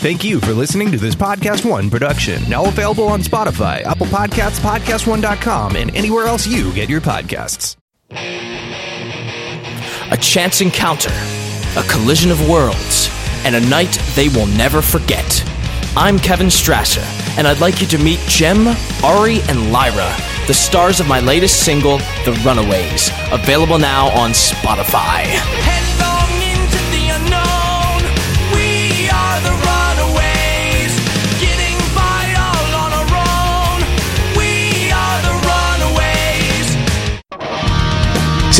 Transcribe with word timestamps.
Thank 0.00 0.24
you 0.24 0.40
for 0.40 0.54
listening 0.54 0.90
to 0.92 0.96
this 0.96 1.14
Podcast 1.14 1.68
One 1.68 1.90
production, 1.90 2.42
now 2.48 2.64
available 2.64 3.06
on 3.06 3.20
Spotify, 3.20 3.82
Apple 3.82 4.06
Podcasts, 4.06 4.58
PodcastOne.com, 4.60 5.76
and 5.76 5.94
anywhere 5.94 6.26
else 6.26 6.46
you 6.46 6.72
get 6.72 6.88
your 6.88 7.02
podcasts. 7.02 7.76
A 10.10 10.16
chance 10.16 10.62
encounter, 10.62 11.12
a 11.76 11.82
collision 11.86 12.30
of 12.30 12.48
worlds, 12.48 13.10
and 13.44 13.54
a 13.54 13.60
night 13.68 13.92
they 14.14 14.28
will 14.28 14.46
never 14.46 14.80
forget. 14.80 15.44
I'm 15.94 16.18
Kevin 16.18 16.46
Strasser, 16.46 17.04
and 17.36 17.46
I'd 17.46 17.60
like 17.60 17.82
you 17.82 17.86
to 17.88 17.98
meet 17.98 18.20
Jem, 18.20 18.68
Ari, 19.04 19.40
and 19.50 19.70
Lyra, 19.70 20.16
the 20.46 20.54
stars 20.54 21.00
of 21.00 21.08
my 21.08 21.20
latest 21.20 21.62
single, 21.62 21.98
The 22.24 22.40
Runaways, 22.42 23.10
available 23.30 23.78
now 23.78 24.08
on 24.18 24.30
Spotify. 24.30 25.26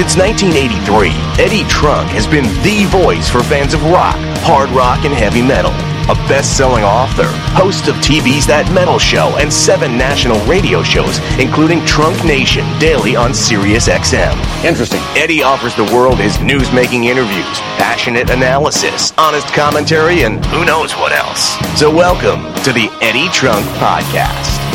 Since 0.01 0.17
1983, 0.17 1.45
Eddie 1.45 1.69
Trunk 1.69 2.09
has 2.13 2.27
been 2.27 2.45
the 2.65 2.89
voice 2.89 3.29
for 3.29 3.43
fans 3.43 3.75
of 3.75 3.85
rock, 3.85 4.17
hard 4.41 4.71
rock, 4.71 5.05
and 5.05 5.13
heavy 5.13 5.43
metal. 5.43 5.73
A 6.09 6.17
best-selling 6.25 6.85
author, 6.85 7.29
host 7.53 7.87
of 7.87 7.97
TV's 7.97 8.47
That 8.47 8.65
Metal 8.73 8.99
Show 8.99 9.37
and 9.37 9.53
seven 9.53 9.99
national 9.99 10.41
radio 10.47 10.83
shows, 10.83 11.21
including 11.39 11.85
Trunk 11.85 12.17
Nation 12.25 12.65
daily 12.79 13.15
on 13.15 13.35
Sirius 13.35 13.89
XM. 13.89 14.33
Interesting. 14.65 15.03
Eddie 15.21 15.43
offers 15.43 15.77
the 15.77 15.85
world 15.93 16.17
his 16.17 16.41
news-making 16.41 17.05
interviews, 17.05 17.61
passionate 17.77 18.31
analysis, 18.31 19.13
honest 19.19 19.49
commentary, 19.53 20.23
and 20.23 20.43
who 20.47 20.65
knows 20.65 20.95
what 20.97 21.13
else. 21.13 21.61
So 21.79 21.95
welcome 21.95 22.49
to 22.65 22.73
the 22.73 22.89
Eddie 23.05 23.29
Trunk 23.37 23.67
Podcast. 23.77 24.70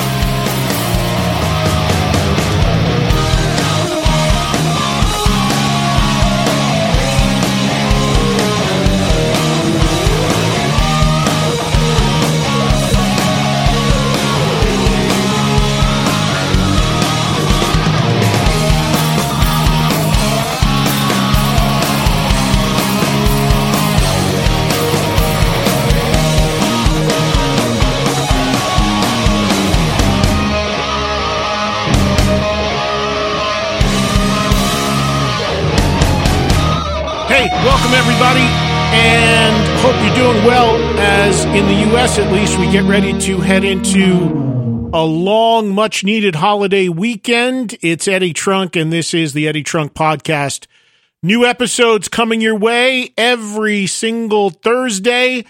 Get 42.76 42.84
ready 42.90 43.18
to 43.18 43.40
head 43.40 43.64
into 43.64 44.90
a 44.94 45.06
long, 45.06 45.74
much 45.74 46.04
needed 46.04 46.36
holiday 46.36 46.90
weekend. 46.90 47.78
It's 47.82 48.06
Eddie 48.06 48.34
Trunk, 48.34 48.76
and 48.76 48.92
this 48.92 49.14
is 49.14 49.32
the 49.32 49.48
Eddie 49.48 49.64
Trunk 49.64 49.94
Podcast. 49.94 50.68
New 51.24 51.46
episodes 51.46 52.10
coming 52.10 52.42
your 52.42 52.58
way 52.58 53.14
every 53.18 53.88
single 53.88 54.50
Thursday 54.50 55.46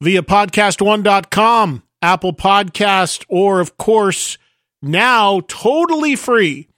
via 0.00 0.22
podcast1.com, 0.22 1.82
Apple 2.00 2.32
Podcast, 2.32 3.26
or 3.28 3.60
of 3.60 3.76
course, 3.76 4.38
now 4.80 5.40
totally 5.46 6.16
free 6.16 6.70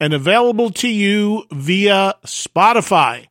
and 0.00 0.14
available 0.14 0.70
to 0.70 0.88
you 0.88 1.44
via 1.52 2.14
Spotify. 2.26 3.27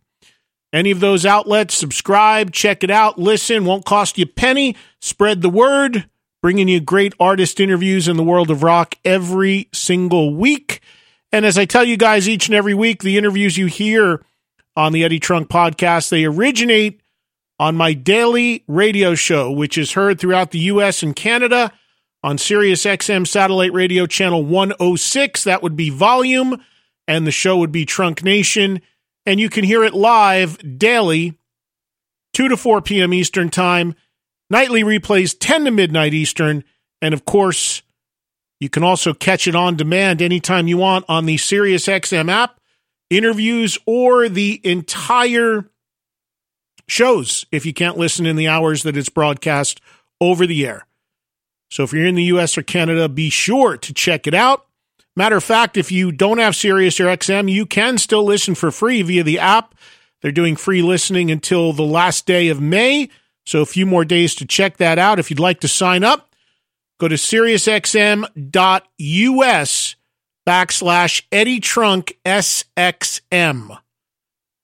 Any 0.73 0.91
of 0.91 1.00
those 1.00 1.25
outlets, 1.25 1.78
subscribe, 1.78 2.51
check 2.51 2.83
it 2.83 2.91
out, 2.91 3.17
listen, 3.17 3.66
won't 3.66 3.85
cost 3.85 4.17
you 4.17 4.25
a 4.25 4.28
penny. 4.28 4.75
Spread 5.00 5.41
the 5.41 5.50
word, 5.50 6.09
bringing 6.41 6.67
you 6.67 6.81
great 6.81 7.13
artist 7.19 7.59
interviews 7.59 8.07
in 8.07 8.17
the 8.17 8.23
world 8.23 8.51
of 8.51 8.63
rock 8.63 8.95
every 9.05 9.69
single 9.73 10.35
week. 10.35 10.81
And 11.31 11.45
as 11.45 11.57
I 11.57 11.66
tell 11.66 11.85
you 11.85 11.97
guys 11.97 12.28
each 12.28 12.47
and 12.47 12.55
every 12.55 12.73
week, 12.73 13.01
the 13.01 13.17
interviews 13.17 13.57
you 13.57 13.67
hear 13.67 14.25
on 14.75 14.91
the 14.91 15.03
Eddie 15.03 15.19
Trunk 15.19 15.50
podcast, 15.50 16.09
they 16.09 16.25
originate 16.25 17.01
on 17.59 17.75
my 17.75 17.94
daily 17.94 18.63
radio 18.67 19.16
show, 19.16 19.51
which 19.51 19.78
is 19.78 19.94
heard 19.94 20.19
throughout 20.19 20.51
the 20.51 20.59
US 20.59 21.01
and 21.01 21.16
Canada 21.16 21.72
on 22.23 22.38
Sirius 22.38 22.84
XM 22.84 23.25
satellite 23.25 23.73
radio 23.73 24.05
channel 24.05 24.44
106. 24.44 25.44
That 25.45 25.63
would 25.63 25.75
be 25.75 25.89
volume, 25.89 26.61
and 27.07 27.25
the 27.25 27.31
show 27.31 27.57
would 27.57 27.72
be 27.72 27.85
Trunk 27.85 28.23
Nation 28.23 28.81
and 29.27 29.41
you 29.41 29.49
can 29.49 29.65
hear 29.65 29.83
it 29.83 29.93
live 29.93 30.57
daily, 30.79 31.38
2 32.33 32.47
to 32.47 32.55
4 32.55 32.81
p.m. 32.81 33.13
Eastern 33.13 33.49
Time, 33.49 33.93
nightly 34.49 34.83
replays 34.83 35.35
10 35.38 35.65
to 35.65 35.71
midnight 35.71 36.13
Eastern, 36.13 36.63
and 37.01 37.13
of 37.13 37.25
course, 37.25 37.83
you 38.61 38.69
can 38.69 38.83
also 38.83 39.13
catch 39.13 39.45
it 39.45 39.53
on 39.53 39.75
demand 39.75 40.21
anytime 40.21 40.69
you 40.69 40.77
want 40.77 41.03
on 41.09 41.25
the 41.25 41.35
SiriusXM 41.35 42.31
app, 42.31 42.59
interviews, 43.09 43.77
or 43.85 44.29
the 44.29 44.61
entire 44.63 45.69
shows 46.87 47.45
if 47.51 47.66
you 47.66 47.73
can't 47.73 47.97
listen 47.97 48.25
in 48.25 48.37
the 48.37 48.47
hours 48.47 48.83
that 48.83 48.95
it's 48.95 49.09
broadcast 49.09 49.81
over 50.21 50.47
the 50.47 50.66
air. 50.66 50.87
So 51.69 51.83
if 51.83 51.91
you're 51.91 52.07
in 52.07 52.16
the 52.16 52.23
US 52.23 52.57
or 52.57 52.63
Canada, 52.63 53.09
be 53.09 53.29
sure 53.29 53.75
to 53.75 53.93
check 53.93 54.25
it 54.25 54.33
out. 54.33 54.66
Matter 55.17 55.38
of 55.38 55.44
fact, 55.44 55.78
if 55.78 55.91
you 55.91 56.11
don't 56.11 56.38
have 56.38 56.55
Sirius 56.55 57.00
or 57.00 57.05
XM, 57.05 57.51
you 57.51 57.66
can 57.66 57.97
still 57.97 58.23
listen 58.23 58.53
for 58.53 58.69
free 58.69 59.01
via 59.01 59.23
the 59.23 59.39
app. 59.39 59.73
They're 60.22 60.31
doing 60.31 60.55
free 60.55 60.83
listening 60.83 61.31
until 61.31 61.73
the 61.73 61.81
last 61.81 62.28
day 62.28 62.50
of 62.50 62.61
May. 62.61 63.09
So 63.44 63.61
a 63.61 63.66
few 63.66 63.88
more 63.88 64.05
days 64.05 64.35
to 64.35 64.45
check 64.45 64.78
that 64.78 65.00
out. 65.00 65.17
If 65.17 65.31
you'd 65.31 65.39
like 65.39 65.61
to 65.61 65.67
sign 65.67 66.03
up, 66.03 66.35
go 67.00 67.07
to 67.07 67.16
SiriusXM.us 67.16 69.95
backslash 70.47 71.23
Eddie 71.31 71.61
Trunk 71.61 72.19
SXM. 72.23 73.79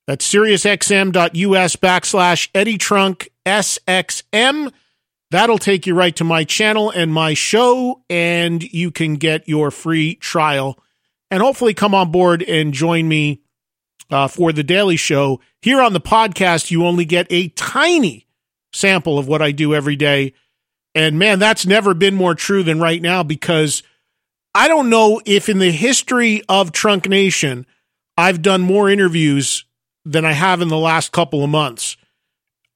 That's 0.06 0.32
SiriusXM.us 0.32 1.76
backslash 1.78 2.50
Eddie 2.54 2.78
Trunk 2.78 3.32
SXM. 3.44 4.72
That'll 5.34 5.58
take 5.58 5.88
you 5.88 5.96
right 5.96 6.16
to 6.18 6.24
my 6.24 6.44
channel 6.44 6.92
and 6.92 7.12
my 7.12 7.34
show, 7.34 8.04
and 8.08 8.62
you 8.62 8.92
can 8.92 9.16
get 9.16 9.50
your 9.50 9.72
free 9.72 10.14
trial 10.14 10.78
and 11.32 11.42
hopefully 11.42 11.74
come 11.74 11.96
on 11.96 12.12
board 12.12 12.44
and 12.44 12.72
join 12.72 13.08
me 13.08 13.42
uh, 14.12 14.28
for 14.28 14.54
the 14.54 14.62
daily 14.62 14.96
show. 14.96 15.40
Here 15.64 15.82
on 15.82 15.94
the 15.94 16.00
podcast, 16.00 16.70
you 16.70 16.86
only 16.86 17.04
get 17.04 17.26
a 17.32 17.48
tiny 17.48 18.28
sample 18.74 19.18
of 19.18 19.28
what 19.28 19.42
I 19.42 19.52
do 19.54 19.74
every 19.74 19.96
day. 19.96 20.36
And 20.94 21.18
man, 21.18 21.40
that's 21.40 21.66
never 21.66 21.96
been 21.96 22.14
more 22.14 22.36
true 22.36 22.62
than 22.62 22.80
right 22.80 23.02
now 23.02 23.24
because 23.24 23.82
I 24.54 24.68
don't 24.68 24.92
know 24.92 25.20
if 25.26 25.50
in 25.50 25.58
the 25.58 25.72
history 25.72 26.44
of 26.48 26.72
Trunk 26.72 27.10
Nation, 27.10 27.66
I've 28.16 28.44
done 28.44 28.62
more 28.62 28.88
interviews 28.88 29.66
than 30.06 30.26
I 30.26 30.34
have 30.34 30.62
in 30.62 30.68
the 30.68 30.78
last 30.78 31.12
couple 31.12 31.44
of 31.44 31.50
months. 31.50 31.98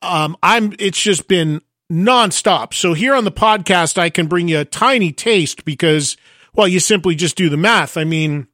Um, 0.02 0.36
I'm, 0.42 0.74
it's 0.80 1.00
just 1.00 1.28
been 1.28 1.62
nonstop. 1.92 2.74
So 2.74 2.94
here 2.94 3.16
on 3.16 3.24
the 3.24 3.32
podcast, 3.32 3.98
I 3.98 4.10
can 4.10 4.28
bring 4.28 4.48
you 4.48 4.60
a 4.60 4.66
tiny 4.66 5.12
taste 5.12 5.66
because, 5.66 6.18
well, 6.54 6.68
you 6.68 6.80
simply 6.80 7.16
just 7.16 7.36
do 7.36 7.50
the 7.50 7.58
math. 7.58 7.98
I 7.98 8.04
mean, 8.04 8.48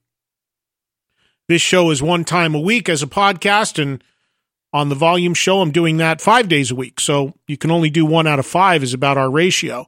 this 1.47 1.61
show 1.61 1.89
is 1.91 2.01
one 2.01 2.23
time 2.23 2.55
a 2.55 2.59
week 2.59 2.89
as 2.89 3.03
a 3.03 3.07
podcast, 3.07 3.81
and 3.81 4.03
on 4.71 4.89
the 4.89 4.95
volume 4.95 5.33
show, 5.33 5.61
I'm 5.61 5.71
doing 5.71 5.97
that 5.97 6.21
five 6.21 6.47
days 6.47 6.71
a 6.71 6.75
week. 6.75 6.99
So 6.99 7.33
you 7.47 7.57
can 7.57 7.71
only 7.71 7.89
do 7.89 8.05
one 8.05 8.27
out 8.27 8.39
of 8.39 8.45
five 8.45 8.83
is 8.83 8.93
about 8.93 9.17
our 9.17 9.29
ratio. 9.29 9.87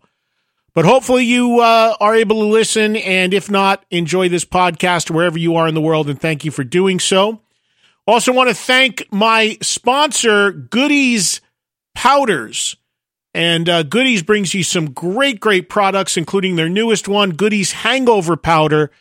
But 0.73 0.85
hopefully 0.85 1.23
you 1.23 1.61
uh, 1.61 1.95
are 2.01 2.15
able 2.15 2.41
to 2.41 2.47
listen, 2.47 2.97
and 2.97 3.33
if 3.33 3.49
not, 3.49 3.85
enjoy 3.89 4.27
this 4.27 4.43
podcast 4.43 5.09
wherever 5.09 5.39
you 5.39 5.55
are 5.55 5.69
in 5.69 5.73
the 5.73 5.81
world, 5.81 6.09
and 6.09 6.19
thank 6.19 6.43
you 6.43 6.51
for 6.51 6.65
doing 6.65 6.99
so. 6.99 7.41
Also, 8.05 8.33
want 8.33 8.49
to 8.49 8.55
thank 8.55 9.07
my 9.11 9.57
sponsor, 9.61 10.51
Goody's 10.51 11.39
Powders. 11.95 12.75
And 13.35 13.67
uh, 13.67 13.83
Goody's 13.83 14.23
brings 14.23 14.53
you 14.53 14.63
some 14.63 14.91
great, 14.91 15.41
great 15.41 15.67
products, 15.67 16.15
including 16.15 16.55
their 16.55 16.69
newest 16.69 17.09
one, 17.09 17.31
Goody's 17.31 17.73
Hangover 17.73 18.37
Powder. 18.37 18.91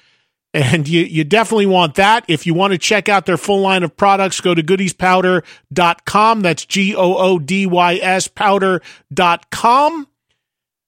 And 0.53 0.89
you, 0.89 1.03
you 1.03 1.23
definitely 1.23 1.67
want 1.67 1.95
that. 1.95 2.25
If 2.27 2.45
you 2.45 2.53
want 2.53 2.73
to 2.73 2.79
check 2.79 3.09
out 3.09 3.27
their 3.27 3.37
full 3.37 3.61
line 3.61 3.85
of 3.85 3.97
products, 3.97 4.41
go 4.41 4.53
to 4.53 4.61
goodyspowder.com. 4.61 6.41
That's 6.41 6.65
G 6.65 6.97
O 6.97 7.15
O 7.17 7.39
D 7.39 7.65
Y 7.67 7.95
S 7.95 8.27
powder.com. 8.27 10.09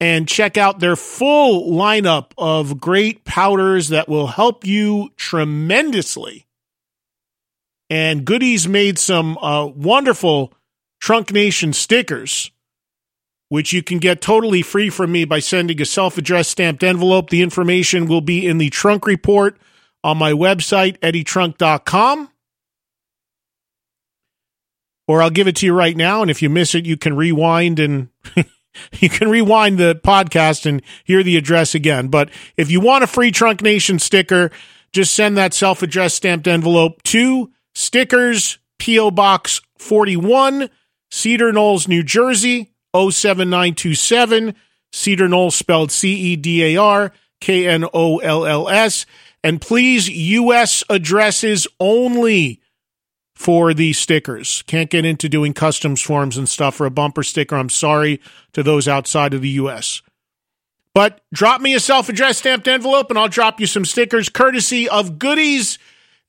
And 0.00 0.28
check 0.28 0.58
out 0.58 0.81
their 0.81 0.96
full 0.96 1.70
lineup 1.70 2.32
of 2.37 2.81
great 2.81 3.25
powders 3.25 3.90
that 3.90 4.08
will 4.08 4.26
help 4.26 4.66
you 4.66 5.10
tremendously. 5.16 6.46
And 7.88 8.25
Goody's 8.25 8.66
made 8.66 8.98
some 8.98 9.38
uh, 9.38 9.66
wonderful 9.66 10.52
Trunk 11.00 11.32
Nation 11.32 11.72
stickers 11.72 12.50
which 13.48 13.72
you 13.72 13.82
can 13.82 13.98
get 13.98 14.20
totally 14.20 14.62
free 14.62 14.90
from 14.90 15.12
me 15.12 15.25
by 15.25 15.38
sending 15.38 15.81
a 15.81 15.84
self 15.84 16.19
addressed 16.19 16.50
stamped 16.50 16.82
envelope. 16.82 17.31
The 17.31 17.43
information 17.43 18.06
will 18.06 18.20
be 18.20 18.46
in 18.46 18.58
the 18.58 18.70
trunk 18.70 19.06
report 19.06 19.56
on 20.02 20.16
my 20.16 20.32
website, 20.32 20.98
eddietrunk.com. 20.98 22.31
Or 25.08 25.22
I'll 25.22 25.31
give 25.31 25.46
it 25.46 25.56
to 25.56 25.66
you 25.66 25.72
right 25.72 25.96
now. 25.96 26.22
And 26.22 26.31
if 26.31 26.43
you 26.43 26.50
miss 26.50 26.75
it, 26.75 26.84
you 26.84 26.96
can 26.96 27.14
rewind 27.14 27.78
and 27.78 28.08
you 28.93 29.08
can 29.08 29.28
rewind 29.31 29.78
the 29.78 29.94
podcast 29.94 30.66
and 30.66 30.82
hear 31.04 31.22
the 31.22 31.37
address 31.37 31.76
again. 31.76 32.08
But 32.08 32.31
if 32.56 32.70
you 32.70 32.81
want 32.81 33.04
a 33.04 33.06
free 33.06 33.31
Trunk 33.31 33.62
Nation 33.62 34.00
sticker, 34.00 34.50
just 34.93 35.14
send 35.14 35.37
that 35.37 35.54
self 35.54 35.82
addressed 35.82 36.16
stamped 36.16 36.48
envelope 36.48 37.02
to 37.04 37.52
stickers, 37.75 38.58
P.O. 38.78 39.12
Box 39.12 39.60
41, 39.78 40.70
Cedar 41.10 41.52
Knolls, 41.52 41.87
New 41.87 42.02
Jersey 42.02 42.72
07927. 43.10 44.54
Cedar 44.93 45.28
Knolls 45.28 45.54
spelled 45.54 45.90
C 45.90 46.14
E 46.14 46.37
D 46.37 46.76
A 46.76 46.81
R 46.81 47.12
K 47.40 47.66
N 47.66 47.84
O 47.93 48.19
L 48.19 48.46
L 48.46 48.69
S. 48.69 49.06
And 49.44 49.60
please, 49.60 50.08
U.S. 50.08 50.82
addresses 50.88 51.69
only 51.78 52.60
for 53.37 53.75
the 53.75 53.93
stickers. 53.93 54.62
Can't 54.66 54.90
get 54.90 55.04
into 55.04 55.28
doing 55.28 55.52
customs 55.52 56.00
forms 56.00 56.37
and 56.38 56.48
stuff 56.48 56.75
for 56.75 56.87
a 56.87 56.90
bumper 56.90 57.22
sticker. 57.22 57.54
I'm 57.54 57.69
sorry 57.69 58.20
to 58.54 58.62
those 58.62 58.88
outside 58.88 59.34
of 59.34 59.43
the 59.43 59.50
U.S. 59.50 60.02
But 60.94 61.20
drop 61.32 61.60
me 61.60 61.75
a 61.75 61.81
self 61.81 62.08
addressed 62.08 62.38
stamped 62.38 62.66
envelope 62.66 63.10
and 63.10 63.19
I'll 63.19 63.28
drop 63.28 63.60
you 63.60 63.66
some 63.66 63.84
stickers 63.84 64.31
courtesy 64.31 64.88
of 64.88 65.19
Goody's. 65.19 65.78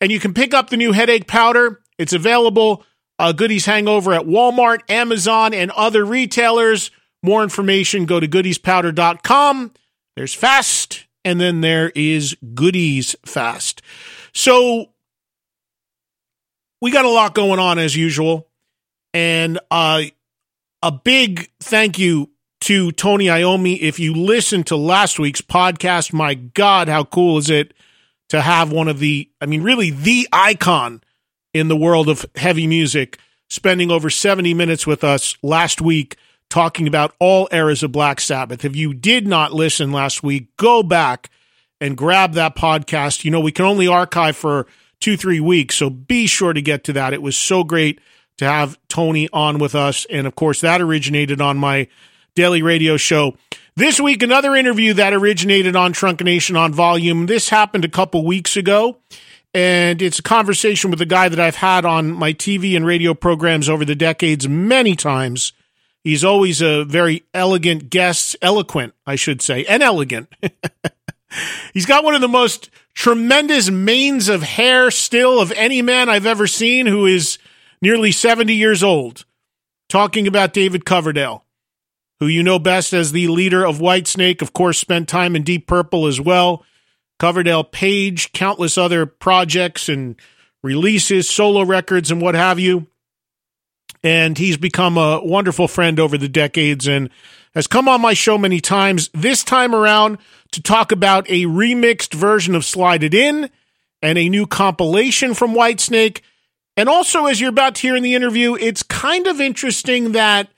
And 0.01 0.11
you 0.11 0.19
can 0.19 0.33
pick 0.33 0.53
up 0.53 0.69
the 0.69 0.77
new 0.77 0.91
headache 0.91 1.25
powder. 1.25 1.81
It's 1.97 2.13
available 2.13 2.83
uh, 3.19 3.31
goodies 3.31 3.65
hangover 3.65 4.13
at 4.13 4.23
Walmart, 4.23 4.81
Amazon, 4.89 5.53
and 5.53 5.71
other 5.71 6.05
retailers. 6.05 6.91
More 7.23 7.43
information, 7.43 8.05
go 8.05 8.19
to 8.19 8.27
goodyspowder.com. 8.27 9.71
There's 10.15 10.33
Fast, 10.33 11.05
and 11.25 11.41
then 11.41 11.61
there 11.61 11.91
is 11.95 12.35
Goody's 12.53 13.15
Fast. 13.25 13.81
So 14.33 14.91
we 16.81 16.91
got 16.91 17.05
a 17.05 17.09
lot 17.09 17.33
going 17.33 17.59
on 17.59 17.79
as 17.79 17.95
usual. 17.95 18.47
And 19.13 19.59
uh, 19.71 20.03
a 20.83 20.91
big 20.91 21.49
thank 21.59 21.97
you 21.97 22.29
to 22.61 22.91
Tony 22.91 23.25
Iommi. 23.25 23.79
If 23.79 23.99
you 23.99 24.13
listened 24.13 24.67
to 24.67 24.75
last 24.75 25.19
week's 25.19 25.41
podcast, 25.41 26.13
my 26.13 26.35
God, 26.35 26.87
how 26.87 27.03
cool 27.03 27.37
is 27.37 27.49
it 27.49 27.73
to 28.29 28.41
have 28.41 28.71
one 28.71 28.87
of 28.87 28.99
the, 28.99 29.29
I 29.41 29.45
mean, 29.45 29.63
really 29.63 29.89
the 29.89 30.27
icon 30.31 31.01
in 31.53 31.67
the 31.67 31.77
world 31.77 32.09
of 32.09 32.25
heavy 32.35 32.67
music, 32.67 33.19
spending 33.49 33.91
over 33.91 34.09
70 34.09 34.53
minutes 34.53 34.85
with 34.85 35.03
us 35.03 35.35
last 35.41 35.81
week 35.81 36.17
talking 36.49 36.87
about 36.87 37.13
all 37.19 37.47
eras 37.51 37.83
of 37.83 37.91
Black 37.91 38.21
Sabbath. 38.21 38.63
If 38.63 38.75
you 38.75 38.93
did 38.93 39.27
not 39.27 39.53
listen 39.53 39.91
last 39.91 40.23
week, 40.23 40.55
go 40.57 40.83
back 40.83 41.29
and 41.81 41.97
grab 41.97 42.33
that 42.33 42.55
podcast. 42.55 43.25
You 43.25 43.31
know, 43.31 43.39
we 43.39 43.51
can 43.51 43.65
only 43.65 43.87
archive 43.87 44.37
for 44.37 44.67
two, 44.99 45.17
three 45.17 45.39
weeks, 45.39 45.75
so 45.75 45.89
be 45.89 46.27
sure 46.27 46.53
to 46.53 46.61
get 46.61 46.83
to 46.85 46.93
that. 46.93 47.13
It 47.13 47.21
was 47.21 47.37
so 47.37 47.63
great 47.63 47.99
to 48.37 48.45
have 48.45 48.77
Tony 48.87 49.27
on 49.33 49.57
with 49.57 49.75
us. 49.75 50.05
And 50.09 50.27
of 50.27 50.35
course, 50.35 50.61
that 50.61 50.81
originated 50.81 51.41
on 51.41 51.57
my 51.57 51.87
daily 52.35 52.61
radio 52.61 52.97
show. 52.97 53.35
This 53.75 53.99
week, 53.99 54.23
another 54.23 54.55
interview 54.55 54.93
that 54.93 55.13
originated 55.13 55.75
on 55.75 55.93
Trunk 55.93 56.21
Nation 56.21 56.55
on 56.55 56.73
volume. 56.73 57.25
This 57.27 57.49
happened 57.49 57.85
a 57.85 57.89
couple 57.89 58.25
weeks 58.25 58.57
ago 58.57 58.97
and 59.53 60.01
it's 60.01 60.19
a 60.19 60.23
conversation 60.23 60.91
with 60.91 61.01
a 61.01 61.05
guy 61.05 61.29
that 61.29 61.39
I've 61.39 61.55
had 61.55 61.85
on 61.85 62.11
my 62.11 62.33
TV 62.33 62.75
and 62.75 62.85
radio 62.85 63.13
programs 63.13 63.69
over 63.69 63.85
the 63.85 63.95
decades 63.95 64.47
many 64.47 64.95
times. 64.95 65.53
He's 66.03 66.23
always 66.23 66.61
a 66.61 66.85
very 66.85 67.23
elegant 67.33 67.89
guest, 67.89 68.35
eloquent, 68.41 68.93
I 69.05 69.15
should 69.15 69.41
say, 69.41 69.65
and 69.65 69.83
elegant. 69.83 70.33
He's 71.73 71.85
got 71.85 72.03
one 72.03 72.15
of 72.15 72.21
the 72.21 72.27
most 72.27 72.69
tremendous 72.93 73.69
manes 73.69 74.29
of 74.29 74.41
hair 74.41 74.89
still 74.89 75.39
of 75.39 75.51
any 75.53 75.81
man 75.81 76.09
I've 76.09 76.25
ever 76.25 76.47
seen 76.47 76.85
who 76.85 77.05
is 77.05 77.37
nearly 77.81 78.11
70 78.11 78.53
years 78.53 78.83
old. 78.83 79.25
Talking 79.89 80.27
about 80.27 80.53
David 80.53 80.83
Coverdale, 80.83 81.45
who 82.19 82.27
you 82.27 82.43
know 82.43 82.59
best 82.59 82.91
as 82.91 83.11
the 83.13 83.27
leader 83.27 83.65
of 83.65 83.79
Whitesnake, 83.79 84.41
of 84.41 84.51
course, 84.51 84.77
spent 84.77 85.07
time 85.07 85.35
in 85.35 85.43
Deep 85.43 85.65
Purple 85.65 86.07
as 86.07 86.19
well. 86.19 86.65
Coverdale 87.19 87.63
Page, 87.63 88.31
countless 88.33 88.77
other 88.77 89.05
projects 89.05 89.89
and 89.89 90.15
releases, 90.63 91.29
solo 91.29 91.63
records, 91.63 92.11
and 92.11 92.21
what 92.21 92.35
have 92.35 92.59
you. 92.59 92.87
And 94.03 94.37
he's 94.37 94.57
become 94.57 94.97
a 94.97 95.23
wonderful 95.23 95.67
friend 95.67 95.99
over 95.99 96.17
the 96.17 96.29
decades 96.29 96.87
and 96.87 97.09
has 97.53 97.67
come 97.67 97.87
on 97.87 98.01
my 98.01 98.13
show 98.13 98.37
many 98.37 98.61
times. 98.61 99.09
This 99.13 99.43
time 99.43 99.73
around 99.73 100.19
to 100.51 100.61
talk 100.61 100.91
about 100.91 101.29
a 101.29 101.45
remixed 101.45 102.13
version 102.13 102.53
of 102.55 102.63
Slide 102.63 103.03
It 103.03 103.13
In 103.13 103.49
and 104.01 104.17
a 104.17 104.29
new 104.29 104.45
compilation 104.45 105.33
from 105.33 105.53
Whitesnake. 105.53 106.21
And 106.75 106.87
also, 106.87 107.25
as 107.25 107.41
you're 107.41 107.49
about 107.49 107.75
to 107.75 107.81
hear 107.81 107.95
in 107.95 108.03
the 108.03 108.13
interview, 108.13 108.55
it's 108.55 108.83
kind 108.83 109.25
of 109.25 109.41
interesting 109.41 110.11
that 110.11 110.49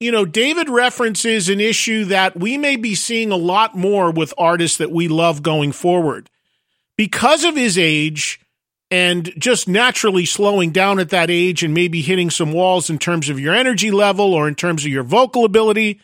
you 0.00 0.10
know, 0.10 0.24
David 0.24 0.68
references 0.68 1.48
an 1.48 1.60
issue 1.60 2.04
that 2.06 2.36
we 2.36 2.58
may 2.58 2.76
be 2.76 2.94
seeing 2.94 3.30
a 3.30 3.36
lot 3.36 3.76
more 3.76 4.10
with 4.10 4.34
artists 4.36 4.78
that 4.78 4.90
we 4.90 5.08
love 5.08 5.42
going 5.42 5.72
forward. 5.72 6.28
Because 6.96 7.44
of 7.44 7.56
his 7.56 7.78
age 7.78 8.40
and 8.90 9.32
just 9.38 9.66
naturally 9.66 10.26
slowing 10.26 10.70
down 10.70 10.98
at 10.98 11.10
that 11.10 11.30
age 11.30 11.62
and 11.62 11.74
maybe 11.74 12.00
hitting 12.00 12.30
some 12.30 12.52
walls 12.52 12.90
in 12.90 12.98
terms 12.98 13.28
of 13.28 13.40
your 13.40 13.54
energy 13.54 13.90
level 13.90 14.32
or 14.32 14.46
in 14.46 14.54
terms 14.54 14.84
of 14.84 14.90
your 14.90 15.02
vocal 15.02 15.44
ability, 15.44 16.00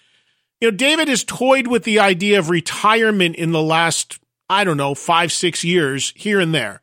you 0.61 0.71
know, 0.71 0.77
David 0.77 1.09
has 1.09 1.25
toyed 1.25 1.67
with 1.67 1.85
the 1.85 2.01
idea 2.01 2.39
of 2.39 2.51
retirement 2.51 3.37
in 3.37 3.53
the 3.53 3.63
last, 3.63 4.19
I 4.49 4.65
don't 4.65 4.77
know, 4.77 4.95
five, 4.95 5.33
six 5.33 5.65
years 5.65 6.13
here 6.17 6.41
and 6.41 6.55
there. 6.55 6.83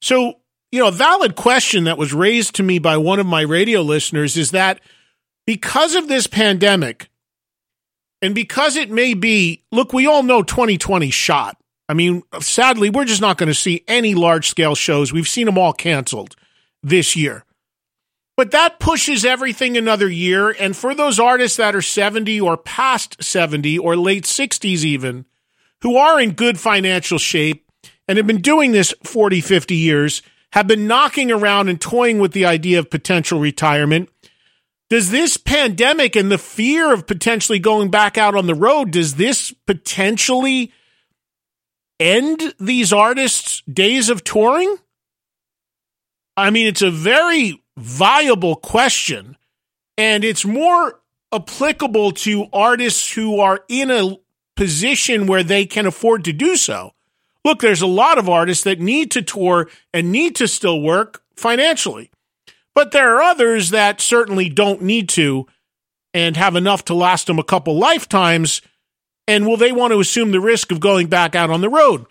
So, 0.00 0.40
you 0.72 0.80
know, 0.80 0.88
a 0.88 0.92
valid 0.92 1.36
question 1.36 1.84
that 1.84 1.98
was 1.98 2.12
raised 2.12 2.54
to 2.56 2.62
me 2.62 2.78
by 2.78 2.96
one 2.96 3.18
of 3.18 3.26
my 3.26 3.42
radio 3.42 3.82
listeners 3.82 4.36
is 4.36 4.50
that 4.50 4.80
because 5.46 5.94
of 5.94 6.08
this 6.08 6.26
pandemic, 6.26 7.08
and 8.20 8.34
because 8.34 8.76
it 8.76 8.90
may 8.90 9.14
be, 9.14 9.62
look, 9.70 9.92
we 9.92 10.06
all 10.06 10.22
know 10.22 10.42
2020 10.42 11.10
shot. 11.10 11.56
I 11.88 11.94
mean, 11.94 12.22
sadly, 12.40 12.90
we're 12.90 13.04
just 13.04 13.20
not 13.20 13.38
going 13.38 13.48
to 13.48 13.54
see 13.54 13.84
any 13.86 14.14
large 14.14 14.48
scale 14.48 14.74
shows. 14.74 15.12
We've 15.12 15.28
seen 15.28 15.46
them 15.46 15.58
all 15.58 15.72
canceled 15.72 16.34
this 16.82 17.14
year. 17.14 17.44
But 18.36 18.50
that 18.50 18.80
pushes 18.80 19.24
everything 19.24 19.76
another 19.76 20.08
year. 20.08 20.50
And 20.50 20.76
for 20.76 20.94
those 20.94 21.18
artists 21.18 21.56
that 21.56 21.74
are 21.76 21.82
70 21.82 22.40
or 22.40 22.56
past 22.56 23.22
70 23.22 23.78
or 23.78 23.96
late 23.96 24.24
60s, 24.24 24.84
even, 24.84 25.24
who 25.82 25.96
are 25.96 26.20
in 26.20 26.32
good 26.32 26.58
financial 26.58 27.18
shape 27.18 27.64
and 28.08 28.18
have 28.18 28.26
been 28.26 28.42
doing 28.42 28.72
this 28.72 28.92
40, 29.04 29.40
50 29.40 29.74
years, 29.74 30.22
have 30.52 30.66
been 30.66 30.86
knocking 30.86 31.30
around 31.30 31.68
and 31.68 31.80
toying 31.80 32.18
with 32.18 32.32
the 32.32 32.44
idea 32.44 32.78
of 32.78 32.90
potential 32.90 33.38
retirement 33.38 34.10
does 34.88 35.10
this 35.10 35.36
pandemic 35.36 36.14
and 36.14 36.30
the 36.30 36.38
fear 36.38 36.92
of 36.92 37.06
potentially 37.06 37.58
going 37.58 37.90
back 37.90 38.16
out 38.16 38.34
on 38.34 38.46
the 38.46 38.54
road, 38.54 38.92
does 38.92 39.16
this 39.16 39.52
potentially 39.66 40.72
end 41.98 42.54
these 42.60 42.92
artists' 42.92 43.62
days 43.62 44.08
of 44.08 44.22
touring? 44.22 44.76
I 46.36 46.50
mean, 46.50 46.66
it's 46.66 46.82
a 46.82 46.90
very 46.90 47.62
viable 47.76 48.56
question, 48.56 49.36
and 49.96 50.22
it's 50.22 50.44
more 50.44 51.00
applicable 51.32 52.12
to 52.12 52.46
artists 52.52 53.12
who 53.12 53.40
are 53.40 53.60
in 53.68 53.90
a 53.90 54.16
position 54.54 55.26
where 55.26 55.42
they 55.42 55.66
can 55.66 55.86
afford 55.86 56.24
to 56.24 56.32
do 56.32 56.56
so. 56.56 56.92
Look, 57.44 57.60
there's 57.60 57.82
a 57.82 57.86
lot 57.86 58.18
of 58.18 58.28
artists 58.28 58.64
that 58.64 58.80
need 58.80 59.10
to 59.12 59.22
tour 59.22 59.68
and 59.92 60.12
need 60.12 60.36
to 60.36 60.48
still 60.48 60.80
work 60.80 61.22
financially. 61.36 62.10
But 62.76 62.92
there 62.92 63.16
are 63.16 63.22
others 63.22 63.70
that 63.70 64.02
certainly 64.02 64.50
don't 64.50 64.82
need 64.82 65.08
to 65.10 65.46
and 66.12 66.36
have 66.36 66.54
enough 66.54 66.84
to 66.84 66.94
last 66.94 67.26
them 67.26 67.38
a 67.38 67.42
couple 67.42 67.78
lifetimes. 67.78 68.60
And 69.26 69.46
will 69.46 69.56
they 69.56 69.72
want 69.72 69.94
to 69.94 70.00
assume 70.00 70.30
the 70.30 70.40
risk 70.40 70.70
of 70.70 70.78
going 70.78 71.06
back 71.06 71.34
out 71.34 71.48
on 71.48 71.62
the 71.62 71.70
road? 71.70 72.04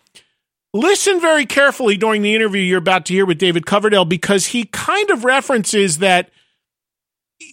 Listen 0.74 1.22
very 1.22 1.46
carefully 1.46 1.98
during 1.98 2.24
the 2.24 2.34
interview 2.34 2.64
you're 2.64 2.80
about 2.80 3.06
to 3.06 3.14
hear 3.14 3.28
with 3.28 3.38
David 3.38 3.68
Coverdale 3.68 4.06
because 4.06 4.48
he 4.48 4.66
kind 4.66 5.12
of 5.12 5.24
references 5.24 6.00
that 6.00 6.32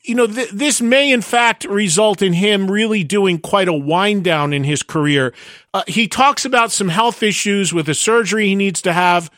you 0.04 0.14
know, 0.14 0.26
th- 0.26 0.50
this 0.50 0.80
may 0.80 1.12
in 1.12 1.20
fact 1.20 1.64
result 1.64 2.22
in 2.22 2.32
him 2.32 2.70
really 2.70 3.04
doing 3.04 3.38
quite 3.38 3.68
a 3.68 3.72
wind 3.72 4.24
down 4.24 4.52
in 4.52 4.64
his 4.64 4.82
career. 4.82 5.34
Uh, 5.74 5.82
he 5.86 6.08
talks 6.08 6.44
about 6.44 6.72
some 6.72 6.88
health 6.88 7.22
issues 7.22 7.74
with 7.74 7.88
a 7.88 7.94
surgery 7.94 8.46
he 8.46 8.54
needs 8.54 8.80
to 8.82 8.92
have, 8.92 9.30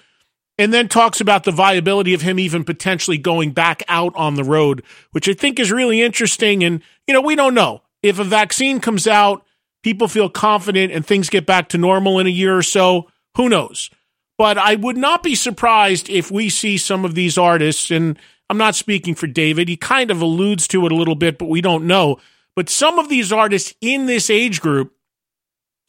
and 0.58 0.72
then 0.72 0.88
talks 0.88 1.20
about 1.20 1.44
the 1.44 1.52
viability 1.52 2.14
of 2.14 2.22
him 2.22 2.38
even 2.38 2.64
potentially 2.64 3.18
going 3.18 3.52
back 3.52 3.82
out 3.88 4.14
on 4.16 4.34
the 4.34 4.44
road, 4.44 4.82
which 5.12 5.28
I 5.28 5.34
think 5.34 5.58
is 5.58 5.72
really 5.72 6.00
interesting. 6.00 6.62
And, 6.62 6.80
you 7.06 7.14
know, 7.14 7.20
we 7.20 7.34
don't 7.34 7.54
know 7.54 7.82
if 8.02 8.18
a 8.18 8.24
vaccine 8.24 8.80
comes 8.80 9.06
out, 9.06 9.44
people 9.82 10.08
feel 10.08 10.28
confident 10.28 10.92
and 10.92 11.04
things 11.04 11.30
get 11.30 11.46
back 11.46 11.68
to 11.70 11.78
normal 11.78 12.18
in 12.18 12.26
a 12.26 12.30
year 12.30 12.56
or 12.56 12.62
so. 12.62 13.10
Who 13.36 13.48
knows? 13.48 13.90
But 14.36 14.58
I 14.58 14.74
would 14.74 14.96
not 14.96 15.22
be 15.22 15.34
surprised 15.34 16.08
if 16.08 16.30
we 16.30 16.48
see 16.48 16.76
some 16.76 17.04
of 17.04 17.14
these 17.14 17.38
artists, 17.38 17.90
and 17.90 18.18
I'm 18.50 18.58
not 18.58 18.74
speaking 18.74 19.14
for 19.14 19.26
David. 19.26 19.68
He 19.68 19.76
kind 19.76 20.10
of 20.10 20.20
alludes 20.20 20.66
to 20.68 20.84
it 20.86 20.92
a 20.92 20.96
little 20.96 21.14
bit, 21.14 21.38
but 21.38 21.48
we 21.48 21.60
don't 21.60 21.86
know. 21.86 22.18
But 22.56 22.68
some 22.68 22.98
of 22.98 23.08
these 23.08 23.32
artists 23.32 23.74
in 23.80 24.06
this 24.06 24.30
age 24.30 24.60
group 24.60 24.92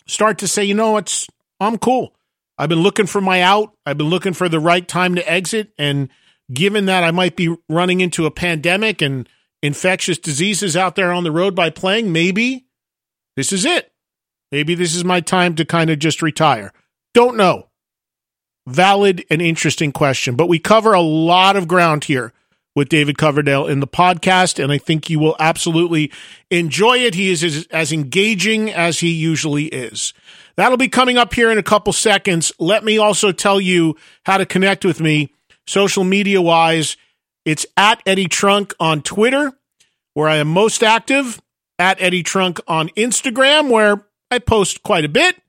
start 0.07 0.37
to 0.39 0.47
say, 0.47 0.63
you 0.63 0.73
know, 0.73 0.97
it's 0.97 1.27
I'm 1.59 1.77
cool. 1.77 2.15
I've 2.57 2.69
been 2.69 2.81
looking 2.81 3.05
for 3.05 3.21
my 3.21 3.41
out. 3.41 3.73
I've 3.85 3.97
been 3.97 4.09
looking 4.09 4.33
for 4.33 4.47
the 4.47 4.59
right 4.59 4.87
time 4.87 5.15
to 5.15 5.29
exit. 5.29 5.73
And 5.77 6.09
given 6.53 6.85
that 6.85 7.03
I 7.03 7.11
might 7.11 7.35
be 7.35 7.55
running 7.69 8.01
into 8.01 8.25
a 8.25 8.31
pandemic 8.31 9.01
and 9.01 9.27
infectious 9.61 10.17
diseases 10.17 10.77
out 10.77 10.95
there 10.95 11.11
on 11.11 11.23
the 11.23 11.31
road 11.31 11.55
by 11.55 11.69
playing, 11.69 12.11
maybe 12.11 12.65
this 13.35 13.51
is 13.51 13.65
it. 13.65 13.91
Maybe 14.51 14.75
this 14.75 14.95
is 14.95 15.03
my 15.03 15.21
time 15.21 15.55
to 15.55 15.65
kind 15.65 15.89
of 15.89 15.99
just 15.99 16.21
retire. 16.21 16.71
Don't 17.13 17.35
know. 17.35 17.69
Valid 18.67 19.25
and 19.29 19.41
interesting 19.41 19.91
question, 19.91 20.35
but 20.35 20.47
we 20.47 20.57
cover 20.57 20.93
a 20.93 21.01
lot 21.01 21.55
of 21.55 21.67
ground 21.67 22.05
here 22.05 22.33
with 22.75 22.89
David 22.89 23.17
Coverdale 23.17 23.67
in 23.67 23.79
the 23.79 23.87
podcast, 23.87 24.61
and 24.61 24.71
I 24.71 24.77
think 24.77 25.09
you 25.09 25.19
will 25.19 25.35
absolutely 25.39 26.11
enjoy 26.51 26.97
it. 26.97 27.15
He 27.15 27.29
is 27.29 27.43
as, 27.43 27.67
as 27.71 27.91
engaging 27.91 28.71
as 28.71 28.99
he 28.99 29.11
usually 29.11 29.65
is. 29.65 30.13
That'll 30.57 30.77
be 30.77 30.87
coming 30.87 31.17
up 31.17 31.33
here 31.33 31.51
in 31.51 31.57
a 31.57 31.63
couple 31.63 31.93
seconds. 31.93 32.51
Let 32.59 32.83
me 32.83 32.97
also 32.97 33.31
tell 33.31 33.59
you 33.59 33.95
how 34.25 34.37
to 34.37 34.45
connect 34.45 34.85
with 34.85 35.01
me 35.01 35.33
social 35.67 36.03
media 36.03 36.41
wise. 36.41 36.97
It's 37.43 37.65
at 37.77 38.01
Eddie 38.05 38.27
Trunk 38.27 38.73
on 38.79 39.01
Twitter, 39.01 39.53
where 40.13 40.29
I 40.29 40.37
am 40.37 40.47
most 40.47 40.83
active, 40.83 41.41
at 41.77 42.01
Eddie 42.01 42.23
Trunk 42.23 42.59
on 42.67 42.89
Instagram, 42.89 43.69
where 43.69 44.07
I 44.31 44.39
post 44.39 44.81
quite 44.83 45.05
a 45.05 45.09
bit, 45.09 45.41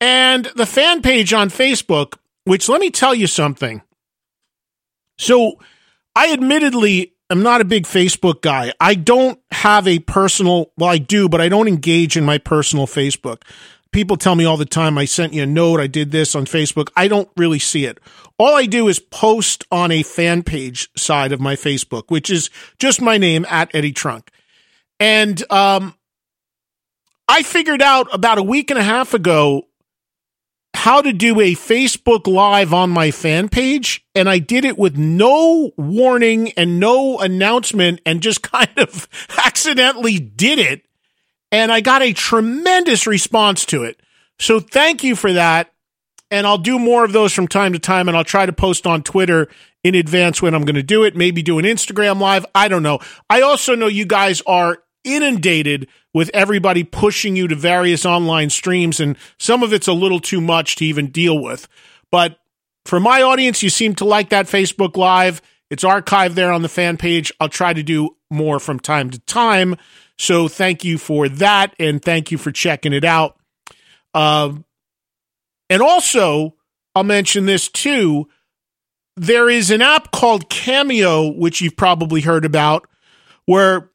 and 0.00 0.44
the 0.56 0.66
fan 0.66 1.02
page 1.02 1.32
on 1.32 1.48
Facebook, 1.48 2.18
which 2.44 2.68
let 2.68 2.80
me 2.80 2.90
tell 2.90 3.14
you 3.14 3.26
something. 3.26 3.82
So, 5.18 5.58
I 6.14 6.32
admittedly 6.32 7.14
am 7.30 7.42
not 7.42 7.60
a 7.60 7.64
big 7.64 7.84
Facebook 7.84 8.42
guy. 8.42 8.72
I 8.80 8.94
don't 8.94 9.40
have 9.50 9.88
a 9.88 10.00
personal, 10.00 10.72
well, 10.76 10.90
I 10.90 10.98
do, 10.98 11.28
but 11.28 11.40
I 11.40 11.48
don't 11.48 11.68
engage 11.68 12.16
in 12.16 12.24
my 12.24 12.38
personal 12.38 12.86
Facebook. 12.86 13.42
People 13.94 14.16
tell 14.16 14.34
me 14.34 14.44
all 14.44 14.56
the 14.56 14.64
time, 14.64 14.98
I 14.98 15.04
sent 15.04 15.34
you 15.34 15.44
a 15.44 15.46
note, 15.46 15.78
I 15.78 15.86
did 15.86 16.10
this 16.10 16.34
on 16.34 16.46
Facebook. 16.46 16.88
I 16.96 17.06
don't 17.06 17.28
really 17.36 17.60
see 17.60 17.84
it. 17.84 18.00
All 18.38 18.56
I 18.56 18.66
do 18.66 18.88
is 18.88 18.98
post 18.98 19.64
on 19.70 19.92
a 19.92 20.02
fan 20.02 20.42
page 20.42 20.88
side 20.96 21.30
of 21.30 21.40
my 21.40 21.54
Facebook, 21.54 22.06
which 22.08 22.28
is 22.28 22.50
just 22.80 23.00
my 23.00 23.18
name 23.18 23.46
at 23.48 23.72
Eddie 23.72 23.92
Trunk. 23.92 24.32
And 24.98 25.40
um, 25.48 25.94
I 27.28 27.44
figured 27.44 27.82
out 27.82 28.12
about 28.12 28.38
a 28.38 28.42
week 28.42 28.72
and 28.72 28.80
a 28.80 28.82
half 28.82 29.14
ago 29.14 29.68
how 30.74 31.00
to 31.00 31.12
do 31.12 31.40
a 31.40 31.54
Facebook 31.54 32.26
Live 32.26 32.74
on 32.74 32.90
my 32.90 33.12
fan 33.12 33.48
page, 33.48 34.04
and 34.12 34.28
I 34.28 34.40
did 34.40 34.64
it 34.64 34.76
with 34.76 34.96
no 34.96 35.70
warning 35.76 36.50
and 36.56 36.80
no 36.80 37.20
announcement 37.20 38.00
and 38.04 38.20
just 38.20 38.42
kind 38.50 38.76
of 38.76 39.08
accidentally 39.46 40.18
did 40.18 40.58
it. 40.58 40.82
And 41.52 41.70
I 41.70 41.80
got 41.80 42.02
a 42.02 42.12
tremendous 42.12 43.06
response 43.06 43.64
to 43.66 43.84
it. 43.84 44.00
So 44.38 44.60
thank 44.60 45.04
you 45.04 45.14
for 45.14 45.32
that. 45.32 45.72
And 46.30 46.46
I'll 46.46 46.58
do 46.58 46.78
more 46.78 47.04
of 47.04 47.12
those 47.12 47.32
from 47.32 47.46
time 47.46 47.74
to 47.74 47.78
time, 47.78 48.08
and 48.08 48.16
I'll 48.16 48.24
try 48.24 48.44
to 48.46 48.52
post 48.52 48.86
on 48.86 49.02
Twitter 49.02 49.48
in 49.84 49.94
advance 49.94 50.42
when 50.42 50.54
I'm 50.54 50.64
going 50.64 50.74
to 50.74 50.82
do 50.82 51.04
it. 51.04 51.14
Maybe 51.14 51.42
do 51.42 51.58
an 51.58 51.64
Instagram 51.64 52.18
live. 52.18 52.44
I 52.54 52.66
don't 52.66 52.82
know. 52.82 52.98
I 53.30 53.42
also 53.42 53.76
know 53.76 53.86
you 53.86 54.06
guys 54.06 54.42
are 54.46 54.78
inundated 55.04 55.86
with 56.12 56.30
everybody 56.32 56.82
pushing 56.82 57.36
you 57.36 57.46
to 57.46 57.54
various 57.54 58.04
online 58.04 58.50
streams, 58.50 58.98
and 58.98 59.16
some 59.38 59.62
of 59.62 59.72
it's 59.72 59.86
a 59.86 59.92
little 59.92 60.18
too 60.18 60.40
much 60.40 60.76
to 60.76 60.84
even 60.84 61.08
deal 61.08 61.40
with. 61.40 61.68
But 62.10 62.38
for 62.84 62.98
my 62.98 63.22
audience, 63.22 63.62
you 63.62 63.70
seem 63.70 63.94
to 63.96 64.04
like 64.04 64.30
that 64.30 64.46
Facebook 64.46 64.96
Live. 64.96 65.42
It's 65.70 65.84
archived 65.84 66.34
there 66.34 66.52
on 66.52 66.62
the 66.62 66.68
fan 66.68 66.96
page. 66.96 67.32
I'll 67.38 67.48
try 67.48 67.72
to 67.72 67.82
do 67.82 68.16
more 68.30 68.58
from 68.58 68.80
time 68.80 69.10
to 69.10 69.18
time. 69.20 69.76
So 70.18 70.48
thank 70.48 70.84
you 70.84 70.98
for 70.98 71.28
that, 71.28 71.74
and 71.78 72.02
thank 72.02 72.30
you 72.30 72.38
for 72.38 72.52
checking 72.52 72.92
it 72.92 73.04
out. 73.04 73.36
Uh, 74.12 74.54
and 75.68 75.82
also, 75.82 76.54
I'll 76.94 77.04
mention 77.04 77.46
this 77.46 77.68
too. 77.68 78.28
There 79.16 79.48
is 79.48 79.70
an 79.70 79.82
app 79.82 80.12
called 80.12 80.48
Cameo, 80.50 81.32
which 81.32 81.60
you've 81.60 81.76
probably 81.76 82.20
heard 82.20 82.44
about, 82.44 82.86
where 83.46 83.90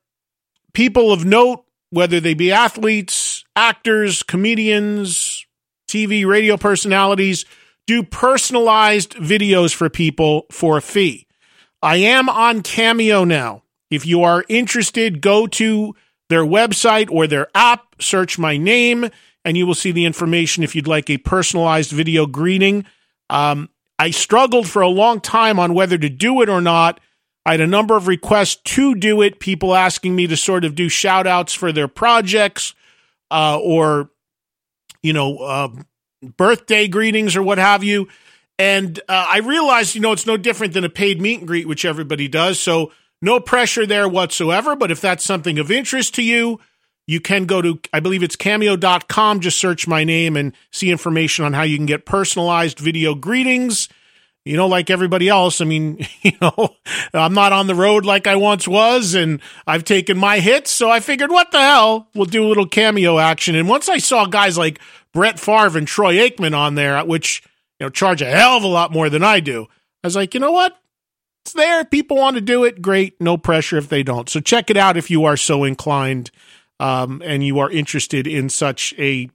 people 0.73 1.11
of 1.11 1.25
note, 1.25 1.63
whether 1.89 2.19
they 2.19 2.33
be 2.33 2.51
athletes, 2.51 3.43
actors, 3.55 4.23
comedians, 4.23 5.45
TV, 5.89 6.25
radio 6.25 6.55
personalities, 6.55 7.45
do 7.87 8.03
personalized 8.03 9.15
videos 9.15 9.73
for 9.73 9.89
people 9.89 10.45
for 10.51 10.77
a 10.77 10.81
fee. 10.81 11.27
I 11.81 11.97
am 11.97 12.29
on 12.29 12.61
Cameo 12.61 13.23
now. 13.23 13.63
If 13.89 14.05
you 14.05 14.23
are 14.23 14.45
interested, 14.47 15.21
go 15.21 15.47
to 15.47 15.95
their 16.29 16.43
website 16.43 17.09
or 17.11 17.27
their 17.27 17.47
app, 17.53 17.95
search 17.99 18.39
my 18.39 18.57
name, 18.57 19.09
and 19.43 19.57
you 19.57 19.67
will 19.67 19.75
see 19.75 19.91
the 19.91 20.05
information 20.05 20.63
if 20.63 20.75
you'd 20.75 20.87
like 20.87 21.09
a 21.09 21.17
personalized 21.17 21.91
video 21.91 22.25
greeting. 22.25 22.85
Um, 23.29 23.69
I 23.97 24.11
struggled 24.11 24.67
for 24.67 24.81
a 24.81 24.87
long 24.87 25.19
time 25.19 25.59
on 25.59 25.73
whether 25.73 25.97
to 25.97 26.09
do 26.09 26.41
it 26.41 26.49
or 26.49 26.61
not 26.61 26.99
I 27.49 27.53
had 27.53 27.61
a 27.61 27.67
number 27.67 27.95
of 27.95 28.07
requests 28.07 28.57
to 28.75 28.93
do 28.93 29.23
it, 29.23 29.39
people 29.39 29.75
asking 29.75 30.15
me 30.15 30.27
to 30.27 30.37
sort 30.37 30.65
of 30.65 30.75
do 30.75 30.87
shout 30.87 31.25
outs 31.25 31.53
for 31.53 31.71
their 31.71 31.87
projects 31.87 32.75
uh, 33.31 33.57
or, 33.59 34.11
you 35.01 35.13
know, 35.13 35.37
uh, 35.37 35.69
birthday 36.37 36.87
greetings 36.87 37.35
or 37.35 37.41
what 37.41 37.57
have 37.57 37.83
you. 37.83 38.07
And 38.59 38.99
uh, 39.09 39.25
I 39.29 39.39
realized, 39.39 39.95
you 39.95 40.01
know, 40.01 40.11
it's 40.11 40.27
no 40.27 40.37
different 40.37 40.73
than 40.73 40.83
a 40.83 40.89
paid 40.89 41.19
meet 41.19 41.39
and 41.39 41.47
greet, 41.47 41.67
which 41.67 41.85
everybody 41.85 42.27
does. 42.27 42.59
So 42.59 42.91
no 43.21 43.39
pressure 43.39 43.85
there 43.85 44.07
whatsoever. 44.07 44.75
But 44.75 44.91
if 44.91 45.01
that's 45.01 45.23
something 45.23 45.59
of 45.59 45.71
interest 45.71 46.15
to 46.15 46.23
you, 46.23 46.59
you 47.07 47.19
can 47.19 47.45
go 47.45 47.61
to, 47.61 47.79
I 47.91 47.99
believe 47.99 48.23
it's 48.23 48.35
cameo.com, 48.35 49.39
just 49.39 49.59
search 49.59 49.87
my 49.87 50.03
name 50.03 50.37
and 50.37 50.53
see 50.71 50.91
information 50.91 51.45
on 51.45 51.53
how 51.53 51.63
you 51.63 51.77
can 51.77 51.85
get 51.85 52.05
personalized 52.05 52.79
video 52.79 53.15
greetings 53.15 53.89
you 54.45 54.57
know, 54.57 54.67
like 54.67 54.89
everybody 54.89 55.29
else, 55.29 55.61
I 55.61 55.65
mean, 55.65 56.05
you 56.21 56.31
know, 56.41 56.75
I'm 57.13 57.33
not 57.33 57.53
on 57.53 57.67
the 57.67 57.75
road 57.75 58.05
like 58.05 58.27
I 58.27 58.35
once 58.35 58.67
was, 58.67 59.13
and 59.13 59.41
I've 59.67 59.83
taken 59.83 60.17
my 60.17 60.39
hits. 60.39 60.71
So 60.71 60.89
I 60.89 61.01
figured, 61.01 61.29
what 61.29 61.51
the 61.51 61.59
hell? 61.59 62.07
We'll 62.15 62.25
do 62.25 62.45
a 62.45 62.47
little 62.47 62.67
cameo 62.67 63.19
action. 63.19 63.55
And 63.55 63.69
once 63.69 63.89
I 63.89 63.97
saw 63.97 64.25
guys 64.25 64.57
like 64.57 64.79
Brett 65.13 65.39
Favre 65.39 65.77
and 65.77 65.87
Troy 65.87 66.15
Aikman 66.15 66.57
on 66.57 66.75
there, 66.75 67.03
which, 67.05 67.43
you 67.79 67.85
know, 67.85 67.89
charge 67.89 68.21
a 68.21 68.25
hell 68.25 68.57
of 68.57 68.63
a 68.63 68.67
lot 68.67 68.91
more 68.91 69.09
than 69.09 69.23
I 69.23 69.39
do, 69.39 69.67
I 70.03 70.07
was 70.07 70.15
like, 70.15 70.33
you 70.33 70.39
know 70.39 70.51
what? 70.51 70.75
It's 71.43 71.53
there. 71.53 71.83
People 71.85 72.17
want 72.17 72.35
to 72.35 72.41
do 72.41 72.63
it. 72.63 72.81
Great. 72.81 73.19
No 73.19 73.37
pressure 73.37 73.77
if 73.77 73.89
they 73.89 74.03
don't. 74.03 74.29
So 74.29 74.39
check 74.39 74.69
it 74.69 74.77
out 74.77 74.97
if 74.97 75.09
you 75.09 75.25
are 75.25 75.37
so 75.37 75.63
inclined 75.63 76.31
um, 76.79 77.21
and 77.25 77.43
you 77.43 77.59
are 77.59 77.71
interested 77.71 78.27
in 78.27 78.49
such 78.49 78.93
a 78.97 79.29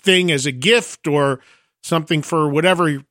thing 0.00 0.30
as 0.30 0.46
a 0.46 0.52
gift 0.52 1.06
or 1.06 1.40
something 1.82 2.22
for 2.22 2.48
whatever 2.48 3.02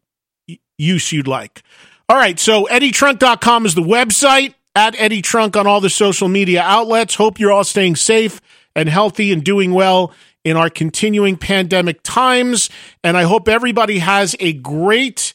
use 0.78 1.12
you'd 1.12 1.28
like. 1.28 1.62
All 2.08 2.18
right, 2.18 2.40
so 2.40 2.66
eddietrunk.com 2.66 3.68
is 3.68 3.76
the 3.76 3.84
website, 3.84 4.56
at 4.76 5.00
Eddie 5.00 5.22
Trunk 5.22 5.58
on 5.58 5.68
all 5.68 5.82
the 5.82 5.90
social 5.90 6.28
media 6.28 6.62
outlets. 6.62 7.16
Hope 7.16 7.40
you're 7.40 7.52
all 7.52 7.64
staying 7.64 7.96
safe 7.96 8.40
and 8.76 8.88
healthy 8.88 9.34
and 9.34 9.44
doing 9.44 9.74
well 9.74 10.14
in 10.44 10.56
our 10.56 10.70
continuing 10.70 11.36
pandemic 11.38 12.02
times. 12.04 12.70
And 13.04 13.18
I 13.18 13.24
hope 13.24 13.48
everybody 13.48 14.00
has 14.00 14.36
a 14.40 14.54
great 14.54 15.34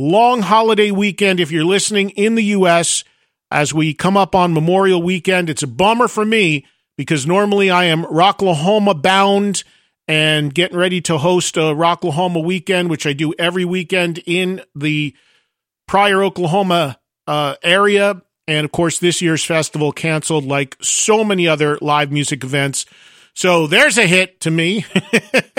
long 0.00 0.40
holiday 0.42 0.90
weekend 0.90 1.40
if 1.40 1.52
you're 1.52 1.64
listening 1.64 2.10
in 2.10 2.34
the 2.34 2.44
U.S. 2.44 3.04
as 3.50 3.74
we 3.74 3.92
come 3.92 4.16
up 4.16 4.34
on 4.34 4.54
Memorial 4.54 5.02
Weekend. 5.02 5.50
It's 5.50 5.62
a 5.62 5.66
bummer 5.66 6.08
for 6.08 6.24
me 6.24 6.64
because 6.96 7.26
normally 7.26 7.70
I 7.70 7.84
am 7.84 8.04
Rocklahoma 8.04 9.00
bound 9.00 9.62
and 10.08 10.52
getting 10.54 10.76
ready 10.76 11.00
to 11.02 11.18
host 11.18 11.56
a 11.56 11.74
Rocklahoma 11.74 12.42
weekend, 12.42 12.90
which 12.90 13.06
I 13.06 13.12
do 13.12 13.34
every 13.38 13.64
weekend 13.64 14.22
in 14.26 14.62
the 14.74 15.14
Pryor, 15.86 16.24
Oklahoma 16.24 16.98
uh, 17.26 17.56
area. 17.62 18.22
And 18.48 18.64
of 18.64 18.72
course, 18.72 18.98
this 18.98 19.22
year's 19.22 19.44
festival 19.44 19.92
canceled 19.92 20.44
like 20.44 20.76
so 20.80 21.22
many 21.22 21.46
other 21.46 21.78
live 21.80 22.10
music 22.10 22.42
events. 22.42 22.86
So 23.34 23.66
there's 23.66 23.98
a 23.98 24.06
hit 24.06 24.40
to 24.40 24.50
me 24.50 24.84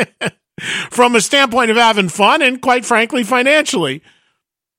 from 0.89 1.15
a 1.15 1.21
standpoint 1.21 1.71
of 1.71 1.77
having 1.77 2.09
fun 2.09 2.41
and 2.41 2.61
quite 2.61 2.85
frankly, 2.85 3.23
financially. 3.23 4.01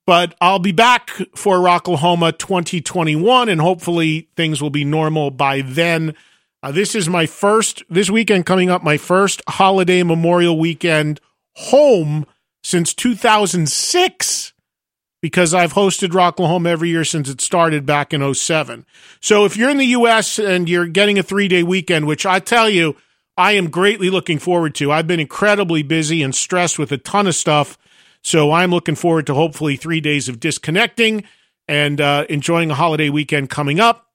But 0.07 0.35
I'll 0.41 0.59
be 0.59 0.73
back 0.73 1.11
for 1.37 1.59
Rocklahoma 1.59 2.37
2021, 2.39 3.49
and 3.49 3.61
hopefully 3.61 4.29
things 4.37 4.61
will 4.61 4.71
be 4.71 4.85
normal 4.85 5.31
by 5.31 5.61
then. 5.61 6.15
Uh, 6.63 6.73
this 6.73 6.95
is 6.95 7.09
my 7.09 7.27
first, 7.27 7.83
this 7.89 8.11
weekend 8.11 8.47
coming 8.47 8.71
up, 8.71 8.83
my 8.83 8.97
first 8.97 9.43
holiday 9.49 10.03
Memorial 10.03 10.59
weekend 10.59 11.21
home 11.55 12.27
since 12.63 12.95
2006 12.95 14.53
because 15.23 15.55
I've 15.55 15.75
hosted 15.75 16.11
Rocklahoma 16.11 16.67
every 16.69 16.89
year 16.89 17.05
since 17.05 17.29
it 17.29 17.41
started 17.41 17.87
back 17.87 18.13
in 18.13 18.35
07. 18.35 18.85
So 19.21 19.45
if 19.45 19.57
you're 19.57 19.71
in 19.71 19.79
the 19.79 19.87
U.S. 19.87 20.39
and 20.39 20.69
you're 20.69 20.87
getting 20.87 21.19
a 21.19 21.23
three 21.23 21.49
day 21.49 21.63
weekend, 21.63 22.07
which 22.07 22.27
I 22.27 22.41
tell 22.41 22.69
you, 22.69 22.97
I 23.37 23.53
am 23.53 23.71
greatly 23.71 24.11
looking 24.11 24.39
forward 24.39 24.75
to. 24.77 24.93
I've 24.93 25.07
been 25.07 25.21
incredibly 25.21 25.83
busy 25.83 26.23
and 26.23 26.35
stressed 26.35 26.79
with 26.79 26.93
a 26.93 26.99
ton 26.99 27.27
of 27.27 27.35
stuff. 27.35 27.79
So 28.23 28.53
I'm 28.53 28.71
looking 28.71 28.95
forward 28.95 29.27
to 29.27 29.35
hopefully 29.35 29.77
three 29.77 30.01
days 30.01 30.29
of 30.29 30.41
disconnecting 30.41 31.25
and 31.69 32.01
uh, 32.01 32.27
enjoying 32.29 32.71
a 32.71 32.75
holiday 32.75 33.09
weekend 33.09 33.51
coming 33.51 33.81
up. 33.81 34.09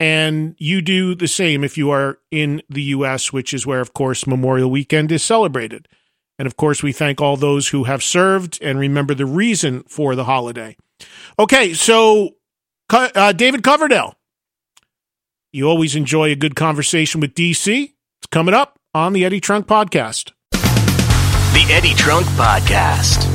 And 0.00 0.54
you 0.58 0.80
do 0.80 1.16
the 1.16 1.26
same 1.26 1.64
if 1.64 1.76
you 1.76 1.90
are 1.90 2.18
in 2.30 2.62
the 2.68 2.82
U.S., 2.82 3.32
which 3.32 3.52
is 3.52 3.66
where, 3.66 3.80
of 3.80 3.94
course, 3.94 4.28
Memorial 4.28 4.70
Weekend 4.70 5.10
is 5.10 5.24
celebrated. 5.24 5.88
And 6.38 6.46
of 6.46 6.56
course, 6.56 6.84
we 6.84 6.92
thank 6.92 7.20
all 7.20 7.36
those 7.36 7.68
who 7.68 7.84
have 7.84 8.02
served 8.02 8.60
and 8.62 8.78
remember 8.78 9.14
the 9.14 9.26
reason 9.26 9.82
for 9.88 10.14
the 10.14 10.24
holiday. 10.24 10.76
Okay, 11.36 11.74
so 11.74 12.36
uh, 12.90 13.32
David 13.32 13.64
Coverdale, 13.64 14.14
you 15.52 15.68
always 15.68 15.96
enjoy 15.96 16.30
a 16.30 16.36
good 16.36 16.54
conversation 16.54 17.20
with 17.20 17.34
DC. 17.34 17.94
It's 18.20 18.26
coming 18.30 18.54
up 18.54 18.78
on 18.94 19.12
the 19.12 19.24
Eddie 19.24 19.40
Trunk 19.40 19.66
Podcast. 19.66 20.32
Eddie 21.70 21.92
Trunk 21.92 22.24
Podcast. 22.28 23.26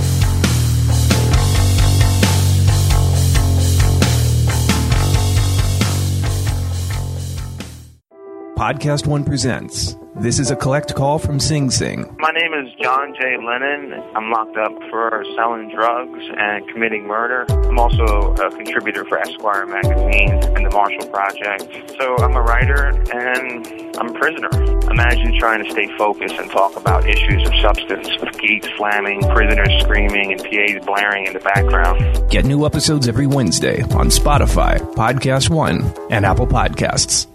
Podcast 8.57 9.05
One 9.05 9.23
presents. 9.23 9.95
This 10.15 10.37
is 10.37 10.51
a 10.51 10.55
collect 10.55 10.93
call 10.93 11.17
from 11.17 11.39
Sing 11.39 11.71
Sing. 11.71 12.15
My 12.19 12.29
name 12.29 12.53
is 12.53 12.71
John 12.79 13.15
J. 13.19 13.35
Lennon. 13.37 13.93
I'm 14.15 14.29
locked 14.29 14.55
up 14.57 14.71
for 14.91 15.25
selling 15.35 15.71
drugs 15.73 16.19
and 16.37 16.67
committing 16.69 17.07
murder. 17.07 17.45
I'm 17.49 17.79
also 17.79 18.33
a 18.35 18.51
contributor 18.51 19.05
for 19.05 19.17
Esquire 19.17 19.65
magazine 19.65 20.29
and 20.55 20.65
the 20.65 20.69
Marshall 20.71 21.07
Project. 21.09 21.95
So 21.99 22.15
I'm 22.17 22.35
a 22.35 22.41
writer 22.41 22.89
and 23.11 23.67
I'm 23.97 24.15
a 24.15 24.19
prisoner. 24.19 24.49
Imagine 24.91 25.37
trying 25.39 25.63
to 25.63 25.71
stay 25.71 25.89
focused 25.97 26.35
and 26.35 26.49
talk 26.51 26.75
about 26.75 27.09
issues 27.09 27.47
of 27.47 27.55
substance 27.55 28.07
with 28.21 28.37
gates 28.39 28.67
slamming, 28.77 29.19
prisoners 29.33 29.71
screaming, 29.81 30.31
and 30.31 30.41
PAs 30.43 30.85
blaring 30.85 31.25
in 31.25 31.33
the 31.33 31.39
background. 31.39 32.29
Get 32.29 32.45
new 32.45 32.67
episodes 32.67 33.07
every 33.07 33.25
Wednesday 33.25 33.81
on 33.81 34.09
Spotify, 34.09 34.77
Podcast 34.93 35.49
One, 35.49 35.91
and 36.11 36.23
Apple 36.23 36.47
Podcasts. 36.47 37.32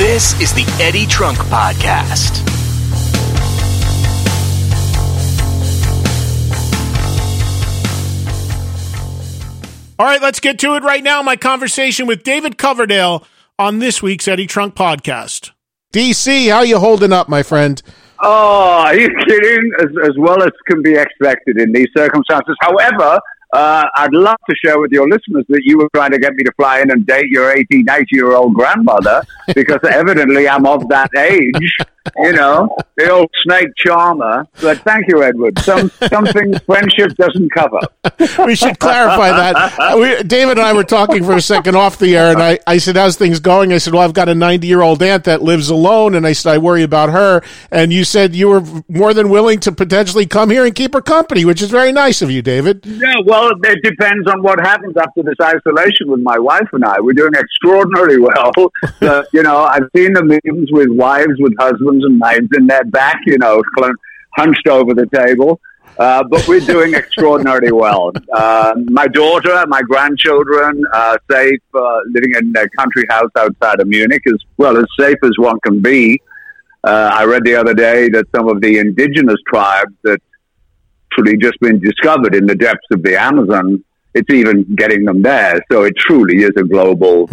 This 0.00 0.32
is 0.40 0.54
the 0.54 0.64
Eddie 0.82 1.04
Trunk 1.04 1.36
Podcast. 1.36 2.40
All 9.98 10.06
right, 10.06 10.22
let's 10.22 10.40
get 10.40 10.58
to 10.60 10.74
it 10.76 10.82
right 10.84 11.04
now. 11.04 11.20
My 11.20 11.36
conversation 11.36 12.06
with 12.06 12.22
David 12.22 12.56
Coverdale 12.56 13.26
on 13.58 13.78
this 13.78 14.02
week's 14.02 14.26
Eddie 14.26 14.46
Trunk 14.46 14.74
Podcast. 14.74 15.50
DC, 15.92 16.50
how 16.50 16.62
you 16.62 16.78
holding 16.78 17.12
up, 17.12 17.28
my 17.28 17.42
friend? 17.42 17.82
Oh, 18.22 18.82
are 18.86 18.96
you 18.96 19.10
kidding? 19.28 19.70
As, 19.80 19.88
as 20.02 20.16
well 20.16 20.42
as 20.42 20.50
can 20.66 20.80
be 20.80 20.94
expected 20.94 21.58
in 21.60 21.74
these 21.74 21.88
circumstances. 21.94 22.56
However, 22.62 23.20
uh, 23.52 23.84
I'd 23.96 24.12
love 24.12 24.38
to 24.48 24.56
share 24.64 24.78
with 24.78 24.92
your 24.92 25.08
listeners 25.08 25.44
that 25.48 25.62
you 25.64 25.78
were 25.78 25.88
trying 25.94 26.12
to 26.12 26.18
get 26.18 26.34
me 26.34 26.44
to 26.44 26.52
fly 26.52 26.80
in 26.80 26.90
and 26.90 27.06
date 27.06 27.26
your 27.28 27.50
80, 27.50 27.82
90 27.82 28.06
year 28.12 28.32
old 28.32 28.54
grandmother 28.54 29.22
because 29.54 29.80
evidently 29.88 30.48
I'm 30.48 30.66
of 30.66 30.88
that 30.88 31.10
age, 31.16 31.76
you 32.16 32.32
know, 32.32 32.74
the 32.96 33.10
old 33.10 33.30
snake 33.42 33.68
charmer. 33.76 34.46
But 34.60 34.78
thank 34.78 35.08
you, 35.08 35.22
Edward. 35.22 35.58
Some, 35.60 35.90
some 36.08 36.26
things 36.26 36.58
friendship 36.60 37.14
doesn't 37.16 37.50
cover. 37.52 37.80
we 38.46 38.54
should 38.54 38.78
clarify 38.78 39.30
that. 39.30 39.98
We, 39.98 40.22
David 40.22 40.58
and 40.58 40.66
I 40.66 40.72
were 40.72 40.84
talking 40.84 41.24
for 41.24 41.34
a 41.34 41.40
second 41.40 41.76
off 41.76 41.98
the 41.98 42.16
air, 42.16 42.32
and 42.32 42.42
I, 42.42 42.58
I 42.66 42.78
said, 42.78 42.96
How's 42.96 43.16
things 43.16 43.40
going? 43.40 43.72
I 43.72 43.78
said, 43.78 43.92
Well, 43.92 44.02
I've 44.02 44.14
got 44.14 44.28
a 44.28 44.34
90 44.34 44.66
year 44.66 44.82
old 44.82 45.02
aunt 45.02 45.24
that 45.24 45.42
lives 45.42 45.68
alone, 45.68 46.14
and 46.14 46.26
I 46.26 46.32
said, 46.32 46.54
I 46.54 46.58
worry 46.58 46.82
about 46.82 47.10
her. 47.10 47.42
And 47.70 47.92
you 47.92 48.04
said 48.04 48.34
you 48.34 48.48
were 48.48 48.62
more 48.88 49.14
than 49.14 49.28
willing 49.28 49.60
to 49.60 49.72
potentially 49.72 50.26
come 50.26 50.50
here 50.50 50.64
and 50.64 50.74
keep 50.74 50.94
her 50.94 51.02
company, 51.02 51.44
which 51.44 51.62
is 51.62 51.70
very 51.70 51.92
nice 51.92 52.22
of 52.22 52.30
you, 52.30 52.42
David. 52.42 52.84
Yeah, 52.84 53.16
well, 53.24 53.50
it 53.50 53.82
depends 53.82 54.26
on 54.28 54.42
what 54.42 54.58
happens 54.60 54.96
after 54.96 55.22
this 55.22 55.36
isolation 55.42 56.08
with 56.08 56.20
my 56.20 56.38
wife 56.38 56.68
and 56.72 56.84
I. 56.84 57.00
We're 57.00 57.12
doing 57.12 57.34
extraordinarily 57.34 58.18
well. 58.18 58.52
Uh, 59.00 59.22
you 59.32 59.42
know, 59.42 59.64
I've 59.64 59.88
seen 59.96 60.12
the 60.12 60.22
memes 60.22 60.70
with 60.72 60.88
wives 60.90 61.32
with 61.38 61.54
husbands 61.58 61.89
and 61.94 62.18
knives 62.18 62.48
in 62.56 62.66
their 62.66 62.84
back, 62.84 63.20
you 63.26 63.38
know, 63.38 63.62
hunched 64.36 64.68
over 64.68 64.94
the 64.94 65.06
table. 65.06 65.60
Uh, 65.98 66.22
but 66.30 66.46
we're 66.48 66.60
doing 66.60 66.94
extraordinarily 66.94 67.72
well. 67.72 68.12
Uh, 68.32 68.74
my 68.86 69.06
daughter, 69.06 69.64
my 69.66 69.82
grandchildren, 69.82 70.82
uh, 70.92 71.18
safe, 71.30 71.60
uh, 71.74 71.98
living 72.06 72.32
in 72.38 72.54
a 72.56 72.68
country 72.70 73.04
house 73.10 73.30
outside 73.36 73.80
of 73.80 73.88
Munich, 73.88 74.22
as 74.26 74.38
well 74.56 74.76
as 74.78 74.84
safe 74.98 75.18
as 75.22 75.32
one 75.36 75.58
can 75.60 75.80
be. 75.80 76.20
Uh, 76.84 77.10
I 77.12 77.24
read 77.24 77.44
the 77.44 77.54
other 77.56 77.74
day 77.74 78.08
that 78.10 78.26
some 78.34 78.48
of 78.48 78.62
the 78.62 78.78
indigenous 78.78 79.36
tribes 79.46 79.92
that 80.04 80.20
truly 81.12 81.36
just 81.36 81.58
been 81.60 81.78
discovered 81.80 82.34
in 82.34 82.46
the 82.46 82.54
depths 82.54 82.86
of 82.92 83.02
the 83.02 83.20
Amazon. 83.20 83.84
It's 84.14 84.30
even 84.32 84.74
getting 84.76 85.04
them 85.04 85.22
there. 85.22 85.60
So 85.70 85.82
it 85.82 85.94
truly 85.98 86.38
is 86.38 86.52
a 86.56 86.64
global, 86.64 87.28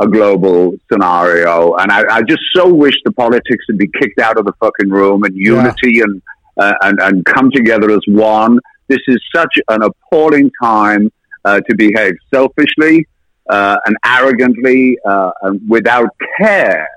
a 0.00 0.08
global 0.08 0.74
scenario. 0.90 1.74
And 1.74 1.92
I, 1.92 2.16
I 2.16 2.22
just 2.22 2.42
so 2.54 2.72
wish 2.72 2.94
the 3.04 3.12
politics 3.12 3.64
would 3.68 3.78
be 3.78 3.88
kicked 4.00 4.18
out 4.18 4.38
of 4.38 4.44
the 4.46 4.52
fucking 4.58 4.90
room 4.90 5.24
and 5.24 5.36
unity 5.36 6.00
and, 6.00 6.22
uh, 6.56 6.74
and, 6.82 6.98
and 7.00 7.24
come 7.24 7.50
together 7.50 7.90
as 7.90 8.00
one. 8.08 8.58
This 8.88 9.00
is 9.06 9.20
such 9.34 9.54
an 9.68 9.82
appalling 9.82 10.50
time 10.62 11.12
uh, 11.44 11.60
to 11.60 11.76
behave 11.76 12.14
selfishly 12.32 13.06
uh, 13.48 13.76
and 13.84 13.96
arrogantly 14.04 14.98
uh, 15.04 15.30
and 15.42 15.60
without 15.68 16.08
care 16.38 16.88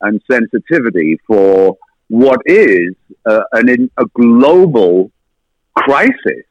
and 0.00 0.20
sensitivity 0.30 1.18
for 1.26 1.76
what 2.08 2.40
is 2.46 2.94
uh, 3.26 3.42
an, 3.52 3.90
a 3.96 4.06
global 4.14 5.10
crisis. 5.76 6.44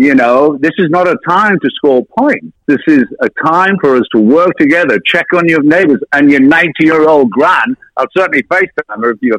You 0.00 0.14
know, 0.14 0.56
this 0.60 0.70
is 0.78 0.88
not 0.90 1.08
a 1.08 1.16
time 1.28 1.58
to 1.58 1.70
score 1.74 2.06
points. 2.16 2.46
This 2.66 2.78
is 2.86 3.02
a 3.20 3.28
time 3.44 3.76
for 3.80 3.96
us 3.96 4.04
to 4.14 4.20
work 4.20 4.52
together, 4.56 5.00
check 5.04 5.26
on 5.34 5.48
your 5.48 5.60
neighbors 5.62 6.00
and 6.12 6.30
your 6.30 6.38
90 6.40 6.70
year 6.80 7.08
old 7.08 7.30
gran. 7.30 7.76
I'll 7.96 8.06
certainly 8.16 8.44
FaceTime 8.44 9.02
her 9.02 9.10
if 9.10 9.18
you 9.22 9.36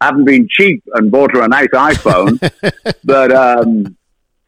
haven't 0.00 0.24
been 0.24 0.46
cheap 0.48 0.84
and 0.94 1.10
bought 1.10 1.34
her 1.34 1.42
a 1.42 1.48
nice 1.48 1.66
iPhone. 1.74 2.38
but, 3.04 3.32
um, 3.32 3.96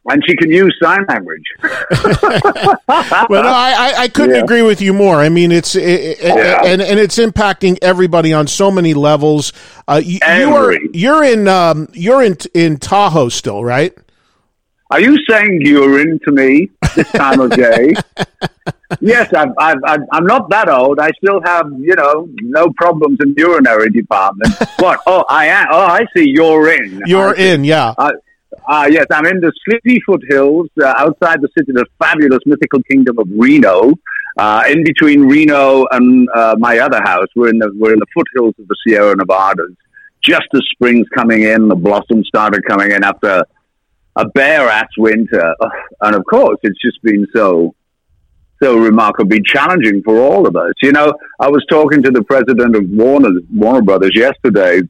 and 0.05 0.23
she 0.25 0.35
can 0.37 0.49
use 0.49 0.73
sign 0.81 1.05
language. 1.09 1.43
well, 1.61 3.43
no, 3.43 3.49
I, 3.49 3.75
I, 3.77 3.93
I 4.03 4.07
couldn't 4.07 4.35
Yeah. 4.35 4.43
agree 4.43 4.61
with 4.61 4.81
you 4.81 4.93
more. 4.93 5.17
I 5.17 5.29
mean, 5.29 5.51
it's 5.51 5.75
it, 5.75 5.83
it- 5.83 6.17
Yeah. 6.23 6.61
and 6.65 6.81
and 6.81 6.99
it's 6.99 7.17
impacting 7.17 7.77
everybody 7.81 8.33
on 8.33 8.47
so 8.47 8.71
many 8.71 8.93
levels. 8.93 9.53
Uh, 9.87 10.01
you, 10.03 10.19
you 10.37 10.55
are 10.55 10.73
you're 10.93 11.23
in 11.23 11.47
um, 11.47 11.87
you're 11.93 12.23
in 12.23 12.37
in 12.53 12.77
Tahoe 12.77 13.29
still, 13.29 13.63
right? 13.63 13.93
Are 14.91 14.99
you 14.99 15.17
saying 15.27 15.61
urine 15.61 16.19
to 16.25 16.31
me 16.33 16.69
this 16.97 17.09
time 17.13 17.39
of 17.39 17.51
day? 17.51 17.93
yes, 18.99 19.33
I've, 19.33 19.53
I've, 19.57 19.77
I've, 19.85 20.01
I'm 20.11 20.25
not 20.25 20.49
that 20.49 20.67
old. 20.67 20.99
I 20.99 21.11
still 21.11 21.41
have, 21.45 21.71
you 21.79 21.95
know, 21.95 22.27
no 22.41 22.73
problems 22.75 23.19
in 23.23 23.33
the 23.33 23.39
urinary 23.39 23.89
department. 23.89 24.53
what? 24.79 24.99
Oh, 25.07 25.23
I 25.29 25.45
am. 25.45 25.67
Oh, 25.71 25.85
I 25.85 26.05
see. 26.13 26.29
You're 26.29 26.73
in. 26.73 27.01
You're 27.05 27.29
I 27.29 27.35
see. 27.37 27.49
in, 27.51 27.63
yeah. 27.63 27.93
Uh, 27.97 28.11
uh, 28.67 28.89
yes, 28.91 29.05
I'm 29.11 29.25
in 29.27 29.39
the 29.39 29.53
sleepy 29.63 30.01
foothills 30.05 30.67
uh, 30.83 30.93
outside 30.97 31.39
the 31.39 31.47
city, 31.57 31.71
the 31.71 31.85
fabulous 31.97 32.41
mythical 32.45 32.83
kingdom 32.83 33.17
of 33.17 33.29
Reno. 33.31 33.93
Uh, 34.37 34.63
in 34.69 34.83
between 34.83 35.23
Reno 35.25 35.85
and 35.91 36.27
uh, 36.35 36.57
my 36.59 36.79
other 36.79 37.01
house, 37.01 37.27
we're 37.33 37.49
in 37.49 37.59
the 37.59 37.71
we're 37.77 37.93
in 37.93 37.99
the 37.99 38.05
foothills 38.13 38.55
of 38.59 38.67
the 38.67 38.75
Sierra 38.85 39.15
Nevadas. 39.15 39.71
Just 40.21 40.47
as 40.53 40.61
spring's 40.73 41.07
coming 41.15 41.43
in, 41.43 41.69
the 41.69 41.75
blossoms 41.75 42.27
started 42.27 42.63
coming 42.65 42.91
in 42.91 43.03
after 43.03 43.43
a 44.15 44.27
bare 44.29 44.67
ass 44.69 44.89
winter, 44.97 45.55
and 46.01 46.15
of 46.15 46.23
course, 46.25 46.57
it's 46.63 46.79
just 46.81 47.01
been 47.03 47.25
so 47.33 47.73
so 48.61 48.77
remarkably 48.77 49.41
challenging 49.41 50.03
for 50.03 50.19
all 50.19 50.45
of 50.45 50.55
us. 50.55 50.73
You 50.83 50.91
know, 50.91 51.13
I 51.39 51.47
was 51.49 51.65
talking 51.69 52.03
to 52.03 52.11
the 52.11 52.23
president 52.23 52.75
of 52.75 52.87
Warner 52.89 53.31
Warner 53.53 53.81
Brothers 53.81 54.11
yesterday, 54.13 54.81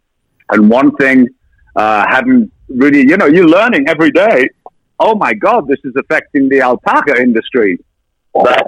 and 0.49 0.69
one 0.69 0.95
thing 0.97 1.27
uh, 1.75 2.05
hadn't 2.09 2.51
really, 2.67 3.01
you 3.01 3.17
know, 3.17 3.27
you're 3.27 3.47
learning 3.47 3.87
every 3.87 4.11
day. 4.11 4.49
Oh 4.99 5.15
my 5.15 5.33
God, 5.33 5.67
this 5.67 5.79
is 5.83 5.93
affecting 5.95 6.49
the 6.49 6.61
alpaca 6.61 7.19
industry. 7.19 7.79
But, 8.33 8.67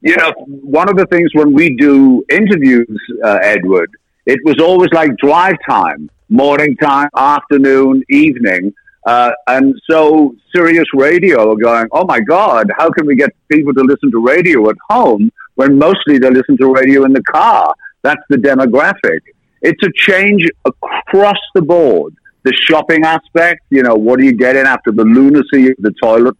you 0.00 0.16
know, 0.16 0.32
one 0.46 0.88
of 0.88 0.96
the 0.96 1.06
things 1.06 1.30
when 1.34 1.52
we 1.52 1.76
do 1.76 2.24
interviews, 2.30 3.00
uh, 3.24 3.38
Edward, 3.42 3.90
it 4.26 4.38
was 4.44 4.56
always 4.60 4.90
like 4.92 5.16
drive 5.16 5.56
time, 5.68 6.10
morning 6.28 6.76
time, 6.76 7.08
afternoon, 7.16 8.02
evening. 8.08 8.72
Uh, 9.04 9.32
and 9.48 9.74
so 9.90 10.34
Sirius 10.54 10.86
Radio 10.94 11.52
are 11.52 11.56
going, 11.56 11.88
oh 11.92 12.04
my 12.04 12.20
God, 12.20 12.70
how 12.76 12.90
can 12.90 13.06
we 13.06 13.16
get 13.16 13.30
people 13.50 13.74
to 13.74 13.80
listen 13.82 14.10
to 14.12 14.24
radio 14.24 14.68
at 14.70 14.76
home 14.88 15.30
when 15.56 15.76
mostly 15.76 16.18
they 16.18 16.30
listen 16.30 16.56
to 16.58 16.72
radio 16.72 17.04
in 17.04 17.12
the 17.12 17.22
car? 17.22 17.74
That's 18.02 18.22
the 18.28 18.36
demographic. 18.36 19.20
It's 19.60 19.82
a 19.84 19.90
change 19.94 20.48
across 20.64 21.38
the 21.54 21.62
board. 21.62 22.14
The 22.44 22.52
shopping 22.54 23.04
aspect, 23.04 23.62
you 23.70 23.82
know, 23.82 23.94
what 23.94 24.18
are 24.18 24.24
you 24.24 24.32
getting 24.32 24.66
after 24.66 24.90
the 24.90 25.04
lunacy 25.04 25.70
of 25.70 25.76
the 25.78 25.92
toilet, 26.02 26.36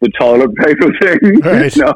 the 0.00 0.10
toilet 0.18 0.54
paper 0.56 0.92
thing? 1.00 1.40
Right. 1.44 1.74
you 1.74 1.82
know, 1.82 1.94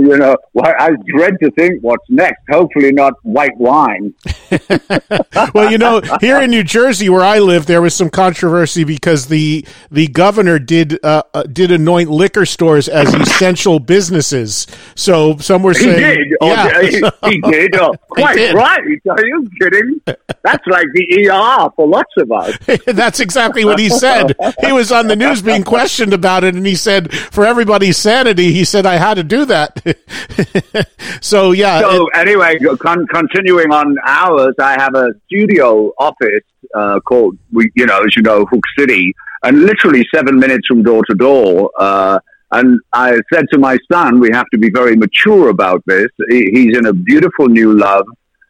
you 0.10 0.16
know, 0.16 0.36
I 0.62 0.90
dread 1.06 1.34
to 1.42 1.50
think 1.52 1.82
what's 1.82 2.04
next. 2.08 2.40
Hopefully, 2.50 2.92
not 2.92 3.14
white 3.22 3.56
wine. 3.56 4.14
well, 5.54 5.70
you 5.70 5.78
know, 5.78 6.00
here 6.20 6.40
in 6.40 6.50
New 6.50 6.62
Jersey, 6.64 7.08
where 7.08 7.22
I 7.22 7.38
live, 7.38 7.66
there 7.66 7.82
was 7.82 7.94
some 7.94 8.10
controversy 8.10 8.84
because 8.84 9.26
the 9.26 9.64
the 9.90 10.08
governor 10.08 10.58
did 10.58 10.98
uh, 11.04 11.22
uh, 11.34 11.42
did 11.44 11.70
anoint 11.70 12.10
liquor 12.10 12.46
stores 12.46 12.88
as 12.88 13.12
essential 13.26 13.78
businesses. 13.78 14.66
So 14.94 15.36
some 15.38 15.62
were 15.62 15.72
He 15.72 15.80
saying, 15.80 15.98
did. 15.98 16.28
Oh, 16.42 16.46
yeah, 16.46 16.80
he, 16.82 17.02
he 17.30 17.40
did. 17.42 17.76
Oh, 17.76 17.92
quite 18.08 18.36
did. 18.36 18.54
right. 18.54 18.80
Are 19.10 19.26
you 19.26 19.46
kidding? 19.60 20.00
That's 20.06 20.66
like 20.66 20.86
the 20.94 21.28
ER 21.28 21.70
for 21.76 21.86
lots 21.86 22.12
of 22.16 22.32
us. 22.32 22.56
That's 22.86 23.20
exactly 23.20 23.64
what 23.64 23.78
he 23.78 23.90
said. 23.90 24.34
He 24.64 24.72
was 24.72 24.90
on 24.90 25.06
the 25.08 25.16
news 25.16 25.42
being 25.42 25.62
questioned 25.62 26.14
about 26.14 26.44
it, 26.44 26.54
and 26.54 26.66
he 26.66 26.74
said, 26.74 27.12
"For 27.12 27.44
everybody's 27.44 27.98
sanity," 27.98 28.52
he 28.52 28.64
said, 28.64 28.86
"I 28.86 28.96
had 28.96 29.14
to 29.14 29.22
do 29.22 29.44
that." 29.46 29.80
so 31.20 31.52
yeah, 31.52 31.80
So 31.80 32.06
it- 32.08 32.16
anyway, 32.16 32.58
con- 32.78 33.06
continuing 33.06 33.72
on 33.72 33.96
ours, 34.06 34.54
I 34.60 34.72
have 34.80 34.94
a 34.94 35.08
studio 35.26 35.92
office 35.98 36.44
uh, 36.74 37.00
called, 37.00 37.36
we, 37.52 37.70
you 37.74 37.86
know, 37.86 38.00
as 38.02 38.14
you 38.16 38.22
know, 38.22 38.44
Hook 38.46 38.62
City, 38.78 39.14
and 39.42 39.62
literally 39.62 40.04
seven 40.14 40.38
minutes 40.38 40.66
from 40.66 40.82
door 40.82 41.02
to 41.08 41.14
door. 41.16 41.70
Uh, 41.78 42.18
and 42.52 42.80
I 42.92 43.18
said 43.32 43.46
to 43.52 43.58
my 43.58 43.76
son, 43.90 44.20
we 44.20 44.30
have 44.32 44.46
to 44.52 44.58
be 44.58 44.70
very 44.70 44.96
mature 44.96 45.48
about 45.50 45.82
this. 45.86 46.08
He- 46.28 46.50
He's 46.52 46.76
in 46.76 46.86
a 46.86 46.92
beautiful 46.92 47.48
new 47.48 47.74
love 47.76 48.06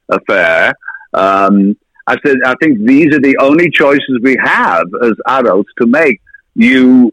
affair. 0.09 0.73
Um, 1.15 1.77
I 2.07 2.17
said, 2.25 2.37
I 2.45 2.55
think 2.63 2.85
these 2.85 3.15
are 3.15 3.21
the 3.21 3.37
only 3.39 3.71
choices 3.71 4.19
we 4.23 4.37
have 4.43 4.87
as 5.03 5.13
adults 5.29 5.71
to 5.81 5.87
make. 5.87 6.21
You 6.55 7.13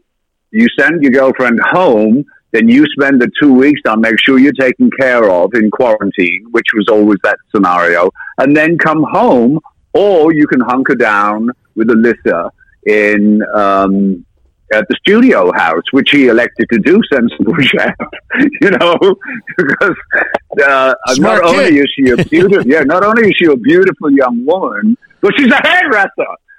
you 0.50 0.66
send 0.80 1.02
your 1.02 1.12
girlfriend 1.12 1.60
home, 1.62 2.24
then 2.52 2.68
you 2.68 2.86
spend 2.86 3.20
the 3.20 3.30
two 3.40 3.52
weeks 3.52 3.80
on 3.86 4.00
make 4.00 4.18
sure 4.20 4.38
you're 4.38 4.52
taken 4.52 4.90
care 4.98 5.30
of 5.30 5.52
in 5.54 5.70
quarantine, 5.70 6.46
which 6.50 6.66
was 6.74 6.86
always 6.88 7.18
that 7.22 7.36
scenario, 7.54 8.10
and 8.38 8.56
then 8.56 8.78
come 8.78 9.04
home, 9.10 9.60
or 9.92 10.32
you 10.32 10.46
can 10.46 10.60
hunker 10.60 10.94
down 10.94 11.50
with 11.74 11.88
Alyssa 11.88 12.50
in 12.86 13.42
um, 13.54 14.24
at 14.72 14.86
the 14.88 14.96
studio 15.00 15.52
house, 15.52 15.82
which 15.92 16.10
he 16.10 16.28
elected 16.28 16.68
to 16.70 16.78
do, 16.78 17.00
sensible 17.12 17.56
chap, 17.62 17.98
you 18.60 18.70
know, 18.70 18.96
because 19.56 19.94
uh, 20.62 20.94
Smart 21.08 21.42
not 21.42 21.50
kid. 21.50 21.58
only 21.58 21.78
is 21.78 21.92
she 21.94 22.10
a 22.10 22.16
beautiful, 22.16 22.66
yeah, 22.66 22.82
not 22.82 23.02
only 23.02 23.28
is 23.28 23.34
she 23.36 23.46
a 23.46 23.56
beautiful 23.56 24.10
young 24.10 24.44
woman, 24.44 24.96
but 25.20 25.32
she's 25.38 25.50
a 25.50 25.60
hairdresser. 25.66 26.10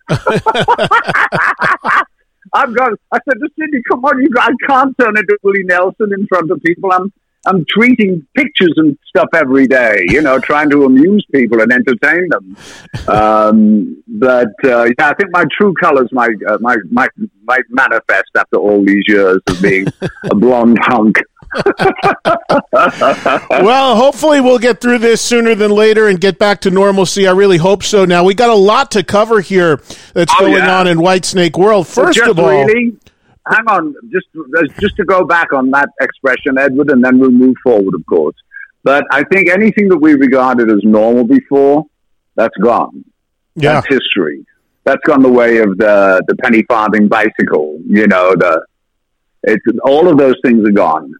I've 2.53 2.75
got. 2.75 2.93
I 3.11 3.19
said 3.27 3.39
to 3.39 3.49
Cindy, 3.59 3.81
"Come 3.89 4.03
on, 4.05 4.21
you. 4.21 4.29
I 4.39 4.51
can't 4.67 4.97
turn 4.99 5.17
into 5.17 5.37
Willie 5.43 5.63
Nelson 5.63 6.11
in 6.13 6.27
front 6.27 6.51
of 6.51 6.61
people. 6.61 6.91
I'm. 6.91 7.11
I'm 7.45 7.63
tweeting 7.65 8.25
pictures 8.35 8.73
and 8.75 8.97
stuff 9.07 9.29
every 9.33 9.65
day. 9.65 10.03
You 10.07 10.21
know, 10.21 10.39
trying 10.39 10.69
to 10.71 10.83
amuse 10.83 11.25
people 11.33 11.61
and 11.61 11.71
entertain 11.71 12.27
them. 12.29 12.57
Um, 13.07 14.03
but 14.07 14.53
uh, 14.63 14.83
yeah, 14.83 15.09
I 15.09 15.13
think 15.15 15.31
my 15.31 15.45
true 15.57 15.73
colors 15.81 16.09
might 16.11 16.35
uh, 16.47 16.57
might 16.59 16.77
might 16.91 17.09
might 17.43 17.63
manifest 17.69 18.29
after 18.37 18.57
all 18.57 18.83
these 18.85 19.03
years 19.07 19.39
of 19.47 19.61
being 19.61 19.87
a 20.29 20.35
blonde 20.35 20.77
hunk. 20.81 21.17
well, 23.49 23.95
hopefully 23.95 24.41
we'll 24.41 24.59
get 24.59 24.81
through 24.81 24.99
this 24.99 25.21
sooner 25.21 25.55
than 25.55 25.71
later 25.71 26.07
and 26.07 26.19
get 26.19 26.37
back 26.39 26.61
to 26.61 26.71
normalcy. 26.71 27.27
I 27.27 27.31
really 27.31 27.57
hope 27.57 27.83
so. 27.83 28.05
Now 28.05 28.23
we 28.23 28.33
got 28.33 28.49
a 28.49 28.55
lot 28.55 28.91
to 28.91 29.03
cover 29.03 29.41
here 29.41 29.81
that's 30.13 30.33
Oh, 30.37 30.41
going 30.41 30.53
yeah. 30.53 30.79
on 30.79 30.87
in 30.87 30.97
Whitesnake 30.99 31.57
World. 31.57 31.87
First 31.87 32.19
of 32.19 32.37
all, 32.39 32.45
really, 32.65 32.97
hang 33.47 33.65
on, 33.67 33.95
just 34.11 34.27
uh, 34.37 34.61
just 34.79 34.95
to 34.97 35.05
go 35.05 35.25
back 35.25 35.53
on 35.53 35.69
that 35.71 35.89
expression, 36.01 36.57
Edward, 36.57 36.91
and 36.91 37.03
then 37.03 37.19
we'll 37.19 37.31
move 37.31 37.55
forward, 37.63 37.93
of 37.95 38.05
course. 38.05 38.35
But 38.83 39.03
I 39.11 39.23
think 39.23 39.49
anything 39.49 39.89
that 39.89 39.97
we 39.97 40.13
regarded 40.13 40.69
as 40.69 40.83
normal 40.83 41.25
before, 41.25 41.85
that's 42.35 42.55
gone. 42.57 43.03
yeah, 43.55 43.73
That's 43.81 43.87
history. 43.87 44.45
That's 44.85 45.01
gone 45.05 45.21
the 45.21 45.31
way 45.31 45.57
of 45.57 45.77
the 45.77 46.23
the 46.27 46.35
penny 46.37 46.63
farthing 46.63 47.07
bicycle. 47.07 47.79
You 47.85 48.07
know, 48.07 48.33
the 48.35 48.65
it's 49.43 49.63
all 49.83 50.07
of 50.07 50.17
those 50.17 50.35
things 50.43 50.67
are 50.67 50.71
gone. 50.71 51.13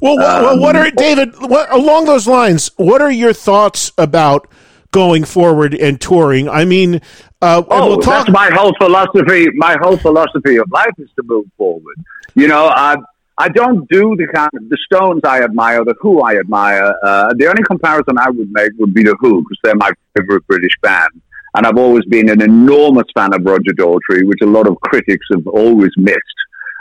Well, 0.00 0.16
wh- 0.16 0.42
well, 0.42 0.58
what 0.58 0.76
Um, 0.76 0.82
are 0.82 0.90
David? 0.90 1.34
What, 1.40 1.72
along 1.72 2.06
those 2.06 2.26
lines, 2.26 2.70
what 2.76 3.02
are 3.02 3.10
your 3.12 3.32
thoughts 3.32 3.92
about 3.98 4.48
going 4.92 5.24
forward 5.24 5.74
and 5.74 6.00
touring? 6.00 6.48
I 6.48 6.64
mean, 6.64 7.00
uh, 7.42 7.62
Oh, 7.68 7.86
we'll 7.88 7.96
talk. 7.98 8.26
that's 8.26 8.30
my 8.30 8.50
whole 8.52 8.74
philosophy. 8.80 9.48
My 9.54 9.76
whole 9.80 9.96
philosophy 9.96 10.56
of 10.56 10.70
life 10.72 10.92
is 10.98 11.08
to 11.16 11.22
move 11.24 11.46
forward. 11.56 11.96
You 12.34 12.48
know, 12.48 12.66
I 12.74 12.96
I 13.38 13.48
don't 13.48 13.88
do 13.88 14.14
the 14.16 14.26
kind 14.34 14.50
of 14.54 14.68
the 14.68 14.76
Stones 14.84 15.22
I 15.24 15.42
admire, 15.42 15.82
the 15.84 15.94
Who 16.00 16.20
I 16.20 16.36
admire. 16.36 16.94
Uh, 17.02 17.32
the 17.38 17.46
only 17.48 17.62
comparison 17.62 18.18
I 18.18 18.28
would 18.28 18.50
make 18.52 18.72
would 18.78 18.92
be 18.92 19.02
the 19.02 19.16
Who 19.20 19.40
because 19.42 19.58
they're 19.64 19.74
my 19.76 19.90
favorite 20.16 20.46
British 20.46 20.74
band, 20.82 21.08
and 21.54 21.66
I've 21.66 21.78
always 21.78 22.04
been 22.04 22.28
an 22.28 22.42
enormous 22.42 23.06
fan 23.14 23.32
of 23.34 23.42
Roger 23.44 23.72
Daltrey, 23.72 24.26
which 24.26 24.40
a 24.42 24.46
lot 24.46 24.66
of 24.66 24.78
critics 24.82 25.26
have 25.32 25.46
always 25.46 25.90
missed. 25.96 26.38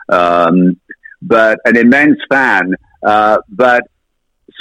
Um, 0.09 0.77
but 1.21 1.59
an 1.65 1.77
immense 1.77 2.19
fan. 2.29 2.75
Uh, 3.03 3.37
but 3.49 3.83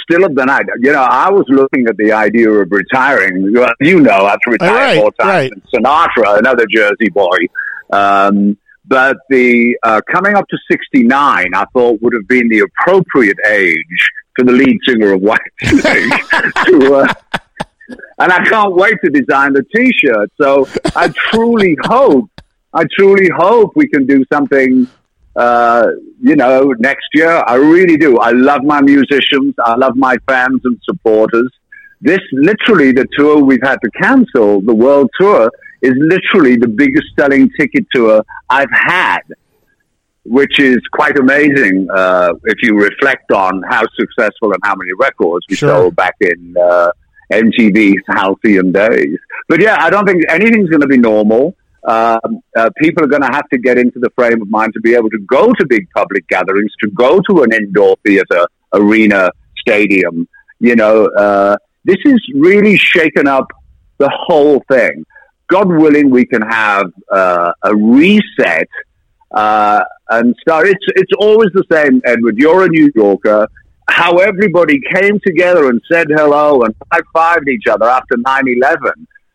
still 0.03 0.23
of 0.25 0.35
the 0.35 0.45
night, 0.45 0.65
you 0.81 0.91
know, 0.91 1.01
I 1.01 1.29
was 1.29 1.45
looking 1.49 1.87
at 1.87 1.97
the 1.97 2.11
idea 2.11 2.49
of 2.49 2.71
retiring. 2.71 3.53
Well, 3.53 3.71
You 3.79 3.99
know, 3.99 4.25
I've 4.25 4.39
retired 4.47 4.73
Right, 4.73 4.97
more 4.97 5.11
times 5.13 5.51
right. 5.51 5.73
Sinatra, 5.73 6.39
another 6.39 6.65
Jersey 6.69 7.09
boy. 7.09 7.37
Um, 7.91 8.57
but 8.85 9.17
the 9.29 9.77
uh, 9.83 10.01
coming 10.11 10.35
up 10.35 10.47
to 10.49 10.57
69, 10.71 11.53
I 11.53 11.65
thought 11.73 12.01
would 12.01 12.13
have 12.13 12.27
been 12.27 12.49
the 12.49 12.59
appropriate 12.59 13.37
age 13.47 14.09
for 14.35 14.45
the 14.45 14.51
lead 14.51 14.77
singer 14.87 15.13
of 15.13 15.21
Whitesnake 15.21 16.65
to. 16.65 16.95
Uh, 16.95 17.13
and 18.19 18.31
I 18.31 18.43
can't 18.45 18.75
wait 18.75 18.95
to 19.03 19.09
design 19.09 19.53
the 19.53 19.63
T-shirt. 19.75 20.31
So 20.39 20.67
I 20.95 21.07
truly 21.31 21.75
hope, 21.83 22.29
I 22.73 22.83
truly 22.97 23.29
hope 23.35 23.71
we 23.75 23.87
can 23.87 24.05
do 24.05 24.23
something. 24.31 24.87
Uh, 25.39 25.87
you 26.21 26.35
know, 26.35 26.73
next 26.79 27.07
year. 27.13 27.31
I 27.47 27.55
really 27.55 27.95
do. 27.95 28.17
I 28.19 28.31
love 28.31 28.61
my 28.63 28.81
musicians. 28.81 29.53
I 29.65 29.75
love 29.75 29.95
my 29.95 30.15
fans 30.27 30.59
and 30.65 30.77
supporters. 30.83 31.49
This 32.01 32.19
literally 32.33 32.91
the 32.91 33.05
tour 33.17 33.41
we've 33.51 33.63
had 33.71 33.77
to 33.85 33.89
cancel, 33.91 34.59
the 34.61 34.75
world 34.75 35.09
tour, 35.19 35.49
is 35.81 35.93
literally 35.97 36.55
the 36.57 36.67
biggest 36.67 37.07
selling 37.17 37.49
ticket 37.57 37.85
tour 37.95 38.21
I've 38.49 38.73
had, 38.93 39.21
which 40.25 40.59
is 40.59 40.79
quite 40.91 41.17
amazing 41.17 41.87
uh, 41.89 42.33
if 42.45 42.57
you 42.61 42.71
reflect 42.77 43.31
on 43.31 43.63
how 43.69 43.83
successful 43.97 44.51
and 44.51 44.59
how 44.63 44.75
many 44.75 44.91
records 44.99 45.45
we 45.49 45.55
Sure. 45.55 45.69
sold 45.69 45.95
back 45.95 46.15
in 46.19 46.53
uh, 46.61 46.91
MTV's 47.31 48.03
halcyon 48.09 48.73
days. 48.73 49.17
But 49.47 49.61
yeah, 49.61 49.77
I 49.79 49.89
don't 49.89 50.05
think 50.05 50.23
anything's 50.29 50.69
going 50.69 50.81
to 50.81 50.87
be 50.87 50.97
normal. 50.97 51.55
Um, 51.85 52.41
uh, 52.57 52.69
people 52.77 53.03
are 53.03 53.07
going 53.07 53.21
to 53.21 53.31
have 53.31 53.47
to 53.49 53.57
get 53.57 53.77
into 53.77 53.99
the 53.99 54.09
frame 54.11 54.41
of 54.41 54.49
mind 54.49 54.73
to 54.73 54.81
be 54.81 54.95
able 54.95 55.09
to 55.09 55.19
go 55.19 55.53
to 55.53 55.65
big 55.67 55.87
public 55.95 56.27
gatherings, 56.27 56.71
to 56.81 56.89
go 56.91 57.19
to 57.29 57.43
an 57.43 57.53
indoor 57.53 57.95
theater, 58.05 58.47
arena, 58.73 59.31
stadium. 59.59 60.27
You 60.59 60.75
know, 60.75 61.05
uh, 61.07 61.57
this 61.85 61.97
is 62.05 62.19
really 62.35 62.77
shaken 62.77 63.27
up 63.27 63.47
the 63.97 64.09
whole 64.09 64.63
thing. 64.69 65.05
God 65.47 65.67
willing, 65.67 66.09
we 66.09 66.25
can 66.25 66.41
have 66.41 66.91
uh, 67.11 67.53
a 67.63 67.75
reset 67.75 68.67
uh, 69.31 69.83
and 70.09 70.35
start. 70.41 70.67
It's 70.67 70.85
it's 70.95 71.11
always 71.17 71.49
the 71.53 71.63
same, 71.71 72.01
Edward. 72.05 72.37
You're 72.37 72.65
a 72.65 72.69
New 72.69 72.91
Yorker. 72.95 73.47
How 73.89 74.17
everybody 74.17 74.79
came 74.93 75.19
together 75.25 75.69
and 75.69 75.81
said 75.91 76.07
hello 76.09 76.61
and 76.61 76.75
high 76.91 77.01
fived 77.15 77.47
each 77.47 77.65
other 77.67 77.85
after 77.89 78.17
9-11. 78.17 78.77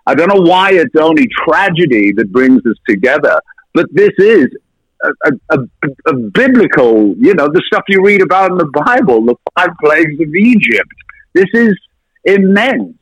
I 0.07 0.15
don't 0.15 0.29
know 0.29 0.43
why 0.43 0.73
it's 0.73 0.95
only 0.97 1.27
tragedy 1.47 2.13
that 2.13 2.31
brings 2.31 2.61
us 2.67 2.77
together, 2.89 3.41
but 3.73 3.87
this 3.93 4.13
is 4.19 4.49
a, 5.03 5.33
a, 5.51 5.59
a, 6.07 6.15
biblical, 6.15 7.15
you 7.19 7.35
know, 7.35 7.49
the 7.49 7.63
stuff 7.67 7.85
you 7.89 8.05
read 8.05 8.23
about 8.23 8.51
in 8.51 8.59
the 8.59 8.71
Bible, 8.87 9.25
the 9.25 9.35
five 9.57 9.71
plagues 9.83 10.21
of 10.21 10.35
Egypt. 10.35 10.91
This 11.33 11.49
is 11.55 11.75
immense. 12.25 12.97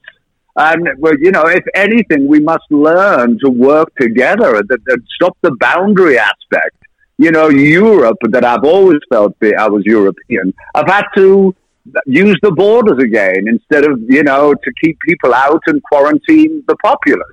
And, 0.57 0.89
well, 0.99 1.15
you 1.19 1.31
know, 1.31 1.47
if 1.47 1.65
anything, 1.75 2.27
we 2.27 2.41
must 2.41 2.65
learn 2.71 3.39
to 3.45 3.51
work 3.51 3.93
together 3.99 4.57
and, 4.57 4.71
and 4.71 5.03
stop 5.15 5.37
the 5.43 5.53
boundary 5.59 6.19
aspect. 6.19 6.77
You 7.19 7.31
know, 7.31 7.49
Europe, 7.49 8.19
that 8.31 8.45
I've 8.45 8.65
always 8.65 8.99
felt 9.09 9.37
I 9.43 9.69
was 9.69 9.85
European, 9.87 10.53
I've 10.75 10.89
had 10.89 11.05
to 11.17 11.55
use 12.07 12.39
the 12.43 12.51
borders 12.53 13.03
again 13.03 13.47
instead 13.47 13.85
of, 13.85 14.01
you 14.09 14.23
know, 14.23 14.55
to 14.55 14.73
keep 14.83 14.99
people 15.07 15.35
out 15.35 15.63
and 15.67 15.83
quarantine 15.83 16.63
the 16.69 16.77
populace. 16.77 17.27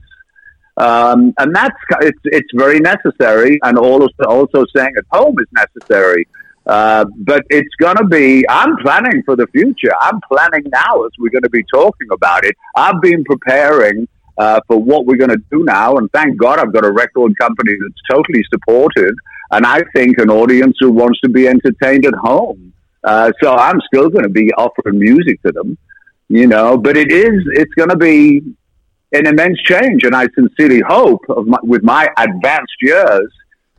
Um, 0.77 1.33
and 1.37 1.53
that's 1.53 1.75
it's 2.01 2.19
it's 2.23 2.47
very 2.55 2.79
necessary, 2.79 3.59
and 3.63 3.77
also 3.77 4.07
also 4.25 4.65
staying 4.65 4.93
at 4.97 5.03
home 5.11 5.35
is 5.39 5.47
necessary. 5.51 6.25
Uh, 6.65 7.03
but 7.17 7.43
it's 7.49 7.75
going 7.75 7.97
to 7.97 8.05
be. 8.05 8.47
I'm 8.47 8.77
planning 8.77 9.21
for 9.25 9.35
the 9.35 9.47
future. 9.47 9.91
I'm 9.99 10.21
planning 10.31 10.63
now 10.71 11.03
as 11.03 11.11
we're 11.19 11.31
going 11.31 11.43
to 11.43 11.49
be 11.49 11.65
talking 11.73 12.07
about 12.11 12.45
it. 12.45 12.55
I've 12.75 13.01
been 13.01 13.25
preparing 13.25 14.07
uh, 14.37 14.61
for 14.67 14.77
what 14.77 15.05
we're 15.05 15.17
going 15.17 15.31
to 15.31 15.43
do 15.51 15.65
now, 15.65 15.97
and 15.97 16.09
thank 16.13 16.37
God 16.37 16.59
I've 16.59 16.71
got 16.71 16.85
a 16.85 16.91
record 16.91 17.37
company 17.37 17.73
that's 17.81 18.01
totally 18.09 18.43
supportive, 18.49 19.15
and 19.51 19.65
I 19.65 19.83
think 19.93 20.17
an 20.19 20.29
audience 20.29 20.77
who 20.79 20.91
wants 20.91 21.19
to 21.21 21.29
be 21.29 21.47
entertained 21.47 22.05
at 22.05 22.13
home. 22.13 22.71
Uh, 23.03 23.31
so 23.41 23.55
I'm 23.55 23.79
still 23.87 24.09
going 24.09 24.23
to 24.23 24.29
be 24.29 24.51
offering 24.53 24.99
music 24.99 25.41
to 25.43 25.51
them, 25.51 25.77
you 26.27 26.47
know. 26.47 26.77
But 26.77 26.97
it 26.97 27.11
is. 27.11 27.43
It's 27.53 27.73
going 27.75 27.89
to 27.89 27.97
be 27.97 28.41
an 29.13 29.27
immense 29.27 29.59
change, 29.63 30.03
and 30.03 30.15
I 30.15 30.27
sincerely 30.35 30.81
hope, 30.81 31.21
my, 31.45 31.57
with 31.63 31.83
my 31.83 32.07
advanced 32.17 32.75
years, 32.81 33.31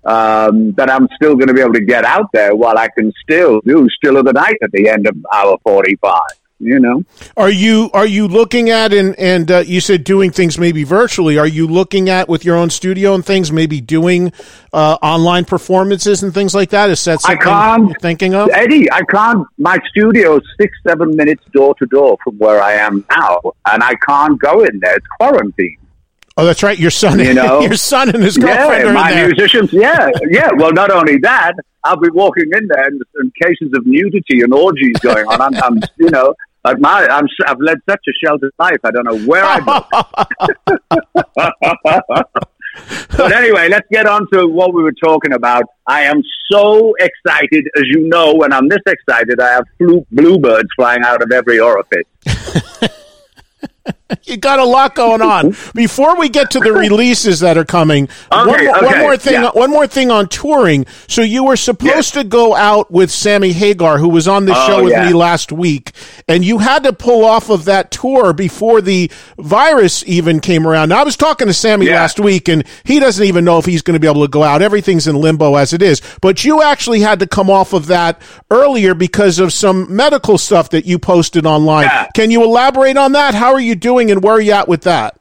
um, 0.05 0.73
that 0.73 0.91
I'm 0.91 1.09
still 1.15 1.35
going 1.35 1.49
to 1.49 1.55
be 1.55 1.61
able 1.61 1.75
to 1.75 1.85
get 1.85 2.05
out 2.05 2.31
there 2.33 2.57
while 2.57 2.79
I 2.79 2.89
can 2.89 3.13
still 3.23 3.61
do 3.67 3.89
Still 3.91 4.17
of 4.17 4.25
the 4.25 4.33
Night 4.33 4.57
at 4.63 4.73
the 4.73 4.89
end 4.89 5.07
of 5.07 5.15
hour 5.33 5.59
45 5.63 6.21
you 6.61 6.79
know. 6.79 7.03
Are 7.37 7.51
you 7.51 7.91
are 7.95 8.07
you 8.07 8.29
looking 8.29 8.71
at 8.71 8.93
and 8.93 9.19
and 9.19 9.51
uh, 9.51 9.59
you 9.59 9.81
said 9.81 10.05
doing 10.05 10.31
things 10.31 10.59
maybe 10.59 10.85
virtually? 10.85 11.39
Are 11.39 11.47
you 11.47 11.67
looking 11.67 12.09
at 12.09 12.29
with 12.29 12.45
your 12.45 12.57
own 12.57 12.71
studio 12.71 13.15
and 13.15 13.25
things, 13.25 13.51
maybe 13.51 13.81
doing 13.81 14.33
uh, 14.73 14.99
online 15.03 15.47
performances 15.47 16.23
and 16.23 16.33
things 16.33 16.55
like 16.55 16.71
that? 16.71 16.91
Is 16.91 17.03
that 17.05 17.23
something 17.23 17.41
I 17.41 17.45
can't, 17.45 17.89
you're 17.89 17.99
thinking 17.99 18.35
of? 18.35 18.51
Eddie, 18.51 18.91
I 18.93 19.03
can't. 19.03 19.47
My 19.59 19.79
studio 19.89 20.37
is 20.37 20.43
six 20.61 20.77
seven 20.87 21.17
minutes 21.17 21.45
door 21.53 21.75
to 21.77 21.87
door 21.87 22.19
from 22.23 22.37
where 22.39 22.63
I 22.63 22.75
am 22.75 23.05
now, 23.11 23.41
and 23.67 23.83
I 23.83 23.95
can't 24.07 24.39
go 24.39 24.63
in 24.63 24.79
there. 24.81 24.97
It's 24.97 25.07
quarantine. 25.19 25.79
Oh, 26.37 26.45
that's 26.45 26.63
right. 26.63 26.79
Your 26.79 26.91
son, 26.91 27.19
you 27.19 27.35
know, 27.35 27.61
your 27.63 27.75
son 27.75 28.09
and 28.09 28.23
his 28.23 28.39
girlfriend 28.39 28.85
yeah, 28.85 28.91
are 28.91 28.95
my 28.95 29.27
musicians. 29.27 29.73
Yeah, 29.73 30.11
yeah. 30.31 30.51
Well, 30.55 30.73
not 30.73 30.91
only 30.91 31.19
that, 31.19 31.55
I'll 31.85 31.99
be 31.99 32.09
walking 32.11 32.51
in 32.53 32.67
there 32.69 32.87
and, 32.87 33.03
and 33.17 33.33
cases 33.43 33.73
of 33.75 33.87
nudity 33.87 34.41
and 34.43 34.53
orgies 34.53 34.97
going 35.01 35.27
on. 35.27 35.41
I'm, 35.41 35.55
I'm 35.63 35.81
you 35.99 36.11
know, 36.11 36.35
my, 36.65 37.07
I'm, 37.07 37.27
I've 37.47 37.61
led 37.61 37.79
such 37.89 38.01
a 38.09 38.13
sheltered 38.25 38.53
life. 38.59 38.79
I 38.85 38.91
don't 38.91 39.05
know 39.05 39.19
where 39.21 39.45
I 39.45 39.61
but 43.17 43.33
anyway, 43.33 43.69
let's 43.69 43.87
get 43.91 44.07
on 44.07 44.27
to 44.33 44.47
what 44.47 44.73
we 44.75 44.83
were 44.83 44.93
talking 44.93 45.33
about. 45.33 45.65
I 45.87 46.03
am 46.03 46.23
so 46.51 46.95
excited, 46.99 47.67
as 47.77 47.85
you 47.87 48.09
know, 48.09 48.35
when 48.35 48.53
I'm 48.53 48.69
this 48.69 48.83
excited, 48.87 49.41
I 49.41 49.53
have 49.53 49.65
flu- 49.79 50.07
bluebirds 50.13 50.69
flying 50.77 51.03
out 51.05 51.23
of 51.23 51.33
every 51.33 51.61
orifice. 51.61 52.05
you 54.25 54.37
got 54.37 54.59
a 54.59 54.65
lot 54.65 54.95
going 54.95 55.23
on. 55.23 55.55
Before 55.75 56.17
we 56.17 56.29
get 56.29 56.51
to 56.53 56.61
the 56.61 56.73
releases 56.87 57.41
that 57.41 57.57
are 57.59 57.65
coming, 57.65 58.09
okay, 58.33 58.37
one, 58.39 58.47
more, 58.47 58.77
okay, 58.77 58.87
one 58.87 58.99
more 59.01 59.17
thing. 59.17 59.35
yeah. 59.35 59.51
One 59.53 59.71
more 59.71 59.87
thing 59.87 60.11
on 60.11 60.29
touring. 60.29 60.87
So 61.09 61.23
you 61.23 61.45
were 61.45 61.57
supposed 61.57 62.15
to 62.15 62.25
go 62.25 62.55
out 62.55 62.91
with 62.91 63.11
Sammy 63.11 63.53
Hagar, 63.53 63.99
who 63.99 64.09
was 64.09 64.27
on 64.29 64.45
the 64.47 64.55
Oh, 64.57 64.67
show 64.67 64.85
with 64.85 64.93
yeah. 64.93 65.07
me 65.07 65.13
last 65.15 65.53
week, 65.53 65.93
and 66.29 66.45
you 66.45 66.59
had 66.59 66.83
to 66.85 66.93
pull 66.93 67.25
off 67.25 67.51
of 67.51 67.65
that 67.67 67.91
tour 67.91 68.33
before 68.33 68.81
the 68.81 69.11
virus 69.39 70.05
even 70.07 70.41
came 70.41 70.67
around. 70.67 70.89
Now 70.91 71.01
I 71.01 71.05
was 71.05 71.17
talking 71.17 71.47
to 71.49 71.55
Sammy 71.55 71.87
Yeah. 71.87 71.95
last 72.01 72.21
week, 72.21 72.49
and 72.49 72.65
he 72.85 73.01
doesn't 73.01 73.25
even 73.25 73.45
know 73.45 73.59
if 73.59 73.65
he's 73.65 73.83
going 73.83 73.95
to 73.95 74.01
be 74.01 74.07
able 74.09 74.23
to 74.23 74.29
go 74.29 74.43
out. 74.43 74.63
Everything's 74.63 75.07
in 75.07 75.17
limbo 75.17 75.57
as 75.57 75.73
it 75.73 75.83
is. 75.83 76.01
But 76.21 76.45
you 76.45 76.63
actually 76.63 77.01
had 77.01 77.19
to 77.21 77.27
come 77.27 77.51
off 77.51 77.73
of 77.73 77.87
that 77.87 78.21
earlier 78.51 78.95
because 78.95 79.39
of 79.39 79.53
some 79.53 79.95
medical 79.95 80.39
stuff 80.39 80.71
that 80.71 80.85
you 80.87 80.99
posted 80.99 81.47
online. 81.47 81.85
Yeah. 81.85 82.07
Can 82.15 82.31
you 82.31 82.43
elaborate 82.43 82.97
on 82.97 83.13
that? 83.13 83.35
How 83.35 83.53
are 83.53 83.61
you 83.61 83.75
doing, 83.75 84.00
and 84.09 84.23
where 84.23 84.35
are 84.35 84.41
you 84.41 84.53
at 84.53 84.69
with 84.69 84.83
that? 84.83 85.19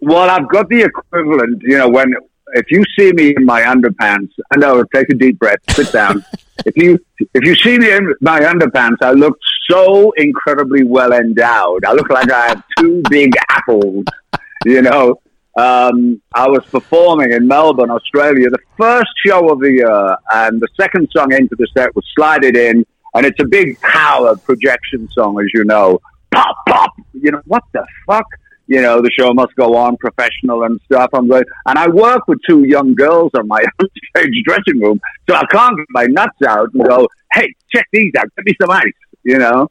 Well, 0.00 0.28
I've 0.28 0.48
got 0.48 0.68
the 0.68 0.82
equivalent. 0.82 1.62
You 1.62 1.78
know, 1.78 1.88
when 1.88 2.14
if 2.54 2.70
you 2.70 2.84
see 2.98 3.12
me 3.12 3.34
in 3.36 3.44
my 3.44 3.62
underpants, 3.62 4.30
I 4.52 4.58
know. 4.58 4.84
Take 4.94 5.08
a 5.10 5.14
deep 5.14 5.38
breath. 5.38 5.58
Sit 5.70 5.90
down. 5.92 6.22
if 6.66 6.76
you 6.76 6.98
if 7.18 7.44
you 7.44 7.54
see 7.56 7.78
me 7.78 7.90
in 7.90 8.14
my 8.20 8.40
underpants, 8.40 8.98
I 9.02 9.12
look 9.12 9.38
so 9.70 10.12
incredibly 10.12 10.84
well 10.84 11.12
endowed. 11.12 11.84
I 11.84 11.92
look 11.92 12.10
like 12.10 12.30
I 12.30 12.48
have 12.48 12.62
two 12.78 13.02
big 13.10 13.32
apples. 13.48 14.04
You 14.64 14.82
know. 14.82 15.20
Um, 15.56 16.22
I 16.32 16.48
was 16.48 16.64
performing 16.66 17.32
in 17.32 17.48
Melbourne, 17.48 17.90
Australia, 17.90 18.48
the 18.48 18.60
first 18.76 19.10
show 19.26 19.50
of 19.50 19.58
the 19.58 19.72
year, 19.72 20.16
and 20.32 20.60
the 20.60 20.68
second 20.80 21.08
song 21.10 21.32
into 21.32 21.56
the 21.56 21.66
set 21.76 21.96
was 21.96 22.04
Slide 22.14 22.44
It 22.44 22.56
In, 22.56 22.86
and 23.14 23.26
it's 23.26 23.40
a 23.40 23.44
big 23.44 23.80
power 23.80 24.36
projection 24.36 25.08
song, 25.10 25.40
as 25.40 25.48
you 25.52 25.64
know. 25.64 26.00
Pop, 26.30 26.56
pop! 26.68 26.92
You 27.14 27.32
know, 27.32 27.42
what 27.46 27.64
the 27.72 27.86
fuck? 28.06 28.26
you 28.68 28.82
know, 28.82 29.00
the 29.00 29.10
show 29.18 29.32
must 29.32 29.54
go 29.56 29.74
on, 29.74 29.96
professional 29.96 30.62
and 30.62 30.78
stuff. 30.84 31.08
I'm 31.14 31.26
going, 31.26 31.44
and 31.66 31.78
I 31.78 31.88
work 31.88 32.28
with 32.28 32.38
two 32.46 32.64
young 32.64 32.94
girls 32.94 33.30
on 33.36 33.48
my 33.48 33.60
own 33.80 33.88
stage 34.10 34.34
dressing 34.44 34.80
room, 34.80 35.00
so 35.28 35.34
I 35.34 35.44
can't 35.46 35.76
get 35.76 35.86
my 35.90 36.04
nuts 36.04 36.36
out 36.46 36.68
and 36.74 36.86
go, 36.86 37.08
hey, 37.32 37.54
check 37.74 37.86
these 37.92 38.12
out, 38.18 38.26
give 38.36 38.44
me 38.44 38.54
some 38.60 38.70
ice, 38.70 38.92
you 39.24 39.38
know. 39.38 39.68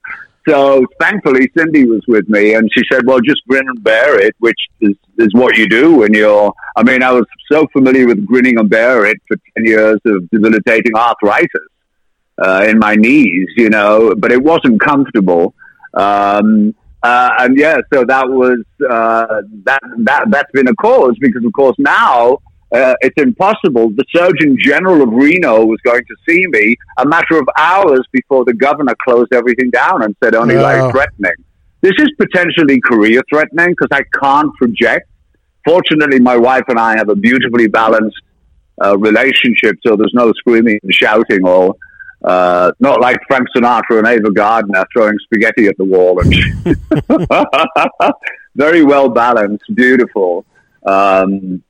So 0.48 0.86
thankfully, 1.00 1.52
Cindy 1.58 1.86
was 1.86 2.02
with 2.08 2.28
me, 2.30 2.54
and 2.54 2.70
she 2.74 2.82
said, 2.90 3.02
"Well, 3.06 3.20
just 3.20 3.42
grin 3.50 3.68
and 3.68 3.84
bear 3.84 4.18
it," 4.18 4.34
which 4.40 4.60
is 4.80 4.96
is 5.18 5.28
what 5.34 5.58
you 5.58 5.68
do 5.68 5.96
when 5.98 6.14
you're. 6.14 6.54
I 6.78 6.84
mean, 6.84 7.04
I 7.04 7.12
was 7.12 7.26
so 7.52 7.68
familiar 7.74 8.08
with 8.08 8.26
grinning 8.26 8.58
and 8.58 8.70
bear 8.70 9.06
it 9.06 9.18
for 9.28 9.36
ten 9.36 9.66
years 9.66 10.00
of 10.06 10.30
debilitating 10.30 10.96
arthritis 10.96 11.68
uh, 12.38 12.66
in 12.66 12.80
my 12.80 12.96
knees, 12.96 13.50
you 13.58 13.70
know, 13.70 14.16
but 14.18 14.32
it 14.32 14.42
wasn't 14.42 14.80
comfortable. 14.80 15.54
Um, 15.98 16.76
uh, 17.04 17.30
and 17.40 17.58
yeah, 17.58 17.78
so 17.94 18.04
that 18.06 18.28
was 18.28 18.60
uh, 18.90 19.42
that 19.64 19.82
that 20.00 20.26
that's 20.30 20.52
been 20.52 20.68
a 20.68 20.76
cause 20.76 21.16
because, 21.20 21.44
of 21.46 21.54
course, 21.54 21.76
now 21.80 22.40
uh, 22.72 22.96
it's 23.02 23.22
impossible. 23.22 23.90
The 23.92 24.04
Surgeon 24.14 24.58
General 24.60 25.02
of 25.04 25.10
Reno 25.10 25.64
was 25.66 25.80
going 25.84 26.04
to 26.06 26.16
see 26.28 26.44
me 26.48 26.76
a 26.98 27.06
matter 27.06 27.38
of 27.40 27.48
hours 27.58 28.02
before 28.12 28.46
the 28.46 28.54
governor 28.54 28.94
closed 29.04 29.34
everything 29.34 29.70
down 29.70 30.04
and 30.04 30.16
said 30.24 30.36
only 30.36 30.56
Oh. 30.56 30.62
life 30.62 30.92
threatening. 30.92 31.38
This 31.82 31.94
is 32.00 32.10
potentially 32.20 32.82
career 32.82 33.22
threatening 33.30 33.70
because 33.70 33.90
I 33.92 34.02
can't 34.20 34.54
project. 34.56 35.08
Fortunately, 35.66 36.20
my 36.20 36.36
wife 36.36 36.64
and 36.68 36.80
I 36.80 36.98
have 36.98 37.10
a 37.10 37.16
beautifully 37.16 37.68
balanced 37.68 38.18
uh, 38.84 38.98
relationship, 38.98 39.76
so 39.86 39.96
there's 39.96 40.14
no 40.14 40.32
screaming 40.34 40.80
and 40.82 40.94
shouting 40.94 41.46
or 41.46 41.76
uh, 42.24 42.72
not 42.80 43.00
like 43.00 43.18
Frank 43.28 43.48
Sinatra 43.56 44.00
and 44.00 44.08
Ava 44.08 44.32
Gardner 44.32 44.86
throwing 44.92 45.18
spaghetti 45.24 45.68
at 45.68 45.78
the 45.78 45.86
wall. 45.86 46.20
And 46.20 46.34
very 48.56 48.84
well 48.84 49.10
balanced, 49.10 49.64
beautiful, 49.76 50.46
um, 50.86 51.64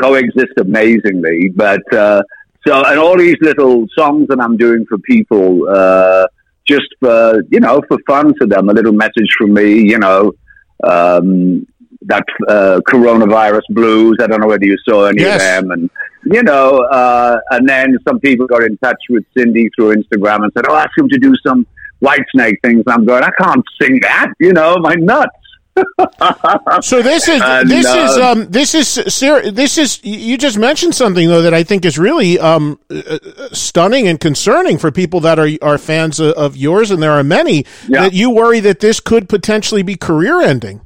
coexist 0.00 0.54
amazingly. 0.58 1.50
But 1.54 1.82
uh, 1.92 2.22
so, 2.66 2.84
and 2.84 2.98
all 2.98 3.18
these 3.18 3.36
little 3.40 3.86
songs 3.96 4.28
that 4.28 4.40
I'm 4.40 4.56
doing 4.56 4.86
for 4.88 4.98
people, 4.98 5.68
uh, 5.68 6.26
just 6.66 6.88
for 7.00 7.42
you 7.50 7.60
know, 7.60 7.82
for 7.88 7.98
fun 8.06 8.32
to 8.40 8.46
them, 8.46 8.68
a 8.68 8.72
little 8.72 8.92
message 8.92 9.30
from 9.36 9.52
me, 9.52 9.80
you 9.80 9.98
know. 9.98 10.32
Um, 10.84 11.66
that 12.06 12.24
uh, 12.48 12.80
coronavirus 12.88 13.62
blues. 13.70 14.16
I 14.20 14.26
don't 14.26 14.40
know 14.40 14.46
whether 14.48 14.64
you 14.64 14.76
saw 14.88 15.06
any 15.06 15.22
Yes. 15.22 15.34
of 15.36 15.40
them, 15.64 15.70
and 15.72 15.90
you 16.24 16.42
know, 16.42 16.78
uh, 16.90 17.38
and 17.50 17.68
then 17.68 17.98
some 18.06 18.20
people 18.20 18.46
got 18.46 18.62
in 18.62 18.76
touch 18.78 19.02
with 19.10 19.24
Cindy 19.36 19.68
through 19.76 19.96
Instagram 19.96 20.44
and 20.44 20.52
said, 20.56 20.64
"Oh, 20.68 20.76
ask 20.76 20.90
him 20.96 21.08
to 21.08 21.18
do 21.18 21.34
some 21.46 21.66
White 22.00 22.24
Snake 22.34 22.58
things." 22.62 22.84
I'm 22.86 23.04
going, 23.04 23.22
I 23.24 23.30
can't 23.40 23.64
sing 23.80 23.98
that, 24.02 24.28
you 24.40 24.52
know, 24.52 24.76
my 24.78 24.94
nuts. 24.94 25.30
So 26.82 27.00
this 27.02 27.28
is 27.28 27.40
And, 27.42 27.70
this 27.70 27.86
is 27.86 28.18
uh, 28.18 28.32
um 28.32 28.46
this 28.50 28.74
is 28.74 28.88
ser- 28.88 29.50
this 29.50 29.78
is 29.78 30.00
you 30.04 30.36
just 30.36 30.58
mentioned 30.58 30.94
something 30.94 31.28
though 31.28 31.40
that 31.42 31.54
I 31.54 31.62
think 31.62 31.84
is 31.86 31.98
really 31.98 32.38
um 32.38 32.78
uh, 32.90 33.18
uh, 33.38 33.48
stunning 33.52 34.06
and 34.06 34.20
concerning 34.20 34.76
for 34.78 34.90
people 34.90 35.20
that 35.20 35.38
are 35.38 35.48
are 35.62 35.78
fans 35.78 36.20
of, 36.20 36.32
of 36.34 36.56
yours 36.56 36.90
and 36.90 37.02
there 37.02 37.12
are 37.12 37.24
many 37.24 37.64
Yeah. 37.88 38.02
that 38.02 38.12
you 38.12 38.30
worry 38.30 38.60
that 38.60 38.80
this 38.80 39.00
could 39.00 39.28
potentially 39.30 39.82
be 39.82 39.96
career 39.96 40.42
ending. 40.42 40.82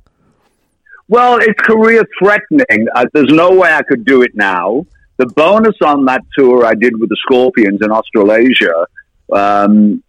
Well, 1.09 1.39
it's 1.39 1.61
career 1.61 2.05
threatening. 2.19 2.89
Uh, 2.95 3.07
there's 3.13 3.33
no 3.33 3.55
way 3.55 3.73
I 3.73 3.83
could 3.83 4.05
do 4.05 4.23
it 4.23 4.35
now. 4.35 4.87
The 5.19 5.27
bonus 5.27 5.77
on 5.83 6.05
that 6.07 6.23
tour 6.37 6.67
I 6.67 6.75
did 6.75 6.99
with 6.99 7.09
the 7.09 7.17
Scorpions 7.23 7.79
in 7.83 7.91
Australasia. 7.91 8.87
Um, 9.33 10.03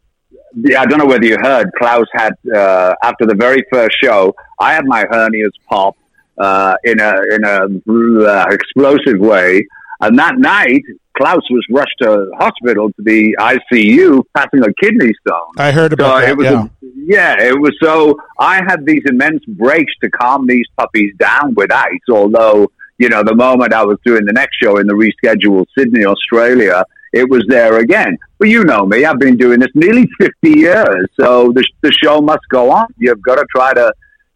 I 0.77 0.85
don't 0.85 0.97
know 0.97 1.05
whether 1.05 1.25
you 1.25 1.37
heard. 1.39 1.69
Klaus 1.77 2.07
had 2.13 2.33
uh, 2.53 2.95
after 3.03 3.25
the 3.25 3.35
very 3.35 3.63
first 3.71 3.95
show, 4.01 4.33
I 4.59 4.73
had 4.73 4.85
my 4.85 5.03
hernias 5.05 5.51
pop 5.69 5.95
uh, 6.37 6.75
in 6.83 6.99
a 6.99 7.13
in 7.31 7.43
a 7.43 8.27
uh, 8.27 8.45
explosive 8.49 9.19
way, 9.19 9.65
and 10.01 10.17
that 10.17 10.37
night 10.37 10.81
Klaus 11.17 11.41
was 11.49 11.65
rushed 11.71 11.95
to 12.01 12.29
hospital 12.37 12.89
to 12.89 13.01
the 13.03 13.35
ICU, 13.39 14.23
passing 14.35 14.63
a 14.63 14.73
kidney 14.81 15.11
stone. 15.25 15.51
I 15.57 15.71
heard 15.71 15.93
about 15.93 16.13
So 16.13 16.19
that. 16.21 16.29
it 16.29 16.37
was 16.37 16.45
yeah. 16.45 16.63
a, 16.65 16.69
yeah, 16.95 17.35
it 17.47 17.59
was 17.59 17.73
so 17.81 18.17
I 18.39 18.57
had 18.67 18.85
these 18.85 19.01
immense 19.05 19.43
breaks 19.45 19.91
to 20.03 20.09
calm 20.11 20.45
these 20.47 20.65
puppies 20.77 21.13
down 21.17 21.55
with 21.55 21.71
ice, 21.71 21.89
although, 22.11 22.71
you 22.97 23.09
know, 23.09 23.23
the 23.23 23.35
moment 23.35 23.73
I 23.73 23.83
was 23.83 23.97
doing 24.05 24.25
the 24.25 24.33
next 24.33 24.57
show 24.61 24.77
in 24.77 24.85
the 24.87 24.93
rescheduled 24.93 25.65
Sydney, 25.77 26.05
Australia, 26.05 26.83
it 27.13 27.29
was 27.29 27.43
there 27.47 27.77
again. 27.79 28.17
But 28.37 28.49
you 28.49 28.63
know 28.63 28.85
me, 28.85 29.03
I've 29.05 29.19
been 29.19 29.37
doing 29.37 29.59
this 29.59 29.71
nearly 29.73 30.07
50 30.21 30.33
years, 30.49 31.07
so 31.19 31.51
the, 31.53 31.65
the 31.81 31.91
show 31.91 32.21
must 32.21 32.43
go 32.51 32.69
on. 32.69 32.87
You've 32.97 33.21
got 33.21 33.35
to 33.35 33.45
try 33.55 33.73
to 33.73 33.91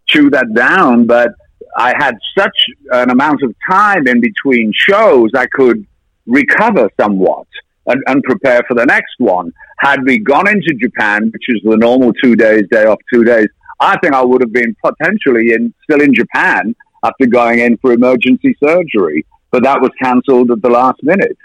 chew 0.07 0.29
that 0.31 0.47
down. 0.55 1.05
But 1.05 1.29
I 1.77 1.93
had 1.97 2.15
such 2.37 2.57
an 2.91 3.11
amount 3.11 3.43
of 3.43 3.53
time 3.69 4.07
in 4.07 4.19
between 4.21 4.71
shows, 4.75 5.29
I 5.35 5.45
could 5.45 5.85
recover 6.25 6.89
somewhat 6.99 7.47
and, 7.87 8.01
and 8.07 8.23
prepare 8.23 8.61
for 8.67 8.75
the 8.75 8.85
next 8.85 9.15
one. 9.17 9.51
Had 9.79 10.03
we 10.03 10.19
gone 10.19 10.47
into 10.47 10.73
Japan, 10.75 11.31
which 11.31 11.45
is 11.49 11.61
the 11.63 11.77
normal 11.77 12.13
two 12.23 12.35
days, 12.35 12.63
day 12.71 12.85
off, 12.85 12.99
two 13.11 13.23
days, 13.23 13.47
I 13.79 13.97
think 13.99 14.13
I 14.13 14.21
would 14.21 14.41
have 14.41 14.53
been 14.53 14.75
potentially 14.83 15.53
in 15.53 15.73
still 15.83 16.01
in 16.01 16.13
Japan 16.13 16.75
after 17.03 17.25
going 17.25 17.59
in 17.59 17.77
for 17.77 17.91
emergency 17.91 18.55
surgery, 18.63 19.25
but 19.49 19.63
that 19.63 19.81
was 19.81 19.89
cancelled 20.01 20.51
at 20.51 20.61
the 20.61 20.69
last 20.69 21.01
minute. 21.01 21.37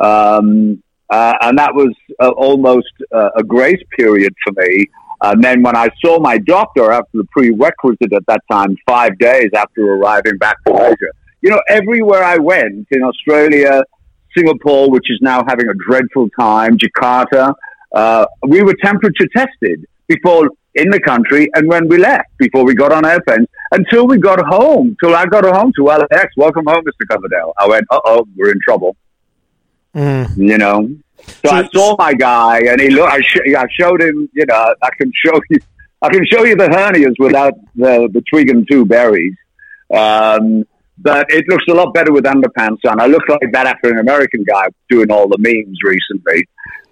Um, 0.00 0.82
uh, 1.10 1.34
and 1.42 1.58
that 1.58 1.74
was 1.74 1.94
uh, 2.20 2.30
almost 2.30 2.92
uh, 3.12 3.30
a 3.36 3.42
grace 3.42 3.82
period 3.96 4.34
for 4.42 4.52
me. 4.56 4.86
And 5.22 5.44
then 5.44 5.62
when 5.62 5.76
I 5.76 5.88
saw 6.04 6.18
my 6.18 6.38
doctor 6.38 6.90
after 6.90 7.18
the 7.18 7.24
prerequisite 7.30 8.12
at 8.12 8.26
that 8.26 8.40
time, 8.50 8.76
five 8.86 9.18
days 9.18 9.50
after 9.54 9.94
arriving 9.94 10.38
back 10.38 10.56
from 10.66 10.80
Asia, 10.80 11.12
you 11.42 11.50
know, 11.50 11.60
everywhere 11.68 12.24
I 12.24 12.38
went 12.38 12.88
in 12.90 13.02
Australia, 13.02 13.84
Singapore, 14.36 14.90
which 14.90 15.10
is 15.10 15.18
now 15.20 15.42
having 15.46 15.68
a 15.68 15.74
dreadful 15.86 16.28
time, 16.38 16.78
Jakarta, 16.78 17.54
uh, 17.94 18.26
we 18.46 18.62
were 18.62 18.74
temperature 18.82 19.28
tested 19.34 19.86
before 20.08 20.50
in 20.74 20.90
the 20.90 21.00
country 21.00 21.48
and 21.54 21.68
when 21.68 21.86
we 21.88 21.98
left, 21.98 22.28
before 22.38 22.64
we 22.64 22.74
got 22.74 22.92
on 22.92 23.06
airplanes, 23.06 23.46
until 23.70 24.06
we 24.06 24.18
got 24.18 24.44
home, 24.46 24.96
till 25.02 25.14
I 25.14 25.26
got 25.26 25.44
home 25.44 25.72
to 25.76 25.84
LAX. 25.84 26.36
Welcome 26.36 26.64
home, 26.66 26.82
Mr. 26.84 27.06
Coverdale. 27.08 27.52
I 27.58 27.68
went, 27.68 27.84
uh 27.90 28.00
oh, 28.04 28.26
we're 28.36 28.50
in 28.50 28.58
trouble. 28.64 28.96
Mm. 29.94 30.36
You 30.36 30.58
know, 30.58 30.88
so, 31.44 31.50
I 31.50 31.68
saw 31.72 31.96
my 31.98 32.14
guy, 32.14 32.60
and 32.68 32.80
he 32.80 32.90
looked. 32.90 33.12
I, 33.12 33.20
sh- 33.20 33.54
I 33.56 33.64
showed 33.78 34.02
him. 34.02 34.28
You 34.32 34.44
know, 34.46 34.74
I 34.82 34.90
can 34.98 35.10
show 35.24 35.40
you. 35.50 35.58
I 36.02 36.08
can 36.10 36.26
show 36.26 36.44
you 36.44 36.56
the 36.56 36.66
hernias 36.66 37.14
without 37.18 37.54
the 37.74 38.08
the 38.12 38.22
twig 38.30 38.50
and 38.50 38.66
two 38.70 38.84
berries. 38.84 39.34
Um, 39.94 40.64
but 40.98 41.26
it 41.30 41.44
looks 41.48 41.64
a 41.68 41.74
lot 41.74 41.92
better 41.94 42.12
with 42.12 42.24
underpants 42.24 42.78
on. 42.88 43.00
I 43.00 43.06
look 43.06 43.28
like 43.28 43.52
that 43.52 43.66
African 43.66 43.98
American 43.98 44.44
guy 44.44 44.68
doing 44.88 45.10
all 45.10 45.28
the 45.28 45.38
memes 45.38 45.78
recently. 45.82 46.46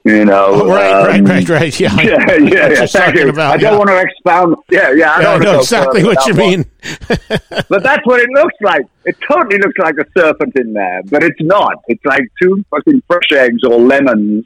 You 0.04 0.24
know, 0.24 0.46
Oh, 0.48 0.66
right, 0.68 1.14
um, 1.16 1.24
right, 1.24 1.48
right, 1.48 1.60
right. 1.60 1.80
Yeah, 1.80 1.94
Yeah, 2.00 2.32
yeah, 2.32 2.68
yeah. 2.70 2.86
Thank 2.86 3.14
you. 3.14 3.28
about, 3.28 3.54
I 3.54 3.56
don't 3.56 3.72
yeah. 3.72 3.78
want 3.78 3.88
to 3.90 4.00
expound. 4.00 4.56
Yeah, 4.68 4.90
yeah. 4.90 5.12
I, 5.12 5.20
Yeah, 5.20 5.22
don't 5.38 5.42
I 5.42 5.44
know 5.52 5.58
exactly 5.60 6.02
what 6.02 6.26
you 6.26 6.34
with 6.34 6.36
that 6.36 6.42
one. 6.42 7.60
mean. 7.60 7.64
but 7.68 7.82
that's 7.84 8.04
what 8.04 8.18
it 8.20 8.28
looks 8.30 8.54
like. 8.62 8.84
It 9.04 9.16
totally 9.30 9.58
looks 9.58 9.78
like 9.78 9.94
a 9.98 10.04
serpent 10.18 10.54
in 10.56 10.72
there, 10.72 11.02
but 11.04 11.22
it's 11.22 11.40
not. 11.40 11.76
It's 11.86 12.04
like 12.04 12.24
two 12.42 12.64
fucking 12.70 13.02
fresh 13.06 13.30
eggs 13.30 13.62
or 13.64 13.78
lemons 13.78 14.44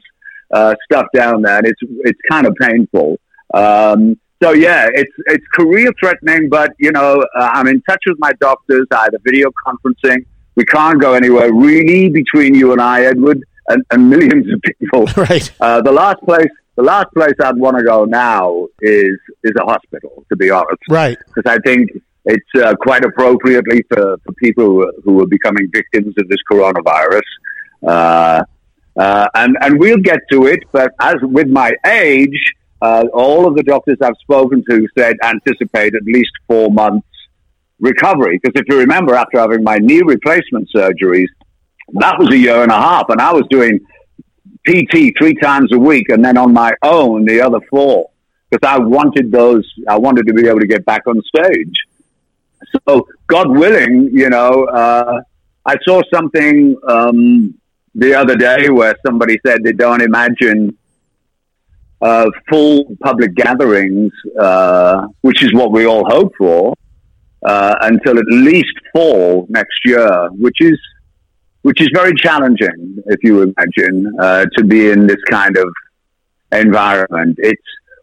uh, 0.51 0.75
stuffed 0.85 1.13
down 1.15 1.41
there, 1.41 1.57
and 1.57 1.65
it's 1.65 1.81
it's 2.01 2.19
kind 2.29 2.45
of 2.45 2.53
painful. 2.61 3.19
Um, 3.51 4.19
so 4.41 4.51
yeah, 4.51 4.87
it's 4.93 5.13
it's 5.27 5.45
career 5.53 5.91
threatening, 5.99 6.49
but 6.49 6.71
you 6.79 6.91
know 6.91 7.23
uh, 7.35 7.49
I'm 7.53 7.67
in 7.67 7.81
touch 7.81 8.03
with 8.05 8.17
my 8.19 8.33
doctors. 8.39 8.87
I 8.91 9.03
had 9.03 9.13
a 9.13 9.19
video 9.23 9.49
conferencing. 9.65 10.25
We 10.55 10.65
can't 10.65 10.99
go 10.99 11.13
anywhere 11.13 11.53
really 11.53 12.09
between 12.09 12.55
you 12.55 12.71
and 12.71 12.81
I, 12.81 13.03
Edward, 13.05 13.43
and, 13.67 13.83
and 13.91 14.09
millions 14.09 14.51
of 14.51 14.61
people. 14.61 15.07
Right. 15.17 15.51
Uh, 15.59 15.81
the 15.81 15.91
last 15.91 16.19
place, 16.23 16.49
the 16.75 16.83
last 16.83 17.07
place 17.13 17.33
I'd 17.43 17.57
want 17.57 17.77
to 17.77 17.83
go 17.83 18.05
now 18.05 18.67
is 18.81 19.17
is 19.43 19.53
a 19.59 19.63
hospital. 19.63 20.25
To 20.29 20.35
be 20.35 20.49
honest, 20.49 20.81
Right. 20.89 21.17
because 21.27 21.51
I 21.51 21.59
think 21.59 21.89
it's 22.25 22.55
uh, 22.61 22.75
quite 22.75 23.05
appropriately 23.05 23.83
for, 23.89 24.17
for 24.23 24.31
people 24.33 24.65
who, 24.65 24.91
who 25.03 25.21
are 25.23 25.27
becoming 25.27 25.69
victims 25.71 26.13
of 26.17 26.27
this 26.27 26.39
coronavirus. 26.51 27.21
Uh, 27.87 28.43
uh, 28.99 29.27
and, 29.35 29.55
and 29.61 29.79
we'll 29.79 30.03
get 30.11 30.19
to 30.31 30.47
it, 30.47 30.59
but 30.71 30.91
as 30.99 31.15
with 31.21 31.47
my 31.47 31.71
age, 31.85 32.37
uh, 32.81 33.05
all 33.13 33.47
of 33.47 33.55
the 33.55 33.63
doctors 33.63 33.97
I've 34.01 34.17
spoken 34.21 34.63
to 34.69 34.87
said 34.97 35.17
anticipate 35.23 35.95
at 35.95 36.03
least 36.03 36.31
four 36.47 36.71
months 36.71 37.07
recovery. 37.79 38.39
Because 38.41 38.59
if 38.59 38.67
you 38.69 38.79
remember, 38.79 39.15
after 39.15 39.39
having 39.39 39.63
my 39.63 39.77
knee 39.77 40.01
replacement 40.01 40.69
surgeries, 40.75 41.27
that 41.93 42.19
was 42.19 42.29
a 42.31 42.37
year 42.37 42.63
and 42.63 42.71
a 42.71 42.79
half, 42.79 43.09
and 43.09 43.21
I 43.21 43.31
was 43.31 43.43
doing 43.49 43.79
PT 44.65 45.13
three 45.17 45.35
times 45.41 45.71
a 45.71 45.79
week, 45.79 46.09
and 46.09 46.23
then 46.23 46.37
on 46.37 46.53
my 46.53 46.73
own 46.83 47.25
the 47.25 47.41
other 47.41 47.59
four 47.69 48.09
because 48.49 48.67
I 48.67 48.79
wanted 48.79 49.31
those. 49.31 49.65
I 49.87 49.97
wanted 49.97 50.27
to 50.27 50.33
be 50.33 50.47
able 50.47 50.59
to 50.59 50.67
get 50.67 50.85
back 50.85 51.07
on 51.07 51.21
stage. 51.23 51.73
So, 52.87 53.07
God 53.27 53.49
willing, 53.49 54.09
you 54.13 54.29
know, 54.29 54.65
uh, 54.65 55.21
I 55.65 55.75
saw 55.85 56.01
something 56.13 56.75
um, 56.87 57.55
the 57.93 58.15
other 58.15 58.35
day 58.35 58.69
where 58.69 58.95
somebody 59.05 59.39
said 59.45 59.63
they 59.63 59.73
don't 59.73 60.01
imagine 60.01 60.77
full 62.49 62.85
public 63.03 63.35
gatherings, 63.35 64.11
uh, 64.39 65.07
which 65.21 65.43
is 65.43 65.53
what 65.53 65.71
we 65.71 65.85
all 65.85 66.05
hope 66.07 66.33
for, 66.37 66.73
uh, 67.45 67.75
until 67.81 68.17
at 68.19 68.25
least 68.27 68.73
fall 68.93 69.47
next 69.49 69.79
year, 69.85 70.29
which 70.31 70.61
is 70.61 70.77
which 71.63 71.81
is 71.81 71.89
very 71.93 72.13
challenging, 72.15 72.97
if 73.07 73.19
you 73.23 73.41
imagine, 73.41 74.13
uh, 74.21 74.45
to 74.55 74.63
be 74.63 74.89
in 74.89 75.05
this 75.05 75.21
kind 75.29 75.57
of 75.57 75.67
environment. 76.53 77.35
It's 77.39 77.61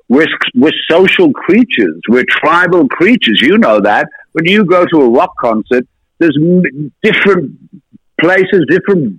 we're, 0.08 0.26
we're 0.54 0.72
social 0.90 1.32
creatures. 1.32 1.98
We're 2.08 2.26
tribal 2.28 2.88
creatures. 2.88 3.40
You 3.40 3.56
know 3.56 3.80
that. 3.80 4.06
When 4.32 4.44
you 4.46 4.66
go 4.66 4.84
to 4.84 5.00
a 5.00 5.08
rock 5.08 5.32
concert, 5.40 5.86
there's 6.18 6.36
m- 6.38 6.92
different 7.02 7.58
places, 8.20 8.66
different 8.68 9.18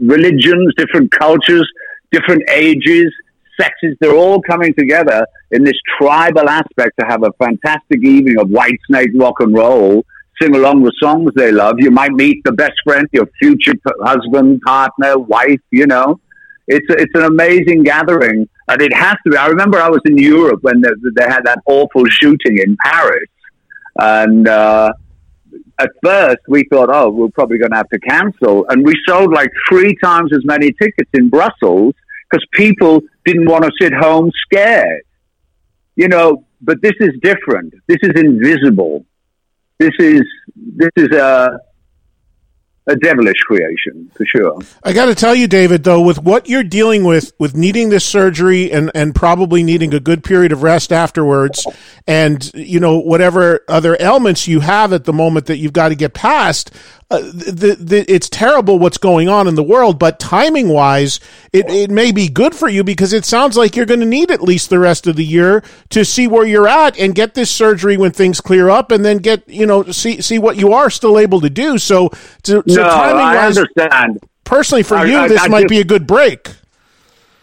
religions, 0.00 0.72
different 0.76 1.10
cultures, 1.10 1.68
different 2.10 2.42
ages, 2.50 3.12
sexes. 3.60 3.96
They're 4.00 4.14
all 4.14 4.40
coming 4.42 4.74
together 4.74 5.26
in 5.50 5.64
this 5.64 5.78
tribal 5.98 6.48
aspect 6.48 6.92
to 7.00 7.06
have 7.06 7.22
a 7.22 7.32
fantastic 7.42 8.04
evening 8.04 8.38
of 8.38 8.48
white 8.48 8.78
snake 8.88 9.10
rock 9.14 9.40
and 9.40 9.54
roll. 9.54 10.04
Sing 10.40 10.54
along 10.54 10.84
the 10.84 10.92
songs 11.02 11.32
they 11.34 11.50
love. 11.50 11.76
You 11.78 11.90
might 11.90 12.12
meet 12.12 12.44
the 12.44 12.52
best 12.52 12.74
friend, 12.84 13.08
your 13.12 13.26
future 13.40 13.74
husband, 14.02 14.60
partner, 14.64 15.18
wife. 15.18 15.60
You 15.72 15.86
know, 15.86 16.20
it's 16.68 16.86
it's 16.90 17.12
an 17.14 17.24
amazing 17.24 17.82
gathering, 17.82 18.48
and 18.68 18.82
it 18.82 18.94
has 18.94 19.16
to 19.24 19.30
be. 19.30 19.36
I 19.36 19.48
remember 19.48 19.80
I 19.80 19.88
was 19.88 20.00
in 20.04 20.16
Europe 20.16 20.62
when 20.62 20.80
they, 20.80 20.90
they 21.16 21.24
had 21.24 21.40
that 21.46 21.58
awful 21.66 22.04
shooting 22.06 22.58
in 22.58 22.76
Paris, 22.84 23.28
and 23.98 24.46
uh, 24.46 24.92
at 25.80 25.90
first 26.04 26.38
we 26.46 26.64
thought, 26.70 26.88
oh, 26.92 27.10
we're 27.10 27.30
probably 27.30 27.58
going 27.58 27.72
to 27.72 27.76
have 27.76 27.88
to 27.88 27.98
cancel, 27.98 28.64
and 28.68 28.86
we 28.86 28.94
sold 29.08 29.32
like 29.32 29.50
three 29.68 29.96
times 30.02 30.30
as 30.32 30.44
many 30.44 30.72
tickets 30.80 31.10
in 31.14 31.28
Brussels 31.28 31.94
because 32.28 32.46
people 32.52 33.00
didn't 33.24 33.46
want 33.46 33.64
to 33.64 33.70
sit 33.80 33.92
home 33.92 34.30
scared, 34.44 35.02
you 35.96 36.08
know. 36.08 36.44
But 36.60 36.82
this 36.82 36.94
is 36.98 37.10
different. 37.22 37.74
This 37.86 37.98
is 38.02 38.10
invisible. 38.16 39.06
This 39.78 39.92
is 39.98 40.22
this 40.56 40.90
is 40.96 41.08
a 41.16 41.60
a 42.88 42.96
devilish 42.96 43.38
creation 43.46 44.10
for 44.14 44.24
sure. 44.24 44.58
I 44.82 44.92
got 44.92 45.06
to 45.06 45.14
tell 45.14 45.34
you, 45.34 45.46
David, 45.46 45.84
though, 45.84 46.00
with 46.00 46.18
what 46.18 46.48
you're 46.48 46.64
dealing 46.64 47.04
with, 47.04 47.32
with 47.38 47.54
needing 47.54 47.90
this 47.90 48.04
surgery 48.04 48.72
and, 48.72 48.90
and 48.94 49.14
probably 49.14 49.62
needing 49.62 49.92
a 49.92 50.00
good 50.00 50.24
period 50.24 50.52
of 50.52 50.62
rest 50.62 50.90
afterwards, 50.90 51.66
and 52.06 52.50
you 52.54 52.80
know 52.80 52.98
whatever 52.98 53.60
other 53.68 53.96
ailments 54.00 54.48
you 54.48 54.60
have 54.60 54.92
at 54.92 55.04
the 55.04 55.12
moment 55.12 55.46
that 55.46 55.58
you've 55.58 55.74
got 55.74 55.90
to 55.90 55.94
get 55.94 56.14
past, 56.14 56.70
uh, 57.10 57.20
the, 57.20 57.74
the, 57.80 58.04
it's 58.12 58.28
terrible 58.28 58.78
what's 58.78 58.98
going 58.98 59.28
on 59.30 59.48
in 59.48 59.54
the 59.54 59.62
world. 59.62 59.98
But 59.98 60.18
timing 60.18 60.68
wise, 60.68 61.20
it, 61.54 61.68
it 61.70 61.90
may 61.90 62.12
be 62.12 62.28
good 62.28 62.54
for 62.54 62.68
you 62.68 62.84
because 62.84 63.14
it 63.14 63.24
sounds 63.24 63.56
like 63.56 63.76
you're 63.76 63.86
going 63.86 64.00
to 64.00 64.06
need 64.06 64.30
at 64.30 64.42
least 64.42 64.68
the 64.68 64.78
rest 64.78 65.06
of 65.06 65.16
the 65.16 65.24
year 65.24 65.62
to 65.88 66.04
see 66.04 66.28
where 66.28 66.46
you're 66.46 66.68
at 66.68 66.98
and 66.98 67.14
get 67.14 67.32
this 67.32 67.50
surgery 67.50 67.96
when 67.96 68.10
things 68.12 68.42
clear 68.42 68.68
up, 68.68 68.90
and 68.90 69.04
then 69.06 69.18
get 69.18 69.48
you 69.48 69.64
know 69.64 69.84
see 69.84 70.20
see 70.20 70.38
what 70.38 70.56
you 70.58 70.72
are 70.74 70.90
still 70.90 71.18
able 71.18 71.40
to 71.40 71.48
do. 71.50 71.78
So, 71.78 72.10
to, 72.42 72.62
so 72.68 72.82
no, 72.82 72.82
timing 72.90 73.22
I 73.22 73.34
wise 73.36 73.56
understand. 73.56 74.20
personally 74.44 74.82
for 74.82 74.96
I- 74.98 75.04
you 75.04 75.16
I- 75.16 75.28
this 75.28 75.40
I 75.42 75.48
might 75.48 75.60
just- 75.62 75.70
be 75.70 75.80
a 75.80 75.84
good 75.84 76.06
break 76.06 76.48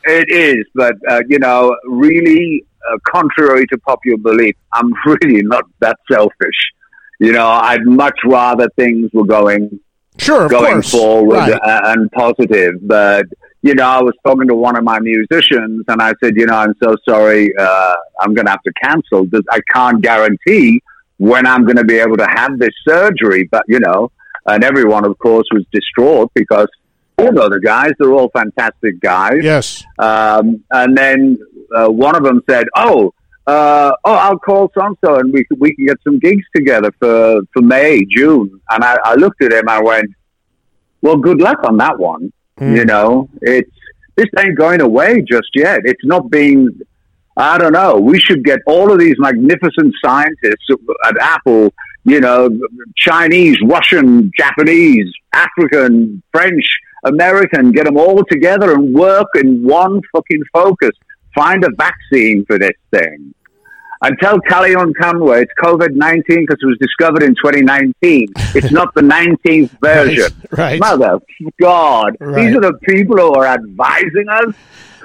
It 0.03 0.29
is, 0.29 0.63
but 0.75 0.93
uh, 1.09 1.21
you 1.27 1.39
know, 1.39 1.75
really, 1.85 2.63
uh, 2.87 2.97
contrary 3.07 3.65
to 3.71 3.77
popular 3.79 4.17
belief, 4.19 4.55
I'm 4.73 4.93
really 5.07 5.41
not 5.41 5.63
that 5.79 5.97
selfish. 6.11 6.59
You 7.19 7.31
know, 7.31 7.47
I'd 7.47 7.85
much 7.85 8.17
rather 8.25 8.69
things 8.75 9.09
were 9.13 9.25
going 9.25 9.79
sure 10.17 10.47
going 10.47 10.73
course 10.73 10.91
forward 10.91 11.37
right. 11.37 11.53
uh, 11.53 11.81
and 11.85 12.11
positive. 12.11 12.75
But 12.81 13.25
you 13.61 13.73
know, 13.73 13.87
I 13.87 14.01
was 14.01 14.13
talking 14.25 14.47
to 14.47 14.55
one 14.55 14.77
of 14.77 14.83
my 14.83 14.99
musicians, 14.99 15.85
and 15.87 16.01
I 16.01 16.13
said, 16.23 16.35
you 16.35 16.45
know, 16.45 16.55
I'm 16.55 16.75
so 16.81 16.95
sorry, 17.07 17.55
uh, 17.57 17.95
I'm 18.21 18.35
going 18.35 18.45
to 18.45 18.51
have 18.51 18.61
to 18.61 18.73
cancel. 18.83 19.27
I 19.49 19.59
can't 19.73 20.01
guarantee 20.01 20.81
when 21.17 21.47
I'm 21.47 21.63
going 21.63 21.77
to 21.77 21.83
be 21.83 21.97
able 21.97 22.17
to 22.17 22.27
have 22.27 22.59
this 22.59 22.73
surgery. 22.87 23.45
But 23.45 23.63
you 23.67 23.79
know, 23.79 24.11
and 24.45 24.63
everyone, 24.63 25.05
of 25.05 25.17
course, 25.17 25.47
was 25.51 25.65
distraught 25.71 26.31
because 26.33 26.67
know 27.17 27.49
the 27.49 27.59
guys, 27.59 27.91
they're 27.99 28.13
all 28.13 28.29
fantastic 28.29 28.99
guys. 28.99 29.39
yes 29.41 29.83
Um, 29.99 30.63
and 30.71 30.97
then 30.97 31.37
uh, 31.75 31.87
one 31.87 32.15
of 32.15 32.23
them 32.23 32.41
said, 32.49 32.67
"Oh, 32.75 33.13
uh, 33.47 33.91
oh, 34.03 34.13
I'll 34.13 34.39
call 34.39 34.71
so 34.75 35.15
and 35.15 35.31
we 35.31 35.45
we 35.57 35.75
can 35.75 35.85
get 35.85 35.97
some 36.03 36.19
gigs 36.19 36.45
together 36.55 36.91
for, 36.99 37.41
for 37.53 37.61
May, 37.61 38.03
June." 38.05 38.59
And 38.71 38.83
I, 38.83 38.97
I 39.03 39.15
looked 39.15 39.41
at 39.43 39.53
him. 39.53 39.69
I 39.69 39.81
went, 39.81 40.11
"Well, 41.01 41.17
good 41.17 41.41
luck 41.41 41.59
on 41.63 41.77
that 41.77 41.99
one. 41.99 42.31
You 42.59 42.85
know, 42.85 43.29
it's 43.41 43.69
this 44.15 44.27
ain't 44.39 44.57
going 44.57 44.81
away 44.81 45.21
just 45.21 45.49
yet. 45.55 45.81
It's 45.83 46.05
not 46.05 46.29
being. 46.29 46.69
I 47.37 47.57
don't 47.57 47.73
know. 47.73 47.95
We 47.95 48.17
should 48.17 48.45
get 48.45 48.59
all 48.65 48.91
of 48.93 48.97
these 48.97 49.15
magnificent 49.19 49.93
scientists 50.01 50.69
at 51.05 51.17
Apple 51.19 51.73
you 52.05 52.21
know, 52.21 52.49
Chinese, 52.95 53.57
Russian, 53.63 54.31
Japanese, 54.37 55.11
African, 55.33 56.21
French, 56.31 56.77
American, 57.03 57.71
get 57.71 57.85
them 57.85 57.97
all 57.97 58.23
together 58.29 58.73
and 58.73 58.93
work 58.93 59.27
in 59.35 59.63
one 59.63 60.01
fucking 60.13 60.43
focus. 60.53 60.91
Find 61.35 61.63
a 61.63 61.69
vaccine 61.77 62.45
for 62.45 62.57
this 62.57 62.71
thing. 62.91 63.33
And 64.01 64.17
tell 64.19 64.39
Kellyanne 64.39 64.93
Conway 64.99 65.43
it's 65.43 65.51
COVID 65.59 65.91
19 65.93 66.23
because 66.27 66.57
it 66.61 66.65
was 66.65 66.77
discovered 66.79 67.23
in 67.23 67.33
2019. 67.35 68.27
It's 68.53 68.71
not 68.71 68.93
the 68.93 69.01
19th 69.01 69.69
version. 69.81 70.31
right. 70.51 70.79
Mother 70.79 71.19
God. 71.59 72.17
Right. 72.19 72.45
These 72.45 72.55
are 72.57 72.61
the 72.61 72.77
people 72.83 73.17
who 73.17 73.33
are 73.33 73.45
advising 73.47 74.27
us. 74.29 74.53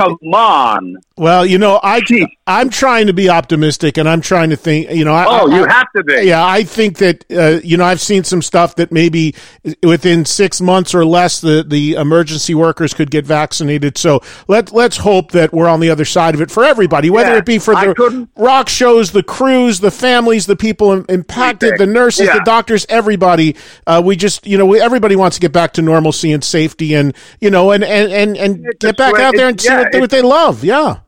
Come 0.01 0.17
on. 0.35 0.97
Well, 1.17 1.45
you 1.45 1.59
know, 1.59 1.79
I 1.83 2.01
Gee. 2.01 2.27
I'm 2.47 2.71
trying 2.71 3.07
to 3.09 3.13
be 3.13 3.29
optimistic, 3.29 3.99
and 3.99 4.09
I'm 4.09 4.23
trying 4.23 4.51
to 4.51 4.57
think. 4.57 4.91
You 4.91 5.05
know, 5.05 5.13
I, 5.15 5.27
Oh, 5.29 5.51
I- 5.51 5.57
you 5.59 5.65
have 5.67 5.87
to 5.95 6.03
be. 6.03 6.23
Yeah, 6.25 6.45
I 6.45 6.63
think 6.65 6.97
that 6.99 7.25
uh, 7.31 7.61
you 7.63 7.77
know 7.77 7.85
I've 7.85 8.01
seen 8.01 8.25
some 8.25 8.41
stuff 8.41 8.77
that 8.77 8.91
maybe 8.91 9.35
within 9.83 10.25
six 10.25 10.61
months 10.63 10.95
or 10.95 11.05
less 11.05 11.41
the 11.43 11.63
the 11.67 11.95
emergency 11.95 12.55
workers 12.55 12.95
could 12.95 13.11
get 13.11 13.27
vaccinated. 13.27 13.99
So 13.99 14.23
let 14.49 14.73
let's 14.73 14.97
hope 14.97 15.33
that 15.33 15.53
we're 15.53 15.69
on 15.69 15.81
the 15.81 15.91
other 15.91 16.07
side 16.07 16.35
of 16.35 16.41
it 16.41 16.51
for 16.51 16.65
everybody, 16.65 17.11
whether 17.11 17.33
Yeah, 17.33 17.39
it 17.39 17.45
be 17.45 17.59
for 17.59 17.75
the 17.75 18.27
rock 18.37 18.69
shows, 18.71 19.13
the 19.13 19.23
crews, 19.23 19.81
the 19.81 19.91
families, 19.91 20.47
the 20.47 20.57
people 20.57 21.05
impacted, 21.05 21.77
the 21.79 21.87
nurses, 21.87 22.29
the 22.29 22.43
doctors, 22.47 22.87
everybody. 22.89 23.57
Uh, 23.87 24.01
we 24.03 24.17
just 24.17 24.47
you 24.47 24.57
know 24.57 24.65
we, 24.65 24.81
everybody 24.81 25.17
wants 25.17 25.37
to 25.37 25.41
get 25.43 25.53
back 25.53 25.75
to 25.75 25.83
normalcy 25.83 26.33
and 26.33 26.43
safety, 26.43 26.95
and 26.95 27.15
you 27.43 27.51
know 27.51 27.71
and 27.73 27.85
and 27.85 28.11
and, 28.11 28.37
and 28.39 28.65
It's 28.67 28.79
get 28.79 28.97
back 28.97 29.11
sweat- 29.11 29.23
out 29.23 29.35
there 29.37 29.49
and 29.49 29.63
yeah, 29.63 29.90
what, 29.91 29.93
they- 29.93 30.01
what 30.01 30.11
they 30.11 30.23
love. 30.23 30.65
Yeah. 30.65 30.99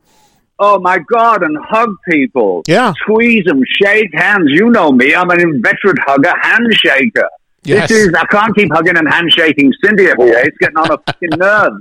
Oh 0.59 0.79
my 0.79 0.99
God! 1.11 1.41
And 1.43 1.57
hug 1.67 1.89
people. 2.07 2.61
Yeah. 2.67 2.93
Squeeze 3.01 3.43
them, 3.45 3.61
shake 3.81 4.09
hands. 4.13 4.45
You 4.49 4.69
know 4.69 4.91
me. 4.91 5.13
I'm 5.15 5.29
an 5.31 5.41
inveterate 5.41 5.97
hugger, 6.05 6.31
handshaker. 6.41 7.27
Yes. 7.63 7.89
This 7.89 8.07
is. 8.07 8.13
I 8.13 8.25
can't 8.27 8.55
keep 8.55 8.71
hugging 8.71 8.95
and 8.97 9.07
handshaking 9.11 9.73
Cindy 9.83 10.05
every 10.07 10.29
day. 10.31 10.43
It's 10.45 10.57
getting 10.59 10.77
on 10.77 10.91
a 10.91 10.97
fucking 10.97 11.29
nerve. 11.37 11.73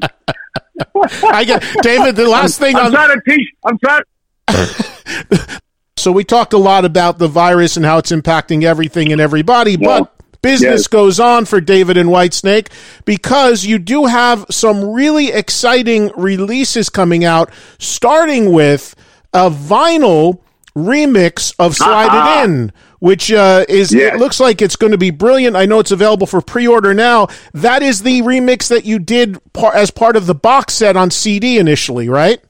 I 1.25 1.45
get 1.45 1.63
David. 1.83 2.17
The 2.17 2.27
last 2.29 2.59
thing 2.59 2.75
I'm 2.77 2.87
on 2.87 2.93
trying 2.93 3.21
to 3.21 3.31
teach. 3.31 3.49
I'm 3.65 3.79
trying. 3.79 4.03
So 5.99 6.11
we 6.11 6.25
talked 6.25 6.53
a 6.53 6.59
lot 6.59 6.85
about 6.85 7.19
the 7.19 7.29
virus 7.29 7.77
and 7.77 7.87
how 7.87 7.99
it's 7.99 8.11
impacting 8.11 8.65
everything 8.65 9.13
and 9.13 9.21
everybody, 9.21 9.77
but 9.77 10.13
business 10.43 10.81
Yes. 10.83 10.87
goes 10.89 11.21
on 11.21 11.45
for 11.45 11.61
David 11.61 11.97
and 11.97 12.09
Whitesnake 12.11 12.69
because 13.05 13.65
you 13.65 13.79
do 13.79 14.07
have 14.07 14.45
some 14.51 14.85
really 14.85 15.33
exciting 15.33 16.11
releases 16.17 16.89
coming 16.89 17.25
out, 17.25 17.51
starting 17.79 18.53
with 18.53 18.95
a 19.33 19.49
vinyl 19.51 20.41
remix 20.77 21.55
of 21.59 21.77
Slide 21.77 22.07
Uh-huh. 22.07 22.41
It 22.41 22.45
In. 22.51 22.73
Which 22.99 23.33
uh, 23.33 23.65
is 23.69 23.93
Yes. 23.93 24.15
it 24.15 24.19
looks 24.21 24.39
like 24.39 24.63
it's 24.63 24.77
going 24.77 24.93
to 24.93 24.99
be 24.99 25.11
brilliant. 25.11 25.57
I 25.57 25.67
know 25.67 25.81
it's 25.81 25.91
available 25.91 26.27
for 26.27 26.41
pre-order 26.41 26.95
now. 26.95 27.27
That 27.53 27.83
is 27.83 28.03
the 28.05 28.23
remix 28.23 28.69
that 28.69 28.85
you 28.85 29.01
did 29.01 29.39
par- 29.53 29.75
as 29.75 29.91
part 29.91 30.15
of 30.17 30.27
the 30.27 30.37
box 30.37 30.75
set 30.75 30.97
on 30.97 31.11
CD 31.11 31.59
initially, 31.59 32.09
right? 32.09 32.41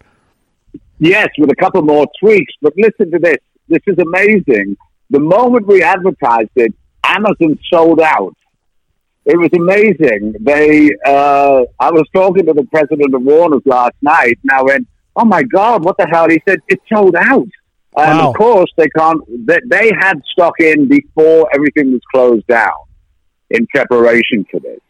Yes, 0.98 1.28
with 1.38 1.50
a 1.50 1.56
couple 1.56 1.80
more 1.82 2.06
tweaks. 2.20 2.52
But 2.60 2.74
listen 2.76 3.10
to 3.12 3.18
this. 3.18 3.38
This 3.68 3.80
is 3.86 3.96
amazing. 3.98 4.76
The 5.08 5.20
moment 5.20 5.66
we 5.66 5.82
advertised 5.82 6.50
it, 6.56 6.74
Amazon 7.04 7.58
sold 7.72 8.00
out. 8.00 8.34
It 9.24 9.36
was 9.38 9.50
amazing. 9.54 10.34
They, 10.40 10.90
uh, 11.06 11.62
I 11.78 11.90
was 11.92 12.04
talking 12.12 12.46
to 12.46 12.52
the 12.52 12.64
president 12.64 13.14
of 13.14 13.22
Warner's 13.22 13.62
last 13.64 13.94
night, 14.02 14.38
and 14.42 14.50
I 14.50 14.62
went, 14.62 14.88
"Oh 15.14 15.24
my 15.24 15.42
God, 15.44 15.84
what 15.84 15.96
the 15.96 16.06
hell?" 16.10 16.28
He 16.28 16.42
said, 16.48 16.58
"It 16.68 16.80
sold 16.92 17.14
out." 17.16 17.48
And 17.96 18.18
Wow. 18.18 18.30
of 18.30 18.36
course, 18.36 18.72
they 18.76 18.88
can't. 18.88 19.20
They, 19.46 19.58
they 19.66 19.92
had 20.00 20.20
stock 20.32 20.54
in 20.60 20.88
before 20.88 21.48
everything 21.54 21.92
was 21.92 22.00
closed 22.12 22.46
down 22.46 22.72
in 23.50 23.66
preparation 23.68 24.44
for 24.50 24.58
this. 24.60 24.80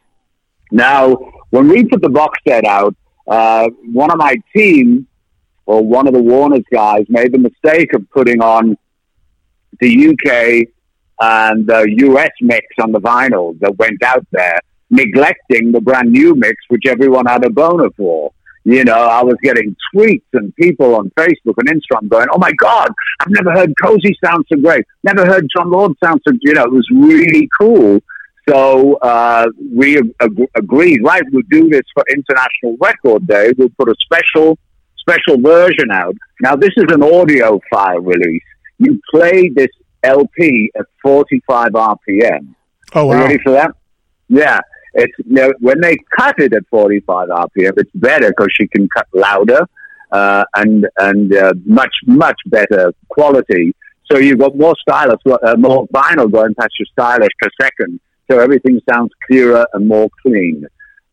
Now, 0.70 1.16
when 1.50 1.68
we 1.68 1.84
put 1.84 2.00
the 2.00 2.08
box 2.08 2.38
set 2.48 2.64
out, 2.64 2.94
uh, 3.26 3.68
one 3.92 4.10
of 4.10 4.16
my 4.18 4.36
team 4.56 5.06
or 5.66 5.82
one 5.84 6.06
of 6.06 6.14
the 6.14 6.22
Warner's 6.22 6.64
guys 6.72 7.04
made 7.08 7.32
the 7.32 7.38
mistake 7.38 7.92
of 7.92 8.08
putting 8.10 8.40
on 8.40 8.78
the 9.80 10.08
UK 10.10 10.68
and 11.22 11.66
the 11.68 11.86
US 12.08 12.30
mix 12.40 12.66
on 12.82 12.90
the 12.90 13.00
vinyl 13.00 13.58
that 13.60 13.78
went 13.78 14.02
out 14.02 14.26
there, 14.32 14.58
neglecting 14.90 15.70
the 15.70 15.80
brand 15.80 16.10
new 16.10 16.34
mix, 16.34 16.56
which 16.68 16.82
everyone 16.86 17.26
had 17.26 17.44
a 17.44 17.50
boner 17.50 17.90
for. 17.96 18.32
You 18.64 18.84
know, 18.84 18.94
I 19.18 19.22
was 19.22 19.36
getting 19.42 19.74
tweets 19.94 20.30
and 20.32 20.54
people 20.56 20.94
on 20.96 21.10
Facebook 21.18 21.54
and 21.58 21.68
Instagram 21.68 22.08
going, 22.08 22.26
"Oh 22.32 22.38
my 22.38 22.52
God, 22.52 22.90
I've 23.20 23.30
never 23.30 23.52
heard 23.52 23.72
Cozy 23.80 24.16
sound 24.24 24.46
so 24.52 24.58
great. 24.60 24.84
Never 25.04 25.24
heard 25.24 25.48
Jon 25.56 25.70
Lord 25.70 25.92
sound 26.02 26.20
so." 26.26 26.34
You 26.40 26.54
know, 26.54 26.64
it 26.64 26.72
was 26.72 26.88
really 26.92 27.48
cool. 27.58 28.00
So 28.48 28.94
uh, 28.94 29.46
we 29.72 29.98
ag- 29.98 30.50
agreed, 30.56 31.00
right? 31.04 31.22
We'll 31.32 31.42
do 31.50 31.68
this 31.68 31.82
for 31.94 32.04
International 32.08 32.76
Record 32.80 33.26
Day. 33.28 33.52
We'll 33.56 33.76
put 33.78 33.88
a 33.88 33.94
special 34.00 34.58
special 34.98 35.40
version 35.40 35.90
out. 35.92 36.14
Now, 36.40 36.54
this 36.54 36.72
is 36.76 36.86
an 36.88 37.02
audio 37.02 37.60
file 37.70 38.00
release. 38.00 38.42
You 38.78 39.00
play 39.12 39.48
this 39.48 39.70
LP 40.02 40.70
at 40.76 40.86
45 41.02 41.72
RPM. 41.72 42.54
Oh 42.94 43.10
Are 43.10 43.16
you 43.16 43.22
ready 43.22 43.38
for 43.42 43.52
that? 43.52 43.72
Yeah. 44.28 44.60
It's 44.94 45.12
you 45.18 45.32
know, 45.32 45.52
when 45.60 45.80
they 45.80 45.96
cut 46.16 46.38
it 46.38 46.52
at 46.52 46.64
45 46.70 47.28
RPM, 47.28 47.72
it's 47.76 47.90
better 47.94 48.28
because 48.28 48.48
she 48.58 48.66
can 48.68 48.88
cut 48.94 49.06
louder 49.14 49.66
uh, 50.10 50.44
and 50.56 50.86
and 50.98 51.34
uh, 51.34 51.54
much 51.64 51.94
much 52.06 52.38
better 52.46 52.92
quality. 53.08 53.74
So 54.10 54.18
you've 54.18 54.38
got 54.38 54.56
more 54.56 54.74
stylus, 54.80 55.20
uh, 55.26 55.56
more 55.56 55.86
vinyl 55.88 56.30
going 56.30 56.54
past 56.54 56.72
your 56.78 56.86
stylus 56.92 57.28
per 57.40 57.48
second. 57.60 57.98
So 58.30 58.38
everything 58.38 58.80
sounds 58.92 59.10
clearer 59.26 59.66
and 59.72 59.88
more 59.88 60.08
clean. 60.20 60.66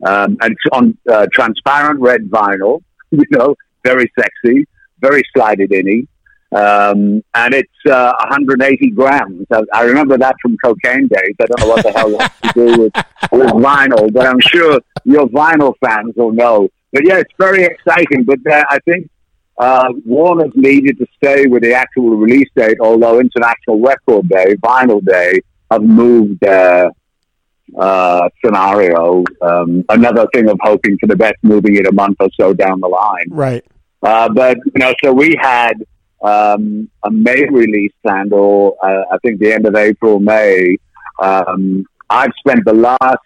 Um, 0.05 0.37
and 0.41 0.51
it's 0.51 0.61
on 0.73 0.97
uh, 1.09 1.27
transparent 1.31 1.99
red 2.01 2.29
vinyl, 2.29 2.81
you 3.11 3.23
know, 3.31 3.55
very 3.85 4.11
sexy, 4.19 4.67
very 4.99 5.23
Slide 5.33 5.61
It 5.61 5.71
In 5.71 6.07
um, 6.51 7.23
and 7.35 7.53
it's 7.53 7.69
uh, 7.87 8.13
180 8.21 8.89
grams. 8.91 9.45
I, 9.51 9.61
I 9.73 9.83
remember 9.83 10.17
that 10.17 10.35
from 10.41 10.57
cocaine 10.63 11.07
days. 11.07 11.35
I 11.39 11.45
don't 11.45 11.59
know 11.59 11.67
what 11.67 11.83
the 11.83 11.91
hell 11.91 12.09
that 12.11 12.31
has 12.31 12.53
to 12.53 12.65
do 12.65 12.81
with, 12.83 12.93
with 13.31 13.49
vinyl, 13.51 14.11
but 14.11 14.25
I'm 14.25 14.39
sure 14.39 14.79
your 15.03 15.27
vinyl 15.27 15.73
fans 15.83 16.13
will 16.15 16.31
know. 16.31 16.69
But 16.91 17.05
yeah, 17.05 17.17
it's 17.17 17.33
very 17.37 17.63
exciting. 17.65 18.23
But 18.23 18.39
uh, 18.51 18.63
I 18.69 18.79
think 18.79 19.09
uh, 19.59 19.93
Warner's 20.05 20.53
needed 20.55 20.97
to 20.97 21.05
stay 21.17 21.45
with 21.45 21.61
the 21.61 21.73
actual 21.73 22.15
release 22.15 22.49
date, 22.55 22.77
although 22.81 23.19
International 23.19 23.79
Record 23.79 24.27
Day, 24.27 24.55
Vinyl 24.55 25.05
Day, 25.05 25.41
have 25.69 25.83
moved 25.83 26.39
their 26.39 26.89
uh, 27.77 28.29
scenario. 28.43 29.23
Um, 29.41 29.85
another 29.89 30.27
thing 30.33 30.49
of 30.49 30.57
hoping 30.63 30.97
for 30.97 31.05
the 31.05 31.15
best, 31.15 31.35
moving 31.43 31.75
it 31.75 31.85
a 31.85 31.91
month 31.91 32.17
or 32.19 32.29
so 32.39 32.53
down 32.53 32.79
the 32.79 32.87
line. 32.87 33.27
Right. 33.29 33.63
Uh, 34.01 34.29
but 34.29 34.57
you 34.65 34.79
know, 34.79 34.93
so 35.03 35.13
we 35.13 35.35
had 35.39 35.73
um, 36.21 36.89
a 37.03 37.11
May 37.11 37.45
release 37.49 37.93
or 38.31 38.75
uh, 38.83 39.03
I 39.11 39.17
think 39.23 39.39
the 39.39 39.53
end 39.53 39.65
of 39.65 39.75
April, 39.75 40.19
May. 40.19 40.75
Um, 41.21 41.85
I've 42.09 42.31
spent 42.39 42.65
the 42.65 42.73
last 42.73 43.19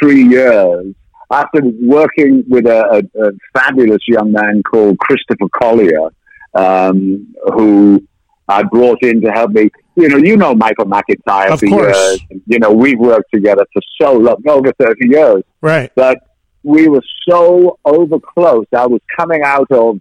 three 0.00 0.24
years 0.24 0.94
after 1.30 1.60
working 1.80 2.44
with 2.48 2.66
a, 2.66 3.02
a, 3.16 3.28
a 3.28 3.32
fabulous 3.56 4.02
young 4.06 4.30
man 4.32 4.62
called 4.62 4.98
Christopher 4.98 5.48
Collier, 5.58 6.08
um, 6.54 7.34
who 7.54 8.02
I 8.48 8.62
brought 8.62 9.02
in 9.02 9.20
to 9.22 9.30
help 9.30 9.52
me. 9.52 9.70
You 9.96 10.08
know, 10.08 10.16
you 10.18 10.36
know 10.36 10.54
Michael 10.54 10.86
McIntyre 10.86 11.50
Of 11.52 11.60
for 11.60 11.66
course. 11.68 11.96
years. 12.30 12.42
You 12.46 12.58
know, 12.58 12.72
we've 12.72 12.98
worked 12.98 13.30
together 13.32 13.64
for 13.72 13.80
so 14.00 14.14
long, 14.14 14.42
over 14.48 14.72
thirty 14.78 15.08
years 15.08 15.42
Right. 15.60 15.90
but 15.94 16.18
we 16.62 16.88
were 16.88 17.02
so 17.28 17.78
over 17.84 18.18
close. 18.18 18.66
I 18.76 18.86
was 18.86 19.00
coming 19.18 19.42
out 19.44 19.70
of, 19.70 20.00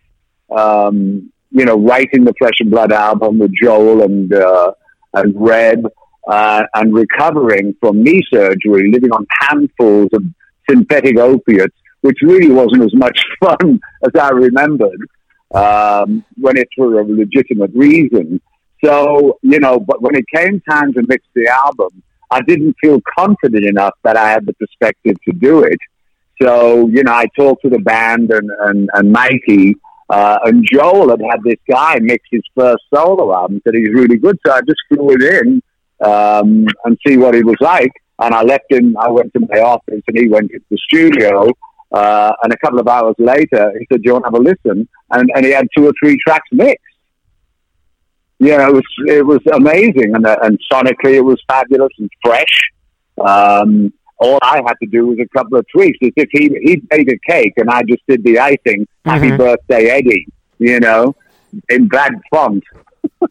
um, 0.51 1.31
you 1.53 1.65
know, 1.65 1.77
writing 1.77 2.25
the 2.25 2.33
Flesh 2.33 2.59
and 2.59 2.71
Blood 2.71 2.91
album 2.91 3.39
with 3.39 3.51
Joel 3.61 4.01
and 4.01 4.33
uh, 4.33 4.73
and 5.13 5.33
Reb, 5.35 5.85
uh, 6.27 6.63
and 6.73 6.93
recovering 6.93 7.75
from 7.79 8.03
knee 8.03 8.21
surgery, 8.33 8.91
living 8.91 9.11
on 9.11 9.25
handfuls 9.39 10.09
of 10.13 10.23
synthetic 10.67 11.17
opiates, 11.17 11.75
which 12.01 12.17
really 12.23 12.49
wasn't 12.49 12.83
as 12.83 12.93
much 12.95 13.19
fun 13.39 13.79
as 14.03 14.19
I 14.19 14.29
remembered 14.31 14.99
um, 15.53 16.25
when 16.35 16.57
it's 16.57 16.71
for 16.75 16.99
a 16.99 17.05
legitimate 17.05 17.71
reason. 17.75 18.41
So, 18.83 19.37
you 19.43 19.59
know, 19.59 19.79
but 19.79 20.01
when 20.01 20.15
it 20.15 20.25
came 20.33 20.59
time 20.67 20.91
to 20.93 21.03
mix 21.07 21.23
the 21.35 21.47
album, 21.47 22.01
I 22.31 22.41
didn't 22.41 22.75
feel 22.81 22.99
confident 23.17 23.63
enough 23.63 23.93
that 24.03 24.17
I 24.17 24.29
had 24.29 24.45
the 24.47 24.53
perspective 24.53 25.17
to 25.25 25.33
do 25.33 25.63
it. 25.63 25.77
So, 26.41 26.87
you 26.87 27.03
know, 27.03 27.13
I 27.13 27.27
talked 27.37 27.61
to 27.61 27.69
the 27.69 27.79
band 27.79 28.31
and, 28.31 28.49
and, 28.61 28.89
and 28.93 29.11
Mikey, 29.11 29.75
uh, 30.13 30.37
and 30.45 30.63
Joel 30.71 31.09
had 31.09 31.21
had 31.21 31.41
this 31.43 31.59
guy 31.67 31.97
mix 31.99 32.23
his 32.29 32.43
first 32.55 32.83
solo 32.93 33.33
album, 33.33 33.61
said 33.63 33.73
he's 33.73 33.93
really 33.93 34.17
good. 34.17 34.37
So 34.45 34.53
I 34.53 34.61
just 34.61 34.81
flew 34.87 35.09
it 35.11 35.23
in 35.23 35.61
um, 36.05 36.67
and 36.85 36.97
see 37.05 37.17
what 37.17 37.33
he 37.33 37.43
was 37.43 37.55
like. 37.61 37.91
And 38.19 38.35
I 38.35 38.43
left 38.43 38.65
him, 38.69 38.95
I 38.97 39.09
went 39.09 39.33
to 39.33 39.39
my 39.49 39.59
office 39.61 40.03
and 40.07 40.17
he 40.17 40.27
went 40.27 40.51
to 40.51 40.59
the 40.69 40.77
studio. 40.87 41.49
Uh, 41.91 42.31
and 42.43 42.53
a 42.53 42.57
couple 42.57 42.79
of 42.79 42.87
hours 42.87 43.15
later, 43.17 43.71
he 43.79 43.87
said, 43.91 44.01
Do 44.01 44.07
you 44.07 44.13
want 44.13 44.25
to 44.25 44.31
have 44.31 44.39
a 44.39 44.43
listen? 44.51 44.87
And, 45.11 45.29
and 45.35 45.45
he 45.45 45.51
had 45.51 45.67
two 45.75 45.87
or 45.87 45.93
three 45.99 46.17
tracks 46.25 46.47
mixed. 46.51 46.83
yeah, 48.39 48.67
it 48.67 48.73
was 48.73 48.83
it 49.07 49.25
was 49.25 49.39
amazing, 49.53 50.15
and 50.15 50.25
and 50.25 50.59
sonically 50.71 51.15
it 51.15 51.21
was 51.21 51.39
fabulous 51.47 51.93
and 51.97 52.09
fresh. 52.23 52.55
Um, 53.23 53.93
all 54.19 54.39
I 54.41 54.57
had 54.65 54.75
to 54.81 54.87
do 54.87 55.07
was 55.07 55.19
a 55.19 55.27
couple 55.37 55.57
of 55.57 55.65
tweaks. 55.71 55.97
As 56.03 56.11
if 56.15 56.29
he 56.31 56.49
he 56.63 56.81
made 56.91 57.09
a 57.09 57.17
cake 57.29 57.53
and 57.57 57.69
I 57.69 57.81
just 57.83 58.03
did 58.07 58.23
the 58.23 58.39
icing. 58.39 58.87
Happy 59.05 59.29
Mhm. 59.31 59.37
birthday, 59.37 59.89
Eddie! 59.89 60.27
You 60.59 60.79
know, 60.79 61.15
in 61.69 61.87
bad 61.87 62.13
font. 62.31 62.63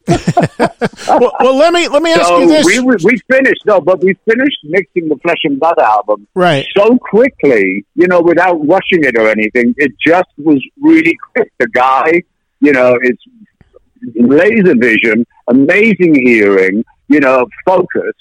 well, 0.08 1.32
well, 1.40 1.56
let 1.56 1.72
me 1.72 1.88
let 1.88 2.02
me 2.02 2.12
ask 2.12 2.26
so 2.26 2.40
you 2.40 2.48
this. 2.48 2.66
we 2.66 2.80
we 2.80 2.96
we 3.04 3.18
finished 3.30 3.62
no, 3.66 3.80
but 3.80 4.02
we 4.02 4.14
finished 4.28 4.58
mixing 4.64 5.08
the 5.08 5.16
Flesh 5.22 5.40
and 5.44 5.58
Blood 5.58 5.78
album 5.78 6.26
right. 6.34 6.66
so 6.76 6.98
quickly, 6.98 7.84
you 7.94 8.06
know, 8.08 8.20
without 8.20 8.54
rushing 8.66 9.04
it 9.04 9.16
or 9.18 9.28
anything. 9.28 9.74
It 9.78 9.92
just 10.04 10.28
was 10.38 10.62
really 10.80 11.16
quick. 11.34 11.52
The 11.58 11.68
guy, 11.68 12.22
you 12.60 12.72
know, 12.72 12.98
is 13.02 13.16
laser 14.16 14.74
vision, 14.76 15.26
amazing 15.48 16.14
hearing, 16.26 16.84
you 17.08 17.20
know, 17.20 17.46
focus, 17.64 18.12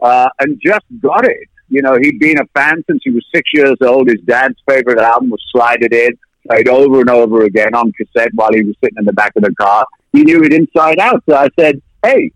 uh, 0.00 0.28
and 0.40 0.60
just 0.64 0.84
got 1.00 1.24
it. 1.24 1.48
You 1.68 1.82
know, 1.82 1.96
he'd 2.00 2.18
been 2.18 2.38
a 2.38 2.46
fan 2.54 2.84
since 2.88 3.02
he 3.04 3.10
was 3.10 3.24
six 3.34 3.50
years 3.52 3.76
old. 3.80 4.08
His 4.08 4.20
dad's 4.24 4.56
favorite 4.68 4.98
album 4.98 5.30
was 5.30 5.42
Slide 5.50 5.82
It 5.82 5.92
In, 5.92 6.18
played 6.48 6.68
over 6.68 7.00
and 7.00 7.10
over 7.10 7.44
again 7.44 7.74
on 7.74 7.92
cassette 7.92 8.30
while 8.34 8.52
he 8.52 8.62
was 8.62 8.76
sitting 8.82 8.98
in 8.98 9.04
the 9.04 9.12
back 9.12 9.32
of 9.36 9.42
the 9.42 9.54
car. 9.54 9.86
He 10.12 10.22
knew 10.22 10.42
it 10.42 10.52
inside 10.52 10.98
out. 10.98 11.22
So 11.28 11.36
I 11.36 11.48
said, 11.58 11.82
hey, 12.04 12.30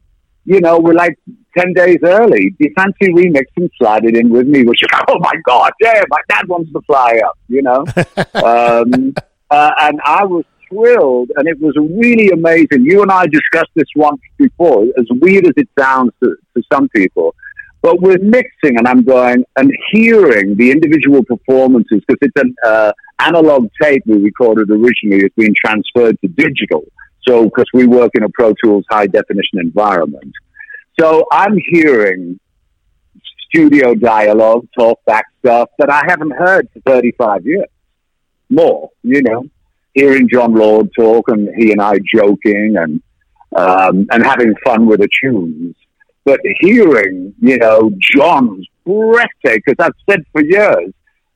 you 0.45 0.61
know, 0.61 0.79
we're 0.79 0.95
like 0.95 1.19
10 1.57 1.75
days 1.75 1.99
early. 2.03 2.51
Do 2.51 2.57
you 2.61 2.73
fancy 2.77 3.13
remixing 3.13 3.71
Slide 3.79 4.05
It 4.05 4.17
In 4.17 4.31
with 4.31 4.47
me? 4.47 4.65
Which, 4.65 4.83
oh 5.09 5.19
my 5.19 5.35
God, 5.47 5.73
yeah, 5.81 6.03
my 6.09 6.21
dad 6.29 6.49
wants 6.49 6.73
to 6.73 6.81
fly 6.83 7.21
up, 7.25 7.39
you 7.49 7.63
know? 7.63 7.85
um, 8.35 9.15
uh, 9.51 9.71
and 9.81 10.01
I 10.05 10.25
was 10.25 10.45
thrilled, 10.69 11.31
and 11.37 11.49
it 11.49 11.61
was 11.61 11.75
really 11.77 12.31
amazing. 12.31 12.85
You 12.85 13.03
and 13.03 13.11
I 13.11 13.27
discussed 13.27 13.71
this 13.75 13.89
once 13.97 14.21
before, 14.39 14.85
as 14.99 15.07
weird 15.21 15.47
as 15.47 15.53
it 15.57 15.69
sounds 15.79 16.13
to, 16.23 16.37
to 16.57 16.63
some 16.73 16.89
people. 16.91 17.35
But 17.83 18.01
we're 18.01 18.19
mixing, 18.19 18.77
and 18.77 18.87
I'm 18.87 19.05
going 19.05 19.45
and 19.57 19.73
hearing 19.91 20.55
the 20.57 20.71
individual 20.71 21.25
performances 21.25 22.03
because 22.07 22.19
it's 22.21 22.43
an 22.43 22.55
uh, 22.65 22.93
analog 23.21 23.69
tape 23.81 24.03
we 24.07 24.19
recorded 24.19 24.71
originally 24.71 25.25
It's 25.25 25.35
been 25.35 25.55
transferred 25.57 26.21
to 26.21 26.29
digital. 26.29 26.85
So, 27.27 27.45
because 27.45 27.67
we 27.73 27.87
work 27.87 28.13
in 28.15 28.23
a 28.23 28.29
Pro 28.31 28.55
Tools 28.63 28.85
high 28.91 29.07
definition 29.07 29.61
environment. 29.61 30.33
So, 30.99 31.27
I'm 31.33 31.57
hearing 31.57 32.39
studio 33.51 33.95
dialogue, 33.95 34.67
talk 34.79 35.05
back 35.07 35.27
stuff 35.41 35.71
that 35.79 35.91
I 35.91 36.03
haven't 36.07 36.33
heard 36.33 36.69
for 36.73 36.81
35 36.81 37.47
years. 37.47 37.69
More, 38.49 38.91
you 39.03 39.23
know, 39.23 39.45
hearing 39.95 40.29
Jon 40.29 40.55
Lord 40.55 40.91
talk 40.97 41.29
and 41.29 41.49
he 41.57 41.73
and 41.73 41.81
I 41.81 41.99
joking 42.13 42.77
and, 42.77 43.03
um, 43.57 44.07
and 44.11 44.25
having 44.25 44.55
fun 44.65 44.87
with 44.87 45.01
the 45.01 45.09
tunes. 45.23 45.75
But 46.25 46.41
hearing, 46.61 47.35
you 47.41 47.59
know, 47.59 47.91
Jon's 47.99 48.67
breathtaking, 48.85 49.63
because 49.67 49.87
I've 49.87 49.95
said 50.09 50.25
for 50.33 50.43
years, 50.43 50.93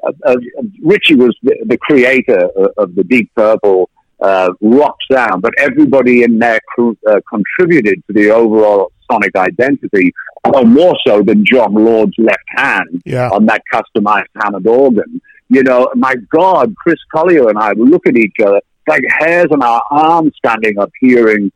uh, 0.07 0.13
uh, 0.27 0.37
Ritchie 0.83 1.15
was 1.17 1.37
the, 1.43 1.57
the 1.67 1.79
creator 1.79 2.49
of, 2.57 2.71
of 2.77 2.95
the 2.95 3.05
Deep 3.05 3.31
Purple 3.35 3.89
uh, 4.21 4.51
rock 4.61 4.97
sound, 5.11 5.43
but 5.43 5.53
everybody 5.59 6.23
in 6.23 6.39
there 6.39 6.61
cr- 6.75 6.93
uh, 7.09 7.21
contributed 7.29 8.03
to 8.07 8.13
the 8.13 8.31
overall 8.31 8.93
sonic 9.11 9.35
identity, 9.37 10.13
or 10.55 10.65
more 10.65 10.95
so 11.07 11.23
than 11.23 11.45
Jon 11.45 11.75
Lord's 11.75 12.15
left 12.19 12.39
hand 12.49 13.03
Yeah. 13.05 13.29
on 13.31 13.47
that 13.47 13.63
customized 13.73 14.27
Hammond 14.41 14.67
organ. 14.67 15.21
You 15.49 15.63
know, 15.63 15.91
my 15.95 16.15
God, 16.31 16.75
Chris 16.77 16.99
Collier 17.15 17.49
and 17.49 17.59
I 17.59 17.73
would 17.73 17.89
look 17.89 18.07
at 18.07 18.17
each 18.17 18.37
other 18.45 18.61
like 18.87 19.03
hairs 19.21 19.47
on 19.51 19.63
our 19.63 19.83
arms 19.91 20.33
standing 20.37 20.79
up 20.79 20.91
hearing 21.01 21.51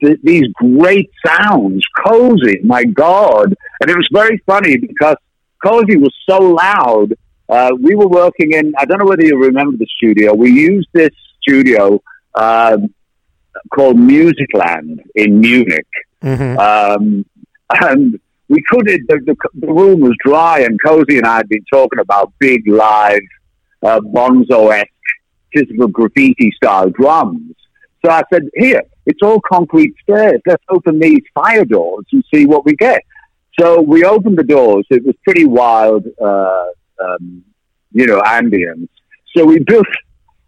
th- 0.00 0.18
these 0.22 0.48
great 0.54 1.10
sounds. 1.26 1.82
Cozy, 2.04 2.60
my 2.64 2.84
God. 2.84 3.54
And 3.80 3.90
it 3.90 3.96
was 3.96 4.08
very 4.12 4.42
funny 4.46 4.76
because 4.76 5.16
Cozy 5.64 5.96
was 5.96 6.14
so 6.28 6.38
loud. 6.38 7.14
Uh, 7.48 7.72
we 7.80 7.94
were 7.94 8.08
working 8.08 8.52
in, 8.52 8.72
I 8.78 8.84
don't 8.84 8.98
know 8.98 9.06
whether 9.06 9.24
you 9.24 9.36
remember 9.38 9.76
the 9.76 9.86
studio. 9.96 10.34
We 10.34 10.50
used 10.50 10.88
this 10.92 11.10
studio 11.42 12.02
um, 12.34 12.94
called 13.74 13.96
Musicland 13.96 15.00
in 15.14 15.40
Munich. 15.40 15.86
Mhm. 16.22 16.58
Um, 16.58 17.26
and 17.70 18.18
we 18.48 18.62
couldn't, 18.68 19.06
the, 19.08 19.20
the, 19.24 19.36
the 19.54 19.72
room 19.72 20.00
was 20.00 20.14
dry, 20.24 20.60
and 20.60 20.78
Cozy 20.82 21.18
and 21.18 21.26
I 21.26 21.36
had 21.36 21.48
been 21.48 21.64
talking 21.72 21.98
about 21.98 22.32
big 22.38 22.66
live, 22.68 23.20
uh, 23.82 24.00
bonzo 24.00 24.72
esque, 24.72 24.88
physical 25.52 25.88
graffiti 25.88 26.50
style 26.56 26.90
drums. 26.90 27.54
So 28.04 28.10
I 28.10 28.22
said, 28.32 28.48
Here, 28.54 28.82
it's 29.06 29.20
all 29.22 29.40
concrete 29.40 29.94
stairs. 30.02 30.40
Let's 30.46 30.64
open 30.68 30.98
these 30.98 31.22
fire 31.34 31.64
doors 31.64 32.06
and 32.12 32.24
see 32.32 32.46
what 32.46 32.64
we 32.64 32.74
get. 32.76 33.02
So 33.58 33.80
we 33.80 34.04
opened 34.04 34.38
the 34.38 34.44
doors. 34.44 34.86
It 34.90 35.04
was 35.04 35.14
pretty 35.24 35.44
wild, 35.44 36.06
uh, 36.20 36.66
um, 37.02 37.44
you 37.92 38.06
know, 38.06 38.20
ambience. 38.20 38.88
So 39.36 39.44
we 39.44 39.60
built, 39.60 39.86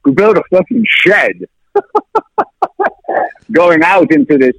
we 0.05 0.13
built 0.13 0.37
a 0.37 0.43
fucking 0.51 0.85
shed 0.89 1.45
going 3.53 3.83
out 3.83 4.13
into 4.13 4.39
this 4.39 4.57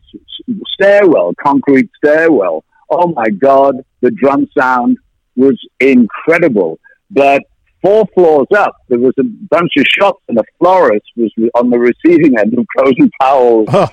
stairwell, 0.74 1.34
concrete 1.42 1.90
stairwell. 1.98 2.64
Oh 2.90 3.08
my 3.08 3.30
God, 3.30 3.84
the 4.02 4.12
drum 4.12 4.48
sound 4.58 4.98
was 5.36 5.60
incredible. 5.80 6.80
But 7.12 7.44
four 7.82 8.06
floors 8.14 8.48
up, 8.56 8.76
there 8.90 9.00
was 9.00 9.14
a 9.20 9.24
bunch 9.24 9.72
of 9.78 9.86
shops, 9.88 10.24
and 10.30 10.38
a 10.38 10.44
florist 10.60 11.06
was 11.16 11.32
on 11.56 11.70
the 11.70 11.78
receiving 11.80 12.38
end 12.38 12.58
of 12.58 12.66
Cozy 12.78 13.10
Powell's 13.22 13.68
Huh. 13.70 13.88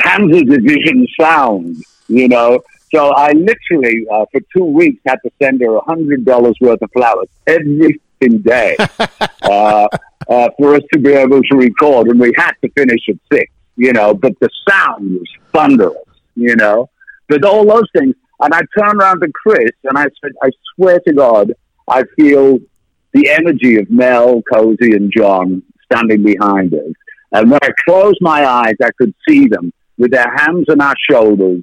Panzer 0.00 0.44
Division 0.48 1.06
sound, 1.18 1.76
you 2.08 2.28
know. 2.28 2.60
So 2.94 3.10
I 3.14 3.32
literally, 3.32 4.04
uh, 4.12 4.26
for 4.32 4.40
two 4.54 4.64
weeks, 4.64 5.00
had 5.06 5.18
to 5.24 5.30
send 5.40 5.60
her 5.62 5.76
a 5.76 5.80
hundred 5.84 6.24
dollars 6.24 6.56
worth 6.60 6.82
of 6.82 6.90
flowers 6.92 7.28
every 7.46 8.00
day 8.42 8.76
uh, 9.42 9.88
uh, 10.28 10.48
for 10.58 10.74
us 10.74 10.82
to 10.92 10.98
be 10.98 11.12
able 11.12 11.40
to 11.42 11.56
record, 11.56 12.08
and 12.08 12.20
we 12.20 12.32
had 12.36 12.52
to 12.62 12.70
finish 12.72 13.00
at 13.08 13.16
six, 13.32 13.50
you 13.76 13.92
know. 13.92 14.12
But 14.12 14.38
the 14.40 14.50
sound 14.68 15.14
was 15.14 15.28
thunderous, 15.52 15.96
you 16.34 16.56
know. 16.56 16.90
But 17.28 17.44
all 17.44 17.64
those 17.64 17.88
things, 17.96 18.14
and 18.40 18.52
I 18.52 18.60
turned 18.78 19.00
around 19.00 19.20
to 19.20 19.28
Chris 19.32 19.70
and 19.84 19.96
I 19.96 20.04
said, 20.20 20.32
"I 20.42 20.50
swear 20.74 21.00
to 21.06 21.12
God, 21.12 21.52
I 21.88 22.02
feel 22.16 22.58
the 23.12 23.28
energy 23.30 23.76
of 23.76 23.90
Mel, 23.90 24.42
Cozy, 24.52 24.92
and 24.92 25.12
John 25.16 25.62
standing 25.84 26.22
behind 26.22 26.74
us." 26.74 26.92
And 27.32 27.50
when 27.50 27.60
I 27.62 27.70
closed 27.86 28.18
my 28.20 28.44
eyes, 28.44 28.74
I 28.82 28.90
could 28.98 29.14
see 29.28 29.46
them 29.46 29.72
with 29.98 30.10
their 30.10 30.34
hands 30.36 30.66
on 30.68 30.80
our 30.80 30.94
shoulders, 31.08 31.62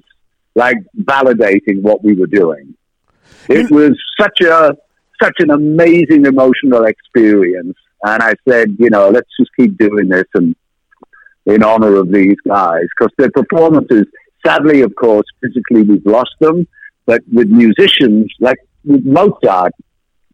like 0.54 0.76
validating 1.02 1.82
what 1.82 2.02
we 2.02 2.14
were 2.14 2.26
doing. 2.26 2.74
It 3.48 3.70
was 3.70 3.98
such 4.18 4.40
a 4.40 4.76
such 5.22 5.36
an 5.40 5.50
amazing 5.50 6.26
emotional 6.26 6.84
experience. 6.84 7.76
And 8.04 8.22
I 8.22 8.34
said, 8.48 8.76
you 8.78 8.90
know, 8.90 9.08
let's 9.08 9.28
just 9.38 9.50
keep 9.58 9.76
doing 9.76 10.08
this 10.08 10.26
and 10.34 10.54
in 11.46 11.62
honor 11.64 11.96
of 11.96 12.12
these 12.12 12.36
guys 12.46 12.84
because 12.96 13.12
their 13.16 13.30
performances, 13.30 14.04
sadly, 14.46 14.82
of 14.82 14.94
course, 14.94 15.26
physically 15.40 15.82
we've 15.82 16.06
lost 16.06 16.34
them. 16.40 16.68
But 17.06 17.22
with 17.32 17.48
musicians 17.48 18.32
like 18.38 18.58
with 18.84 19.04
Mozart, 19.04 19.72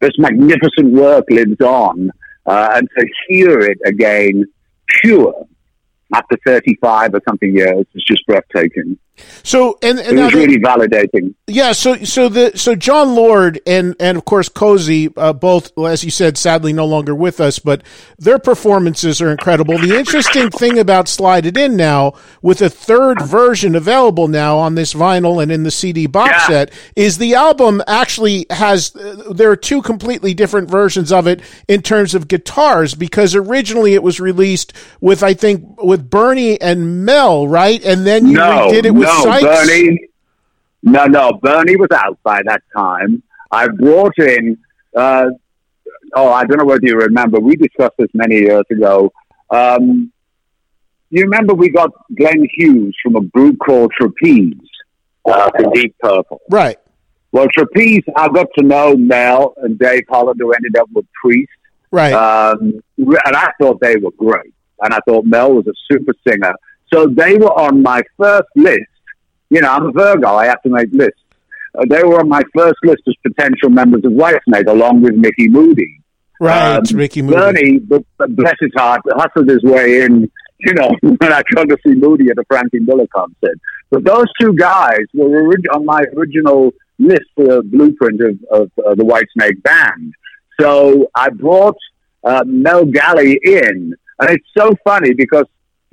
this 0.01 0.19
magnificent 0.19 0.93
work 0.93 1.25
lives 1.31 1.61
on, 1.61 2.11
uh, 2.47 2.69
and 2.75 2.89
to 2.99 3.07
hear 3.29 3.61
it 3.61 3.79
again, 3.87 4.45
pure 5.03 5.47
after 6.15 6.37
35 6.47 7.15
or 7.15 7.21
something 7.27 7.55
years 7.55 7.87
is 7.95 8.05
just 8.05 8.25
breathtaking. 8.27 8.99
So 9.43 9.79
and, 9.83 9.99
and 9.99 10.19
It 10.19 10.23
was 10.23 10.33
the- 10.33 10.39
really 10.39 10.59
validating. 10.59 11.35
Yeah, 11.47 11.73
so 11.73 11.97
so 12.05 12.29
the 12.29 12.53
so 12.57 12.75
Jon 12.75 13.15
Lord 13.15 13.61
and 13.67 13.95
and 14.01 14.17
of 14.17 14.25
course 14.25 14.49
Cozy, 14.49 15.11
uh, 15.17 15.33
both 15.35 15.77
as 15.79 16.03
you 16.03 16.11
said, 16.11 16.39
sadly 16.39 16.73
no 16.73 16.87
longer 16.87 17.15
with 17.15 17.39
us, 17.41 17.59
but 17.59 17.83
their 18.19 18.39
performances 18.39 19.21
are 19.21 19.31
incredible. 19.31 19.77
The 19.79 19.97
interesting 19.99 20.51
thing 20.51 20.79
about 20.79 21.07
Slide 21.07 21.45
It 21.47 21.57
In 21.59 21.77
now, 21.77 22.15
with 22.41 22.63
a 22.63 22.71
third 22.71 23.21
version 23.23 23.75
available 23.75 24.27
now 24.27 24.57
on 24.57 24.75
this 24.75 24.95
vinyl 24.95 25.43
and 25.43 25.53
in 25.53 25.63
the 25.65 25.71
CD 25.71 26.07
box 26.07 26.31
Yeah. 26.33 26.47
set, 26.47 26.73
is 26.97 27.19
the 27.19 27.35
album 27.35 27.83
actually 27.87 28.47
has 28.51 28.95
uh, 28.97 29.33
there 29.35 29.51
are 29.51 29.57
two 29.57 29.83
completely 29.83 30.33
different 30.35 30.71
versions 30.71 31.13
of 31.13 31.27
it 31.27 31.43
in 31.69 31.83
terms 31.83 32.15
of 32.15 32.27
guitars 32.27 32.95
because 32.95 33.35
originally 33.35 33.95
it 33.95 34.03
was 34.03 34.19
released 34.19 34.73
with 35.03 35.23
I 35.23 35.35
think 35.35 35.83
with 35.83 36.09
Bernie 36.09 36.59
and 36.61 37.05
Mel, 37.05 37.47
right, 37.47 37.85
and 37.85 38.07
then 38.07 38.27
you 38.29 38.35
no, 38.39 38.71
redid 38.71 38.85
it 38.87 38.91
with 38.93 39.04
no, 39.05 39.23
Sykes. 39.23 39.43
Bernie. 39.43 40.09
No, 40.83 41.07
no, 41.07 41.33
Bernie 41.43 41.77
was 41.77 41.89
out 41.93 42.19
by 42.23 42.43
that 42.45 42.63
time. 42.77 43.23
I 43.51 43.69
brought 43.69 44.19
in. 44.19 44.59
Uh, 44.95 45.27
oh, 46.15 46.31
I 46.31 46.45
don't 46.45 46.59
know 46.59 46.65
whether 46.65 46.87
you 46.87 46.97
remember. 46.97 47.41
We 47.41 47.57
discussed 47.57 47.95
this 47.99 48.11
many 48.13 48.37
years 48.37 48.65
ago. 48.71 49.11
Um, 49.51 50.13
you 51.11 51.23
remember 51.23 51.55
we 51.55 51.71
got 51.71 51.91
Glenn 52.17 52.47
Hughes 52.55 52.97
from 53.03 53.17
a 53.17 53.23
group 53.23 53.59
called 53.65 53.93
Trapeze 53.99 54.55
uh, 55.25 55.51
for 55.57 55.73
Deep 55.73 55.95
Purple. 56.01 56.41
Right. 56.51 56.77
Well, 57.33 57.47
Trapeze, 57.53 58.05
I 58.17 58.29
got 58.29 58.47
to 58.59 58.65
know 58.65 58.97
Mel 58.97 59.55
and 59.59 59.79
Dave 59.79 60.05
Holland, 60.09 60.39
who 60.41 60.53
ended 60.53 60.77
up 60.77 60.89
with 60.93 61.07
Priest. 61.21 61.51
Right. 61.91 62.13
Um, 62.13 62.81
and 62.99 63.37
I 63.37 63.53
thought 63.61 63.81
they 63.81 63.97
were 63.97 64.11
great. 64.13 64.53
And 64.81 64.93
I 64.93 64.99
thought 65.07 65.25
Mel 65.25 65.53
was 65.55 65.67
a 65.67 65.73
super 65.91 66.13
singer. 66.27 66.55
So 66.93 67.07
they 67.07 67.37
were 67.37 67.53
on 67.53 67.83
my 67.83 68.03
first 68.17 68.49
list 68.57 68.83
You 69.51 69.61
know, 69.61 69.71
I'm 69.71 69.87
a 69.87 69.93
Virgo. 69.93 70.29
I 70.35 70.47
have 70.47 70.63
to 70.63 70.71
make 70.71 70.89
lists. 70.93 71.21
Uh, 71.77 71.85
they 71.89 72.03
were 72.05 72.21
on 72.21 72.29
my 72.29 72.43
first 72.57 72.77
list 72.85 73.03
as 73.07 73.15
potential 73.23 73.69
members 73.71 74.05
of 74.05 74.13
Whitesnake, 74.13 74.67
along 74.69 75.03
with 75.03 75.15
Micky 75.15 75.49
Moody. 75.49 76.01
Right, 76.41 76.77
Um, 76.77 76.97
Micky 76.97 77.23
Moody. 77.23 77.37
Bernie, 77.37 77.79
but, 77.79 78.05
but 78.19 78.35
bless 78.35 78.55
his 78.61 78.71
heart, 78.77 79.01
hustled 79.11 79.49
his 79.49 79.63
way 79.63 80.03
in, 80.03 80.31
you 80.61 80.75
know, 80.75 80.91
when 81.03 81.33
I 81.33 81.43
got 81.55 81.69
to 81.69 81.77
see 81.87 81.95
Moody 81.95 82.29
at 82.31 82.39
a 82.39 82.45
Frankie 82.49 82.81
Miller 82.81 83.07
concert. 83.15 83.59
But 83.91 84.05
those 84.05 84.27
two 84.41 84.55
guys 84.55 85.03
were 85.15 85.53
on 85.73 85.85
my 85.85 86.03
original 86.17 86.73
list 86.99 87.25
for 87.35 87.63
blueprint 87.63 88.21
of, 88.21 88.39
of 88.51 88.71
uh, 88.85 88.95
the 88.95 89.05
Whitesnake 89.05 89.63
band. 89.63 90.15
So 90.61 91.09
I 91.15 91.31
brought 91.31 91.77
uh, 92.23 92.45
Mel 92.47 92.85
Galley 92.85 93.39
in, 93.43 93.95
and 94.21 94.31
it's 94.31 94.47
so 94.57 94.73
funny 94.85 95.13
because 95.15 95.47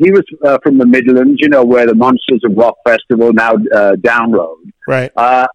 he 0.03 0.11
was 0.11 0.23
uh, 0.45 0.57
from 0.63 0.77
the 0.77 0.85
Midlands, 0.85 1.39
you 1.41 1.49
know, 1.49 1.63
where 1.63 1.85
the 1.85 1.95
Monsters 1.95 2.41
of 2.45 2.55
Rock 2.57 2.75
Festival 2.85 3.31
now 3.33 3.53
uh, 3.75 3.95
down 3.97 4.31
road 4.31 4.57
Right. 4.87 5.11
uh, 5.15 5.47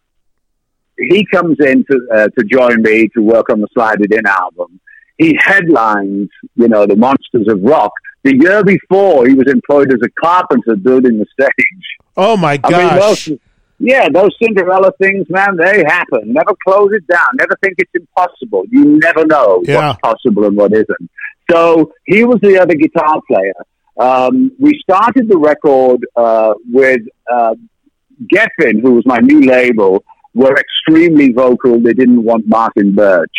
he 0.98 1.26
comes 1.32 1.56
in 1.60 1.84
to, 1.90 2.08
uh, 2.14 2.28
to 2.38 2.44
join 2.44 2.80
me 2.82 3.08
to 3.14 3.20
work 3.22 3.50
on 3.50 3.60
the 3.60 3.68
Slide 3.74 4.00
It 4.00 4.12
In 4.12 4.26
album. 4.26 4.80
He 5.18 5.36
headlines, 5.38 6.28
you 6.54 6.68
know, 6.68 6.86
the 6.86 6.96
Monsters 6.96 7.46
of 7.48 7.62
Rock. 7.62 7.92
The 8.24 8.34
year 8.36 8.64
before, 8.64 9.26
he 9.26 9.34
was 9.34 9.46
employed 9.48 9.92
as 9.92 10.00
a 10.04 10.10
carpenter 10.20 10.76
building 10.76 11.18
the 11.18 11.26
stage. 11.38 11.86
Oh 12.16 12.36
my 12.36 12.58
I 12.64 12.70
mean, 12.70 12.88
gosh. 12.98 13.26
those, 13.26 13.38
yeah, 13.78 14.08
those 14.12 14.30
Cinderella 14.42 14.90
things, 15.00 15.26
man, 15.28 15.56
they 15.56 15.84
happen. 15.86 16.32
Never 16.32 16.52
close 16.66 16.90
it 16.92 17.06
down. 17.06 17.26
Never 17.34 17.56
think 17.62 17.74
it's 17.78 17.92
impossible. 17.94 18.64
You 18.70 18.98
never 19.02 19.26
know 19.26 19.62
Yeah. 19.64 19.88
what's 19.88 20.00
possible 20.00 20.44
and 20.46 20.56
what 20.56 20.72
isn't. 20.72 21.10
So 21.50 21.92
he 22.06 22.24
was 22.24 22.38
the 22.42 22.58
other 22.58 22.74
guitar 22.74 23.20
player. 23.28 23.52
Um, 23.98 24.52
we 24.58 24.78
started 24.82 25.28
the 25.28 25.38
record 25.38 26.06
uh, 26.16 26.54
with 26.70 27.02
uh, 27.30 27.54
Geffen, 28.32 28.80
who 28.82 28.92
was 28.92 29.04
my 29.06 29.18
new 29.18 29.40
label, 29.42 30.04
were 30.34 30.54
extremely 30.56 31.32
vocal. 31.32 31.80
They 31.80 31.94
didn't 31.94 32.22
want 32.22 32.46
Martin 32.46 32.94
Birch. 32.94 33.38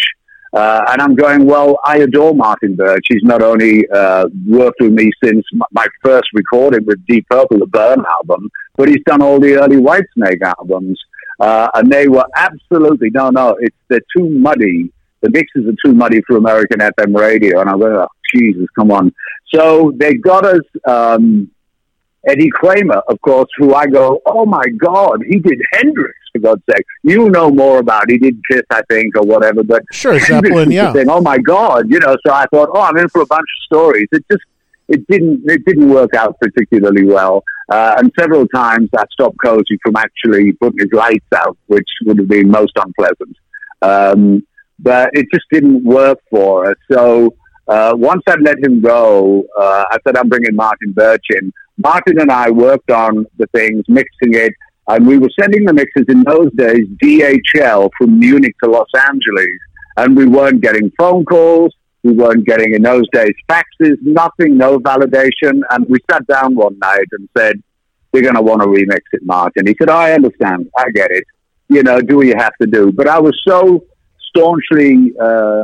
Uh, 0.54 0.84
and 0.90 1.02
I'm 1.02 1.14
going, 1.14 1.46
well, 1.46 1.78
I 1.86 1.98
adore 1.98 2.34
Martin 2.34 2.76
Birch. 2.76 3.06
He's 3.10 3.24
not 3.24 3.44
only 3.44 3.88
uh, 3.90 4.28
worked 4.48 4.82
with 4.82 4.94
me 4.94 5.12
since 5.24 5.46
my 5.72 5.86
first 6.04 6.30
recording 6.34 6.86
with 6.86 7.06
Deep 7.06 7.28
Purple, 7.30 7.60
the 7.60 7.68
Burn 7.68 8.04
album, 8.20 8.50
but 8.76 8.88
he's 8.88 9.04
done 9.06 9.22
all 9.22 9.40
the 9.40 9.56
early 9.56 9.76
Whitesnake 9.76 10.42
albums. 10.42 11.00
Uh, 11.40 11.68
and 11.76 11.92
they 11.92 12.08
were 12.08 12.26
absolutely, 12.36 13.10
no, 13.12 13.30
no, 13.30 13.56
it's, 13.60 13.76
they're 13.90 14.00
too 14.16 14.30
muddy. 14.30 14.92
The 15.22 15.30
mixes 15.30 15.68
are 15.68 15.76
too 15.86 15.94
muddy 15.94 16.22
for 16.26 16.38
American 16.38 16.80
FM 16.80 17.16
radio. 17.16 17.60
And 17.62 17.70
I'm 17.70 17.80
going, 17.80 17.96
oh, 17.96 18.08
Jesus, 18.34 18.68
come 18.78 18.92
on. 18.92 19.14
So 19.54 19.94
they 19.96 20.16
got 20.16 20.46
us 20.46 20.62
um, 20.86 21.50
Eddie 22.28 22.50
Kramer, 22.50 23.02
of 23.08 23.20
course, 23.22 23.50
who 23.58 23.74
I 23.74 23.88
go, 23.88 24.22
oh 24.26 24.46
my 24.46 24.68
God, 24.78 25.24
he 25.26 25.40
did 25.40 25.62
Hendrix, 25.74 26.18
for 26.34 26.40
God's 26.40 26.64
sake. 26.70 26.86
You 27.04 27.30
know 27.30 27.50
more 27.50 27.80
about 27.80 28.10
it. 28.10 28.14
He 28.14 28.18
did 28.18 28.40
Kiss, 28.50 28.64
I 28.70 28.82
think, 28.90 29.16
or 29.16 29.24
whatever. 29.24 29.64
But 29.64 29.84
Sure, 29.92 30.20
Zeppelin, 30.20 30.72
yeah. 30.72 30.94
thing. 30.94 31.10
Oh 31.10 31.22
my 31.22 31.38
God, 31.38 31.90
you 31.90 32.00
know. 32.00 32.16
So 32.26 32.34
I 32.34 32.46
thought, 32.54 32.70
oh, 32.74 32.82
I'm 32.82 32.98
in 32.98 33.10
for 33.10 33.22
a 33.22 33.26
bunch 33.26 33.42
of 33.42 33.64
stories. 33.66 34.08
It 34.12 34.26
just 34.30 34.44
it 34.88 35.08
didn't 35.08 35.44
it 35.50 35.66
didn't 35.66 35.90
work 35.90 36.14
out 36.14 36.40
particularly 36.40 37.06
well. 37.06 37.44
Uh, 37.70 37.96
and 37.98 38.12
several 38.18 38.48
times 38.48 38.90
I 38.98 39.04
stopped 39.12 39.38
Cozy 39.44 39.78
from 39.84 39.98
actually 39.98 40.54
putting 40.54 40.80
his 40.80 40.94
lights 40.94 41.26
out, 41.36 41.58
which 41.68 41.88
would 42.06 42.18
have 42.18 42.28
been 42.28 42.50
most 42.50 42.74
unpleasant. 42.78 43.36
Um, 43.82 44.46
but 44.80 45.10
it 45.14 45.28
just 45.34 45.46
didn't 45.52 45.84
work 45.84 46.20
for 46.30 46.72
us. 46.72 46.78
So 46.92 47.36
uh, 47.68 47.94
once 47.96 48.24
I'd 48.28 48.42
let 48.42 48.64
him 48.64 48.82
go, 48.82 49.46
uh, 49.60 49.86
I 49.92 49.98
said, 50.06 50.18
I'm 50.18 50.30
bringing 50.30 50.56
Martin 50.56 50.92
Birch 50.94 51.26
in. 51.32 51.52
Martin 51.78 52.20
and 52.20 52.32
I 52.32 52.50
worked 52.50 52.90
on 52.90 53.26
the 53.38 53.48
things, 53.48 53.84
mixing 53.88 54.34
it, 54.34 54.54
and 54.88 55.06
we 55.06 55.18
were 55.18 55.30
sending 55.40 55.66
the 55.66 55.74
mixes 55.74 56.06
in 56.08 56.24
those 56.24 56.52
days 56.54 56.88
DHL 57.04 57.90
from 57.98 58.20
Munich 58.20 58.56
to 58.64 58.70
Los 58.70 58.88
Angeles, 58.96 59.60
and 59.98 60.16
we 60.16 60.26
weren't 60.26 60.62
getting 60.62 60.92
phone 60.98 61.26
calls. 61.26 61.76
We 62.04 62.14
weren't 62.14 62.46
getting 62.46 62.74
in 62.74 62.84
those 62.84 63.06
days 63.12 63.34
faxes, 63.50 63.98
nothing, 64.02 64.58
no 64.58 64.80
validation. 64.80 65.62
And 65.70 65.86
we 65.90 66.00
sat 66.10 66.26
down 66.28 66.56
one 66.56 66.80
night 66.80 67.08
and 67.12 67.28
said, 67.38 67.62
"We're 68.14 68.22
going 68.22 68.36
to 68.36 68.42
want 68.42 68.62
to 68.62 68.68
remix 68.68 69.02
it, 69.12 69.26
Martin." 69.26 69.68
He 69.68 69.76
said, 69.78 69.90
"I 69.90 70.14
understand, 70.14 70.70
I 70.78 70.90
get 70.92 71.12
it. 71.12 71.26
You 71.68 71.84
know, 71.84 72.00
do 72.00 72.18
what 72.18 72.28
you 72.28 72.36
have 72.38 72.56
to 72.62 72.68
do." 72.68 72.94
But 72.94 73.08
I 73.10 73.20
was 73.20 73.38
so 73.46 73.84
staunchly 74.30 75.12
uh, 75.20 75.64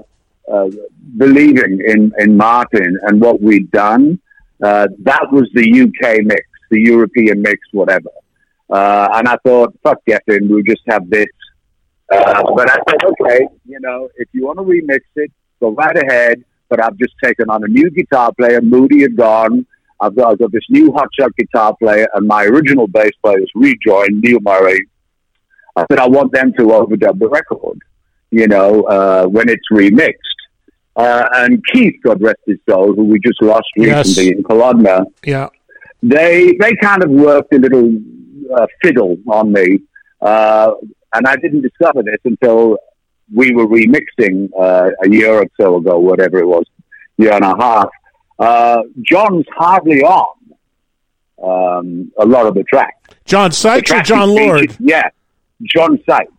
uh, 0.52 0.70
believing 1.18 1.80
in 1.86 2.12
in 2.18 2.38
Martin 2.38 2.98
and 3.04 3.22
what 3.22 3.42
we'd 3.42 3.70
done. 3.72 4.20
Uh, 4.62 4.88
that 5.00 5.28
was 5.32 5.50
the 5.54 5.68
UK 5.82 6.24
mix, 6.24 6.42
the 6.72 6.82
European 6.82 7.42
mix, 7.42 7.60
whatever. 7.72 8.10
Uh, 8.70 9.10
and 9.14 9.28
I 9.28 9.38
thought, 9.46 9.78
fuck 9.84 10.00
Geffen, 10.08 10.50
we'll 10.50 10.64
just 10.64 10.82
have 10.88 11.10
this. 11.10 11.28
Uh, 12.12 12.44
but 12.56 12.70
I 12.70 12.78
said, 12.90 13.04
okay, 13.04 13.48
you 13.66 13.80
know, 13.80 14.10
if 14.18 14.28
you 14.34 14.46
want 14.46 14.60
to 14.60 14.64
remix 14.64 15.02
it, 15.16 15.32
go 15.60 15.72
right 15.72 15.98
ahead. 15.98 16.44
But 16.70 16.84
I've 16.84 16.98
just 16.98 17.14
taken 17.24 17.50
on 17.50 17.64
a 17.64 17.68
new 17.68 17.90
guitar 17.92 18.32
player. 18.34 18.62
Moody 18.62 19.02
had 19.02 19.16
gone. 19.16 19.66
I've 20.00 20.16
got, 20.16 20.32
I've 20.32 20.40
got 20.40 20.52
this 20.52 20.66
new 20.70 20.92
hotshot 20.92 21.36
guitar 21.38 21.76
player, 21.78 22.08
and 22.14 22.28
my 22.28 22.46
original 22.46 22.88
bass 22.88 23.12
player 23.22 23.40
is 23.40 23.52
rejoined, 23.56 24.22
Neil 24.22 24.40
Murray. 24.42 24.88
I 25.76 25.86
said, 25.90 26.00
I 26.00 26.08
want 26.08 26.32
them 26.34 26.52
to 26.54 26.64
overdub 26.66 27.20
the 27.20 27.30
record, 27.30 27.80
you 28.32 28.48
know, 28.48 28.84
uh, 28.84 29.26
when 29.26 29.50
it's 29.50 29.64
remixed. 29.72 30.33
Uh, 30.96 31.26
and 31.34 31.64
Keith, 31.72 31.96
God 32.04 32.22
rest 32.22 32.38
his 32.46 32.58
soul, 32.70 32.94
who 32.94 33.04
we 33.06 33.20
just 33.20 33.42
lost 33.42 33.66
Yes. 33.76 34.08
recently 34.08 34.32
in 34.38 34.44
Colodna, 34.44 35.06
Yeah. 35.26 35.48
they 36.04 36.54
they 36.60 36.74
kind 36.76 37.04
of 37.04 37.10
worked 37.10 37.52
a 37.54 37.58
little 37.58 37.90
uh, 38.56 38.68
fiddle 38.82 39.18
on 39.28 39.52
me, 39.52 39.80
uh, 40.22 40.72
and 41.16 41.26
I 41.28 41.36
didn't 41.38 41.62
discover 41.62 42.04
this 42.04 42.20
until 42.26 42.78
we 43.34 43.52
were 43.56 43.66
remixing 43.66 44.50
uh, 44.60 44.92
a 45.04 45.10
year 45.10 45.34
or 45.34 45.46
so 45.60 45.78
ago, 45.78 45.98
whatever 45.98 46.38
it 46.40 46.46
was, 46.48 46.66
year 47.18 47.34
and 47.34 47.44
a 47.44 47.56
half. 47.56 47.90
Uh, 48.38 48.82
John's 49.02 49.46
hardly 49.58 50.02
on 50.04 50.36
um, 51.42 52.12
a 52.20 52.26
lot 52.26 52.46
of 52.46 52.54
the 52.54 52.64
tracks. 52.64 52.98
John 53.26 53.50
The 53.50 53.56
Sykes 53.56 53.92
or 53.92 54.02
Jon 54.02 54.30
Lord? 54.30 54.60
featured- 54.62 54.78
yeah, 54.80 55.10
John 55.64 55.98
Sykes. 56.08 56.32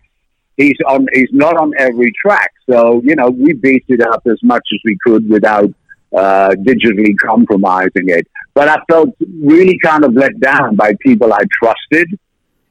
He's 0.56 0.76
on. 0.86 1.06
He's 1.12 1.30
not 1.32 1.56
on 1.56 1.72
every 1.78 2.12
track, 2.12 2.52
so 2.70 3.00
you 3.04 3.16
know 3.16 3.28
we 3.28 3.52
beat 3.54 3.84
it 3.88 4.00
up 4.00 4.22
as 4.26 4.38
much 4.42 4.62
as 4.72 4.80
we 4.84 4.96
could 5.04 5.28
without 5.28 5.70
uh, 6.14 6.50
digitally 6.50 7.14
compromising 7.18 8.08
it. 8.08 8.26
But 8.54 8.68
I 8.68 8.78
felt 8.88 9.10
really 9.42 9.76
kind 9.82 10.04
of 10.04 10.14
let 10.14 10.38
down 10.38 10.76
by 10.76 10.94
people 11.00 11.32
I 11.32 11.40
trusted 11.60 12.18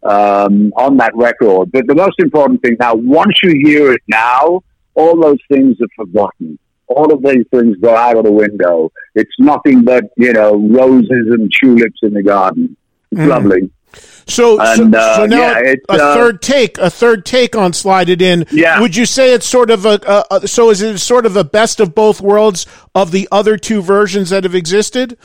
um, 0.04 0.72
on 0.78 0.98
that 0.98 1.16
record. 1.16 1.72
But 1.72 1.88
the 1.88 1.96
most 1.96 2.20
important 2.20 2.62
thing 2.62 2.78
now, 2.80 2.96
once 2.96 3.34
you 3.44 3.52
hear 3.66 3.92
it 3.92 4.02
now, 4.08 4.62
all 4.96 5.20
those 5.20 5.40
things 5.52 5.76
are 5.82 6.06
forgotten. 6.06 6.58
All 6.88 7.12
of 7.12 7.24
these 7.24 7.46
things 7.52 7.76
go 7.82 7.96
out 7.96 8.18
of 8.18 8.24
the 8.24 8.32
window. 8.32 8.92
It's 9.16 9.32
nothing 9.40 9.84
but 9.84 10.06
you 10.16 10.34
know 10.34 10.56
roses 10.56 11.10
and 11.10 11.52
tulips 11.60 12.00
in 12.02 12.14
the 12.14 12.24
garden. 12.24 12.78
It's 13.12 13.28
lovely. 13.28 13.72
So, 14.26 14.60
And, 14.60 14.94
so, 14.94 15.00
uh, 15.00 15.16
so 15.18 15.26
now 15.26 15.60
yeah, 15.60 15.74
a 15.90 15.94
uh, 15.94 16.14
third 16.16 16.42
take, 16.42 16.78
a 16.78 16.90
third 16.90 17.26
take 17.26 17.56
on 17.56 17.74
Slide 17.74 18.10
It 18.10 18.22
In. 18.22 18.46
Yeah. 18.52 18.80
Would 18.80 18.96
you 18.96 19.06
say 19.06 19.34
it's 19.34 19.46
sort 19.46 19.70
of 19.70 19.86
a, 19.86 20.00
a, 20.08 20.36
a 20.36 20.48
so 20.48 20.70
is 20.70 20.82
it 20.82 20.98
sort 21.00 21.26
of 21.26 21.36
a 21.36 21.44
best 21.44 21.80
of 21.80 21.94
both 21.94 22.22
worlds 22.22 22.66
of 22.96 23.12
the 23.12 23.28
other 23.32 23.58
two 23.58 23.82
versions 23.82 24.30
that 24.30 24.44
have 24.44 24.56
existed? 24.56 25.18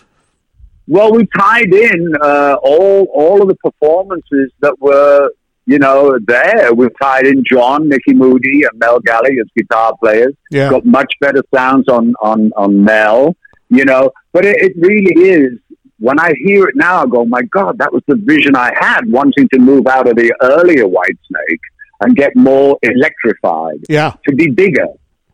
Well, 0.88 1.12
we 1.12 1.28
tied 1.36 1.72
in 1.72 2.14
uh, 2.20 2.56
all 2.62 3.06
all 3.12 3.42
of 3.42 3.48
the 3.48 3.56
performances 3.56 4.50
that 4.60 4.80
were, 4.80 5.30
you 5.66 5.78
know, 5.78 6.18
there. 6.26 6.72
We 6.72 6.88
tied 7.00 7.26
in 7.26 7.44
John, 7.48 7.88
Micky 7.88 8.14
Moody, 8.14 8.62
and 8.62 8.78
Mel 8.78 8.98
Galley 9.00 9.36
as 9.38 9.46
guitar 9.54 9.94
players. 10.00 10.34
Yeah. 10.50 10.70
Got 10.70 10.86
much 10.86 11.12
better 11.20 11.42
sounds 11.54 11.88
on 11.88 12.14
on 12.22 12.52
on 12.56 12.84
Mel, 12.84 13.36
you 13.68 13.84
know. 13.84 14.12
But 14.32 14.46
it, 14.46 14.56
it 14.62 14.72
really 14.78 15.28
is. 15.28 15.58
When 15.98 16.18
I 16.20 16.32
hear 16.44 16.68
it 16.68 16.76
now, 16.76 17.02
I 17.02 17.06
go, 17.06 17.24
"My 17.24 17.42
God, 17.42 17.78
that 17.78 17.92
was 17.92 18.02
the 18.06 18.16
vision 18.16 18.54
I 18.56 18.72
had, 18.78 19.00
wanting 19.10 19.48
to 19.52 19.58
move 19.58 19.86
out 19.86 20.08
of 20.08 20.16
the 20.16 20.32
earlier 20.42 20.86
white 20.86 21.18
snake 21.28 21.60
and 22.00 22.16
get 22.16 22.34
more 22.36 22.78
electrified." 22.82 23.84
Yeah. 23.88 24.14
to 24.28 24.34
be 24.34 24.50
bigger. 24.50 24.86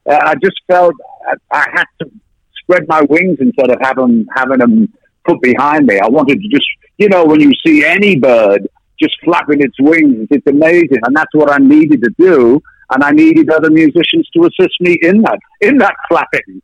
Uh, 0.07 0.19
I 0.23 0.35
just 0.35 0.61
felt 0.67 0.95
I, 1.31 1.35
I 1.51 1.67
had 1.73 1.85
to 2.01 2.11
spread 2.61 2.87
my 2.89 3.03
wings 3.03 3.39
instead 3.41 3.71
of 3.71 3.79
having 3.81 4.27
having 4.35 4.59
them 4.59 4.93
put 5.25 5.41
behind 5.41 5.87
me. 5.87 5.99
I 5.99 6.09
wanted 6.09 6.41
to 6.41 6.49
just, 6.49 6.67
you 6.99 7.09
know, 7.09 7.25
when 7.25 7.41
you 7.41 7.53
see 7.65 7.85
any 7.85 8.19
bird 8.19 8.69
just 9.01 9.17
flapping 9.25 9.61
its 9.61 9.75
wings, 9.81 10.29
it's 10.31 10.47
amazing, 10.47 10.99
and 11.05 11.17
that's 11.17 11.35
what 11.35 11.51
I 11.51 11.59
needed 11.59 12.03
to 12.03 12.11
do. 12.19 12.62
And 12.91 13.03
I 13.03 13.11
needed 13.11 13.51
other 13.51 13.71
musicians 13.71 14.29
to 14.35 14.45
assist 14.45 14.75
me 14.81 14.99
in 15.01 15.23
that 15.23 15.39
in 15.61 15.79
that 15.79 15.95
flapping. 16.09 16.62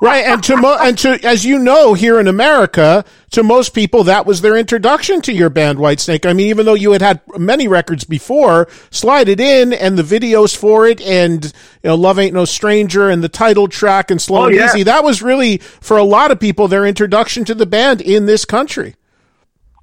Right, 0.00 0.24
and 0.24 0.42
to 0.44 0.56
mo- 0.56 0.76
and 0.80 0.96
to 0.98 1.24
as 1.24 1.44
you 1.44 1.58
know 1.58 1.94
here 1.94 2.20
in 2.20 2.28
America, 2.28 3.04
to 3.30 3.42
most 3.42 3.74
people 3.74 4.04
that 4.04 4.26
was 4.26 4.40
their 4.40 4.56
introduction 4.56 5.20
to 5.22 5.32
your 5.32 5.50
band 5.50 5.78
Whitesnake. 5.78 6.26
I 6.26 6.32
mean, 6.32 6.48
even 6.48 6.66
though 6.66 6.74
you 6.74 6.92
had 6.92 7.02
had 7.02 7.20
many 7.36 7.68
records 7.68 8.04
before, 8.04 8.68
Slide 8.90 9.28
It 9.28 9.40
In 9.40 9.72
and 9.72 9.98
the 9.98 10.02
videos 10.02 10.56
for 10.56 10.86
it, 10.86 11.00
and 11.00 11.44
you 11.44 11.52
know, 11.84 11.94
Love 11.94 12.18
Ain't 12.18 12.34
No 12.34 12.44
Stranger 12.44 13.08
and 13.08 13.22
the 13.22 13.28
title 13.28 13.68
track 13.68 14.10
and 14.10 14.20
Slow 14.20 14.42
Oh, 14.42 14.46
and 14.46 14.56
yeah. 14.56 14.66
Easy. 14.66 14.82
That 14.82 15.04
was 15.04 15.22
really 15.22 15.58
for 15.58 15.96
a 15.96 16.04
lot 16.04 16.30
of 16.30 16.38
people 16.40 16.68
their 16.68 16.86
introduction 16.86 17.44
to 17.46 17.54
the 17.54 17.66
band 17.66 18.00
in 18.00 18.26
this 18.26 18.44
country. 18.44 18.94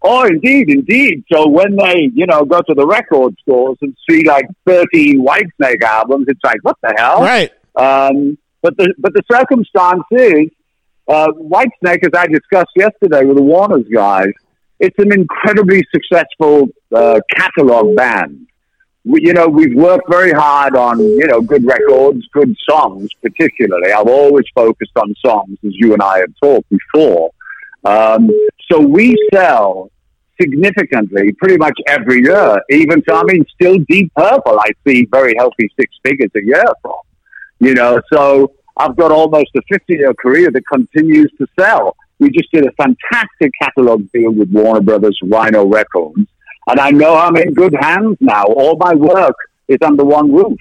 Oh, 0.02 0.26
indeed, 0.26 0.70
indeed. 0.70 1.24
So 1.34 1.48
when 1.50 1.76
they, 1.76 2.12
you 2.14 2.28
know, 2.28 2.46
go 2.46 2.62
to 2.62 2.74
the 2.76 2.86
record 2.86 3.36
stores 3.42 3.78
and 3.82 3.96
see 4.08 4.24
like 4.24 4.46
13 4.68 5.26
Whitesnake 5.26 5.82
albums, 5.82 6.28
it's 6.30 6.40
like, 6.44 6.60
what 6.62 6.78
the 6.84 6.94
hell? 6.96 7.22
Right. 7.22 7.52
Um, 7.76 8.38
but 8.66 8.76
the 8.78 8.96
but 8.98 9.14
the 9.14 9.22
circumstance 9.32 10.06
is, 10.10 10.50
uh, 11.08 11.28
Whitesnake, 11.34 12.04
as 12.04 12.14
I 12.18 12.26
discussed 12.26 12.72
yesterday 12.76 13.24
with 13.24 13.38
the 13.38 13.44
Warner's 13.44 13.88
guys, 13.94 14.34
it's 14.80 14.98
an 14.98 15.14
incredibly 15.14 15.86
successful 15.94 16.70
uh, 16.92 17.20
catalog 17.38 17.96
band. 17.96 18.48
We, 19.04 19.20
you 19.22 19.34
know, 19.34 19.48
we've 19.48 19.76
worked 19.76 20.10
very 20.10 20.32
hard 20.32 20.76
on 20.76 20.98
you 20.98 21.28
know 21.28 21.42
good 21.42 21.64
records, 21.64 22.28
good 22.34 22.56
songs, 22.68 23.10
particularly. 23.22 23.92
I've 23.92 24.08
always 24.08 24.46
focused 24.56 24.98
on 24.98 25.14
songs, 25.24 25.60
as 25.64 25.74
you 25.76 25.94
and 25.94 26.02
I 26.02 26.18
have 26.22 26.34
talked 26.42 26.68
before. 26.70 27.30
Um, 27.84 28.32
so 28.72 28.80
we 28.80 29.16
sell 29.32 29.92
significantly 30.42 31.34
pretty 31.34 31.58
much 31.58 31.78
every 31.88 32.24
year. 32.24 32.60
Even 32.72 33.04
so, 33.08 33.16
I 33.16 33.24
mean, 33.26 33.46
still 33.54 33.78
Deep 33.88 34.12
Purple, 34.16 34.60
I 34.60 34.70
see 34.88 35.06
very 35.12 35.36
healthy 35.38 35.70
six 35.80 35.96
figures 36.04 36.32
a 36.36 36.44
year 36.44 36.66
from. 36.82 37.05
You 37.60 37.74
know, 37.74 38.02
so 38.12 38.54
I've 38.78 38.96
got 38.96 39.12
almost 39.12 39.50
a 39.56 39.62
50 39.70 39.94
year 39.94 40.14
career 40.14 40.52
that 40.52 40.64
continues 40.72 41.32
to 41.38 41.48
sell. 41.60 41.96
We 42.20 42.30
just 42.32 42.52
did 42.52 42.66
a 42.66 42.72
fantastic 42.74 43.52
catalog 43.62 44.10
deal 44.12 44.32
with 44.32 44.50
Warner 44.52 44.82
Brothers 44.82 45.20
Rhino 45.24 45.66
Records. 45.66 46.28
And 46.68 46.80
I 46.80 46.92
know 46.92 47.16
I'm 47.16 47.36
in 47.38 47.54
good 47.54 47.76
hands 47.80 48.18
now. 48.20 48.46
All 48.46 48.76
my 48.78 48.94
work 48.94 49.36
is 49.68 49.78
under 49.84 50.04
one 50.04 50.32
roof. 50.32 50.58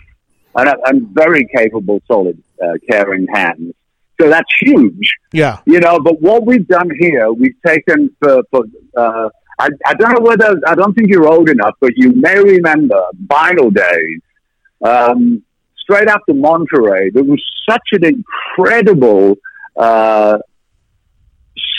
And 0.57 0.73
I'm 0.87 1.13
very 1.13 1.49
capable, 1.55 2.01
solid, 2.07 2.41
uh, 2.63 2.75
caring 2.89 3.27
hands. 3.33 3.75
So 4.21 4.29
that's 4.29 4.49
huge. 4.61 5.13
Yeah. 5.33 5.59
You 5.67 5.81
know, 5.81 5.99
but 5.99 6.21
what 6.21 6.47
we've 6.47 6.67
done 6.67 6.91
here, 7.01 7.33
we've 7.33 7.57
taken 7.67 8.15
for, 8.21 8.43
for 8.51 8.65
uh, 8.97 9.29
I, 9.59 9.69
I 9.87 9.95
don't 9.95 10.13
know 10.13 10.21
whether, 10.21 10.61
I 10.67 10.75
don't 10.75 10.95
think 10.95 11.09
you're 11.09 11.29
old 11.29 11.49
enough, 11.49 11.75
but 11.81 11.93
you 11.97 12.13
may 12.13 12.39
remember 12.39 13.03
Vinyl 13.27 13.75
Days. 13.75 14.21
Um, 14.85 15.43
straight 15.85 16.09
after 16.09 16.35
Monterey, 16.35 17.11
there 17.11 17.23
was 17.23 17.43
such 17.69 17.89
an 17.93 18.05
incredible 18.05 19.37
uh, 19.77 20.39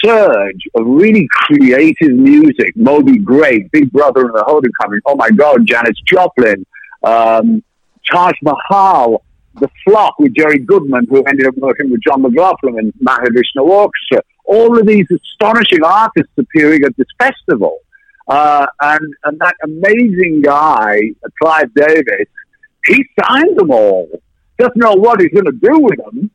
surge 0.03 0.61
of 0.75 0.85
really 0.85 1.27
creative 1.31 2.11
music. 2.11 2.75
Moby 2.75 3.17
Grape, 3.17 3.71
Big 3.71 3.91
Brother 3.91 4.21
and 4.21 4.35
the 4.35 4.43
Holding 4.45 4.71
Company. 4.81 5.01
Oh 5.05 5.15
my 5.15 5.29
God, 5.29 5.65
Janis 5.65 5.99
Joplin, 6.05 6.65
um, 7.03 7.63
Taj 8.09 8.33
Mahal, 8.41 9.23
The 9.55 9.69
Flock 9.83 10.19
with 10.19 10.33
Jerry 10.33 10.59
Goodman, 10.59 11.07
who 11.09 11.23
ended 11.23 11.47
up 11.47 11.57
working 11.57 11.91
with 11.91 12.01
John 12.01 12.21
McLaughlin 12.21 12.77
and 12.79 12.93
Mahavishnu 13.03 13.61
Orchestra. 13.61 14.21
All 14.45 14.77
of 14.77 14.85
these 14.85 15.07
astonishing 15.09 15.83
artists 15.83 16.31
appearing 16.37 16.83
at 16.83 16.95
this 16.97 17.07
festival. 17.17 17.79
Uh, 18.27 18.65
and, 18.81 19.13
and 19.25 19.39
that 19.39 19.55
amazing 19.63 20.41
guy, 20.41 20.99
Clive 21.41 21.73
Davis, 21.75 22.27
he 22.87 23.05
signs 23.21 23.55
them 23.55 23.71
all. 23.71 24.09
Doesn't 24.57 24.77
know 24.77 24.93
what 24.93 25.21
he's 25.21 25.31
going 25.31 25.45
to 25.45 25.51
do 25.51 25.79
with 25.79 25.97
them. 25.97 26.31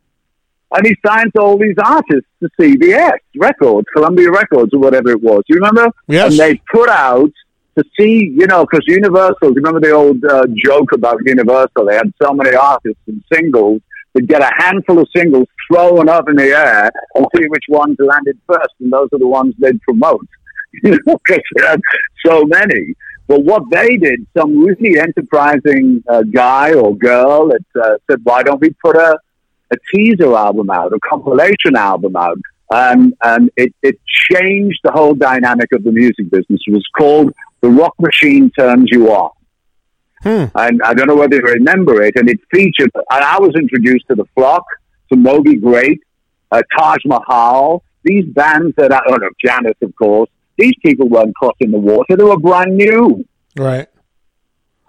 And 0.73 0.87
he 0.87 0.97
signs 1.05 1.33
all 1.39 1.59
these 1.59 1.75
artists 1.83 2.29
to 2.41 2.49
CBS 2.61 3.19
Records, 3.37 3.87
Columbia 3.93 4.31
Records, 4.31 4.73
or 4.73 4.79
whatever 4.79 5.11
it 5.11 5.21
was. 5.21 5.43
You 5.49 5.57
remember? 5.57 5.89
Yes. 6.07 6.31
And 6.31 6.39
they 6.39 6.61
put 6.73 6.89
out 6.89 7.33
to 7.77 7.85
see, 7.99 8.33
you 8.37 8.47
know, 8.47 8.65
because 8.65 8.85
Universal, 8.87 9.51
remember 9.51 9.81
the 9.81 9.91
old 9.91 10.25
uh, 10.25 10.47
joke 10.65 10.93
about 10.93 11.19
Universal? 11.25 11.87
They 11.87 11.97
had 11.97 12.13
so 12.23 12.33
many 12.33 12.55
artists 12.55 13.01
and 13.09 13.23
singles. 13.33 13.81
They'd 14.13 14.29
get 14.29 14.43
a 14.43 14.51
handful 14.59 15.01
of 15.01 15.09
singles 15.15 15.49
thrown 15.69 16.09
up 16.09 16.29
in 16.29 16.37
the 16.37 16.49
air 16.49 16.91
and 17.15 17.27
see 17.37 17.47
which 17.49 17.65
ones 17.69 17.97
landed 17.99 18.39
first. 18.47 18.75
And 18.81 18.93
those 18.93 19.09
are 19.13 19.19
the 19.19 19.29
ones 19.29 19.55
they'd 19.59 19.81
promote. 19.83 20.27
You 20.85 20.93
know, 20.93 21.19
because 21.27 21.43
they 21.57 21.67
had 21.67 21.81
so 22.25 22.45
many. 22.45 22.95
But 23.31 23.45
what 23.45 23.63
they 23.71 23.97
did, 23.97 24.27
some 24.37 24.59
really 24.59 24.99
enterprising 24.99 26.03
uh, 26.09 26.23
guy 26.23 26.75
or 26.75 26.97
girl 26.97 27.51
that 27.51 27.65
uh, 27.81 27.97
said, 28.11 28.19
why 28.25 28.43
don't 28.43 28.61
we 28.61 28.71
put 28.85 28.97
a, 28.97 29.17
a 29.71 29.77
teaser 29.95 30.35
album 30.35 30.69
out, 30.69 30.93
a 30.93 30.99
compilation 31.09 31.77
album 31.77 32.17
out? 32.17 32.41
And, 32.73 33.15
and 33.23 33.49
it, 33.57 33.73
it 33.85 34.01
changed 34.33 34.81
the 34.83 34.91
whole 34.91 35.15
dynamic 35.15 35.71
of 35.73 35.85
the 35.85 35.93
music 35.93 36.29
business. 36.29 36.61
It 36.67 36.73
was 36.73 36.85
called 36.99 37.33
The 37.61 37.71
Rock 37.71 37.95
Machine 38.01 38.51
Turns 38.51 38.89
You 38.91 39.13
On. 39.13 39.31
And 40.57 40.83
I 40.83 40.93
don't 40.93 41.07
know 41.07 41.15
whether 41.15 41.37
you 41.37 41.43
remember 41.43 42.03
it. 42.03 42.17
And 42.17 42.29
it 42.29 42.41
featured, 42.53 42.91
and 42.97 43.25
I 43.25 43.39
was 43.39 43.53
introduced 43.55 44.09
to 44.09 44.17
The 44.17 44.25
Flock, 44.35 44.65
to 45.13 45.17
Moby 45.17 45.55
Grape, 45.55 46.03
uh, 46.51 46.63
Taj 46.77 46.99
Mahal, 47.05 47.85
these 48.03 48.25
bands 48.25 48.75
that, 48.77 48.93
I, 48.93 49.01
oh 49.07 49.15
no, 49.15 49.29
Janis, 49.41 49.77
of 49.83 49.95
course. 49.95 50.31
These 50.61 50.75
people 50.85 51.09
weren't 51.09 51.35
crossing 51.41 51.71
the 51.71 51.79
water. 51.79 52.17
They 52.17 52.25
were 52.25 52.39
brand 52.39 52.77
new 52.77 53.25
Right. 53.57 53.89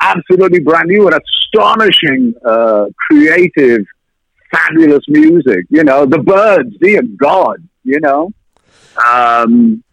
absolutely 0.02 0.60
brand 0.60 0.88
new 0.88 1.08
and 1.08 1.16
astonishing, 1.24 2.34
uh, 2.46 2.86
creative, 3.08 3.84
fabulous 4.52 5.04
music. 5.08 5.62
You 5.70 5.84
know, 5.84 6.06
the 6.06 6.20
Byrds, 6.20 6.76
dear 6.82 7.02
God, 7.18 7.58
you 7.84 8.00
know. 8.00 8.32
Um, 9.12 9.84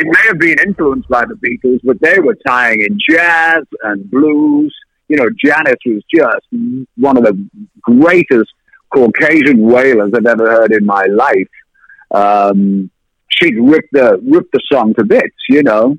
it 0.00 0.06
may 0.06 0.24
have 0.28 0.38
been 0.38 0.58
influenced 0.66 1.08
by 1.08 1.24
the 1.24 1.34
Beatles, 1.34 1.80
but 1.84 2.00
they 2.00 2.18
were 2.20 2.36
tying 2.46 2.80
in 2.82 2.98
jazz 3.10 3.64
and 3.82 4.08
blues. 4.10 4.74
You 5.08 5.16
know, 5.16 5.28
Janis 5.44 5.80
was 5.84 6.02
just 6.14 6.46
one 6.96 7.16
of 7.16 7.24
the 7.24 7.34
greatest 7.82 8.52
Caucasian 8.94 9.60
wailers 9.60 10.12
I've 10.14 10.24
ever 10.26 10.48
heard 10.50 10.72
in 10.72 10.86
my 10.86 11.04
life. 11.06 11.48
Um, 12.10 12.90
she'd 13.28 13.58
rip 13.58 13.86
the 13.92 14.20
rip 14.26 14.46
the 14.52 14.60
song 14.70 14.94
to 14.94 15.04
bits, 15.04 15.36
you 15.48 15.62
know. 15.62 15.96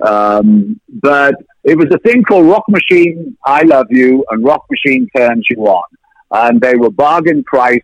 Um, 0.00 0.80
but 0.88 1.34
it 1.64 1.76
was 1.76 1.88
a 1.92 1.98
thing 1.98 2.22
called 2.22 2.46
Rock 2.46 2.64
Machine 2.68 3.36
I 3.44 3.62
Love 3.62 3.86
You 3.90 4.24
and 4.30 4.44
Rock 4.44 4.64
Machine 4.70 5.08
Turns 5.14 5.46
You 5.50 5.62
On. 5.66 5.82
And 6.30 6.60
they 6.60 6.74
were 6.76 6.90
bargain 6.90 7.44
price 7.44 7.82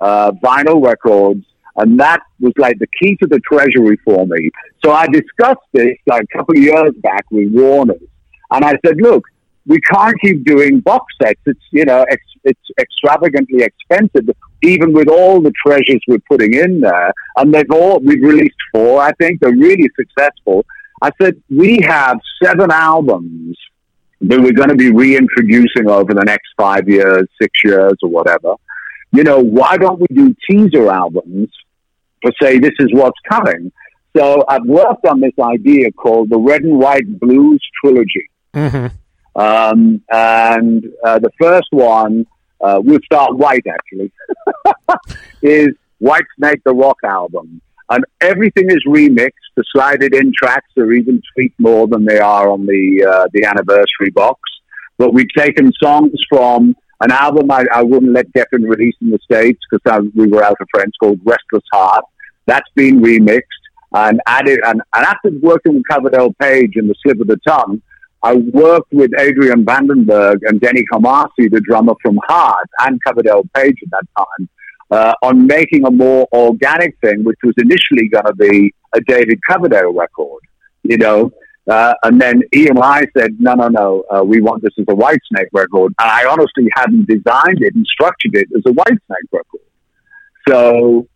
uh, 0.00 0.32
vinyl 0.42 0.84
records. 0.84 1.44
And 1.76 1.98
that 2.00 2.20
was 2.40 2.52
like 2.58 2.78
the 2.78 2.88
key 3.00 3.16
to 3.16 3.26
the 3.26 3.40
treasury 3.40 3.98
for 4.04 4.26
me. 4.26 4.50
So 4.84 4.92
I 4.92 5.06
discussed 5.06 5.66
this 5.72 5.96
like 6.06 6.24
a 6.32 6.38
couple 6.38 6.56
of 6.56 6.62
years 6.62 6.92
back 7.02 7.24
with 7.30 7.48
Warner's. 7.52 8.02
And 8.50 8.64
I 8.64 8.78
said, 8.84 8.96
look, 8.98 9.24
we 9.68 9.80
can't 9.80 10.16
keep 10.20 10.44
doing 10.44 10.80
box 10.80 11.04
sets. 11.22 11.40
It's, 11.46 11.60
you 11.70 11.84
know, 11.84 12.04
ex- 12.10 12.22
it's 12.44 12.60
extravagantly 12.80 13.62
expensive, 13.62 14.34
even 14.62 14.92
with 14.92 15.08
all 15.08 15.40
the 15.40 15.52
treasures 15.64 16.00
we're 16.08 16.18
putting 16.28 16.54
in 16.54 16.80
there. 16.80 17.12
And 17.36 17.54
they've 17.54 17.70
all, 17.70 18.00
we've 18.00 18.22
released 18.22 18.56
four, 18.72 19.00
I 19.00 19.12
think. 19.12 19.40
They're 19.40 19.52
really 19.52 19.88
successful. 19.94 20.64
I 21.02 21.10
said, 21.20 21.40
we 21.50 21.80
have 21.82 22.18
seven 22.42 22.70
albums 22.72 23.56
that 24.22 24.40
we're 24.40 24.52
going 24.52 24.70
to 24.70 24.74
be 24.74 24.90
reintroducing 24.90 25.88
over 25.88 26.12
the 26.12 26.24
next 26.24 26.48
five 26.56 26.88
years, 26.88 27.28
six 27.40 27.52
years, 27.62 27.94
or 28.02 28.08
whatever. 28.08 28.54
You 29.12 29.22
know, 29.22 29.38
why 29.38 29.76
don't 29.76 30.00
we 30.00 30.06
do 30.12 30.34
teaser 30.50 30.90
albums 30.90 31.50
to 32.24 32.32
say 32.42 32.58
this 32.58 32.72
is 32.80 32.88
what's 32.92 33.18
coming? 33.30 33.70
So 34.16 34.44
I've 34.48 34.64
worked 34.64 35.06
on 35.06 35.20
this 35.20 35.34
idea 35.40 35.92
called 35.92 36.30
the 36.30 36.38
Red 36.38 36.62
and 36.62 36.78
White 36.78 37.20
Blues 37.20 37.62
Trilogy. 37.80 38.28
Mm-hmm. 38.54 38.96
Um, 39.36 40.02
and 40.10 40.84
uh, 41.04 41.18
the 41.18 41.30
first 41.40 41.68
one, 41.70 42.26
uh, 42.60 42.80
we'll 42.82 43.00
start 43.04 43.36
white 43.36 43.66
actually, 43.68 44.12
is 45.42 45.68
White 45.98 46.24
Snake 46.36 46.62
the 46.64 46.74
Rock 46.74 46.98
album. 47.04 47.60
And 47.90 48.04
everything 48.20 48.70
is 48.70 48.84
remixed. 48.86 49.30
The 49.56 49.64
Slide 49.72 50.02
It 50.02 50.14
In 50.14 50.32
tracks 50.36 50.70
are 50.76 50.92
even 50.92 51.22
tweaked 51.34 51.58
more 51.58 51.86
than 51.88 52.04
they 52.04 52.18
are 52.18 52.50
on 52.50 52.66
the, 52.66 53.06
uh, 53.08 53.28
the 53.32 53.44
anniversary 53.44 54.10
box. 54.12 54.40
But 54.98 55.14
we've 55.14 55.32
taken 55.36 55.72
songs 55.82 56.12
from 56.28 56.74
an 57.00 57.12
album 57.12 57.50
I, 57.50 57.64
I 57.72 57.82
wouldn't 57.82 58.12
let 58.12 58.32
Geffen 58.32 58.68
release 58.68 58.96
in 59.00 59.10
the 59.10 59.18
States 59.22 59.60
because 59.70 60.04
we 60.14 60.26
were 60.26 60.42
out 60.42 60.56
of 60.60 60.66
friends 60.70 60.92
called 61.00 61.20
Restless 61.24 61.64
Heart. 61.72 62.04
That's 62.46 62.68
been 62.74 63.00
remixed 63.00 63.42
and 63.92 64.20
added. 64.26 64.60
And, 64.64 64.82
and 64.94 65.06
after 65.06 65.30
working 65.40 65.74
with 65.74 65.84
Coverdale 65.88 66.32
Page 66.40 66.72
and 66.74 66.90
the 66.90 66.94
Slip 67.02 67.20
of 67.20 67.28
the 67.28 67.38
Tongue, 67.46 67.80
I 68.22 68.34
worked 68.34 68.92
with 68.92 69.10
Adrian 69.18 69.64
Vandenberg 69.64 70.38
and 70.42 70.60
Denny 70.60 70.82
Carmassi, 70.92 71.50
the 71.50 71.60
drummer 71.60 71.94
from 72.02 72.18
Heart, 72.26 72.68
and 72.80 73.00
Coverdale 73.04 73.44
Page 73.54 73.76
at 73.84 73.90
that 73.90 74.06
time, 74.18 74.48
uh, 74.90 75.14
on 75.22 75.46
making 75.46 75.86
a 75.86 75.90
more 75.90 76.26
organic 76.32 76.98
thing, 77.00 77.22
which 77.24 77.38
was 77.44 77.54
initially 77.58 78.08
going 78.08 78.24
to 78.24 78.34
be 78.34 78.74
a 78.94 79.00
David 79.02 79.38
Coverdale 79.48 79.92
record, 79.92 80.42
you 80.82 80.98
know. 80.98 81.30
Uh, 81.68 81.92
and 82.02 82.20
then 82.20 82.42
EMI 82.54 83.06
said, 83.16 83.36
no, 83.38 83.52
no, 83.54 83.68
no, 83.68 84.02
uh, 84.10 84.24
we 84.24 84.40
want 84.40 84.62
this 84.62 84.72
as 84.78 84.86
a 84.88 84.94
Whitesnake 84.94 85.48
record. 85.52 85.92
And 86.00 86.10
I 86.10 86.24
honestly 86.24 86.66
hadn't 86.74 87.06
designed 87.06 87.62
it 87.62 87.74
and 87.74 87.86
structured 87.86 88.34
it 88.34 88.48
as 88.56 88.62
a 88.66 88.70
Whitesnake 88.70 89.28
record. 89.30 89.60
So 90.48 91.06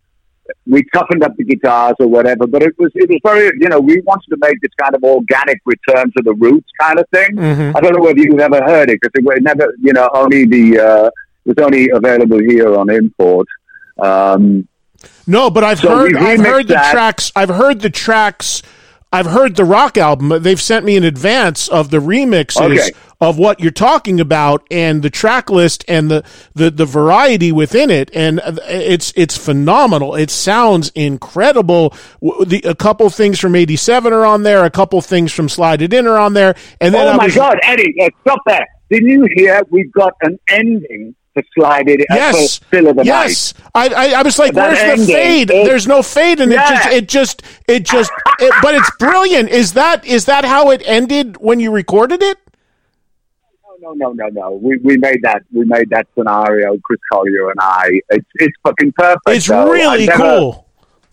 we 0.67 0.83
toughened 0.93 1.23
up 1.23 1.35
the 1.37 1.43
guitars 1.43 1.95
or 1.99 2.07
whatever, 2.07 2.45
but 2.47 2.61
it 2.63 2.73
was 2.77 2.91
it 2.95 3.09
was 3.09 3.19
very 3.23 3.51
you 3.59 3.69
know 3.69 3.79
we 3.79 4.01
wanted 4.01 4.29
to 4.29 4.37
make 4.41 4.59
this 4.61 4.71
kind 4.81 4.93
of 4.95 5.03
organic 5.03 5.59
return 5.65 6.11
to 6.17 6.23
the 6.23 6.33
roots 6.33 6.69
kind 6.79 6.99
of 6.99 7.05
thing. 7.13 7.39
I 7.39 7.79
don't 7.79 7.95
know 7.95 8.03
whether 8.03 8.19
you've 8.19 8.39
ever 8.39 8.61
heard 8.63 8.89
it 8.89 8.99
because 9.01 9.11
it 9.15 9.23
was 9.23 9.39
never 9.41 9.73
you 9.81 9.93
know 9.93 10.09
only 10.13 10.45
the 10.45 10.79
uh, 10.79 11.07
it 11.45 11.55
was 11.57 11.65
only 11.65 11.89
available 11.89 12.39
here 12.39 12.75
on 12.77 12.89
import. 12.89 13.47
Um, 14.01 14.67
No, 15.27 15.49
but 15.49 15.63
I've 15.63 15.79
So 15.79 15.89
heard 15.89 16.15
I've 16.15 16.39
heard 16.39 16.67
the 16.67 16.73
that. 16.75 16.91
tracks. 16.91 17.31
I've 17.35 17.49
heard 17.49 17.79
the 17.81 17.89
tracks 17.89 18.61
I've 19.13 19.27
heard 19.27 19.55
the 19.55 19.63
rock 19.63 19.97
album. 19.97 20.41
They've 20.41 20.59
sent 20.61 20.85
me 20.85 20.95
in 20.97 21.03
advance 21.03 21.67
of 21.69 21.91
the 21.91 21.99
remixes 21.99 22.61
Okay. 22.79 22.91
of 23.21 23.37
what 23.37 23.59
you're 23.59 23.71
talking 23.71 24.19
about 24.19 24.65
and 24.71 25.03
the 25.03 25.09
track 25.11 25.49
list 25.51 25.85
and 25.87 26.09
the, 26.09 26.23
the, 26.55 26.71
the 26.71 26.85
variety 26.85 27.51
within 27.51 27.89
it. 27.91 28.09
And 28.15 28.41
it's, 28.67 29.13
it's 29.15 29.37
phenomenal. 29.37 30.15
It 30.15 30.31
sounds 30.31 30.91
incredible. 30.95 31.93
The, 32.21 32.61
a 32.65 32.75
couple 32.75 33.09
things 33.11 33.39
from 33.39 33.55
87 33.55 34.11
are 34.11 34.25
on 34.25 34.43
there. 34.43 34.65
A 34.65 34.69
couple 34.71 34.99
things 35.01 35.31
from 35.31 35.47
Slide 35.47 35.81
It 35.83 35.93
In 35.93 36.07
are 36.07 36.17
on 36.17 36.33
there. 36.33 36.55
And 36.81 36.93
then 36.93 37.07
Oh 37.07 37.11
I 37.11 37.15
my 37.17 37.25
was, 37.25 37.35
God, 37.35 37.59
Eddie, 37.63 37.95
uh, 38.01 38.09
stop 38.21 38.39
that! 38.47 38.67
Didn't 38.89 39.09
you 39.09 39.27
hear 39.35 39.61
we've 39.69 39.91
got 39.91 40.13
an 40.21 40.37
ending 40.49 41.15
to 41.37 41.43
slide 41.55 41.87
it 41.89 41.99
Yes. 42.09 42.59
for 42.59 42.65
Still 42.67 42.87
of 42.89 42.95
the 42.97 43.05
yes. 43.05 43.53
I, 43.73 43.87
I 43.89 44.19
I 44.19 44.21
was 44.21 44.37
like, 44.39 44.53
That 44.53 44.71
where's 44.73 44.99
the 45.07 45.13
fade? 45.13 45.49
it- 45.51 45.65
There's 45.65 45.87
no 45.87 46.01
fade, 46.03 46.39
and 46.39 46.51
Yeah. 46.51 46.89
it 46.89 47.07
just 47.07 47.41
it 47.41 47.43
just 47.43 47.43
it 47.67 47.83
just. 47.85 48.11
It, 48.39 48.53
but 48.61 48.75
it's 48.75 48.91
brilliant. 48.99 49.49
Is 49.49 49.73
that 49.73 50.05
is 50.05 50.25
that 50.25 50.45
how 50.45 50.69
it 50.71 50.81
ended 50.85 51.37
when 51.37 51.59
you 51.59 51.71
recorded 51.71 52.21
it? 52.23 52.37
night. 52.37 53.79
No, 53.81 53.91
no, 53.93 54.11
no, 54.13 54.27
no. 54.29 54.51
We, 54.51 54.77
we 54.77 54.97
made 54.97 55.21
that 55.23 55.43
we 55.51 55.65
made 55.65 55.89
that 55.89 56.07
scenario, 56.17 56.77
Chris 56.85 56.99
Collier 57.11 57.49
and 57.49 57.59
I. 57.59 57.99
It's 58.09 58.27
it's 58.35 58.57
fucking 58.65 58.93
perfect. 58.93 59.21
It's 59.27 59.47
though. 59.47 59.69
really 59.71 60.05
never- 60.05 60.23
cool. 60.23 60.67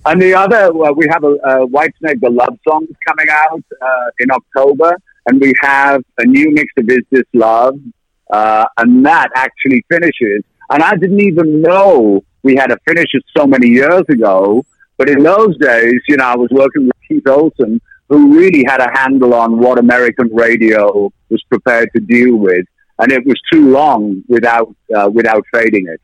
And 0.06 0.20
the 0.22 0.32
other, 0.32 0.72
well, 0.72 0.94
we 0.94 1.06
have 1.10 1.24
a, 1.24 1.32
a 1.34 1.66
Whitesnake, 1.68 2.20
the 2.22 2.30
love 2.30 2.56
song 2.66 2.86
coming 3.06 3.26
out 3.30 3.62
uh, 3.82 3.86
in 4.20 4.30
October, 4.30 4.96
and 5.26 5.38
we 5.38 5.52
have 5.60 6.02
a 6.16 6.24
new 6.24 6.50
mix 6.52 6.72
of 6.78 6.88
Is 6.88 7.00
This 7.10 7.24
Love, 7.34 7.74
uh, 8.32 8.64
and 8.78 9.04
that 9.06 9.28
actually 9.34 9.84
finishes. 9.90 10.42
And 10.70 10.82
I 10.82 10.94
didn't 10.96 11.20
even 11.20 11.62
know 11.62 12.22
we 12.42 12.54
had 12.56 12.70
a 12.70 12.78
finisher 12.86 13.20
so 13.36 13.46
many 13.46 13.68
years 13.68 14.04
ago, 14.08 14.64
but 14.96 15.08
in 15.08 15.22
those 15.22 15.56
days, 15.58 16.00
you 16.08 16.16
know, 16.16 16.24
I 16.24 16.36
was 16.36 16.48
working 16.50 16.86
with 16.86 16.96
Keith 17.08 17.26
Olsen, 17.26 17.80
who 18.08 18.36
really 18.38 18.64
had 18.66 18.80
a 18.80 18.90
handle 18.96 19.34
on 19.34 19.58
what 19.58 19.78
American 19.78 20.28
radio 20.34 21.10
was 21.28 21.42
prepared 21.48 21.90
to 21.94 22.00
deal 22.00 22.36
with, 22.36 22.66
and 22.98 23.12
it 23.12 23.24
was 23.24 23.40
too 23.52 23.70
long 23.70 24.22
without 24.28 24.74
uh, 24.94 25.08
without 25.12 25.44
fading 25.52 25.86
it. 25.88 26.00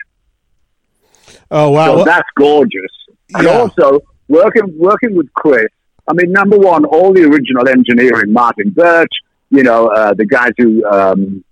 Oh 1.51 1.70
wow! 1.70 1.87
So 1.87 1.97
Well, 1.97 2.05
that's 2.05 2.29
gorgeous. 2.37 2.93
And 3.35 3.47
Yeah. 3.47 3.59
also 3.61 4.01
working 4.29 4.79
working 4.79 5.14
with 5.16 5.33
Chris. 5.35 5.66
I 6.09 6.12
mean, 6.14 6.33
number 6.33 6.57
one, 6.59 6.85
all 6.85 7.12
the 7.12 7.24
original 7.24 7.68
engineering, 7.68 8.33
Martin 8.33 8.70
Birch. 8.70 9.12
You 9.51 9.62
know, 9.62 9.89
uh, 9.89 10.14
the 10.14 10.27
guys 10.27 10.53
who 10.59 10.85
um, 10.87 11.45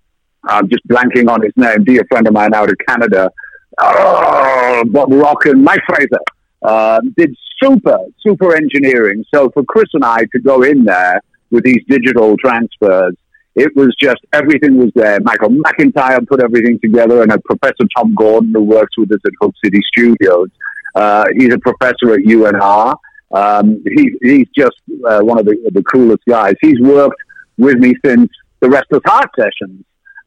I'm 0.47 0.69
just 0.69 0.87
blanking 0.87 1.29
on 1.29 1.41
his 1.41 1.53
name. 1.55 1.83
Dear 1.83 2.05
friend 2.09 2.27
of 2.27 2.33
mine 2.33 2.53
out 2.53 2.69
of 2.69 2.77
Canada, 2.87 3.31
oh, 3.79 4.83
Bob 4.87 5.11
Rock 5.11 5.45
and 5.45 5.63
Mike 5.63 5.81
Fraser 5.87 6.19
uh, 6.61 6.99
did 7.17 7.35
super 7.61 7.97
super 8.19 8.55
engineering. 8.55 9.23
So 9.33 9.49
for 9.51 9.63
Chris 9.63 9.89
and 9.93 10.03
I 10.03 10.25
to 10.33 10.39
go 10.39 10.63
in 10.63 10.83
there 10.83 11.21
with 11.51 11.63
these 11.63 11.81
digital 11.87 12.35
transfers. 12.37 13.15
It 13.55 13.73
was 13.75 13.95
just 13.99 14.17
everything 14.33 14.77
was 14.77 14.91
there. 14.95 15.19
Michael 15.21 15.49
McIntyre 15.49 16.27
put 16.27 16.43
everything 16.43 16.77
together, 16.81 17.21
and 17.21 17.31
a 17.31 17.39
Professor 17.39 17.87
Tom 17.95 18.13
Gordon, 18.13 18.51
who 18.53 18.63
works 18.63 18.97
with 18.97 19.11
us 19.13 19.19
at 19.25 19.31
Hook 19.39 19.53
City 19.63 19.79
Studios, 19.87 20.49
uh, 20.95 21.25
he's 21.37 21.53
a 21.53 21.59
professor 21.59 22.13
at 22.13 22.19
UNR. 22.21 22.95
Um, 23.31 23.81
he, 23.85 24.11
he's 24.21 24.47
just 24.55 24.75
uh, 25.07 25.21
one 25.21 25.39
of 25.39 25.45
the, 25.45 25.55
the 25.73 25.83
coolest 25.83 26.23
guys. 26.27 26.55
He's 26.61 26.79
worked 26.79 27.21
with 27.57 27.77
me 27.77 27.93
since 28.05 28.29
the 28.59 28.69
Restless 28.69 29.01
Heart 29.05 29.29
sessions, 29.37 29.83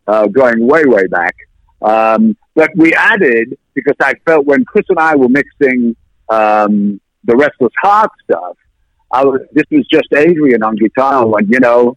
uh, 0.08 0.26
going 0.26 0.66
way, 0.66 0.84
way 0.84 1.06
back. 1.06 1.36
Um, 1.82 2.36
but 2.54 2.70
we 2.74 2.92
added, 2.94 3.56
because 3.74 3.96
I 4.00 4.14
felt 4.26 4.46
when 4.46 4.64
Chris 4.64 4.86
and 4.88 4.98
I 4.98 5.14
were 5.14 5.28
mixing 5.28 5.94
um, 6.28 7.00
the 7.24 7.36
Restless 7.36 7.72
Heart 7.80 8.10
stuff, 8.24 8.56
I 9.12 9.24
was, 9.24 9.40
this 9.52 9.64
was 9.70 9.86
just 9.86 10.08
Adrian 10.16 10.62
on 10.62 10.74
guitar. 10.76 11.24
And, 11.38 11.48
you 11.48 11.60
know, 11.60 11.96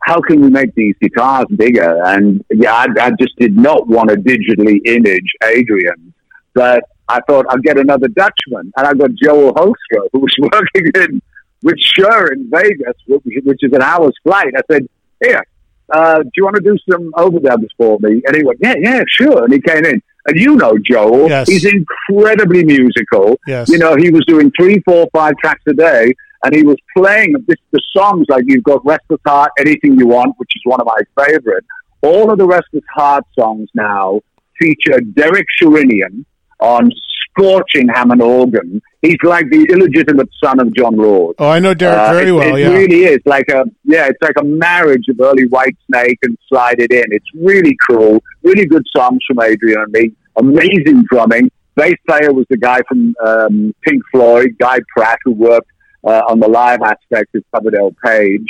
how 0.00 0.20
can 0.20 0.40
we 0.40 0.48
make 0.50 0.74
these 0.74 0.94
guitars 1.00 1.46
bigger? 1.54 2.02
And 2.04 2.44
yeah, 2.50 2.72
I, 2.72 2.86
I 3.00 3.10
just 3.20 3.36
did 3.38 3.56
not 3.56 3.86
want 3.86 4.08
to 4.08 4.16
digitally 4.16 4.78
image 4.86 5.30
Adrian, 5.44 6.14
but 6.54 6.84
I 7.08 7.20
thought 7.28 7.46
I'd 7.50 7.62
get 7.62 7.78
another 7.78 8.08
Dutchman, 8.08 8.72
and 8.76 8.86
I 8.86 8.94
got 8.94 9.10
Joel 9.14 9.52
Hoekstra, 9.54 10.08
who 10.12 10.20
was 10.20 10.34
working 10.52 10.90
in 10.94 11.22
with 11.62 11.78
Cher 11.78 12.28
in 12.32 12.50
Vegas, 12.50 12.94
which, 13.06 13.22
which 13.44 13.60
is 13.62 13.72
an 13.72 13.82
hour's 13.82 14.14
flight. 14.22 14.52
I 14.56 14.62
said, 14.70 14.88
"Here, 15.22 15.44
uh, 15.92 16.22
do 16.22 16.30
you 16.36 16.44
want 16.44 16.56
to 16.56 16.62
do 16.62 16.76
some 16.90 17.12
overdubs 17.12 17.68
for 17.76 17.98
me?" 18.00 18.22
And 18.26 18.36
he 18.36 18.42
went, 18.44 18.58
"Yeah, 18.62 18.74
yeah, 18.78 19.02
sure." 19.08 19.44
And 19.44 19.52
he 19.52 19.60
came 19.60 19.84
in, 19.84 20.02
and 20.26 20.36
you 20.38 20.56
know 20.56 20.76
Joel, 20.84 21.28
Yes. 21.28 21.48
he's 21.48 21.64
incredibly 21.64 22.64
musical. 22.64 23.38
Yes. 23.46 23.68
You 23.68 23.78
know, 23.78 23.94
he 23.96 24.10
was 24.10 24.24
doing 24.26 24.50
three, 24.58 24.80
four, 24.84 25.08
five 25.12 25.34
tracks 25.42 25.62
a 25.68 25.72
day, 25.74 26.14
and 26.44 26.54
he 26.54 26.62
was 26.62 26.76
playing 26.96 27.34
this, 27.46 27.56
the 27.70 27.80
songs 27.96 28.26
like 28.28 28.44
you've 28.46 28.64
got 28.64 28.84
Restless 28.84 29.20
Heart, 29.26 29.52
Anything 29.58 29.98
You 29.98 30.06
Want, 30.08 30.34
which 30.38 30.52
is 30.56 30.62
one 30.64 30.80
of 30.80 30.86
my 30.86 31.24
favorite. 31.24 31.64
All 32.02 32.30
of 32.30 32.38
the 32.38 32.46
Restless 32.46 32.84
Heart 32.94 33.24
songs 33.38 33.68
now 33.74 34.20
feature 34.58 35.00
Derek 35.00 35.46
Sherinian 35.60 36.24
on 36.60 36.90
scorching 37.30 37.88
Hammond 37.88 38.22
organ. 38.22 38.80
He's 39.06 39.22
like 39.22 39.48
the 39.50 39.64
illegitimate 39.74 40.28
son 40.42 40.60
of 40.60 40.74
Jon 40.74 40.96
Lord. 40.96 41.36
oh, 41.38 41.48
I 41.48 41.58
know 41.58 41.74
Derek 41.74 41.98
Uh, 41.98 42.12
very 42.12 42.28
it, 42.28 42.32
well. 42.32 42.56
It 42.56 42.60
yeah. 42.60 42.72
really 42.72 43.04
is 43.04 43.20
like 43.24 43.48
a 43.50 43.64
yeah, 43.84 44.06
it's 44.06 44.22
like 44.22 44.36
a 44.38 44.44
marriage 44.44 45.06
of 45.08 45.20
early 45.20 45.46
Whitesnake 45.48 46.18
and 46.22 46.36
Slide 46.48 46.78
It 46.80 46.92
In. 46.92 47.06
It's 47.10 47.30
really 47.34 47.76
cool. 47.88 48.22
Really 48.42 48.66
good 48.66 48.84
songs 48.96 49.20
from 49.26 49.40
Adrian 49.40 49.80
and 49.80 49.92
me. 49.92 50.12
Amazing 50.36 51.04
drumming. 51.10 51.50
Bass 51.76 51.94
player 52.08 52.32
was 52.32 52.46
the 52.48 52.56
guy 52.56 52.80
from 52.88 53.14
um, 53.24 53.74
Pink 53.82 54.02
Floyd, 54.12 54.56
Guy 54.58 54.78
Pratt, 54.96 55.18
who 55.24 55.32
worked 55.32 55.70
uh, 56.04 56.22
on 56.28 56.40
the 56.40 56.48
live 56.48 56.80
aspect 56.82 57.34
of 57.34 57.44
Coverdale 57.54 57.94
Page. 58.04 58.48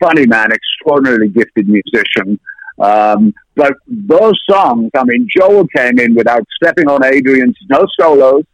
Funny 0.00 0.26
man, 0.26 0.48
extraordinarily 0.52 1.28
gifted 1.28 1.68
musician. 1.68 2.38
Um, 2.78 3.32
but 3.54 3.74
those 3.86 4.38
songs, 4.50 4.90
I 4.94 5.04
mean, 5.04 5.28
Joel 5.34 5.66
came 5.74 5.98
in 5.98 6.14
without 6.14 6.44
stepping 6.62 6.88
on 6.88 7.04
Adrian's, 7.04 7.56
no 7.70 7.86
solos. 7.98 8.44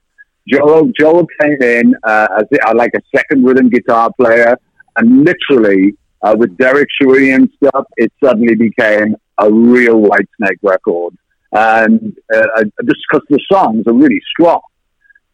Joel, 0.49 0.90
Joel 0.99 1.26
came 1.40 1.62
in 1.62 1.95
uh, 2.03 2.26
as 2.38 2.45
uh, 2.66 2.72
like 2.74 2.93
a 2.97 3.01
second 3.16 3.45
rhythm 3.45 3.68
guitar 3.68 4.11
player, 4.20 4.57
and 4.97 5.24
literally 5.24 5.97
uh, 6.22 6.34
with 6.36 6.57
Derek 6.59 6.88
Sherinian 7.01 7.49
stuff, 7.57 7.86
it 7.97 8.12
suddenly 8.22 8.55
became 8.55 9.16
a 9.38 9.51
real 9.53 10.01
Whitesnake 10.01 10.59
record. 10.62 11.16
And 11.53 12.16
uh, 12.34 12.38
uh, 12.57 12.62
just 12.84 13.01
because 13.11 13.26
the 13.28 13.40
songs 13.51 13.84
are 13.86 13.93
really 13.93 14.20
strong, 14.32 14.61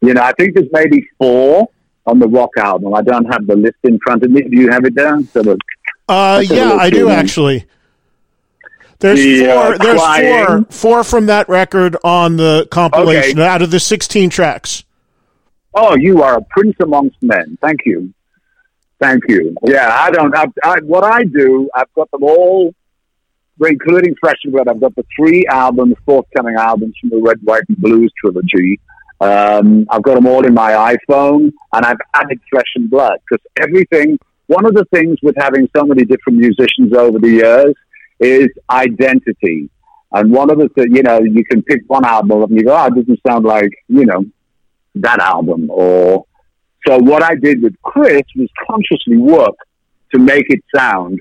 you 0.00 0.14
know, 0.14 0.22
I 0.22 0.32
think 0.32 0.54
there's 0.54 0.68
maybe 0.72 1.06
four 1.18 1.68
on 2.06 2.18
the 2.18 2.28
rock 2.28 2.50
album. 2.58 2.94
I 2.94 3.02
don't 3.02 3.26
have 3.26 3.46
the 3.46 3.56
list 3.56 3.76
in 3.84 3.98
front 4.04 4.22
of 4.24 4.30
me. 4.30 4.42
Do 4.42 4.56
you 4.56 4.70
have 4.70 4.84
it 4.84 4.94
down? 4.94 5.24
So 5.28 5.42
the, 5.42 5.58
Uh, 6.08 6.42
yeah, 6.46 6.72
I 6.74 6.90
do 6.90 7.08
actually. 7.08 7.66
There's 9.00 9.20
The, 9.20 9.44
four. 9.46 9.54
uh, 9.74 9.78
there's 9.78 10.00
Crying. 10.00 10.46
four. 10.64 10.64
Four 10.70 11.04
from 11.04 11.26
that 11.26 11.48
record 11.48 11.96
on 12.02 12.36
the 12.36 12.66
compilation 12.70 13.38
out 13.40 13.62
of 13.62 13.70
the 13.70 13.78
16 13.80 14.28
tracks. 14.30 14.84
Oh, 15.80 15.94
you 15.96 16.22
are 16.24 16.38
a 16.38 16.42
prince 16.42 16.74
amongst 16.82 17.22
men. 17.22 17.56
Thank 17.60 17.80
you. 17.86 18.12
Thank 19.00 19.22
you. 19.28 19.54
Yeah, 19.64 19.88
I 19.92 20.10
don't. 20.10 20.36
I, 20.36 20.46
I, 20.64 20.78
what 20.80 21.04
I 21.04 21.22
do, 21.22 21.70
I've 21.72 21.92
got 21.94 22.10
them 22.10 22.24
all, 22.24 22.74
including 23.64 24.16
Fresh 24.20 24.38
and 24.42 24.52
Red. 24.52 24.66
I've 24.66 24.80
got 24.80 24.96
the 24.96 25.04
three 25.14 25.46
albums, 25.46 25.94
forthcoming 26.04 26.56
albums 26.56 26.94
from 27.00 27.10
the 27.10 27.18
Red, 27.18 27.38
White, 27.44 27.62
and 27.68 27.78
Blues 27.78 28.12
trilogy. 28.20 28.80
Um, 29.20 29.86
I've 29.88 30.02
got 30.02 30.16
them 30.16 30.26
all 30.26 30.44
in 30.44 30.52
my 30.52 30.96
iPhone, 30.96 31.52
and 31.72 31.86
I've 31.86 32.02
added 32.12 32.40
Flesh 32.50 32.72
and 32.74 32.90
Blood 32.90 33.18
because 33.28 33.44
everything. 33.60 34.18
One 34.48 34.64
of 34.64 34.74
the 34.74 34.86
things 34.86 35.18
with 35.22 35.36
having 35.38 35.68
so 35.76 35.84
many 35.84 36.04
different 36.06 36.38
musicians 36.40 36.92
over 36.96 37.18
the 37.18 37.28
years 37.28 37.74
is 38.18 38.48
identity. 38.68 39.70
And 40.10 40.32
one 40.32 40.50
of 40.50 40.58
the, 40.58 40.70
th- 40.70 40.88
you 40.90 41.02
know, 41.02 41.20
you 41.20 41.44
can 41.44 41.62
pick 41.62 41.82
one 41.86 42.04
album 42.04 42.42
and 42.42 42.56
you 42.56 42.64
go, 42.64 42.74
oh, 42.74 42.86
it 42.86 42.94
doesn't 42.94 43.20
sound 43.28 43.44
like, 43.44 43.70
you 43.88 44.06
know, 44.06 44.24
that 45.02 45.20
album 45.20 45.68
or 45.70 46.24
so 46.86 46.98
what 46.98 47.22
I 47.22 47.34
did 47.34 47.62
with 47.62 47.74
Chris 47.82 48.22
was 48.36 48.48
consciously 48.68 49.16
work 49.16 49.56
to 50.12 50.18
make 50.18 50.46
it 50.48 50.64
sound 50.74 51.20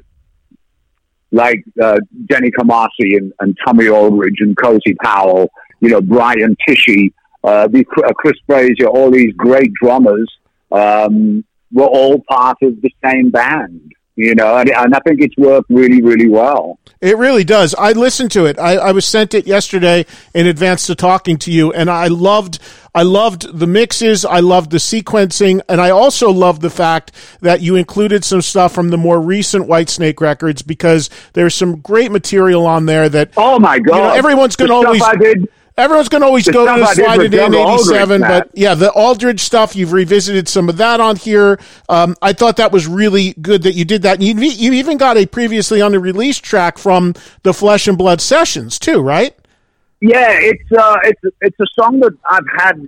like 1.32 1.64
uh, 1.82 1.98
Denny 2.28 2.52
Carmassi 2.52 3.18
and, 3.18 3.34
and 3.40 3.58
Tommy 3.66 3.90
Aldridge 3.90 4.38
and 4.40 4.56
Cozy 4.56 4.96
Powell, 5.04 5.50
you 5.82 5.90
know, 5.90 6.02
Brian 6.02 6.56
Tichy, 6.68 7.12
uh, 7.44 7.68
uh, 7.68 8.14
Chris 8.16 8.38
Frazier, 8.48 8.88
all 8.88 9.12
these 9.12 9.34
great 9.34 9.74
drummers 9.74 10.32
um, 10.72 11.44
were 11.72 11.86
all 11.86 12.22
part 12.30 12.58
of 12.62 12.82
the 12.82 12.90
same 13.04 13.30
band, 13.30 13.92
you 14.18 14.34
know, 14.36 14.58
and, 14.58 14.70
and 14.70 14.96
I 14.96 15.00
think 15.00 15.22
it's 15.22 15.38
worked 15.38 15.70
really, 15.70 16.02
really 16.02 16.28
well. 16.28 16.80
It 17.00 17.18
really 17.18 17.44
does. 17.44 17.76
I 17.76 17.92
listened 17.92 18.32
to 18.32 18.46
it. 18.46 18.58
I, 18.58 18.76
I 18.78 18.92
was 18.92 19.06
sent 19.06 19.36
it 19.36 19.46
yesterday 19.46 20.06
in 20.34 20.48
advance 20.48 20.88
to 20.88 20.96
talking 20.96 21.38
to 21.38 21.52
you, 21.52 21.72
and 21.72 21.90
I 21.90 22.08
loved. 22.08 22.60
I 22.96 23.04
loved 23.04 23.60
the 23.60 23.68
mixes. 23.68 24.26
I 24.26 24.40
loved 24.40 24.72
the 24.72 24.78
sequencing, 24.80 25.62
and 25.70 25.80
I 25.80 25.92
also 25.92 26.32
loved 26.32 26.64
the 26.64 26.72
fact 26.72 27.12
that 27.42 27.62
you 27.62 27.76
included 27.76 28.26
some 28.26 28.42
stuff 28.42 28.74
from 28.74 28.90
the 28.90 28.98
more 28.98 29.22
recent 29.22 29.68
Whitesnake 29.68 30.20
records 30.20 30.64
because 30.64 31.12
there's 31.34 31.54
some 31.54 31.80
great 31.82 32.12
material 32.12 32.66
on 32.66 32.88
there 32.88 33.08
that 33.10 33.30
Oh 33.38 33.60
my 33.60 33.78
God! 33.78 33.96
You 33.96 34.02
know, 34.02 34.10
everyone's 34.14 34.56
gonna 34.56 34.70
stuff 34.70 34.86
always- 34.88 35.04
I 35.04 35.16
did. 35.16 35.48
Everyone's 35.78 36.10
going 36.10 36.22
to 36.22 36.28
always 36.28 36.46
The 36.46 36.52
go 36.52 36.66
to 36.66 36.80
the 36.80 36.94
slide 36.94 37.22
it 37.22 37.34
in 37.34 37.54
'87, 37.54 38.22
Matt. 38.22 38.50
but 38.50 38.58
yeah, 38.58 38.74
the 38.76 38.92
Aldridge 38.92 39.40
stuff 39.42 39.76
you've 39.76 39.94
revisited 39.94 40.48
some 40.48 40.70
of 40.70 40.78
that 40.78 41.00
on 41.00 41.16
here. 41.16 41.60
Um, 41.90 42.16
I 42.22 42.34
thought 42.34 42.58
that 42.58 42.72
was 42.72 42.88
really 42.88 43.34
good 43.42 43.64
that 43.64 43.74
you 43.74 43.86
did 43.86 44.02
that. 44.04 44.22
You, 44.22 44.34
you 44.36 44.74
even 44.74 44.98
got 44.98 45.18
a 45.18 45.26
previously 45.26 45.80
unreleased 45.82 46.44
track 46.44 46.78
from 46.78 47.14
the 47.44 47.54
Flesh 47.54 47.88
and 47.88 47.98
Blood 47.98 48.22
sessions 48.22 48.80
too, 48.80 49.02
right? 49.02 49.36
Yeah, 50.02 50.30
it's 50.32 50.72
uh, 50.72 50.98
it's 51.04 51.22
it's 51.42 51.60
a 51.60 51.66
song 51.80 52.00
that 52.02 52.16
I've 52.30 52.46
had 52.58 52.88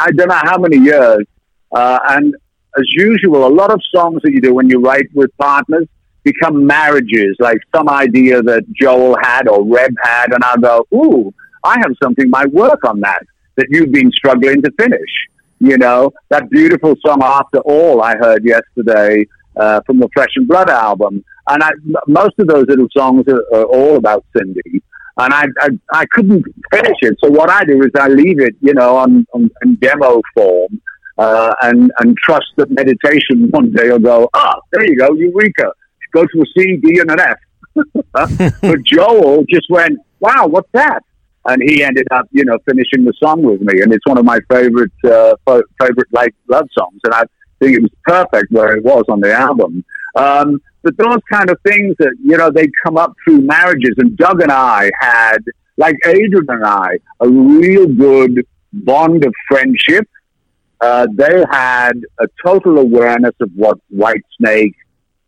I 0.00 0.10
don't 0.12 0.28
know 0.28 0.40
how 0.42 0.58
many 0.58 0.78
years, 0.78 1.26
uh, 1.72 1.98
and 2.10 2.34
as 2.78 2.84
usual, 2.94 3.46
a 3.46 3.48
lot 3.48 3.70
of 3.70 3.80
songs 3.94 4.22
that 4.22 4.32
you 4.32 4.40
do 4.40 4.54
when 4.54 4.68
you 4.68 4.80
write 4.80 5.08
with 5.14 5.30
partners 5.38 5.86
become 6.24 6.66
marriages. 6.66 7.36
Like 7.38 7.58
some 7.74 7.88
idea 7.88 8.42
that 8.42 8.64
Joel 8.72 9.16
had 9.22 9.46
or 9.48 9.62
Reb 9.64 9.94
had, 10.02 10.32
and 10.32 10.42
I 10.42 10.56
go, 10.56 10.86
"Ooh, 10.94 11.34
I 11.64 11.78
have 11.78 11.92
something 12.02 12.28
might 12.30 12.52
work 12.52 12.84
on 12.84 13.00
that 13.00 13.22
that 13.56 13.66
you've 13.70 13.92
been 13.92 14.10
struggling 14.12 14.62
to 14.62 14.70
finish." 14.78 15.10
You 15.58 15.78
know, 15.78 16.12
that 16.30 16.50
beautiful 16.50 16.96
song 17.04 17.22
"After 17.22 17.58
All" 17.58 18.02
I 18.02 18.16
heard 18.16 18.44
yesterday 18.44 19.26
uh, 19.56 19.80
from 19.86 19.98
the 19.98 20.08
Flesh 20.14 20.32
and 20.36 20.48
Blood 20.48 20.70
album, 20.70 21.24
and 21.48 21.62
I, 21.62 21.70
most 22.06 22.38
of 22.38 22.46
those 22.48 22.66
little 22.68 22.88
songs 22.96 23.26
are, 23.28 23.44
are 23.54 23.64
all 23.64 23.96
about 23.96 24.24
Cindy 24.36 24.82
and 25.18 25.34
I, 25.34 25.44
I 25.60 25.68
I 25.92 26.06
couldn't 26.06 26.44
finish 26.72 26.96
it. 27.02 27.16
So 27.22 27.30
what 27.30 27.50
I 27.50 27.64
do 27.64 27.82
is 27.82 27.90
I 27.96 28.08
leave 28.08 28.40
it, 28.40 28.54
you 28.60 28.74
know, 28.74 28.96
on, 28.96 29.26
on 29.34 29.50
in 29.62 29.74
demo 29.76 30.22
form, 30.34 30.80
uh, 31.18 31.54
and 31.62 31.92
and 31.98 32.16
trust 32.16 32.46
that 32.56 32.70
meditation 32.70 33.48
one 33.50 33.72
day 33.72 33.90
will 33.90 33.98
go. 33.98 34.30
Ah, 34.34 34.56
there 34.72 34.86
you 34.86 34.96
go, 34.96 35.12
Eureka! 35.12 35.72
Go 36.12 36.24
to 36.24 36.42
a 36.42 36.44
C, 36.58 36.76
D, 36.76 37.00
and 37.00 37.10
an 37.10 37.20
F. 37.20 37.38
but 38.60 38.82
Joel 38.82 39.44
just 39.48 39.66
went, 39.70 39.98
"Wow, 40.20 40.46
what's 40.46 40.68
that?" 40.72 41.02
And 41.44 41.60
he 41.62 41.82
ended 41.82 42.06
up, 42.12 42.28
you 42.30 42.44
know, 42.44 42.58
finishing 42.68 43.04
the 43.04 43.12
song 43.22 43.42
with 43.42 43.60
me, 43.60 43.82
and 43.82 43.92
it's 43.92 44.06
one 44.06 44.18
of 44.18 44.24
my 44.24 44.38
favorite 44.48 44.92
uh, 45.04 45.34
fa- 45.44 45.64
favorite 45.80 46.08
like 46.12 46.34
love 46.48 46.68
songs, 46.76 47.00
and 47.04 47.12
I 47.14 47.24
think 47.58 47.76
it 47.76 47.82
was 47.82 47.90
perfect 48.04 48.52
where 48.52 48.76
it 48.76 48.84
was 48.84 49.04
on 49.08 49.20
the 49.20 49.32
album. 49.32 49.84
Um, 50.14 50.60
but 50.82 50.96
those 50.96 51.18
kind 51.32 51.50
of 51.50 51.58
things 51.66 51.96
that 51.98 52.14
you 52.24 52.36
know 52.36 52.50
they 52.50 52.68
come 52.84 52.96
up 52.96 53.14
through 53.24 53.40
marriages, 53.42 53.94
and 53.98 54.16
Doug 54.16 54.40
and 54.42 54.52
I 54.52 54.90
had, 55.00 55.38
like 55.76 55.96
Adrian 56.06 56.46
and 56.48 56.64
I, 56.64 56.98
a 57.20 57.28
real 57.28 57.86
good 57.86 58.46
bond 58.72 59.24
of 59.24 59.34
friendship. 59.48 60.08
Uh, 60.80 61.06
they 61.14 61.44
had 61.50 61.92
a 62.18 62.26
total 62.44 62.78
awareness 62.78 63.34
of 63.40 63.50
what 63.54 63.78
Whitesnake, 63.94 64.74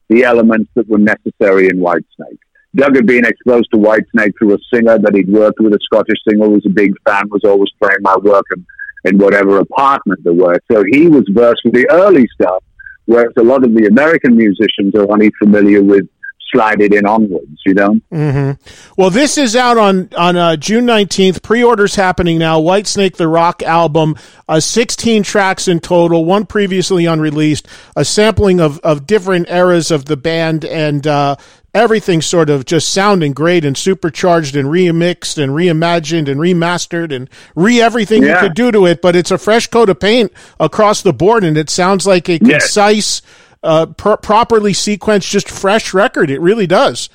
the 0.08 0.24
elements 0.24 0.70
that 0.74 0.88
were 0.88 0.98
necessary 0.98 1.68
in 1.68 1.78
Whitesnake. 1.78 2.38
Doug 2.74 2.96
had 2.96 3.06
been 3.06 3.24
exposed 3.24 3.70
to 3.72 3.78
Whitesnake 3.78 4.32
through 4.38 4.54
a 4.54 4.58
singer 4.72 4.98
that 4.98 5.14
he'd 5.14 5.28
worked 5.28 5.60
with, 5.60 5.72
a 5.74 5.78
Scottish 5.82 6.18
singer, 6.28 6.46
who 6.46 6.52
was 6.52 6.66
a 6.66 6.70
big 6.70 6.94
fan, 7.06 7.28
was 7.30 7.42
always 7.44 7.70
playing 7.80 7.98
my 8.00 8.16
work 8.16 8.46
in, 8.54 8.66
in 9.04 9.18
whatever 9.18 9.58
apartment 9.58 10.24
there 10.24 10.32
were. 10.32 10.58
So 10.70 10.82
he 10.90 11.08
was 11.08 11.24
versed 11.30 11.62
with 11.64 11.74
the 11.74 11.88
early 11.90 12.26
stuff, 12.34 12.64
whereas 13.06 13.32
a 13.36 13.42
lot 13.42 13.64
of 13.64 13.74
the 13.74 13.86
American 13.86 14.36
musicians 14.36 14.94
are 14.94 15.10
only 15.10 15.30
familiar 15.38 15.82
with 15.82 16.08
slide 16.52 16.80
it 16.80 16.94
in 16.94 17.04
onwards, 17.04 17.60
you 17.66 17.74
know? 17.74 18.56
Well, 18.96 19.10
this 19.10 19.36
is 19.38 19.56
out 19.56 19.76
on 19.76 20.08
on 20.16 20.36
uh, 20.36 20.54
June 20.54 20.86
nineteenth. 20.86 21.42
Pre-orders 21.42 21.96
happening 21.96 22.38
now. 22.38 22.60
Whitesnake 22.60 23.16
the 23.16 23.26
Rock 23.26 23.62
album, 23.64 24.14
uh, 24.48 24.60
sixteen 24.60 25.24
tracks 25.24 25.66
in 25.66 25.80
total, 25.80 26.24
one 26.24 26.46
previously 26.46 27.06
unreleased, 27.06 27.66
a 27.96 28.04
sampling 28.04 28.60
of 28.60 28.78
of 28.80 29.06
different 29.06 29.50
eras 29.50 29.90
of 29.90 30.04
the 30.04 30.16
band, 30.16 30.64
and 30.64 31.06
uh, 31.08 31.34
everything 31.74 32.22
sort 32.22 32.48
of 32.48 32.64
just 32.64 32.88
sounding 32.90 33.32
great 33.32 33.64
and 33.64 33.76
supercharged 33.76 34.54
and 34.56 34.68
remixed 34.68 35.42
and 35.42 35.52
reimagined 35.52 36.28
and 36.30 36.40
remastered 36.40 37.12
and 37.14 37.28
re 37.56 37.82
everything 37.82 38.22
Yeah. 38.22 38.34
you 38.42 38.48
could 38.48 38.54
do 38.54 38.70
to 38.72 38.86
it. 38.86 39.02
But 39.02 39.16
it's 39.16 39.30
a 39.32 39.38
fresh 39.38 39.66
coat 39.66 39.90
of 39.90 39.98
paint 40.00 40.32
across 40.60 41.02
the 41.02 41.12
board, 41.12 41.42
and 41.44 41.58
it 41.58 41.68
sounds 41.68 42.06
like 42.06 42.28
a 42.28 42.38
concise. 42.38 43.20
Uh, 43.62 43.86
pr- 43.86 44.16
properly 44.16 44.72
sequenced, 44.74 45.30
just 45.30 45.50
fresh 45.50 45.94
record. 45.94 46.30
It 46.30 46.38
really 46.38 46.66
does. 46.66 47.08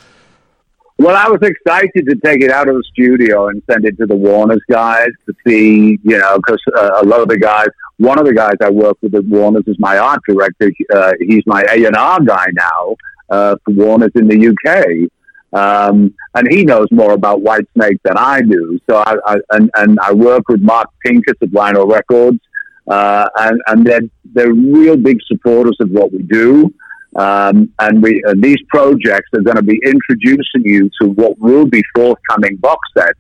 Well, 0.98 1.16
I 1.16 1.30
was 1.30 1.40
excited 1.44 2.08
to 2.10 2.16
take 2.26 2.42
it 2.42 2.50
out 2.50 2.68
of 2.68 2.74
the 2.76 2.84
studio 2.92 3.50
and 3.50 3.62
send 3.70 3.86
it 3.86 3.96
to 4.00 4.08
the 4.08 4.16
Warner's 4.16 4.64
guys 4.68 5.10
to 5.28 5.34
see, 5.48 6.00
you 6.04 6.18
know, 6.18 6.38
because 6.38 6.60
uh, 6.76 7.02
a 7.04 7.06
lot 7.06 7.22
of 7.22 7.28
the 7.30 7.38
guys, 7.38 7.68
one 7.98 8.18
of 8.18 8.26
the 8.26 8.34
guys 8.34 8.56
I 8.62 8.72
work 8.72 8.98
with 9.04 9.14
at 9.14 9.26
Warner's 9.26 9.64
is 9.68 9.78
my 9.78 10.00
art 10.00 10.22
director. 10.28 10.72
Uh, 10.92 11.14
he's 11.20 11.44
my 11.46 11.62
A 11.72 11.86
and 11.86 11.96
R 11.96 12.20
guy 12.22 12.48
now 12.54 12.96
uh, 13.30 13.56
for 13.64 13.72
Warner's 13.72 14.12
in 14.16 14.28
the 14.28 14.50
UK, 14.50 15.10
um, 15.52 16.14
and 16.36 16.48
he 16.50 16.64
knows 16.64 16.88
more 16.92 17.14
about 17.14 17.40
Whitesnake 17.40 18.00
than 18.04 18.18
I 18.18 18.42
do. 18.42 18.80
So 18.90 18.98
I, 18.98 19.16
I 19.26 19.36
and, 19.52 19.72
and 19.76 20.00
I 20.02 20.14
work 20.14 20.48
with 20.48 20.62
Mark 20.62 20.90
Pinkus 21.06 21.42
at 21.42 21.52
Rhino 21.52 21.86
Records, 21.86 22.40
uh, 22.88 23.28
and 23.38 23.62
and 23.68 23.86
they're 23.86 24.02
they're 24.34 24.54
real 24.54 24.98
big 24.98 25.18
supporters 25.26 25.78
of 25.80 25.90
what 25.90 26.12
we 26.12 26.24
do. 26.24 26.74
Um, 27.16 27.74
and 27.80 28.04
we 28.04 28.24
uh, 28.24 28.36
these 28.38 28.62
projects 28.70 29.30
are 29.34 29.42
going 29.42 29.58
to 29.58 29.64
be 29.64 29.80
introducing 29.84 30.64
you 30.64 30.90
to 31.02 31.10
what 31.10 31.40
will 31.40 31.66
be 31.66 31.84
forthcoming 31.96 32.58
box 32.58 32.80
sets. 32.96 33.20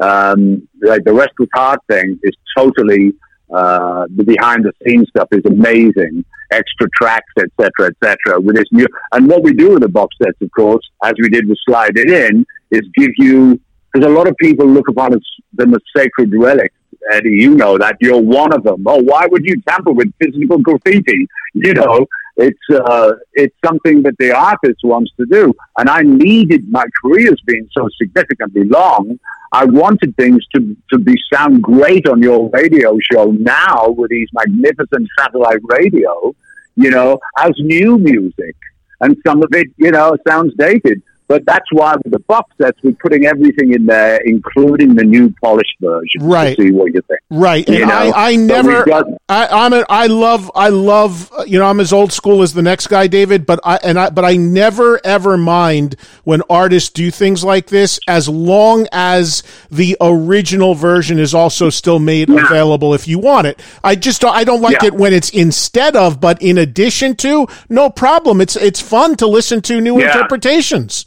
Um, 0.00 0.66
like 0.80 1.04
the 1.04 1.12
Restless 1.12 1.48
Heart 1.54 1.80
thing 1.88 2.18
is 2.22 2.34
totally 2.56 3.12
uh, 3.52 4.06
the 4.14 4.24
behind 4.24 4.64
the 4.64 4.72
scenes 4.84 5.08
stuff 5.08 5.28
is 5.32 5.44
amazing. 5.44 6.24
Extra 6.52 6.88
tracks, 6.94 7.32
etc., 7.38 7.90
etc. 7.90 8.40
With 8.40 8.56
this 8.56 8.66
new 8.72 8.86
and 9.12 9.28
what 9.28 9.42
we 9.42 9.52
do 9.52 9.70
with 9.70 9.82
the 9.82 9.88
box 9.88 10.16
sets, 10.22 10.40
of 10.40 10.50
course, 10.50 10.88
as 11.04 11.14
we 11.20 11.28
did 11.28 11.48
with 11.48 11.58
Slide 11.64 11.96
It 11.96 12.10
In, 12.10 12.44
is 12.70 12.82
give 12.96 13.10
you 13.18 13.60
because 13.92 14.06
a 14.06 14.12
lot 14.12 14.28
of 14.28 14.36
people 14.36 14.66
look 14.66 14.88
upon 14.88 15.12
them 15.54 15.74
as 15.74 15.80
sacred 15.96 16.32
relics. 16.32 16.74
Eddie, 17.12 17.30
you 17.30 17.54
know 17.54 17.78
that 17.78 17.96
you're 18.00 18.20
one 18.20 18.52
of 18.52 18.62
them. 18.62 18.84
Oh, 18.86 19.02
why 19.02 19.26
would 19.26 19.44
you 19.44 19.60
tamper 19.62 19.92
with 19.92 20.12
physical 20.20 20.58
graffiti? 20.58 21.26
You 21.54 21.74
know, 21.74 22.06
it's 22.36 22.58
uh, 22.70 23.12
it's 23.34 23.54
something 23.64 24.02
that 24.02 24.14
the 24.18 24.32
artist 24.32 24.80
wants 24.84 25.12
to 25.18 25.26
do, 25.26 25.52
and 25.78 25.88
I 25.88 26.02
needed 26.02 26.70
my 26.70 26.84
career's 27.02 27.40
been 27.46 27.68
so 27.76 27.88
significantly 28.00 28.64
long. 28.64 29.18
I 29.52 29.64
wanted 29.64 30.16
things 30.16 30.44
to 30.54 30.76
to 30.92 30.98
be 30.98 31.16
sound 31.32 31.62
great 31.62 32.08
on 32.08 32.22
your 32.22 32.50
radio 32.50 32.96
show 33.12 33.26
now 33.32 33.90
with 33.90 34.10
these 34.10 34.28
magnificent 34.32 35.08
satellite 35.18 35.60
radio, 35.64 36.34
you 36.76 36.90
know, 36.90 37.18
as 37.38 37.52
new 37.58 37.98
music, 37.98 38.56
and 39.00 39.16
some 39.26 39.42
of 39.42 39.50
it, 39.52 39.68
you 39.76 39.90
know, 39.90 40.16
sounds 40.26 40.52
dated. 40.56 41.02
But 41.30 41.46
that's 41.46 41.70
why 41.70 41.94
with 42.02 42.12
the 42.12 42.18
box 42.18 42.52
sets, 42.60 42.76
we're 42.82 42.90
putting 43.00 43.24
everything 43.24 43.72
in 43.72 43.86
there, 43.86 44.16
including 44.24 44.96
the 44.96 45.04
new 45.04 45.32
polished 45.40 45.76
version. 45.80 46.22
Right. 46.22 46.56
To 46.56 46.62
see 46.64 46.72
what 46.72 46.92
you 46.92 47.00
think. 47.02 47.20
Right, 47.30 47.68
You 47.68 47.76
and 47.82 47.88
know, 47.88 47.94
I, 47.94 48.30
I 48.32 48.34
never, 48.34 48.84
got- 48.84 49.06
I, 49.28 49.46
I'm, 49.46 49.72
a, 49.72 49.86
I 49.88 50.08
love, 50.08 50.50
I 50.56 50.70
love, 50.70 51.30
uh, 51.38 51.44
you 51.44 51.60
know, 51.60 51.66
I'm 51.66 51.78
as 51.78 51.92
old 51.92 52.12
school 52.12 52.42
as 52.42 52.52
the 52.52 52.62
next 52.62 52.88
guy, 52.88 53.06
David. 53.06 53.46
But 53.46 53.60
I, 53.62 53.76
and 53.84 53.96
I, 53.96 54.10
but 54.10 54.24
I 54.24 54.34
never 54.38 55.00
ever 55.04 55.36
mind 55.38 55.94
when 56.24 56.42
artists 56.50 56.90
do 56.90 57.12
things 57.12 57.44
like 57.44 57.66
this, 57.68 58.00
as 58.08 58.28
long 58.28 58.88
as 58.90 59.44
the 59.70 59.96
original 60.00 60.74
version 60.74 61.20
is 61.20 61.32
also 61.32 61.70
still 61.70 62.00
made 62.00 62.28
Yeah. 62.28 62.44
available 62.44 62.92
if 62.92 63.06
you 63.06 63.20
want 63.20 63.46
it. 63.46 63.62
I 63.84 63.94
just, 63.94 64.20
don't, 64.20 64.34
I 64.34 64.42
don't 64.42 64.62
like 64.62 64.82
Yeah. 64.82 64.88
it 64.88 64.94
when 64.94 65.12
it's 65.12 65.30
instead 65.30 65.94
of, 65.94 66.20
but 66.20 66.42
in 66.42 66.58
addition 66.58 67.14
to, 67.18 67.46
no 67.68 67.88
problem. 67.88 68.40
It's, 68.40 68.56
it's 68.56 68.80
fun 68.80 69.14
to 69.18 69.28
listen 69.28 69.62
to 69.62 69.80
new 69.80 70.00
Yeah. 70.00 70.06
interpretations. 70.08 71.04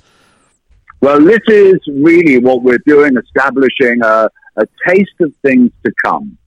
Well, 1.04 1.20
this 1.20 1.42
is 1.50 1.82
really 1.90 2.38
what 2.38 2.64
we're 2.64 2.86
doing, 2.86 3.18
establishing 3.18 4.02
a, 4.02 4.30
a 4.56 4.66
taste 4.88 5.20
of 5.20 5.36
things 5.42 5.70
to 5.86 5.92
come. 6.02 6.38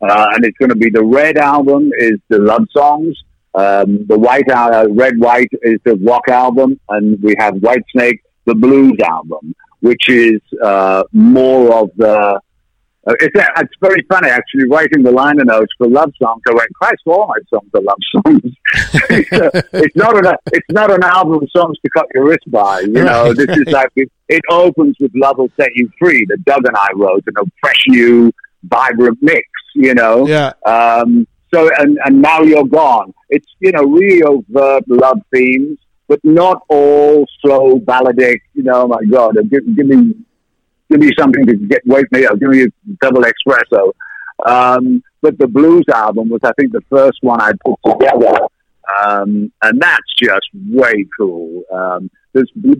Uh, 0.00 0.26
and 0.32 0.44
it's 0.44 0.56
going 0.56 0.68
to 0.68 0.76
be 0.76 0.88
the 0.88 1.02
red 1.02 1.36
album 1.36 1.90
is 1.98 2.20
the 2.28 2.38
love 2.38 2.64
songs. 2.70 3.20
Um, 3.56 4.06
the 4.06 4.16
white, 4.16 4.48
uh, 4.48 4.86
red 4.90 5.18
white 5.18 5.48
is 5.62 5.80
the 5.84 5.96
rock 5.96 6.28
album, 6.28 6.78
and 6.90 7.20
we 7.24 7.34
have 7.40 7.54
Whitesnake, 7.54 8.20
the 8.44 8.54
blues 8.54 8.96
album, 9.04 9.52
which 9.80 10.08
is 10.08 10.40
uh, 10.62 11.02
more 11.10 11.74
of 11.74 11.90
the. 11.96 12.40
Uh, 13.06 13.12
it's, 13.20 13.34
it's 13.58 13.74
very 13.80 14.02
funny 14.08 14.28
actually. 14.30 14.66
Writing 14.68 15.02
the 15.02 15.10
liner 15.10 15.44
notes 15.44 15.72
for 15.76 15.86
love 15.86 16.12
songs, 16.20 16.42
I 16.48 16.54
went, 16.54 16.72
"Christ, 16.74 17.02
all 17.06 17.26
my 17.28 17.38
songs 17.52 17.70
are 17.74 17.82
love 17.82 17.98
songs." 18.12 18.54
it's 19.72 19.96
not 19.96 20.16
an 20.24 20.34
it's 20.52 20.70
not 20.70 20.90
an 20.90 21.02
album 21.02 21.34
of 21.42 21.48
songs 21.54 21.76
to 21.84 21.90
cut 21.90 22.06
your 22.14 22.24
wrist 22.28 22.50
by. 22.50 22.80
You 22.80 22.92
know, 23.04 23.26
Right. 23.26 23.36
this 23.36 23.56
is 23.56 23.66
like 23.72 23.90
it, 23.96 24.10
it 24.28 24.42
opens 24.50 24.96
with 25.00 25.12
"Love 25.14 25.38
Will 25.38 25.50
Set 25.60 25.70
You 25.74 25.90
Free" 25.98 26.24
that 26.28 26.44
Doug 26.44 26.66
and 26.66 26.76
I 26.76 26.88
wrote, 26.96 27.24
and 27.26 27.36
a 27.38 27.50
fresh 27.60 27.82
new, 27.88 28.32
vibrant 28.64 29.18
mix. 29.20 29.46
You 29.74 29.94
know, 29.94 30.26
Yeah. 30.26 30.52
um, 30.64 31.26
so, 31.52 31.68
and, 31.78 31.98
and 32.04 32.22
now 32.22 32.40
you're 32.42 32.64
gone. 32.66 33.12
It's, 33.28 33.46
you 33.60 33.72
know, 33.72 33.82
really 33.82 34.22
overt 34.22 34.84
love 34.88 35.20
themes, 35.32 35.78
but 36.08 36.20
not 36.24 36.62
all 36.68 37.26
slow, 37.40 37.78
balladic, 37.80 38.40
you 38.54 38.62
know, 38.62 38.82
oh 38.82 38.86
my 38.88 39.02
God, 39.10 39.36
give, 39.50 39.64
give 39.76 39.86
me, 39.86 40.14
give 40.90 41.00
me 41.00 41.10
something 41.18 41.46
to 41.46 41.54
get, 41.54 41.82
wake 41.86 42.10
me 42.12 42.26
up, 42.26 42.38
give 42.38 42.50
me 42.50 42.64
a 42.64 42.68
double 43.00 43.22
espresso. 43.22 43.92
Um, 44.46 45.02
but 45.22 45.38
the 45.38 45.46
blues 45.46 45.84
album 45.92 46.28
was, 46.28 46.40
I 46.44 46.52
think, 46.58 46.72
the 46.72 46.82
first 46.90 47.18
one 47.22 47.40
I 47.40 47.52
put 47.64 47.78
together. 47.86 48.46
Um, 49.02 49.50
and 49.62 49.80
that's 49.80 50.14
just 50.20 50.46
way 50.54 51.06
cool. 51.16 51.62
Um, 51.72 52.10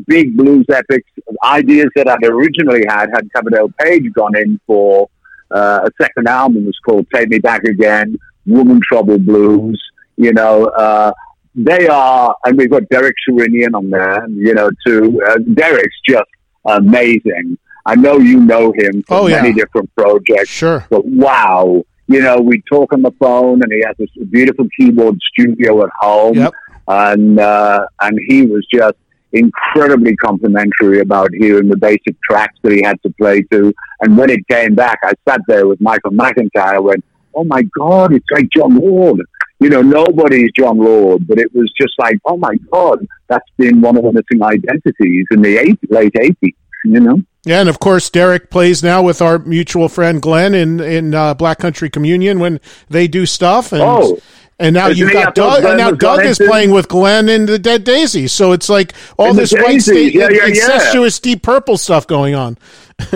big 0.06 0.36
blues 0.36 0.66
epics 0.70 1.10
ideas 1.44 1.86
that 1.96 2.08
I'd 2.08 2.24
originally 2.24 2.84
had 2.88 3.10
had 3.14 3.32
Coverdale 3.32 3.70
Page 3.80 4.12
gone 4.12 4.36
in 4.36 4.60
for 4.66 5.08
uh, 5.50 5.80
a 5.84 6.02
second 6.02 6.28
album. 6.28 6.66
Was 6.66 6.78
called 6.84 7.06
Take 7.14 7.28
Me 7.28 7.38
Back 7.38 7.64
Again, 7.64 8.16
Woman 8.46 8.80
Trouble 8.82 9.18
Blues. 9.18 9.80
You 10.16 10.32
know, 10.32 10.66
uh, 10.66 11.12
they 11.54 11.86
are, 11.88 12.36
and 12.44 12.58
we've 12.58 12.70
got 12.70 12.88
Derek 12.88 13.14
Sherinian 13.28 13.74
on 13.74 13.90
there. 13.90 14.28
You 14.28 14.54
know, 14.54 14.70
too. 14.86 15.22
Uh, 15.26 15.38
Derek's 15.54 16.00
just 16.06 16.30
amazing. 16.66 17.58
I 17.86 17.94
know 17.96 18.18
you 18.18 18.40
know 18.40 18.72
him 18.72 19.02
from 19.02 19.16
Oh, 19.16 19.26
yeah. 19.26 19.42
many 19.42 19.52
different 19.54 19.94
projects. 19.94 20.48
Sure. 20.48 20.86
But 20.90 21.04
wow, 21.06 21.84
you 22.08 22.20
know, 22.20 22.38
we 22.40 22.62
talk 22.70 22.92
on 22.92 23.02
the 23.02 23.10
phone, 23.20 23.62
and 23.62 23.70
he 23.72 23.82
has 23.86 23.96
this 23.98 24.08
beautiful 24.30 24.66
keyboard 24.78 25.18
studio 25.32 25.82
at 25.84 25.90
home, 25.98 26.36
Yep. 26.36 26.52
and 26.88 27.38
uh, 27.40 27.86
and 28.00 28.18
he 28.28 28.42
was 28.46 28.66
just 28.72 28.94
incredibly 29.32 30.14
complimentary 30.16 31.00
about 31.00 31.28
hearing 31.38 31.68
the 31.68 31.76
basic 31.76 32.14
tracks 32.22 32.56
that 32.62 32.72
he 32.72 32.82
had 32.84 33.00
to 33.02 33.10
play 33.20 33.42
to. 33.52 33.72
And 34.00 34.16
when 34.16 34.30
it 34.30 34.46
came 34.48 34.74
back, 34.74 34.98
I 35.02 35.12
sat 35.28 35.40
there 35.48 35.66
with 35.66 35.80
Michael 35.80 36.12
McIntyre. 36.12 36.82
Went, 36.82 37.04
"Oh 37.34 37.44
my 37.44 37.62
God, 37.78 38.12
it's 38.14 38.30
like 38.30 38.48
Jon 38.50 38.76
Lord." 38.78 39.20
You 39.60 39.70
know, 39.70 39.82
nobody's 39.82 40.50
Jon 40.52 40.78
Lord, 40.78 41.26
but 41.26 41.38
it 41.38 41.54
was 41.54 41.70
just 41.80 41.94
like, 41.98 42.18
"Oh 42.24 42.36
my 42.36 42.54
God, 42.72 43.06
that's 43.28 43.48
been 43.56 43.80
one 43.80 43.96
of 43.96 44.04
the 44.04 44.12
missing 44.12 44.42
identities 44.42 45.26
in 45.30 45.42
the 45.42 45.56
eight, 45.58 45.78
late 45.90 46.14
eighties." 46.20 46.54
You 46.84 47.00
know. 47.00 47.18
Yeah, 47.44 47.60
and 47.60 47.68
of 47.68 47.78
course, 47.80 48.08
Derek 48.10 48.50
plays 48.50 48.82
now 48.82 49.02
with 49.02 49.20
our 49.20 49.38
mutual 49.38 49.88
friend 49.88 50.22
Glenn 50.22 50.54
in 50.54 50.80
in 50.80 51.14
uh, 51.14 51.34
Black 51.34 51.58
Country 51.58 51.90
Communion 51.90 52.38
when 52.38 52.60
they 52.88 53.08
do 53.08 53.26
stuff. 53.26 53.72
And, 53.72 53.82
Oh. 53.82 54.18
and 54.58 54.74
now 54.74 54.86
you've 54.86 55.12
got 55.12 55.34
Doug, 55.34 55.60
Glenn 55.62 55.72
and 55.72 55.78
now 55.78 55.90
Doug 55.90 56.24
is 56.24 56.38
playing 56.38 56.70
with 56.70 56.88
Glenn 56.88 57.28
in 57.28 57.46
the 57.46 57.58
Dead 57.58 57.84
Daisies. 57.84 58.32
So 58.32 58.52
it's 58.52 58.68
like 58.68 58.94
all 59.18 59.30
In 59.30 59.36
this 59.36 59.52
white 59.52 59.82
state 59.82 60.14
yeah, 60.14 60.28
yeah, 60.30 60.44
yeah. 60.44 60.46
incestuous 60.48 61.18
deep 61.18 61.42
purple 61.42 61.76
stuff 61.76 62.06
going 62.06 62.34
on. 62.34 62.56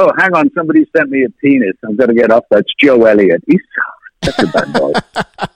Oh, 0.00 0.12
hang 0.16 0.32
on. 0.32 0.48
Somebody 0.54 0.88
sent 0.96 1.10
me 1.10 1.24
a 1.24 1.28
penis. 1.42 1.74
I'm 1.84 1.96
going 1.96 2.06
to 2.06 2.14
get 2.14 2.30
off. 2.30 2.44
That's 2.52 2.72
Joe 2.80 3.04
Elliott. 3.04 3.42
He's 3.48 3.58
such 4.32 4.48
a 4.48 4.52
bad 4.52 4.72
boy. 4.72 4.92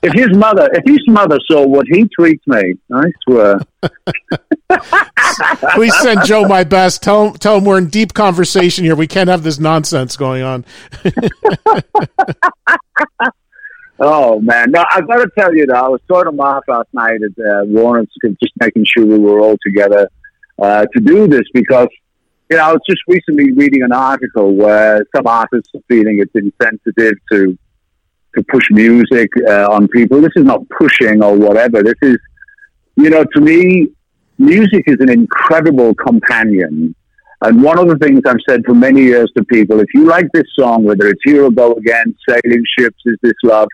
if 0.03 0.12
his 0.12 0.37
mother, 0.37 0.68
if 0.73 0.85
his 0.85 1.01
mother 1.09 1.39
saw 1.51 1.66
what 1.66 1.87
he 1.91 2.09
tweets 2.18 2.47
me, 2.47 2.75
I 2.93 3.05
swear. 3.25 3.61
Please 5.75 5.95
send 6.01 6.25
Joe 6.25 6.47
my 6.47 6.64
best. 6.64 7.03
Tell 7.03 7.29
him, 7.29 7.35
tell 7.35 7.59
him 7.59 7.64
we're 7.64 7.79
in 7.79 7.89
deep 7.89 8.14
conversation 8.14 8.85
here. 8.85 8.97
We 8.97 9.07
can't 9.07 9.29
have 9.29 9.43
this 9.43 9.59
nonsense 9.59 10.16
going 10.16 10.43
on. 10.43 10.64
Oh 14.05 14.41
man, 14.41 14.73
no, 14.73 14.85
I've 14.91 15.07
got 15.07 15.18
to 15.18 15.31
tell 15.39 15.55
you 15.55 15.64
though, 15.64 15.75
I 15.75 15.87
was 15.87 16.01
sort 16.11 16.27
of 16.27 16.39
off 16.41 16.64
last 16.66 16.89
night 16.93 17.20
at 17.23 17.31
uh, 17.39 17.62
Warner's, 17.66 18.09
just 18.20 18.53
making 18.59 18.85
sure 18.85 19.07
we 19.07 19.16
were 19.16 19.39
all 19.39 19.57
together 19.64 20.11
uh, 20.61 20.87
to 20.93 21.01
do 21.01 21.29
this 21.29 21.45
because 21.55 21.87
you 22.51 22.57
know 22.57 22.64
I 22.64 22.73
was 22.73 22.81
just 22.89 23.01
recently 23.07 23.53
reading 23.53 23.83
an 23.83 23.93
article 23.93 24.57
where 24.57 25.07
some 25.14 25.29
artists 25.29 25.70
are 25.77 25.83
feeling 25.87 26.18
it's 26.18 26.35
insensitive 26.35 27.14
to 27.31 27.57
to 28.37 28.45
push 28.51 28.64
music 28.70 29.30
uh, 29.49 29.66
on 29.70 29.89
people. 29.89 30.20
This 30.20 30.33
is 30.37 30.45
not 30.45 30.62
pushing 30.70 31.22
or 31.22 31.37
whatever. 31.37 31.83
This 31.83 31.95
is, 32.03 32.18
you 32.97 33.11
know, 33.11 33.24
to 33.35 33.41
me, 33.41 33.89
music 34.39 34.85
is 34.87 34.97
an 35.01 35.11
incredible 35.11 35.95
companion. 35.95 36.95
And 37.43 37.62
one 37.62 37.78
of 37.78 37.89
the 37.89 37.97
things 37.97 38.20
I've 38.26 38.37
said 38.49 38.64
for 38.64 38.74
many 38.74 39.03
years 39.03 39.30
to 39.37 39.45
people, 39.45 39.80
if 39.80 39.89
you 39.95 40.05
like 40.05 40.26
this 40.33 40.45
song, 40.59 40.85
whether 40.85 41.09
it's 41.09 41.20
Here 41.24 41.45
or 41.45 41.51
Go 41.51 41.72
Again, 41.72 42.14
Sailing 42.28 42.62
Ships, 42.78 43.01
Is 43.05 43.16
This 43.20 43.35
Love, 43.43 43.68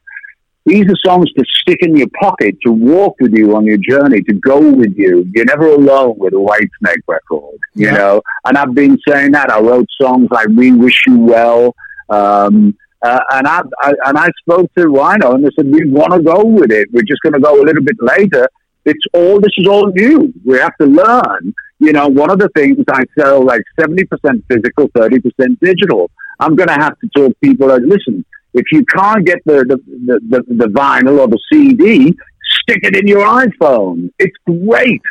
these 0.64 0.86
are 0.86 0.96
songs 1.04 1.30
to 1.32 1.44
stick 1.46 1.78
in 1.80 1.96
your 1.96 2.08
pocket, 2.20 2.56
to 2.66 2.72
walk 2.72 3.16
with 3.20 3.32
you 3.34 3.56
on 3.56 3.64
your 3.64 3.78
journey, 3.78 4.22
to 4.22 4.34
go 4.34 4.58
with 4.58 4.94
you. 4.96 5.26
You're 5.34 5.46
never 5.46 5.66
alone 5.66 6.14
with 6.18 6.34
a 6.34 6.36
Whitesnake 6.36 7.02
record, 7.06 7.58
you 7.74 7.86
Yeah. 7.86 7.94
know? 7.94 8.22
And 8.44 8.56
I've 8.58 8.74
been 8.74 8.98
saying 9.06 9.32
that. 9.32 9.50
I 9.50 9.60
wrote 9.60 9.86
songs 10.00 10.28
like 10.30 10.48
We 10.48 10.72
Wish 10.72 11.04
You 11.06 11.18
Well. 11.20 11.74
Um, 12.10 12.74
uh, 13.02 13.20
and 13.32 13.46
I, 13.46 13.62
I 13.80 13.92
and 14.06 14.18
I 14.18 14.28
spoke 14.40 14.70
to 14.76 14.88
Rhino, 14.88 15.34
and 15.34 15.44
they 15.44 15.50
said 15.56 15.70
we 15.70 15.88
want 15.88 16.12
to 16.12 16.20
go 16.20 16.44
with 16.44 16.72
it. 16.72 16.88
We're 16.92 17.02
just 17.02 17.22
going 17.22 17.34
to 17.34 17.40
go 17.40 17.60
a 17.60 17.64
little 17.64 17.84
bit 17.84 17.96
later. 18.00 18.48
It's 18.84 19.04
all 19.14 19.40
this 19.40 19.52
is 19.56 19.68
all 19.68 19.86
new. 19.92 20.32
We 20.44 20.58
have 20.58 20.76
to 20.80 20.86
learn. 20.86 21.54
You 21.78 21.92
know, 21.92 22.08
one 22.08 22.30
of 22.30 22.38
the 22.38 22.48
things 22.56 22.78
I 22.90 23.04
sell 23.16 23.44
like 23.44 23.62
seventy 23.78 24.04
percent 24.04 24.44
physical, 24.50 24.88
thirty 24.96 25.20
percent 25.20 25.60
digital. 25.60 26.10
I'm 26.40 26.56
going 26.56 26.68
to 26.68 26.74
have 26.74 26.98
to 27.00 27.08
talk 27.14 27.36
people 27.40 27.68
like, 27.68 27.82
listen, 27.84 28.24
if 28.54 28.64
you 28.72 28.84
can't 28.86 29.24
get 29.24 29.38
the 29.44 29.64
the, 29.64 29.78
the, 30.06 30.20
the 30.28 30.54
the 30.54 30.66
vinyl 30.66 31.20
or 31.20 31.28
the 31.28 31.38
CD, 31.52 32.16
stick 32.62 32.80
it 32.82 32.96
in 32.96 33.06
your 33.06 33.24
iPhone. 33.24 34.10
It's 34.18 34.36
great. 34.44 35.02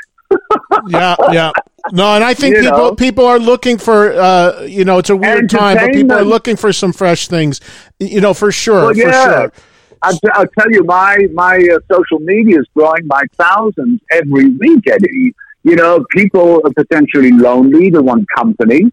Yeah, 0.88 1.16
yeah. 1.32 1.52
No, 1.92 2.16
and 2.16 2.24
I 2.24 2.34
think 2.34 2.56
You 2.56 2.62
people 2.64 2.78
know? 2.78 2.96
people 2.96 3.26
are 3.26 3.40
looking 3.40 3.78
for 3.78 4.12
uh, 4.14 4.62
you 4.64 4.84
know, 4.84 4.98
it's 4.98 5.10
a 5.10 5.16
weird 5.16 5.50
time, 5.50 5.78
but 5.78 5.94
people 5.94 6.18
are 6.18 6.26
looking 6.26 6.56
for 6.56 6.74
some 6.74 6.92
fresh 6.94 7.28
things. 7.28 7.62
You 8.00 8.22
know, 8.22 8.34
for 8.34 8.52
sure, 8.52 8.86
Well, 8.86 8.94
for 8.94 9.00
yeah. 9.00 9.26
sure. 9.26 9.52
I'll, 10.04 10.14
t- 10.14 10.30
I'll 10.34 10.48
tell 10.60 10.72
you, 10.72 10.84
my 10.84 11.28
my 11.34 11.56
uh, 11.58 11.80
social 11.92 12.20
media 12.20 12.60
is 12.60 12.68
growing 12.76 13.08
by 13.08 13.24
thousands 13.36 14.00
every 14.12 14.50
week, 14.50 14.84
Eddie. 14.88 15.34
You 15.64 15.76
know, 15.76 16.06
people 16.12 16.62
are 16.66 16.74
potentially 16.74 17.32
lonely; 17.32 17.90
they 17.90 18.00
want 18.00 18.26
company, 18.36 18.92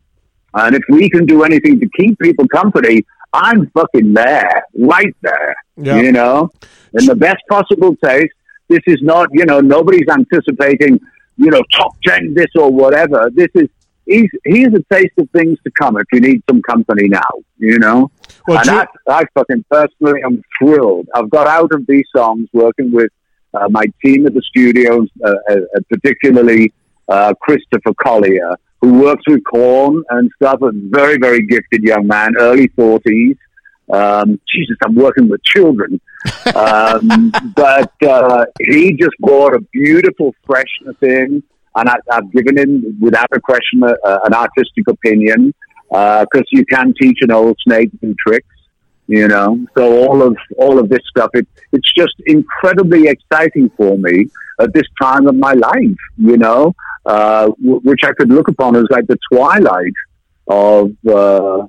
and 0.54 0.74
if 0.74 0.82
we 0.88 1.10
can 1.10 1.26
do 1.26 1.42
anything 1.42 1.78
to 1.80 1.88
keep 1.96 2.18
people 2.20 2.48
company, 2.48 3.04
I'm 3.32 3.68
fucking 3.70 4.14
there, 4.14 4.64
right 4.78 5.14
there. 5.22 5.56
Yeah. 5.76 5.96
You 6.00 6.12
know, 6.12 6.50
in 6.94 7.06
the 7.06 7.16
best 7.16 7.42
possible 7.50 7.96
taste. 8.02 8.32
This 8.70 8.80
is 8.86 9.02
not, 9.02 9.28
you 9.30 9.44
know, 9.44 9.60
nobody's 9.60 10.08
anticipating, 10.10 10.98
you 11.36 11.50
know, 11.50 11.62
top 11.72 11.96
ten 12.04 12.34
this 12.34 12.48
or 12.56 12.70
whatever. 12.70 13.30
This 13.32 13.48
is. 13.54 13.68
He's, 14.06 14.28
here's 14.44 14.74
a 14.74 14.82
taste 14.92 15.14
of 15.16 15.30
things 15.30 15.56
to 15.64 15.70
come 15.70 15.96
if 15.96 16.04
you 16.12 16.20
need 16.20 16.42
some 16.46 16.60
company 16.60 17.08
now, 17.08 17.22
you 17.56 17.78
know? 17.78 18.10
Well, 18.46 18.58
and 18.58 18.68
I, 18.68 18.86
I 19.08 19.24
fucking 19.32 19.64
personally 19.70 20.20
am 20.22 20.42
thrilled. 20.58 21.08
I've 21.14 21.30
got 21.30 21.46
out 21.46 21.72
of 21.72 21.86
these 21.86 22.04
songs 22.14 22.46
working 22.52 22.92
with 22.92 23.10
uh, 23.54 23.66
my 23.70 23.86
team 24.04 24.26
at 24.26 24.34
the 24.34 24.42
studios, 24.42 25.08
uh, 25.24 25.32
uh, 25.50 25.56
particularly 25.88 26.74
uh, 27.08 27.32
Christopher 27.40 27.94
Collier, 27.94 28.58
who 28.82 29.00
works 29.00 29.22
with 29.26 29.42
Korn 29.50 30.04
and 30.10 30.30
stuff. 30.36 30.60
A 30.60 30.72
very, 30.74 31.16
very 31.16 31.46
gifted 31.46 31.82
young 31.82 32.06
man, 32.06 32.34
early 32.38 32.68
forties. 32.76 33.38
Um, 33.92 34.40
Jesus, 34.52 34.76
I'm 34.84 34.94
working 34.94 35.28
with 35.28 35.42
children. 35.44 36.00
Um, 36.54 37.32
but 37.56 37.92
uh, 38.02 38.44
he 38.60 38.92
just 38.94 39.16
brought 39.20 39.54
a 39.54 39.60
beautiful 39.72 40.34
freshness 40.46 40.96
in, 41.02 41.42
and 41.76 41.88
I, 41.88 41.96
I've 42.10 42.30
given 42.32 42.56
him, 42.58 42.96
without 43.00 43.28
a 43.32 43.40
question, 43.40 43.82
a, 43.82 43.94
a- 44.08 44.20
an 44.24 44.34
artistic 44.34 44.88
opinion 44.88 45.52
because 45.90 46.44
you 46.50 46.64
can 46.66 46.92
teach 47.00 47.18
an 47.20 47.30
old 47.30 47.56
snake 47.66 47.90
new 48.02 48.14
tricks. 48.26 48.46
You 49.06 49.28
know, 49.28 49.62
so 49.76 50.06
all 50.08 50.22
of 50.22 50.34
all 50.56 50.78
of 50.78 50.88
this 50.88 51.00
stuff, 51.10 51.28
it, 51.34 51.46
it's 51.72 51.92
just 51.92 52.14
incredibly 52.24 53.06
exciting 53.06 53.70
for 53.76 53.98
me 53.98 54.28
at 54.58 54.72
this 54.72 54.84
time 55.00 55.26
of 55.26 55.34
my 55.34 55.52
life. 55.52 55.98
You 56.16 56.38
know, 56.38 56.74
uh, 57.04 57.48
w- 57.62 57.80
which 57.84 58.00
I 58.02 58.12
could 58.14 58.30
look 58.30 58.48
upon 58.48 58.76
as 58.76 58.86
like 58.88 59.06
the 59.06 59.18
twilight 59.30 59.92
of 60.48 60.92
uh, 61.06 61.66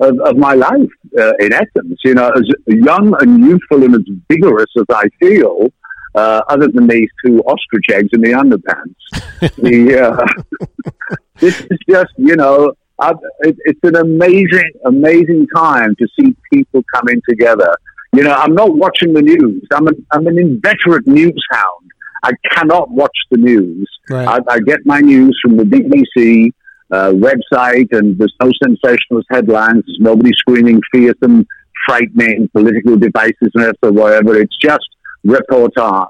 of, 0.00 0.18
of 0.20 0.36
my 0.36 0.54
life, 0.54 0.90
uh, 1.18 1.32
in 1.38 1.52
essence. 1.52 2.00
You 2.04 2.14
know, 2.14 2.30
as 2.30 2.44
young 2.66 3.14
and 3.20 3.44
youthful 3.44 3.84
and 3.84 3.94
as 3.94 4.02
vigorous 4.28 4.70
as 4.76 4.86
I 4.90 5.08
feel, 5.20 5.70
uh, 6.14 6.42
other 6.48 6.68
than 6.68 6.86
these 6.86 7.08
two 7.24 7.40
ostrich 7.42 7.86
eggs 7.90 8.08
in 8.12 8.20
the 8.20 8.32
underpants. 8.32 9.56
the, 9.56 10.00
uh, 10.00 11.06
this 11.36 11.60
is 11.60 11.78
just, 11.88 12.12
you 12.16 12.36
know, 12.36 12.72
i 12.98 13.12
it, 13.40 13.56
it's 13.64 13.80
an 13.82 13.96
amazing, 13.96 14.70
amazing 14.84 15.46
time 15.54 15.94
to 15.96 16.06
see 16.18 16.34
people 16.52 16.82
coming 16.94 17.20
together. 17.28 17.74
You 18.12 18.24
know, 18.24 18.32
I'm 18.32 18.54
not 18.54 18.74
watching 18.74 19.12
the 19.12 19.22
news. 19.22 19.66
I'm 19.72 19.86
an, 19.86 20.06
I'm 20.12 20.26
an 20.26 20.38
inveterate 20.38 21.06
news 21.06 21.42
hound. 21.50 21.90
I 22.22 22.32
cannot 22.50 22.90
watch 22.90 23.16
the 23.30 23.38
news. 23.38 23.88
Right. 24.10 24.28
I, 24.28 24.54
I 24.54 24.60
get 24.60 24.80
my 24.84 25.00
news 25.00 25.38
from 25.42 25.56
the 25.56 25.64
BBC 25.64 26.52
uh, 26.90 27.12
website, 27.12 27.88
and 27.92 28.18
there's 28.18 28.34
no 28.42 28.50
sensationalist 28.62 29.28
headlines. 29.30 29.84
There's 29.86 29.98
nobody 30.00 30.32
screaming 30.32 30.80
fearsome, 30.92 31.46
frightening 31.86 32.48
political 32.48 32.96
divisiveness 32.96 33.74
or 33.82 33.92
whatever. 33.92 34.40
It's 34.40 34.56
just 34.56 34.88
reportage. 35.26 36.08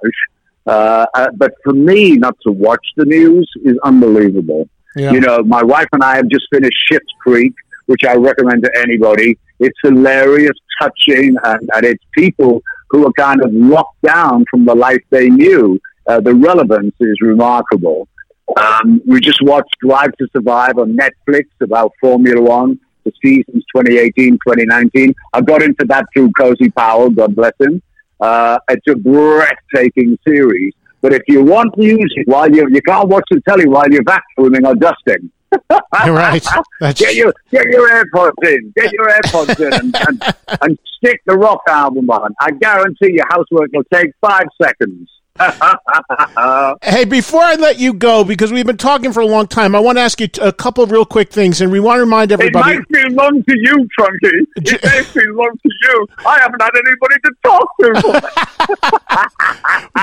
Uh, 0.67 1.07
uh, 1.15 1.29
but 1.37 1.53
for 1.65 1.73
me, 1.73 2.17
not 2.17 2.37
to 2.47 2.53
watch 2.53 2.87
the 2.97 3.05
news 3.05 3.51
is 3.65 3.77
unbelievable. 3.85 4.69
Yeah. 4.97 5.13
You 5.13 5.21
know, 5.21 5.43
my 5.43 5.63
wife 5.63 5.89
and 5.93 6.03
I 6.03 6.17
have 6.17 6.29
just 6.29 6.47
finished 6.53 6.77
Schitt's 6.91 7.13
Creek, 7.21 7.55
which 7.87 8.05
I 8.05 8.15
recommend 8.15 8.65
to 8.65 8.71
anybody. 8.77 9.39
It's 9.59 9.79
hilarious, 9.83 10.57
touching, 10.81 11.37
and, 11.45 11.71
and 11.75 11.85
it's 11.85 12.05
people 12.13 12.63
who 12.91 13.07
are 13.07 13.13
kind 13.13 13.43
of 13.43 13.53
locked 13.53 14.03
down 14.03 14.45
from 14.51 14.65
the 14.65 14.75
life 14.75 15.03
they 15.11 15.29
knew. 15.29 15.81
Uh, 16.07 16.21
the 16.21 16.35
relevance 16.35 16.95
is 17.01 17.17
remarkable. 17.21 18.09
Um, 18.57 19.01
we 19.07 19.21
just 19.21 19.43
watched 19.43 19.77
Drive 19.81 20.13
to 20.19 20.29
Survive 20.33 20.79
on 20.79 20.97
Netflix 20.97 21.47
about 21.61 21.93
Formula 22.01 22.41
One, 22.41 22.79
the 23.05 23.13
seasons 23.23 23.65
2018, 23.75 24.33
2019. 24.35 25.15
I 25.33 25.41
got 25.41 25.63
into 25.63 25.85
that 25.87 26.07
through 26.13 26.31
Cozy 26.33 26.71
Powell, 26.71 27.11
God 27.11 27.37
bless 27.37 27.53
him. 27.61 27.83
Uh, 28.21 28.59
it's 28.69 28.87
a 28.89 28.97
breathtaking 28.97 30.19
series. 30.27 30.75
But 31.01 31.15
if 31.15 31.23
you 31.29 31.43
want 31.43 31.77
music 31.79 32.25
while 32.27 32.51
you 32.55 32.69
you 32.71 32.83
can't 32.83 33.09
watch 33.09 33.25
the 33.31 33.41
telly 33.49 33.67
while 33.67 33.91
you're 33.91 34.05
vacuuming 34.05 34.67
or 34.67 34.75
dusting. 34.75 35.31
You're 36.05 36.15
right. 36.15 36.47
That's 36.79 37.01
Get 37.01 37.17
your 37.17 37.35
get 37.51 37.67
your 37.67 37.89
AirPods 37.91 38.35
in. 38.45 38.73
Get 38.77 38.93
your 38.93 39.09
AirPods 39.09 39.59
in 39.59 39.73
and, 39.73 39.97
and, 39.97 40.35
and 40.63 40.79
stick 40.97 41.21
the 41.27 41.37
rock 41.37 41.63
album 41.67 42.09
on. 42.09 42.33
I 42.41 42.53
guarantee 42.53 43.15
your 43.15 43.27
housework 43.29 43.71
will 43.73 43.83
take 43.93 44.13
five 44.21 44.47
seconds. 44.63 45.11
Hey, 46.83 47.05
before 47.05 47.43
I 47.43 47.55
let 47.57 47.79
you 47.79 47.93
go, 47.95 48.25
because 48.25 48.53
we've 48.53 48.67
been 48.67 48.77
talking 48.77 49.13
for 49.13 49.21
a 49.21 49.27
long 49.27 49.47
time, 49.47 49.75
I 49.75 49.81
want 49.81 49.99
to 49.99 50.03
ask 50.03 50.21
you 50.21 50.29
a 50.41 50.53
couple 50.53 50.83
of 50.85 50.91
real 50.91 51.05
quick 51.05 51.31
things, 51.31 51.61
and 51.61 51.71
we 51.71 51.81
want 51.81 51.99
to 51.99 52.01
remind 52.03 52.33
everybody. 52.33 52.73
It 52.77 52.77
might 52.91 53.01
feel 53.03 53.13
long 53.13 53.43
to 53.45 53.59
you, 53.59 53.89
Trunky. 53.99 54.47
It 54.57 54.83
may 54.83 55.03
feel 55.21 55.35
long 55.35 55.53
to 55.63 55.71
you. 55.83 56.07
I 56.25 56.39
haven't 56.41 56.61
had 56.63 56.71
anybody 56.75 57.15
to 57.25 57.33
talk 57.45 57.69
to. 57.81 58.31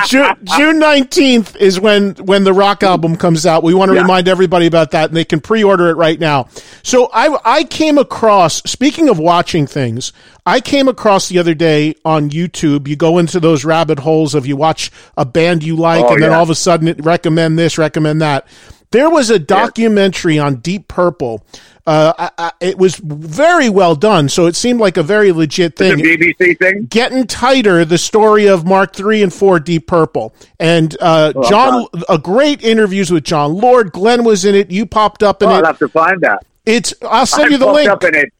June, 0.07 0.35
June 0.57 0.79
19th 0.79 1.55
is 1.57 1.79
when 1.79 2.11
when 2.15 2.43
the 2.43 2.53
rock 2.53 2.83
album 2.83 3.15
comes 3.15 3.45
out. 3.45 3.63
We 3.63 3.73
want 3.73 3.89
to 3.89 3.95
Yeah. 3.95 4.01
remind 4.01 4.27
everybody 4.27 4.65
about 4.67 4.91
that, 4.91 5.09
and 5.09 5.17
they 5.17 5.25
can 5.25 5.39
pre-order 5.39 5.89
it 5.89 5.95
right 5.95 6.19
now. 6.19 6.47
So 6.83 7.09
I 7.13 7.37
I 7.43 7.63
came 7.63 7.97
across. 7.97 8.61
Speaking 8.69 9.09
of 9.09 9.17
watching 9.19 9.65
things, 9.67 10.13
I 10.47 10.61
came 10.61 10.87
across 10.87 11.27
the 11.27 11.39
other 11.39 11.53
day 11.53 11.93
on 12.05 12.29
YouTube. 12.29 12.87
You 12.87 12.95
go 12.95 13.17
into 13.17 13.39
those 13.39 13.65
rabbit 13.65 13.99
holes 13.99 14.33
of 14.33 14.47
you 14.47 14.55
watch 14.55 14.89
a 15.17 15.25
band 15.25 15.61
you 15.61 15.75
like, 15.75 16.05
Oh, 16.05 16.13
and 16.13 16.23
then 16.23 16.31
yeah. 16.31 16.37
all 16.37 16.43
of 16.43 16.49
a 16.49 16.55
sudden 16.55 16.87
it 16.87 17.03
recommend 17.03 17.59
this, 17.59 17.77
recommend 17.77 18.21
that. 18.21 18.47
There 18.91 19.09
was 19.09 19.29
a 19.29 19.37
documentary 19.37 20.39
on 20.39 20.55
Deep 20.55 20.87
Purple. 20.87 21.45
Uh, 21.85 22.13
I, 22.17 22.31
I, 22.37 22.51
it 22.61 22.77
was 22.77 22.95
very 22.95 23.69
well 23.69 23.95
done, 23.95 24.29
so 24.29 24.45
it 24.45 24.55
seemed 24.55 24.79
like 24.79 24.95
a 24.95 25.03
very 25.03 25.33
legit 25.33 25.75
the 25.75 25.89
thing. 25.89 25.97
BBC 25.99 26.57
thing. 26.57 26.85
Getting 26.85 27.27
Tighter, 27.27 27.83
the 27.83 27.97
story 27.97 28.47
of 28.47 28.65
Mark 28.65 28.95
three 28.95 29.21
and 29.21 29.33
four 29.33 29.59
Deep 29.59 29.87
Purple, 29.87 30.33
and 30.59 30.95
uh, 31.01 31.33
Oh, 31.35 31.49
Jon, 31.49 31.87
a 32.07 32.17
great 32.17 32.63
interviews 32.63 33.11
with 33.11 33.25
Jon 33.25 33.53
Lord. 33.55 33.91
Glenn 33.91 34.23
was 34.23 34.45
in 34.45 34.55
it. 34.55 34.71
You 34.71 34.85
popped 34.85 35.21
up 35.21 35.43
in 35.43 35.49
Oh, 35.49 35.53
I'll 35.53 35.59
it. 35.59 35.65
have 35.65 35.79
to 35.79 35.89
find 35.89 36.21
that. 36.21 36.45
It's. 36.65 36.93
I'll 37.01 37.25
send 37.25 37.47
I 37.47 37.49
you 37.51 37.57
the 37.57 37.65
popped 37.65 38.03
link. 38.03 38.33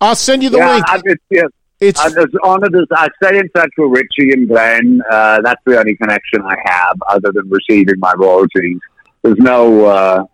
Up 0.00 0.02
in 0.02 0.06
it. 0.06 0.08
I'll 0.08 0.14
send 0.16 0.42
you 0.42 0.50
the 0.50 0.58
yeah, 0.58 0.74
link. 0.74 0.84
I, 0.88 1.00
it's, 1.04 1.24
yeah, 1.30 1.42
It's 1.80 2.00
I'm 2.00 2.16
as 2.16 2.26
honored 2.42 2.74
as 2.74 2.86
I 2.90 3.08
stay 3.22 3.38
in 3.38 3.48
touch 3.50 3.70
with 3.76 3.90
Ritchie 3.90 4.32
and 4.32 4.48
Glenn. 4.48 5.02
Uh, 5.10 5.40
that's 5.42 5.60
the 5.66 5.78
only 5.78 5.96
connection 5.96 6.42
I 6.42 6.56
have, 6.64 6.96
other 7.08 7.32
than 7.32 7.50
receiving 7.50 7.98
my 7.98 8.14
royalties. 8.16 8.78
There's 9.22 9.38
no 9.38 9.84
uh, 9.84 10.24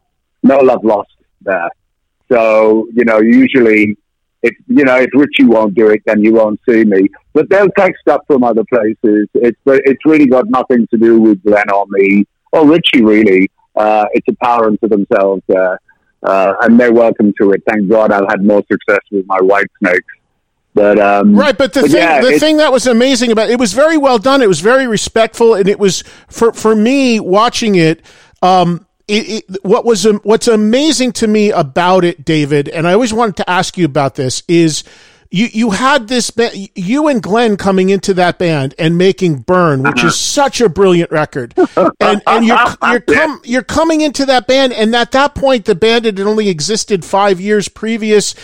no 0.43 0.59
love 0.59 0.85
lost 0.85 1.11
there. 1.41 1.71
So 2.31 2.89
you 2.95 3.05
know, 3.05 3.21
usually, 3.21 3.97
if 4.43 4.55
you 4.69 4.85
know 4.85 4.97
if 4.97 5.11
Ritchie 5.15 5.45
won't 5.45 5.75
do 5.75 5.89
it, 5.89 6.03
then 6.07 6.23
you 6.23 6.33
won't 6.35 6.61
see 6.69 6.85
me. 6.85 7.09
But 7.33 7.51
they'll 7.51 7.71
take 7.77 7.99
stuff 7.99 8.21
from 8.27 8.45
other 8.45 8.65
places. 8.65 9.29
It's 9.35 9.59
but 9.65 9.81
it's 9.85 10.05
really 10.05 10.27
got 10.27 10.49
nothing 10.49 10.87
to 10.93 10.97
do 10.97 11.21
with 11.21 11.43
Glenn 11.43 11.71
or 11.73 11.87
me 11.89 12.25
or 12.53 12.69
Ritchie. 12.69 13.03
Really, 13.03 13.51
uh, 13.75 14.07
it's 14.13 14.29
a 14.29 14.45
power 14.45 14.67
unto 14.67 14.87
themselves 14.87 15.43
there. 15.49 15.81
Uh, 16.23 16.55
and 16.63 16.79
they're 16.79 16.93
welcome 16.93 17.33
to 17.41 17.53
it. 17.53 17.63
Thank 17.69 17.89
God 17.89 18.13
I've 18.13 18.29
had 18.29 18.45
more 18.45 18.63
success 18.71 19.01
with 19.11 19.27
my 19.27 19.41
white 19.41 19.67
snakes. 19.79 20.07
But 20.75 20.99
um, 20.99 21.35
Right, 21.35 21.57
but 21.57 21.75
the 21.75 21.83
but 21.83 21.91
thing 21.91 22.01
yeah, 22.01 22.21
the 22.21 22.39
thing 22.39 22.57
that 22.57 22.73
was 22.73 22.87
amazing 22.87 23.31
about 23.31 23.51
it, 23.51 23.55
it 23.55 23.61
was 23.61 23.75
very 23.75 23.99
well 23.99 24.19
done. 24.19 24.41
It 24.41 24.49
was 24.49 24.61
very 24.61 24.87
respectful, 24.87 25.55
and 25.55 25.69
it 25.69 25.79
was 25.79 26.03
for 26.29 26.53
for 26.53 26.75
me 26.75 27.21
watching 27.21 27.75
it. 27.75 28.01
Um, 28.41 28.87
it, 29.07 29.45
it, 29.51 29.65
what 29.65 29.85
was 29.85 30.07
um, 30.07 30.21
what's 30.23 30.49
amazing 30.49 31.13
to 31.13 31.27
me 31.27 31.51
about 31.51 32.05
it, 32.05 32.25
David, 32.25 32.69
and 32.71 32.89
I 32.89 32.95
always 32.95 33.13
wanted 33.13 33.37
to 33.39 33.51
ask 33.51 33.77
you 33.77 33.85
about 33.85 34.15
this 34.15 34.43
is. 34.49 34.85
You, 35.35 35.49
you 35.51 35.71
had 35.71 36.09
this 36.09 36.31
ba- 36.31 36.51
you 36.75 37.09
and 37.09 37.23
Glenn 37.23 37.57
coming 37.57 37.89
into 37.89 38.13
that 38.15 38.39
band 38.39 38.75
and 38.79 38.99
making 38.99 39.39
Burn, 39.39 39.83
which 39.83 40.05
is 40.05 40.15
such 40.15 40.61
a 40.61 40.69
brilliant 40.69 41.11
record, 41.11 41.55
and 42.01 42.21
and 42.27 42.45
you're 42.45 42.59
you're 42.83 43.01
com- 43.01 43.41
you're 43.43 43.63
coming 43.63 44.03
into 44.03 44.27
that 44.27 44.47
band, 44.47 44.75
and 44.75 44.95
at 44.95 45.13
that 45.13 45.35
point 45.35 45.65
the 45.65 45.75
band 45.75 46.05
had 46.05 46.21
only 46.21 46.51
existed 46.51 47.03
five 47.03 47.41
years 47.41 47.67
previous, 47.69 48.35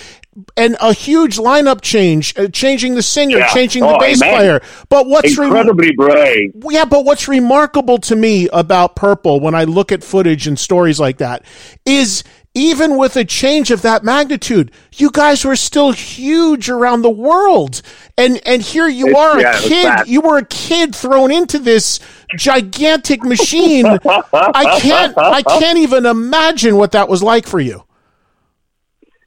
and 0.57 0.79
a 0.81 0.95
huge 0.95 1.37
lineup 1.37 1.83
change, 1.83 2.33
uh, 2.39 2.49
changing 2.49 2.95
the 2.95 3.03
singer, 3.03 3.37
Yeah. 3.37 3.49
changing 3.49 3.83
the 3.83 3.95
Oh, 3.95 3.99
bass 3.99 4.23
amen. 4.23 4.35
player. 4.37 4.61
But 4.89 5.09
what's 5.09 5.37
incredibly 5.37 5.93
brave. 5.93 6.53
yeah, 6.71 6.87
but 6.87 7.05
what's 7.05 7.29
remarkable 7.29 7.99
to 7.99 8.17
me 8.17 8.49
about 8.51 8.97
Purple 8.97 9.41
when 9.41 9.55
I 9.55 9.65
look 9.65 9.93
at 9.93 10.03
footage 10.03 10.47
and 10.47 10.59
stories 10.59 10.99
like 10.99 11.19
that 11.19 11.43
is 11.85 12.25
even 12.59 12.97
with 12.97 13.17
a 13.17 13.25
change 13.25 13.71
of 13.71 13.83
that 13.83 14.03
magnitude, 14.03 14.73
you 14.97 15.11
guys 15.13 15.45
were 15.45 15.55
still 15.57 15.93
huge 15.93 16.69
around 16.69 17.03
the 17.03 17.11
world. 17.11 17.83
And 18.17 18.41
and 18.45 18.61
here 18.61 18.89
you 18.89 19.09
It's- 19.09 19.25
are 19.25 19.41
yeah, 19.41 19.57
a 19.57 19.61
kid, 19.61 20.09
you 20.09 20.21
were 20.21 20.39
a 20.39 20.45
kid 20.45 20.95
thrown 20.95 21.31
into 21.31 21.59
this 21.59 22.01
gigantic 22.37 23.23
machine. 23.23 23.87
I 23.87 24.79
can't 24.81 25.17
I 25.17 25.43
can't 25.43 25.79
even 25.79 26.05
imagine 26.05 26.77
what 26.77 26.93
that 26.93 27.09
was 27.09 27.23
like 27.23 27.47
for 27.47 27.61
you. 27.61 27.85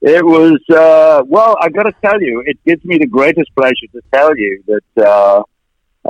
It 0.02 0.26
was 0.26 0.60
uh, 0.70 1.24
well. 1.28 1.56
I 1.62 1.70
got 1.70 1.84
to 1.84 1.94
tell 2.04 2.22
you, 2.22 2.44
it 2.46 2.58
gives 2.66 2.84
me 2.84 2.98
the 2.98 3.06
greatest 3.06 3.52
pleasure 3.56 3.88
to 3.94 4.02
tell 4.12 4.36
you 4.36 4.64
that 4.68 5.06
uh, 5.06 5.44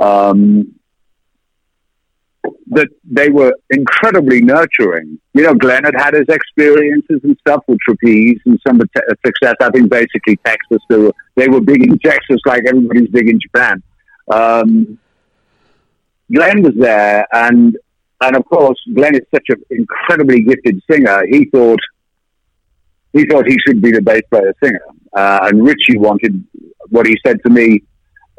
um, 0.02 0.74
that 2.68 2.88
they 3.04 3.28
were 3.28 3.54
incredibly 3.70 4.40
nurturing. 4.40 5.18
You 5.34 5.42
know, 5.42 5.54
Glenn 5.54 5.84
had 5.84 5.94
had 5.96 6.14
his 6.14 6.26
experiences 6.28 7.20
and 7.22 7.36
stuff 7.40 7.62
with 7.68 7.78
trapeze 7.80 8.38
and 8.46 8.60
some 8.66 8.80
success. 9.24 9.54
I 9.60 9.70
think 9.70 9.90
basically 9.90 10.36
Texas. 10.44 10.82
They 10.88 10.96
were 10.96 11.12
they 11.36 11.48
were 11.48 11.60
big 11.60 11.82
in 11.82 11.98
Texas, 11.98 12.40
like 12.46 12.62
everybody's 12.66 13.08
big 13.08 13.28
in 13.28 13.40
Japan. 13.40 13.82
Um, 14.30 14.98
Glenn 16.32 16.62
was 16.62 16.74
there, 16.76 17.26
and 17.32 17.76
and 18.20 18.36
of 18.36 18.44
course, 18.46 18.78
Glenn 18.94 19.14
is 19.14 19.26
such 19.34 19.46
an 19.48 19.62
incredibly 19.70 20.42
gifted 20.42 20.80
singer. 20.90 21.22
He 21.28 21.46
thought 21.46 21.80
he 23.12 23.26
thought 23.26 23.46
he 23.46 23.58
should 23.66 23.82
be 23.82 23.92
the 23.92 24.02
bass 24.02 24.22
player 24.30 24.54
singer. 24.62 24.84
Uh, 25.12 25.40
and 25.42 25.62
Ritchie 25.62 25.98
wanted 25.98 26.42
what 26.88 27.06
he 27.06 27.16
said 27.26 27.42
to 27.44 27.50
me. 27.50 27.82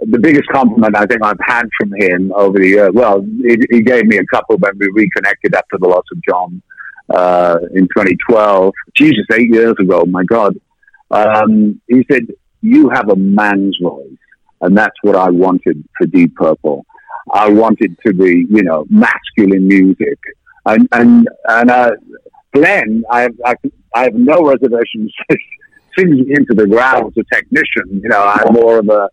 The 0.06 0.20
biggest 0.20 0.48
compliment 0.50 0.96
I 0.98 1.06
think 1.06 1.24
I've 1.24 1.40
had 1.46 1.64
from 1.80 1.94
him 1.98 2.32
over 2.36 2.60
the 2.60 2.68
years. 2.68 2.92
Well, 2.94 3.22
he, 3.22 3.58
he 3.70 3.82
gave 3.82 4.06
me 4.06 4.18
a 4.18 4.26
couple 4.26 4.58
when 4.58 4.78
we 4.78 4.88
reconnected 4.88 5.56
after 5.56 5.78
the 5.80 5.88
loss 5.88 6.06
of 6.12 6.22
Jon 6.28 6.62
uh, 7.14 7.58
in 7.74 7.84
2012. 7.84 8.74
Jesus, 8.96 9.26
eight 9.34 9.50
years 9.50 9.76
ago. 9.80 10.06
My 10.06 10.24
God. 10.24 10.56
Um, 11.12 11.80
he 11.88 12.06
said, 12.12 12.28
"You 12.62 12.90
have 12.90 13.10
a 13.10 13.16
man's 13.16 13.78
voice, 13.82 14.18
and 14.62 14.76
that's 14.78 14.96
what 15.04 15.16
I 15.16 15.30
wanted 15.30 15.84
for 15.98 16.08
Deep 16.08 16.36
Purple. 16.36 16.86
I 17.32 17.50
wanted 17.50 17.96
to 18.06 18.14
be, 18.14 18.46
you 18.50 18.64
know, 18.64 18.86
masculine 18.90 19.68
music, 19.68 20.20
and 20.66 20.88
and 20.92 21.30
and 21.48 21.72
uh, 21.72 21.92
Glenn, 22.54 23.04
I 23.10 23.22
have, 23.22 23.36
I, 23.46 23.56
I 23.96 24.04
have 24.04 24.14
no 24.14 24.44
reservations 24.44 25.14
singing 25.98 26.26
into 26.30 26.54
the 26.54 26.68
ground 26.68 27.14
as 27.18 27.24
a 27.24 27.36
technician. 27.36 28.02
You 28.02 28.10
know, 28.10 28.24
I'm 28.24 28.54
more 28.54 28.80
of 28.80 28.90
a, 28.90 29.10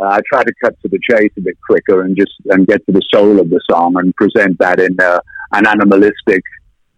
uh, 0.00 0.06
I 0.06 0.20
try 0.32 0.42
to 0.44 0.52
cut 0.62 0.74
to 0.82 0.88
the 0.88 0.98
chase 1.10 1.30
a 1.36 1.40
bit 1.40 1.56
quicker 1.66 2.02
and 2.02 2.16
just 2.16 2.32
and 2.46 2.66
get 2.66 2.84
to 2.86 2.92
the 2.92 3.02
soul 3.12 3.40
of 3.40 3.50
the 3.50 3.60
song 3.70 3.94
and 3.98 4.14
present 4.16 4.58
that 4.58 4.80
in 4.80 4.98
uh, 5.00 5.20
an 5.52 5.66
animalistic, 5.66 6.42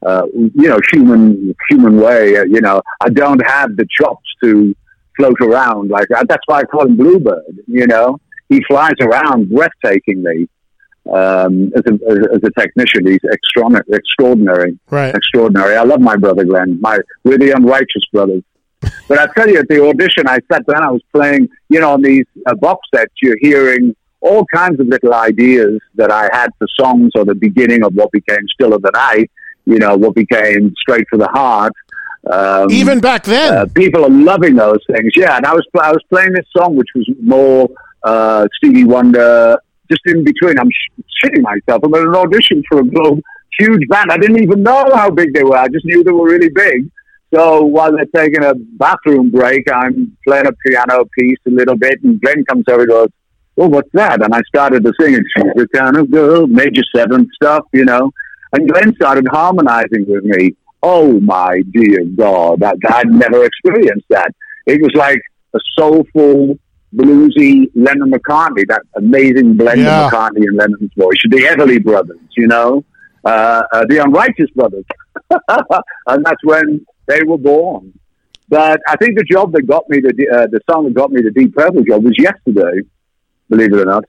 uh, 0.05 0.27
you 0.35 0.69
know, 0.69 0.79
human 0.93 1.55
human 1.69 1.97
way. 1.97 2.37
Uh, 2.37 2.45
you 2.45 2.61
know, 2.61 2.83
I 3.01 3.09
don't 3.11 3.45
have 3.47 3.77
the 3.77 3.87
chops 3.91 4.29
to 4.43 4.75
float 5.17 5.41
around 5.41 5.91
like 5.91 6.09
that. 6.11 6.27
That's 6.29 6.43
why 6.47 6.61
I 6.61 6.65
call 6.65 6.87
him 6.87 6.97
Bluebird. 6.97 7.59
You 7.67 7.87
know, 7.87 8.19
he 8.49 8.63
flies 8.69 8.95
around 9.01 9.47
breathtakingly. 9.47 10.49
Um, 11.11 11.73
as, 11.75 11.83
a, 11.87 11.95
as, 12.11 12.19
as 12.35 12.41
a 12.45 12.61
technician, 12.61 13.07
he's 13.07 13.21
extraordinary. 13.25 13.85
extraordinary 13.91 14.79
Right. 14.91 15.15
extraordinary. 15.15 15.75
I 15.77 15.83
love 15.83 16.01
my 16.01 16.15
brother 16.17 16.45
Glenn. 16.45 16.79
My 16.81 16.99
we're 17.25 17.39
the 17.39 17.53
unrighteous 17.53 18.05
brothers. 18.13 18.43
But 19.09 19.19
I 19.19 19.27
tell 19.37 19.49
you, 19.49 19.59
at 19.59 19.69
the 19.69 19.85
audition, 19.87 20.27
I 20.27 20.39
sat 20.51 20.67
down. 20.67 20.83
I 20.83 20.91
was 20.91 21.03
playing, 21.13 21.49
you 21.69 21.81
know, 21.81 21.93
on 21.93 22.03
these 22.03 22.25
uh, 22.47 22.55
box 22.55 22.81
sets. 22.95 23.13
You're 23.23 23.37
hearing 23.41 23.95
all 24.21 24.45
kinds 24.55 24.79
of 24.81 24.87
little 24.87 25.15
ideas 25.15 25.81
that 25.97 26.11
I 26.11 26.29
had 26.33 26.51
for 26.59 26.67
songs, 26.79 27.13
or 27.15 27.25
the 27.25 27.35
beginning 27.35 27.83
of 27.85 27.95
what 27.95 28.11
became 28.13 28.41
"Still 28.55 28.73
of 28.75 28.83
the 28.83 28.91
Night." 28.93 29.31
You 29.67 29.79
know, 29.79 29.97
what 29.97 30.15
became 30.15 30.73
"Straight 30.81 31.07
for 31.11 31.19
the 31.19 31.29
Heart." 31.29 31.73
Um, 32.31 32.71
Even 32.71 33.01
back 33.01 33.25
then. 33.25 33.55
uh, 33.55 33.67
people 33.75 34.05
are 34.05 34.11
loving 34.11 34.55
those 34.57 34.81
things. 34.87 35.13
Yeah, 35.17 35.37
and 35.37 35.47
I 35.47 35.55
was 35.55 35.67
I 35.81 35.91
was 35.91 36.03
playing 36.11 36.33
this 36.33 36.47
song, 36.57 36.77
which 36.77 36.89
was 36.95 37.09
more 37.23 37.69
uh, 38.03 38.47
Stevie 38.57 38.85
Wonder. 38.85 39.59
Just 39.91 40.03
in 40.07 40.23
between, 40.23 40.57
I'm 40.59 40.71
sh- 40.71 41.03
shitting 41.25 41.43
myself. 41.43 41.83
I'm 41.83 41.93
at 41.95 42.03
an 42.03 42.15
audition 42.15 42.63
for 42.69 42.81
a 42.81 42.85
globe, 42.85 43.21
huge 43.59 43.89
band. 43.89 44.13
I 44.13 44.19
didn't 44.19 44.41
even 44.43 44.63
know 44.63 44.89
how 44.95 45.11
big 45.11 45.35
they 45.35 45.43
were. 45.43 45.57
I 45.57 45.67
just 45.69 45.85
knew 45.85 46.05
they 46.05 46.13
were 46.13 46.27
really 46.27 46.49
big. 46.51 46.89
So 47.35 47.63
while 47.63 47.93
they're 47.93 48.07
taking 48.15 48.43
a 48.45 48.55
bathroom 48.55 49.31
break, 49.31 49.71
I'm 49.73 50.17
playing 50.27 50.47
a 50.47 50.53
piano 50.67 51.05
piece 51.17 51.39
a 51.47 51.51
little 51.51 51.77
bit, 51.77 52.03
and 52.03 52.21
Glenn 52.21 52.45
comes 52.45 52.65
over 52.69 52.81
and 52.83 52.91
goes, 52.91 53.09
"Oh, 53.57 53.69
what's 53.69 53.91
that?" 53.93 54.23
And 54.23 54.35
I 54.35 54.41
started 54.49 54.85
to 54.85 54.93
sing, 55.01 55.15
and 55.15 55.25
she's 55.37 55.53
the 55.55 55.69
kind 55.73 55.97
of 55.97 56.11
girl, 56.11 56.47
major 56.49 56.83
seventh 56.95 57.29
stuff, 57.35 57.65
you 57.73 57.85
know. 57.85 58.11
And 58.53 58.69
Glenn 58.69 58.95
started 58.97 59.27
harmonizing 59.31 60.07
with 60.09 60.25
me. 60.25 60.57
Oh 60.83 61.21
my 61.21 61.63
dear 61.73 62.05
God, 62.17 62.61
that 62.61 62.77
I'd 62.89 63.11
never 63.11 63.45
experienced 63.45 64.07
that. 64.11 64.33
It 64.67 64.81
was 64.83 64.91
like 64.95 65.21
a 65.55 65.59
soulful 65.79 66.59
bluesy 66.97 67.71
Lennon 67.77 68.11
McCartney, 68.11 68.67
that 68.69 68.83
amazing 68.97 69.57
blend 69.57 69.81
Yeah. 69.83 70.07
of 70.07 70.13
McCartney 70.13 70.43
and 70.49 70.57
Lennon's 70.57 70.91
voice. 70.97 71.21
The 71.29 71.43
Everly 71.45 71.83
brothers, 71.83 72.19
you 72.37 72.49
know, 72.49 72.85
uh, 73.25 73.63
uh, 73.73 73.85
the 73.89 73.99
Unrighteous 73.99 74.51
brothers, 74.57 74.85
and 76.09 76.25
that's 76.25 76.43
when 76.45 76.85
they 77.07 77.23
were 77.23 77.39
born. 77.39 77.93
But 78.49 78.81
I 78.89 78.97
think 78.97 79.17
the 79.17 79.25
job 79.25 79.53
that 79.53 79.63
got 79.63 79.89
me 79.89 80.01
the 80.01 80.11
uh, 80.33 80.47
the 80.49 80.61
song 80.69 80.85
that 80.85 80.95
got 80.95 81.13
me 81.13 81.23
the 81.23 81.31
Deep 81.31 81.55
Purple 81.55 81.85
job 81.85 82.05
was 82.05 82.19
yesterday. 82.19 82.83
Believe 83.49 83.73
it 83.73 83.81
or 83.81 83.85
not, 83.85 84.05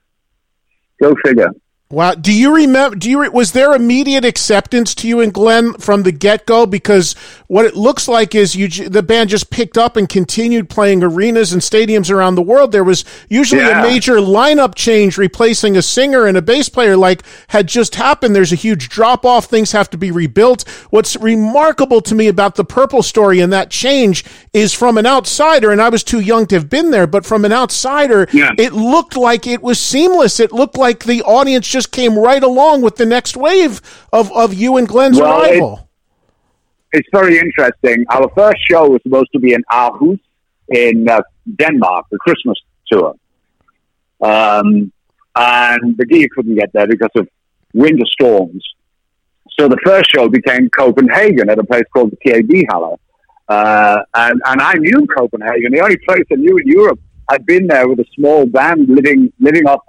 go 1.00 1.14
figure. 1.24 1.50
Wow. 1.92 2.14
Do 2.14 2.32
you 2.32 2.54
remember? 2.54 2.96
Do 2.96 3.10
you 3.10 3.20
re- 3.20 3.28
was 3.28 3.52
there 3.52 3.74
immediate 3.74 4.24
acceptance 4.24 4.94
to 4.94 5.06
you 5.06 5.20
and 5.20 5.30
Glenn 5.30 5.74
from 5.74 6.04
the 6.04 6.10
get 6.10 6.46
go? 6.46 6.64
Because 6.64 7.12
what 7.48 7.66
it 7.66 7.76
looks 7.76 8.08
like 8.08 8.34
is 8.34 8.56
you 8.56 8.66
the 8.88 9.02
band 9.02 9.28
just 9.28 9.50
picked 9.50 9.76
up 9.76 9.94
and 9.98 10.08
continued 10.08 10.70
playing 10.70 11.04
arenas 11.04 11.52
and 11.52 11.60
stadiums 11.60 12.10
around 12.10 12.34
the 12.36 12.40
world. 12.42 12.72
There 12.72 12.82
was 12.82 13.04
usually 13.28 13.60
Yeah. 13.60 13.84
a 13.84 13.86
major 13.86 14.14
lineup 14.16 14.74
change, 14.74 15.18
replacing 15.18 15.76
a 15.76 15.82
singer 15.82 16.24
and 16.24 16.34
a 16.38 16.40
bass 16.40 16.70
player, 16.70 16.96
like 16.96 17.24
had 17.48 17.66
just 17.66 17.96
happened. 17.96 18.34
There's 18.34 18.52
a 18.52 18.56
huge 18.56 18.88
drop 18.88 19.26
off. 19.26 19.44
Things 19.44 19.72
have 19.72 19.90
to 19.90 19.98
be 19.98 20.10
rebuilt. 20.10 20.64
What's 20.88 21.14
remarkable 21.16 22.00
to 22.00 22.14
me 22.14 22.26
about 22.26 22.54
the 22.54 22.64
Purple 22.64 23.02
story 23.02 23.38
and 23.40 23.52
that 23.52 23.68
change 23.68 24.24
is 24.54 24.72
from 24.72 24.96
an 24.96 25.04
outsider, 25.04 25.70
and 25.70 25.82
I 25.82 25.90
was 25.90 26.02
too 26.02 26.20
young 26.20 26.46
to 26.46 26.54
have 26.54 26.70
been 26.70 26.90
there, 26.90 27.06
but 27.06 27.26
from 27.26 27.44
an 27.44 27.52
outsider, 27.52 28.28
Yeah. 28.32 28.52
it 28.56 28.72
looked 28.72 29.14
like 29.14 29.46
it 29.46 29.62
was 29.62 29.78
seamless. 29.78 30.40
It 30.40 30.52
looked 30.52 30.78
like 30.78 31.04
the 31.04 31.20
audience 31.24 31.68
just 31.68 31.81
came 31.86 32.18
right 32.18 32.42
along 32.42 32.82
with 32.82 32.96
the 32.96 33.06
next 33.06 33.36
wave 33.36 33.80
of, 34.12 34.30
of 34.32 34.54
you 34.54 34.76
and 34.76 34.86
Glenn's 34.88 35.18
Well, 35.20 35.42
it- 35.42 35.50
arrival. 35.58 35.88
it's 36.92 37.08
very 37.12 37.38
interesting. 37.38 38.04
Our 38.10 38.28
first 38.36 38.58
show 38.70 38.88
was 38.88 39.00
supposed 39.02 39.30
to 39.32 39.38
be 39.40 39.52
in 39.54 39.62
Aarhus 39.72 40.20
in 40.68 41.08
uh, 41.08 41.22
Denmark, 41.56 42.06
the 42.10 42.18
Christmas 42.18 42.56
tour. 42.90 43.14
Um, 44.20 44.92
and 45.34 45.96
the 45.96 46.06
gear 46.06 46.28
couldn't 46.34 46.54
get 46.56 46.72
there 46.72 46.86
because 46.86 47.10
of 47.16 47.26
winter 47.74 48.04
storms. 48.06 48.62
So 49.58 49.68
the 49.68 49.78
first 49.84 50.10
show 50.14 50.28
became 50.28 50.70
Copenhagen 50.70 51.50
at 51.50 51.58
a 51.58 51.64
place 51.64 51.84
called 51.92 52.12
the 52.12 52.16
KB 52.30 52.64
Halle. 52.70 52.98
Uh, 53.48 54.02
and, 54.14 54.40
and 54.46 54.60
I 54.62 54.74
knew 54.74 55.06
Copenhagen, 55.16 55.72
the 55.72 55.80
only 55.80 55.98
place 56.08 56.24
I 56.32 56.36
knew 56.36 56.56
in 56.58 56.66
Europe. 56.66 57.00
I'd 57.28 57.44
been 57.46 57.66
there 57.66 57.88
with 57.88 57.98
a 58.00 58.04
small 58.14 58.46
band 58.46 58.88
living, 58.88 59.32
living 59.40 59.66
up, 59.66 59.84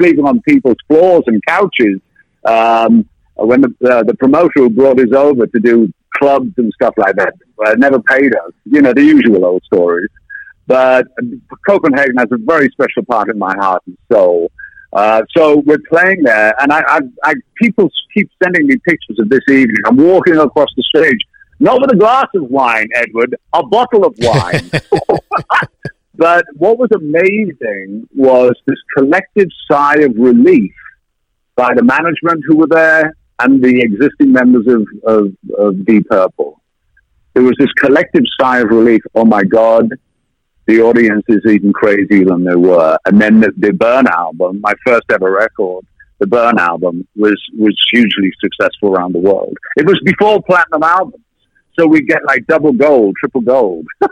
sleeping 0.00 0.24
on 0.24 0.40
people's 0.42 0.76
floors 0.88 1.24
and 1.26 1.40
couches. 1.46 2.00
Um, 2.44 3.08
when 3.36 3.62
the, 3.62 3.74
uh, 3.90 4.02
the 4.04 4.14
promoter 4.14 4.52
who 4.56 4.70
brought 4.70 5.00
us 5.00 5.12
over 5.12 5.46
to 5.46 5.60
do 5.60 5.92
clubs 6.16 6.52
and 6.56 6.72
stuff 6.74 6.94
like 6.96 7.16
that 7.16 7.34
uh, 7.66 7.74
never 7.76 8.00
paid 8.00 8.34
us. 8.34 8.52
You 8.64 8.82
know, 8.82 8.92
the 8.92 9.02
usual 9.02 9.44
old 9.44 9.62
stories. 9.64 10.08
But 10.66 11.06
Copenhagen 11.68 12.16
has 12.16 12.28
a 12.32 12.38
very 12.38 12.70
special 12.70 13.04
part 13.04 13.28
in 13.28 13.38
my 13.38 13.54
heart 13.58 13.82
and 13.86 13.98
soul. 14.10 14.50
Uh, 14.92 15.22
so 15.36 15.58
we're 15.66 15.82
playing 15.90 16.22
there, 16.22 16.54
and 16.60 16.72
I, 16.72 16.80
I, 16.86 17.00
I, 17.24 17.34
people 17.60 17.90
keep 18.16 18.30
sending 18.42 18.68
me 18.68 18.76
pictures 18.88 19.18
of 19.18 19.28
this 19.28 19.42
evening. 19.48 19.76
I'm 19.86 19.96
walking 19.96 20.36
across 20.36 20.68
the 20.76 20.84
stage, 20.94 21.18
not 21.58 21.80
with 21.80 21.92
a 21.92 21.96
glass 21.96 22.28
of 22.36 22.44
wine, 22.44 22.86
Edward, 22.94 23.34
a 23.52 23.66
bottle 23.66 24.04
of 24.04 24.14
wine. 24.18 24.70
but 26.16 26.44
what 26.54 26.78
was 26.78 26.90
amazing 26.94 28.08
was 28.14 28.52
this 28.66 28.78
collective 28.96 29.48
sigh 29.70 29.96
of 29.96 30.14
relief 30.16 30.72
by 31.56 31.72
the 31.74 31.82
management 31.82 32.42
who 32.46 32.56
were 32.56 32.66
there 32.68 33.16
and 33.40 33.62
the 33.62 33.80
existing 33.80 34.32
members 34.32 34.66
of, 34.68 34.86
of, 35.04 35.32
of 35.58 35.84
Deep 35.84 36.08
Purple. 36.08 36.60
There 37.34 37.42
was 37.42 37.56
this 37.58 37.72
collective 37.72 38.22
sigh 38.40 38.60
of 38.60 38.68
relief. 38.68 39.02
Oh 39.14 39.24
my 39.24 39.42
God, 39.42 39.88
the 40.66 40.80
audience 40.80 41.24
is 41.28 41.40
even 41.46 41.72
crazier 41.72 42.26
than 42.26 42.44
they 42.44 42.54
were. 42.54 42.96
And 43.06 43.20
then 43.20 43.40
the, 43.40 43.52
the 43.56 43.72
Burn 43.72 44.06
album, 44.06 44.60
my 44.60 44.72
first 44.86 45.04
ever 45.10 45.30
record, 45.30 45.84
the 46.20 46.28
Burn 46.28 46.58
album 46.58 47.06
was, 47.16 47.40
was 47.58 47.76
hugely 47.92 48.30
successful 48.40 48.92
around 48.92 49.14
the 49.14 49.18
world. 49.18 49.56
It 49.76 49.86
was 49.86 50.00
before 50.04 50.42
platinum 50.42 50.84
albums. 50.84 51.23
So 51.78 51.86
we 51.86 52.02
get 52.02 52.24
like 52.24 52.46
double 52.46 52.72
gold, 52.72 53.16
triple 53.18 53.40
gold. 53.40 53.86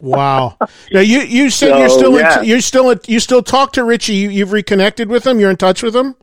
Wow. 0.00 0.56
Now 0.92 1.00
you, 1.00 1.20
you 1.20 1.48
said 1.48 1.78
you're 1.78 1.88
still 1.88 2.18
yeah. 2.18 2.40
in, 2.40 2.44
you're 2.44 2.60
still 2.60 2.90
in, 2.90 3.00
you 3.06 3.18
still 3.18 3.42
talk 3.42 3.72
to 3.72 3.84
Ritchie. 3.84 4.14
You, 4.14 4.30
you've 4.30 4.52
reconnected 4.52 5.08
with 5.08 5.26
him. 5.26 5.40
You're 5.40 5.50
in 5.50 5.56
touch 5.56 5.82
with 5.82 5.96
him. 5.96 6.16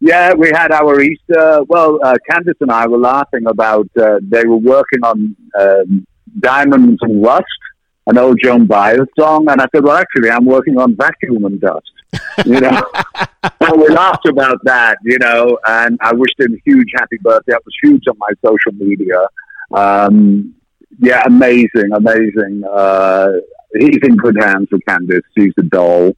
Yeah, 0.00 0.34
we 0.34 0.50
had 0.54 0.72
our 0.72 1.00
Easter. 1.00 1.62
Well, 1.68 1.98
uh, 2.02 2.16
Candice 2.28 2.60
and 2.60 2.70
I 2.70 2.86
were 2.86 2.98
laughing 2.98 3.46
about 3.46 3.88
uh, 4.00 4.20
they 4.22 4.44
were 4.44 4.56
working 4.56 5.00
on 5.02 5.36
um, 5.58 6.06
Diamonds 6.40 6.98
and 7.02 7.22
Rust, 7.22 7.44
an 8.06 8.18
old 8.18 8.38
Joan 8.42 8.66
Baez 8.66 9.06
song, 9.18 9.46
and 9.48 9.60
I 9.60 9.66
said, 9.74 9.84
"Well, 9.84 9.96
actually, 9.96 10.30
I'm 10.30 10.44
working 10.44 10.78
on 10.78 10.96
Vacuum 10.96 11.44
and 11.44 11.60
Dust." 11.60 11.92
You 12.44 12.60
know, 12.60 12.82
so 13.62 13.76
we 13.76 13.88
laughed 13.88 14.26
about 14.26 14.58
that. 14.64 14.98
You 15.04 15.18
know, 15.18 15.58
and 15.66 15.98
I 16.00 16.12
wished 16.12 16.38
him 16.38 16.54
a 16.54 16.60
huge 16.64 16.88
happy 16.94 17.18
birthday. 17.20 17.52
That 17.52 17.62
was 17.64 17.74
huge 17.82 18.02
on 18.08 18.16
my 18.18 18.30
social 18.44 18.72
media. 18.72 19.26
Um, 19.74 20.54
yeah, 21.00 21.22
amazing, 21.26 21.90
amazing. 21.92 22.62
Uh, 22.70 23.32
he's 23.78 23.98
in 24.02 24.16
good 24.16 24.36
hands 24.40 24.68
with 24.70 24.82
Candice. 24.88 25.22
She's 25.36 25.52
a 25.58 25.62
doll. 25.62 26.12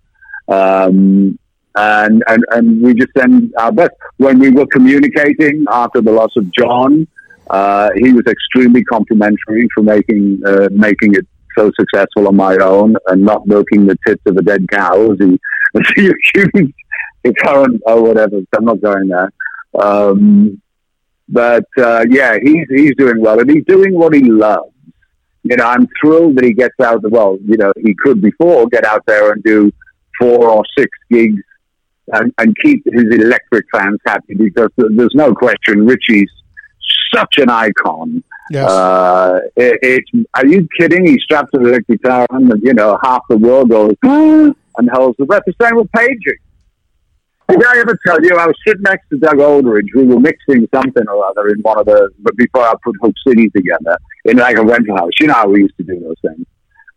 Um, 0.49 1.39
and, 1.75 2.23
and, 2.27 2.45
and 2.51 2.83
we 2.83 2.95
just 2.95 3.13
send 3.17 3.53
our 3.59 3.73
best. 3.73 3.93
When 4.19 4.39
we 4.39 4.51
were 4.51 4.67
communicating 4.67 5.65
after 5.71 6.01
the 6.01 6.13
loss 6.13 6.31
of 6.37 6.51
Jon, 6.53 7.07
uh, 7.51 7.91
he 7.97 8.13
was 8.13 8.25
extremely 8.27 8.85
complimentary 8.85 9.69
for 9.75 9.83
making, 9.83 10.43
uh, 10.47 10.69
making 10.73 11.15
it 11.15 11.27
so 11.57 11.71
successful 11.79 12.29
on 12.29 12.37
my 12.37 12.57
own 12.57 12.97
and 13.09 13.23
not 13.23 13.47
milking 13.47 13.87
the 13.87 13.97
tits 14.07 14.23
of 14.27 14.37
a 14.37 14.43
dead 14.43 14.67
cow 14.71 15.13
as 15.13 15.19
he, 15.19 15.41
as 15.75 15.93
he 15.97 16.09
accused 16.09 16.73
the 17.23 17.35
current 17.43 17.81
or 17.87 18.03
whatever. 18.03 18.41
I'm 18.57 18.65
not 18.65 18.81
going 18.81 19.09
there. 19.09 19.33
Um, 19.79 20.61
but 21.29 21.67
uh, 21.79 22.05
yeah, 22.09 22.37
he's 22.41 22.67
he's 22.69 22.95
doing 22.97 23.21
well, 23.21 23.41
and 23.41 23.51
he's 23.51 23.65
doing 23.65 23.95
what 23.95 24.15
he 24.15 24.23
loves. 24.23 24.73
You 25.43 25.57
know, 25.57 25.67
I'm 25.67 25.89
thrilled 26.01 26.37
that 26.37 26.45
he 26.45 26.53
gets 26.53 26.79
out. 26.83 27.09
Well, 27.09 27.39
you 27.45 27.57
know, 27.57 27.73
he 27.77 27.95
could 27.95 28.21
before 28.21 28.67
get 28.67 28.85
out 28.85 29.05
there 29.07 29.33
and 29.33 29.43
do 29.43 29.73
four 30.19 30.49
or 30.49 30.65
six 30.77 30.91
gigs 31.11 31.43
and, 32.13 32.33
and 32.39 32.57
keep 32.63 32.85
his 32.85 33.05
electric 33.05 33.67
fans 33.73 33.99
happy 34.07 34.35
because 34.35 34.71
there's 34.77 35.15
no 35.15 35.35
question 35.35 35.87
Ritchie's 35.87 36.31
such 37.15 37.39
an 37.39 37.51
icon. 37.51 38.23
Yes. 38.51 38.71
Uh, 38.71 39.41
it, 39.57 39.79
it's, 39.83 40.29
are 40.35 40.47
you 40.47 40.69
kidding? 40.79 41.07
He 41.07 41.19
straps 41.19 41.51
an 41.53 41.67
electric 41.67 42.03
guitar 42.03 42.27
on, 42.31 42.51
and 42.51 42.63
you 42.63 42.75
know, 42.75 42.99
half 43.03 43.23
the 43.29 43.37
world 43.37 43.71
goes 43.71 43.95
and 44.03 44.91
holds 44.93 45.17
the 45.19 45.25
breath. 45.25 45.43
The 45.47 45.55
same 45.61 45.77
with 45.77 45.91
Paging. 45.93 46.39
Did 47.49 47.65
I 47.65 47.79
ever 47.79 47.97
tell 48.05 48.21
you 48.23 48.37
I 48.37 48.47
was 48.47 48.57
sitting 48.67 48.83
next 48.83 49.09
to 49.11 49.19
Doug 49.19 49.39
Aldrich? 49.39 49.87
We 49.95 50.05
were 50.05 50.19
mixing 50.19 50.69
something 50.75 51.05
or 51.09 51.25
other 51.27 51.49
in 51.49 51.61
one 51.61 51.79
of 51.79 51.87
the, 51.87 52.11
but 52.19 52.37
before 52.37 52.63
I 52.63 52.75
put 52.83 52.97
Hook 53.01 53.15
City 53.27 53.49
together 53.51 53.97
in 54.25 54.39
like 54.39 54.57
a 54.57 54.65
rental 54.65 54.97
house. 54.97 55.13
You 55.21 55.29
know 55.29 55.35
how 55.35 55.49
we 55.49 55.61
used 55.61 55.77
to 55.77 55.85
do 55.85 56.01
those 56.01 56.17
things. 56.23 56.47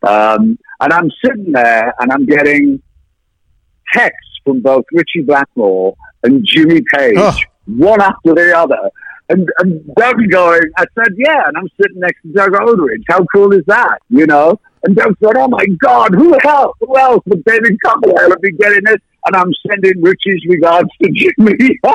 Um, 0.02 0.58
and 0.80 0.94
I'm 0.94 1.12
sitting 1.24 1.52
there 1.52 1.94
and 2.00 2.12
I'm 2.12 2.26
getting 2.26 2.82
texts 3.94 4.40
from 4.44 4.62
both 4.62 4.86
Ritchie 4.92 5.22
Blackmore 5.22 5.96
and 6.24 6.44
Jimmy 6.44 6.82
Page, 6.94 7.18
Ugh. 7.18 7.40
one 7.68 8.02
after 8.02 8.34
the 8.34 8.58
other. 8.58 8.90
And, 9.30 9.48
and 9.60 9.96
Doug 9.96 10.18
going, 10.32 10.62
I 10.78 10.86
said, 10.98 11.14
yeah, 11.16 11.44
and 11.46 11.58
I'm 11.58 11.70
sitting 11.80 12.00
next 12.00 12.24
to 12.24 12.34
Doug 12.34 12.56
Aldrich. 12.56 13.04
How 13.08 13.24
cool 13.34 13.54
is 13.54 13.64
that? 13.68 14.00
You 14.10 14.26
know? 14.26 14.60
And 14.84 14.96
Doug 14.96 15.16
said, 15.24 15.38
oh 15.38 15.48
my 15.48 15.66
God, 15.78 16.16
who 16.16 16.36
else? 16.44 16.76
Who 16.80 16.98
else 16.98 17.22
but 17.28 17.44
David 17.46 17.78
Copperfield 17.86 18.30
would 18.30 18.42
be 18.42 18.54
getting 18.54 18.84
this? 18.86 18.98
And 19.26 19.36
I'm 19.36 19.52
sending 19.68 20.02
Ritchie's 20.02 20.46
regards 20.48 20.90
to 21.02 21.10
Jimmy. 21.12 21.80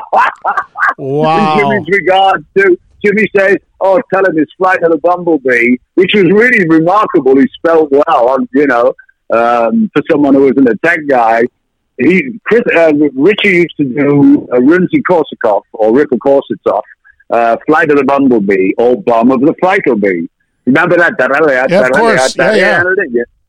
Wow. 0.97 1.59
Jimmy's 1.59 1.89
regards 1.89 2.45
to 2.57 2.79
Jimmy 3.05 3.27
says, 3.37 3.57
"Oh, 3.81 4.01
tell 4.13 4.25
him 4.25 4.37
his 4.37 4.47
flight 4.57 4.83
of 4.83 4.93
the 4.93 4.99
bumblebee," 4.99 5.77
which 5.95 6.13
was 6.15 6.25
really 6.25 6.67
remarkable. 6.69 7.37
He 7.37 7.49
spelled 7.55 7.91
well, 7.91 8.39
you 8.53 8.67
know, 8.67 8.95
um, 9.33 9.91
for 9.93 10.03
someone 10.11 10.35
who 10.35 10.43
was 10.43 10.55
an 10.57 10.69
attack 10.69 11.01
guy. 11.09 11.43
He 11.99 12.39
Chris 12.45 12.63
uh, 12.77 12.93
Richie 13.15 13.49
used 13.57 13.77
to 13.79 13.85
do 13.85 14.49
a 14.53 14.61
Rimsky 14.61 15.01
Korsakov 15.09 15.63
or 15.73 15.95
Ripple 15.95 16.19
Korsakov, 16.19 16.83
uh, 17.31 17.57
"Flight 17.67 17.91
of 17.91 17.99
the 17.99 18.05
Bumblebee" 18.05 18.73
or 18.79 19.01
"Bomb 19.03 19.31
of 19.33 19.41
the 19.41 19.55
Flightlebee." 19.63 20.29
Remember 20.67 20.97
that? 20.97 21.15
Yeah, 21.71 21.81
of 21.81 21.93
course. 22.01 22.37
Yeah, 22.39 22.55
yeah. 22.57 22.83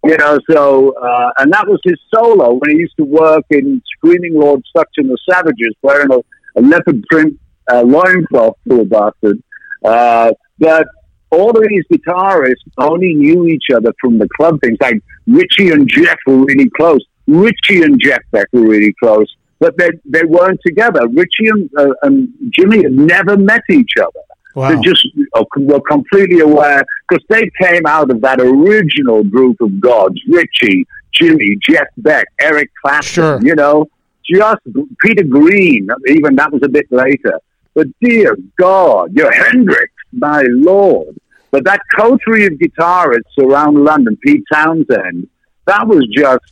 You 0.05 0.17
know, 0.17 0.37
so 0.49 0.93
uh, 0.93 1.31
and 1.39 1.51
that 1.51 1.67
was 1.67 1.79
his 1.83 1.99
solo 2.13 2.53
when 2.53 2.69
he 2.69 2.77
used 2.77 2.95
to 2.97 3.03
work 3.05 3.43
in 3.49 3.81
Screaming 3.97 4.35
Lord 4.35 4.61
Sutch 4.75 4.91
and 4.97 5.09
the 5.09 5.17
Savages, 5.27 5.73
wearing 5.81 6.11
a, 6.11 6.59
a 6.59 6.61
leopard 6.61 7.03
print 7.09 7.39
uh, 7.71 7.81
loincloth, 7.81 8.55
poor 8.69 8.85
bastard. 8.85 9.41
Uh, 9.83 10.31
but 10.59 10.87
all 11.31 11.49
of 11.49 11.63
these 11.67 11.83
guitarists 11.91 12.55
only 12.77 13.15
knew 13.15 13.47
each 13.47 13.65
other 13.75 13.91
from 13.99 14.19
the 14.19 14.27
club 14.37 14.59
things. 14.61 14.77
Like 14.79 15.01
Ritchie 15.25 15.71
and 15.71 15.89
Jeff 15.89 16.17
were 16.27 16.45
really 16.45 16.69
close. 16.77 17.03
Ritchie 17.27 17.81
and 17.81 17.99
Jeff 17.99 18.21
Beck 18.31 18.47
were 18.53 18.61
really 18.61 18.93
close, 19.01 19.33
but 19.59 19.75
they 19.77 19.89
they 20.05 20.23
weren't 20.23 20.59
together. 20.65 21.01
Ritchie 21.07 21.47
and, 21.47 21.69
uh, 21.77 21.93
and 22.03 22.29
Jimmy 22.51 22.83
had 22.83 22.93
never 22.93 23.37
met 23.37 23.63
each 23.71 23.93
other. 23.99 24.24
Wow. 24.55 24.69
They 24.69 24.79
just 24.81 25.05
uh, 25.35 25.43
were 25.57 25.81
completely 25.81 26.39
aware 26.39 26.85
because 27.07 27.23
they 27.29 27.49
came 27.61 27.85
out 27.85 28.09
of 28.09 28.21
that 28.21 28.39
original 28.39 29.23
group 29.23 29.59
of 29.61 29.79
gods: 29.81 30.15
Ritchie, 30.27 30.87
Jimmy, 31.13 31.57
Jeff 31.61 31.87
Beck, 31.97 32.25
Eric 32.39 32.71
Clapton, 32.81 33.03
Sure. 33.03 33.39
you 33.41 33.53
know, 33.55 33.87
just 34.29 34.61
Peter 35.01 35.23
Green, 35.23 35.87
even 36.07 36.35
that 36.37 36.51
was 36.51 36.61
a 36.63 36.69
bit 36.69 36.87
later. 36.91 37.39
But 37.73 37.87
dear 38.01 38.37
God, 38.57 39.11
you're 39.13 39.31
Hendrix, 39.31 39.91
my 40.13 40.43
Lord. 40.49 41.15
But 41.51 41.65
that 41.65 41.81
coterie 41.95 42.45
of 42.47 42.53
guitarists 42.53 43.37
around 43.39 43.83
London, 43.83 44.17
Pete 44.21 44.43
Townshend, 44.51 45.27
that 45.65 45.87
was 45.87 46.05
just, 46.13 46.43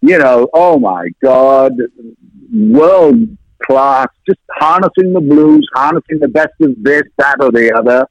you 0.00 0.18
know, 0.18 0.48
oh 0.54 0.78
my 0.78 1.08
God, 1.22 1.72
world 2.52 3.36
class, 3.66 4.08
just 4.26 4.40
harnessing 4.50 5.12
the 5.12 5.20
blues, 5.20 5.68
harnessing 5.74 6.18
the 6.20 6.28
best 6.28 6.54
of 6.60 6.74
this, 6.82 7.02
that, 7.18 7.36
or 7.40 7.50
the 7.50 7.72
other. 7.74 8.06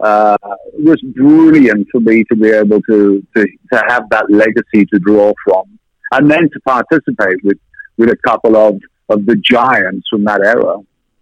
Uh, 0.00 0.36
it 0.76 0.84
was 0.84 1.00
brilliant 1.14 1.86
for 1.90 2.00
me 2.00 2.24
to 2.24 2.36
be 2.36 2.50
able 2.50 2.80
to, 2.82 3.24
to, 3.36 3.46
to 3.72 3.82
have 3.88 4.08
that 4.10 4.28
legacy 4.30 4.84
to 4.86 4.98
draw 4.98 5.32
from 5.44 5.64
and 6.12 6.30
then 6.30 6.42
to 6.50 6.60
participate 6.66 7.42
with, 7.44 7.58
with 7.96 8.10
a 8.10 8.16
couple 8.26 8.56
of, 8.56 8.78
of 9.08 9.24
the 9.26 9.36
giants 9.36 10.06
from 10.10 10.24
that 10.24 10.40
era. 10.40 10.78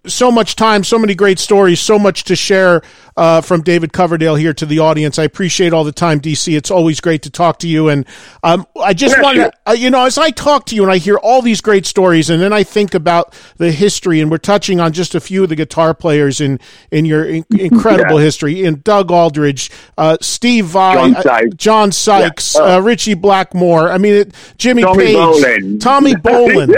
so 0.07 0.31
much 0.31 0.57
time, 0.57 0.85
so 0.85 0.99
many 0.99 1.15
great 1.15 1.39
stories, 1.39 1.81
so 1.81 1.99
much 1.99 2.25
to 2.25 2.35
share 2.35 2.83
uh, 3.17 3.41
from 3.41 3.63
David 3.63 3.93
Coverdale 3.93 4.35
here 4.37 4.53
to 4.55 4.67
the 4.67 4.79
audience. 4.79 5.19
I 5.19 5.25
appreciate 5.25 5.73
all 5.73 5.85
the 5.85 5.93
time, 5.93 6.21
DC. 6.21 6.57
It's 6.57 6.71
always 6.71 7.01
great 7.01 7.23
to 7.23 7.31
talk 7.31 7.59
to 7.61 7.69
you. 7.69 7.89
And 7.89 8.07
um, 8.43 8.67
I 8.83 8.95
just 8.95 9.15
Bless 9.17 9.25
want 9.25 9.37
to, 9.39 9.53
uh, 9.71 9.73
you 9.73 9.91
know, 9.91 10.05
as 10.07 10.19
I 10.19 10.31
talk 10.31 10.67
to 10.67 10.75
you 10.75 10.83
and 10.83 10.91
I 10.93 10.99
hear 10.99 11.17
all 11.17 11.43
these 11.43 11.61
great 11.61 11.87
stories, 11.87 12.31
and 12.31 12.41
then 12.43 12.53
I 12.53 12.63
think 12.63 12.95
about 12.95 13.35
the 13.59 13.71
history, 13.73 14.21
and 14.21 14.31
we're 14.31 14.39
touching 14.39 14.81
on 14.81 14.93
just 14.93 15.15
a 15.15 15.21
few 15.21 15.43
of 15.43 15.49
the 15.49 15.57
guitar 15.57 15.95
players 15.95 16.41
in 16.41 16.59
in 16.91 17.05
your 17.05 17.25
in- 17.25 17.45
incredible 17.51 18.19
Yeah. 18.19 18.25
history. 18.25 18.65
In 18.65 18.81
Doug 18.85 19.11
Aldrich, 19.11 19.71
uh, 19.99 20.17
Steve 20.21 20.67
Vai, 20.67 20.95
John 20.95 21.17
uh, 21.17 21.23
Sykes. 21.23 21.55
John 21.57 21.93
Sykes, 21.93 22.55
Yeah. 22.57 22.63
Uh, 22.77 22.81
Ritchie 22.81 23.15
Blackmore. 23.15 23.91
I 23.91 23.99
mean, 23.99 24.15
it, 24.15 24.35
Jimmy 24.59 24.83
Tommy 24.83 25.05
Page, 25.05 25.17
Bolin. 25.17 25.81
Tommy 25.81 26.15
Bolin 26.15 26.75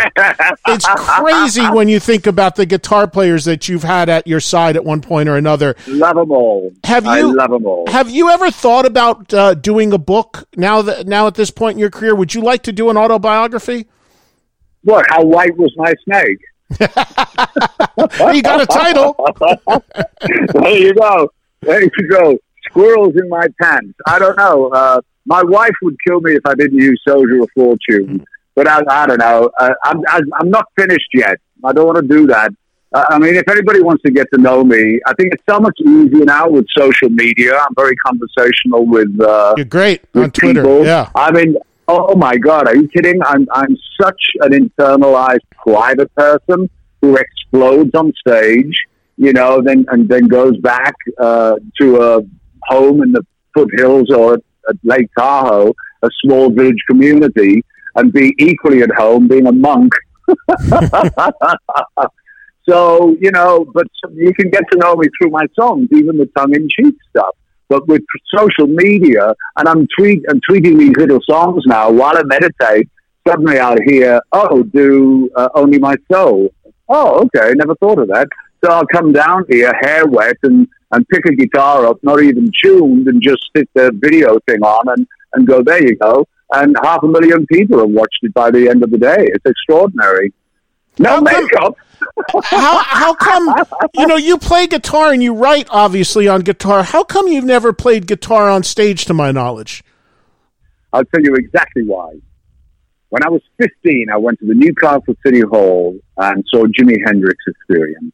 it's 0.69 0.87
crazy 0.87 1.63
when 1.71 1.89
you 1.89 2.01
think 2.01 2.27
about 2.27 2.57
the 2.57 2.67
guitar 2.67 3.07
players 3.07 3.45
that 3.45 3.69
you've 3.69 3.83
had 3.83 4.09
at 4.09 4.27
your 4.27 4.41
side 4.41 4.77
at 4.77 4.85
one 4.85 5.01
point 5.01 5.29
or 5.29 5.37
another. 5.37 5.75
Love 5.87 6.17
them 6.29 6.33
all. 6.33 6.73
Have 6.85 7.07
I 7.07 7.19
you- 7.19 7.35
love 7.37 7.51
them 7.51 7.67
all. 7.67 7.85
Have 7.89 8.11
you 8.11 8.31
ever 8.31 8.51
thought 8.51 8.87
about 8.87 9.33
uh, 9.33 9.55
doing 9.55 9.93
a 9.93 9.99
book 9.99 10.49
now 10.57 10.83
that 10.83 11.07
now 11.07 11.27
at 11.27 11.35
this 11.35 11.51
point 11.51 11.75
in 11.75 11.79
your 11.79 11.91
career? 11.91 12.15
Would 12.15 12.35
you 12.35 12.41
like 12.43 12.63
to 12.65 12.73
do 12.73 12.91
an 12.91 12.97
autobiography? 12.97 13.87
what? 14.83 15.07
How 15.09 15.25
white 15.25 15.57
was 15.57 15.73
my 15.77 15.95
snake? 16.05 16.39
you 16.81 18.43
got 18.43 18.61
a 18.61 18.67
title. 18.67 19.15
there 20.55 20.79
you 20.79 20.95
go. 20.95 21.29
There 21.63 21.83
you 21.83 22.09
go. 22.11 22.39
Squirrels 22.69 23.15
in 23.17 23.29
my 23.29 23.47
pants. 23.61 23.95
I 24.07 24.19
don't 24.19 24.37
know. 24.37 24.69
Uh, 24.69 25.01
my 25.27 25.43
wife 25.43 25.73
would 25.83 25.97
kill 26.07 26.21
me 26.21 26.33
if 26.33 26.43
I 26.45 26.55
didn't 26.55 26.79
use 26.79 27.01
Soldier 27.07 27.43
of 27.43 27.49
Fortune. 27.55 28.25
But 28.55 28.69
I, 28.69 28.83
I 28.89 29.07
don't 29.07 29.19
know. 29.19 29.51
Uh, 29.59 29.71
I'm 29.85 30.01
I'm 30.39 30.51
not 30.51 30.67
finished 30.79 31.09
yet. 31.15 31.39
I 31.65 31.73
don't 31.73 31.87
want 31.87 31.99
to 31.99 32.07
do 32.07 32.27
that. 32.29 32.53
Uh, 32.95 33.05
I 33.11 33.19
mean, 33.19 33.35
if 33.35 33.49
anybody 33.49 33.83
wants 33.83 34.05
to 34.05 34.13
get 34.13 34.29
to 34.33 34.41
know 34.41 34.63
me, 34.63 35.01
I 35.05 35.15
think 35.15 35.35
it's 35.35 35.43
so 35.51 35.59
much 35.59 35.77
easier 35.81 36.25
now 36.25 36.49
with 36.49 36.65
social 36.79 37.11
media. 37.11 37.59
I'm 37.59 37.75
very 37.75 37.97
conversational 37.97 38.87
with 38.87 39.21
uh, 39.21 39.55
You're 39.57 39.67
great 39.67 40.03
with 40.15 40.25
on 40.25 40.31
Twitter. 40.31 40.63
people. 40.63 40.87
Yeah. 40.87 41.11
I 41.17 41.33
mean, 41.33 41.57
oh 41.89 42.15
my 42.15 42.37
God, 42.37 42.69
are 42.69 42.77
you 42.77 42.87
kidding? 42.87 43.21
I'm 43.25 43.49
I'm 43.53 43.77
such 44.01 44.23
an 44.43 44.53
internalized 44.53 45.41
private 45.51 46.15
person 46.15 46.71
who 47.03 47.17
explodes 47.17 47.91
on 47.95 48.13
stage, 48.27 48.77
you 49.17 49.33
know, 49.33 49.61
then 49.61 49.85
and 49.89 50.09
then 50.09 50.29
goes 50.29 50.57
back 50.59 50.95
uh, 51.19 51.57
to 51.81 52.01
a 52.01 52.21
home 52.63 53.03
in 53.03 53.11
the 53.11 53.27
foothills 53.55 54.09
or 54.11 54.35
at, 54.35 54.41
at 54.69 54.77
Lake 54.85 55.11
Tahoe, 55.19 55.75
a 56.03 56.11
small 56.23 56.49
village 56.49 56.83
community, 56.89 57.65
and 57.97 58.13
be 58.13 58.37
equally 58.39 58.83
at 58.83 58.91
home 58.93 59.27
being 59.27 59.49
a 59.49 59.53
monk. 59.53 59.93
So, 62.69 63.17
you 63.21 63.31
know, 63.31 63.67
but 63.75 63.87
you 64.13 64.33
can 64.33 64.51
get 64.51 64.65
to 64.73 64.79
know 64.79 64.97
me 64.97 65.09
through 65.19 65.31
my 65.31 65.47
songs, 65.59 65.89
even 65.93 66.17
the 66.17 66.27
tongue 66.37 66.55
in 66.55 66.69
cheek 66.69 66.95
stuff. 67.11 67.35
But 67.69 67.87
with 67.89 68.03
social 68.35 68.67
media, 68.67 69.35
and 69.57 69.69
I'm, 69.69 69.87
tweet, 69.99 70.25
I'm 70.29 70.41
tweeting 70.49 70.79
these 70.79 70.97
little 70.97 71.21
songs 71.29 71.65
now 71.67 71.91
while 71.91 72.17
I 72.17 72.23
meditate, 72.23 72.89
suddenly 73.27 73.59
I'll 73.59 73.81
hear, 73.87 74.21
oh, 74.33 74.63
do 74.63 75.31
uh, 75.37 75.49
Only 75.55 75.79
My 75.79 75.97
Soul. 76.11 76.55
Oh, 76.89 77.25
okay, 77.25 77.53
never 77.55 77.75
thought 77.77 77.99
of 77.99 78.09
that. 78.09 78.29
So 78.63 78.71
I'll 78.71 78.87
come 78.87 79.13
down 79.13 79.45
here, 79.49 79.73
hair 79.83 80.07
wet, 80.07 80.37
and, 80.43 80.67
and 80.93 81.09
pick 81.09 81.27
a 81.27 81.35
guitar 81.35 81.87
up, 81.87 81.99
not 82.03 82.23
even 82.23 82.51
tuned, 82.63 83.09
and 83.09 83.21
just 83.21 83.43
stick 83.45 83.69
the 83.75 83.91
video 83.95 84.39
thing 84.47 84.63
on 84.63 84.89
and, 84.89 85.07
and 85.35 85.47
go, 85.47 85.63
there 85.63 85.83
you 85.83 85.97
go. 85.97 86.27
And 86.53 86.77
half 86.83 87.03
a 87.03 87.09
million 87.09 87.47
people 87.47 87.79
have 87.81 87.91
watched 87.91 88.21
it 88.23 88.33
by 88.33 88.51
the 88.51 88.69
end 88.69 88.83
of 88.85 88.91
the 88.91 88.99
day. 88.99 89.17
It's 89.19 89.45
extraordinary. 89.45 90.33
No 90.99 91.21
makeup. 91.21 91.77
How 92.45 92.79
how 92.79 93.15
come 93.15 93.55
you 93.95 94.07
know 94.07 94.17
you 94.17 94.39
play 94.39 94.67
guitar 94.67 95.13
and 95.13 95.23
you 95.23 95.35
write 95.35 95.67
obviously 95.71 96.29
on 96.29 96.43
guitar? 96.43 96.83
How 96.83 97.03
come 97.03 97.27
you've 97.27 97.45
never 97.45 97.73
played 97.73 98.07
guitar 98.07 98.49
on 98.49 98.63
stage? 98.63 99.05
To 99.07 99.15
my 99.15 99.33
knowledge, 99.33 99.83
I'll 100.93 101.05
tell 101.05 101.23
you 101.23 101.35
exactly 101.35 101.83
why. 101.85 102.15
When 103.09 103.25
I 103.25 103.29
was 103.29 103.43
15, 103.59 104.07
I 104.13 104.17
went 104.17 104.41
to 104.41 104.47
the 104.47 104.55
Newcastle 104.55 105.15
City 105.25 105.41
Hall 105.41 105.99
and 106.17 106.45
saw 106.51 106.65
Jimi 106.65 106.97
Hendrix 107.07 107.37
Experience. 107.47 108.13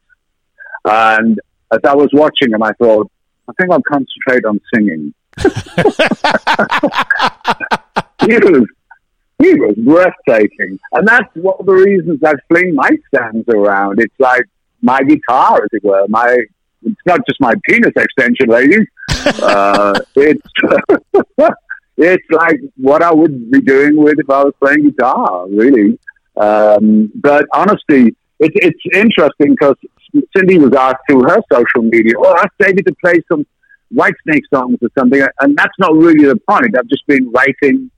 And 0.85 1.41
as 1.73 1.81
I 1.85 1.95
was 1.95 2.11
watching 2.13 2.53
him, 2.53 2.63
I 2.63 2.73
thought, 2.73 3.11
I 3.49 3.53
think 3.59 3.71
I'll 3.71 3.83
concentrate 3.83 4.45
on 4.45 4.61
singing. 4.75 5.15
he 8.27 8.37
was 8.37 8.67
he 9.41 9.55
was 9.55 9.75
breathtaking, 9.79 10.79
and 10.93 11.09
that's 11.09 11.35
one 11.35 11.57
of 11.59 11.67
the 11.67 11.73
reasons 11.73 12.21
I 12.25 12.35
fling 12.49 12.75
my 12.75 12.91
stands 13.09 13.49
around. 13.49 14.01
It's 14.01 14.15
like 14.19 14.45
my 14.83 15.03
guitar, 15.03 15.63
as 15.63 15.69
it 15.73 15.83
were. 15.85 16.07
My 16.09 16.39
it's 16.83 17.01
not 17.07 17.21
just 17.27 17.41
my 17.41 17.55
penis 17.69 17.93
extension, 17.97 18.49
ladies. 18.49 18.87
Uh, 19.43 19.93
it's 20.17 20.41
it's 21.99 22.25
like 22.31 22.59
what 22.77 23.03
I 23.03 23.13
would 23.13 23.51
be 23.51 23.61
doing 23.61 23.97
with 23.97 24.19
if 24.19 24.31
I 24.31 24.45
was 24.45 24.55
playing 24.59 24.85
guitar, 24.91 25.47
really. 25.47 25.99
Um, 26.39 27.13
but 27.17 27.45
honestly, 27.53 28.17
it, 28.39 28.53
it's 28.55 28.81
interesting 28.95 29.51
because 29.51 29.77
Cindy 30.35 30.59
was 30.59 30.73
asked 30.73 31.03
through 31.09 31.25
her 31.25 31.41
social 31.53 31.83
media, 31.83 32.15
"Oh, 32.17 32.35
ask 32.39 32.49
David 32.59 32.87
to 32.87 32.95
play 33.05 33.21
some 33.31 33.45
Whitesnake 33.95 34.45
songs 34.53 34.79
or 34.81 34.89
something," 34.99 35.21
and 35.41 35.57
that's 35.57 35.79
not 35.79 35.95
really 35.95 36.25
the 36.25 36.41
point. 36.49 36.79
I've 36.79 36.89
just 36.89 37.07
been 37.07 37.31
writing 37.31 37.91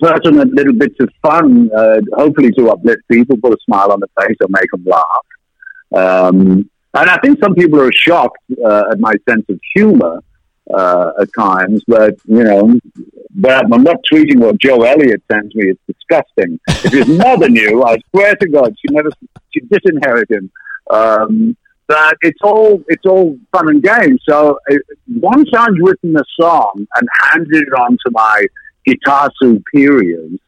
pertinent 0.00 0.54
little 0.54 0.74
bits 0.74 0.96
of 1.00 1.10
fun, 1.22 1.70
uh, 1.76 2.00
hopefully 2.14 2.50
to 2.52 2.70
uplift 2.70 3.02
people, 3.10 3.36
put 3.36 3.52
a 3.52 3.58
smile 3.64 3.92
on 3.92 4.00
their 4.00 4.26
face, 4.26 4.36
or 4.40 4.48
make 4.50 4.70
them 4.70 4.84
laugh. 4.84 5.26
Um, 5.94 6.70
and 6.94 7.10
I 7.10 7.18
think 7.18 7.38
some 7.42 7.54
people 7.54 7.80
are 7.80 7.92
shocked 7.92 8.38
uh, 8.64 8.84
at 8.90 8.98
my 8.98 9.14
sense 9.28 9.44
of 9.48 9.60
humor 9.74 10.22
uh, 10.72 11.12
at 11.20 11.28
times, 11.38 11.82
but 11.86 12.16
you 12.24 12.44
know, 12.44 12.78
but 13.34 13.64
I'm 13.72 13.82
not 13.82 13.98
tweeting 14.10 14.38
what 14.38 14.58
Joe 14.58 14.82
Elliott 14.82 15.22
sends 15.30 15.54
me. 15.54 15.70
It's 15.70 15.80
disgusting. 15.86 16.58
If 16.68 16.92
his 16.92 17.08
mother 17.08 17.48
knew, 17.58 17.84
I 17.84 17.98
swear 18.10 18.34
to 18.34 18.48
God, 18.48 18.74
she 18.78 18.92
never, 18.92 19.10
she 19.50 19.60
disinherited 19.60 20.30
him. 20.30 20.50
Um, 20.90 21.56
but 21.86 22.16
it's 22.20 22.40
all 22.42 22.82
it's 22.88 23.06
all 23.06 23.38
fun 23.50 23.68
and 23.68 23.82
games. 23.82 24.20
So 24.28 24.58
uh, 24.70 24.74
once 25.16 25.48
I've 25.56 25.74
written 25.82 26.16
a 26.16 26.24
song 26.38 26.86
and 26.94 27.08
handed 27.22 27.62
it 27.62 27.72
on 27.72 27.92
to 27.92 28.10
my 28.10 28.46
guitar 28.86 29.30
superiors, 29.40 30.38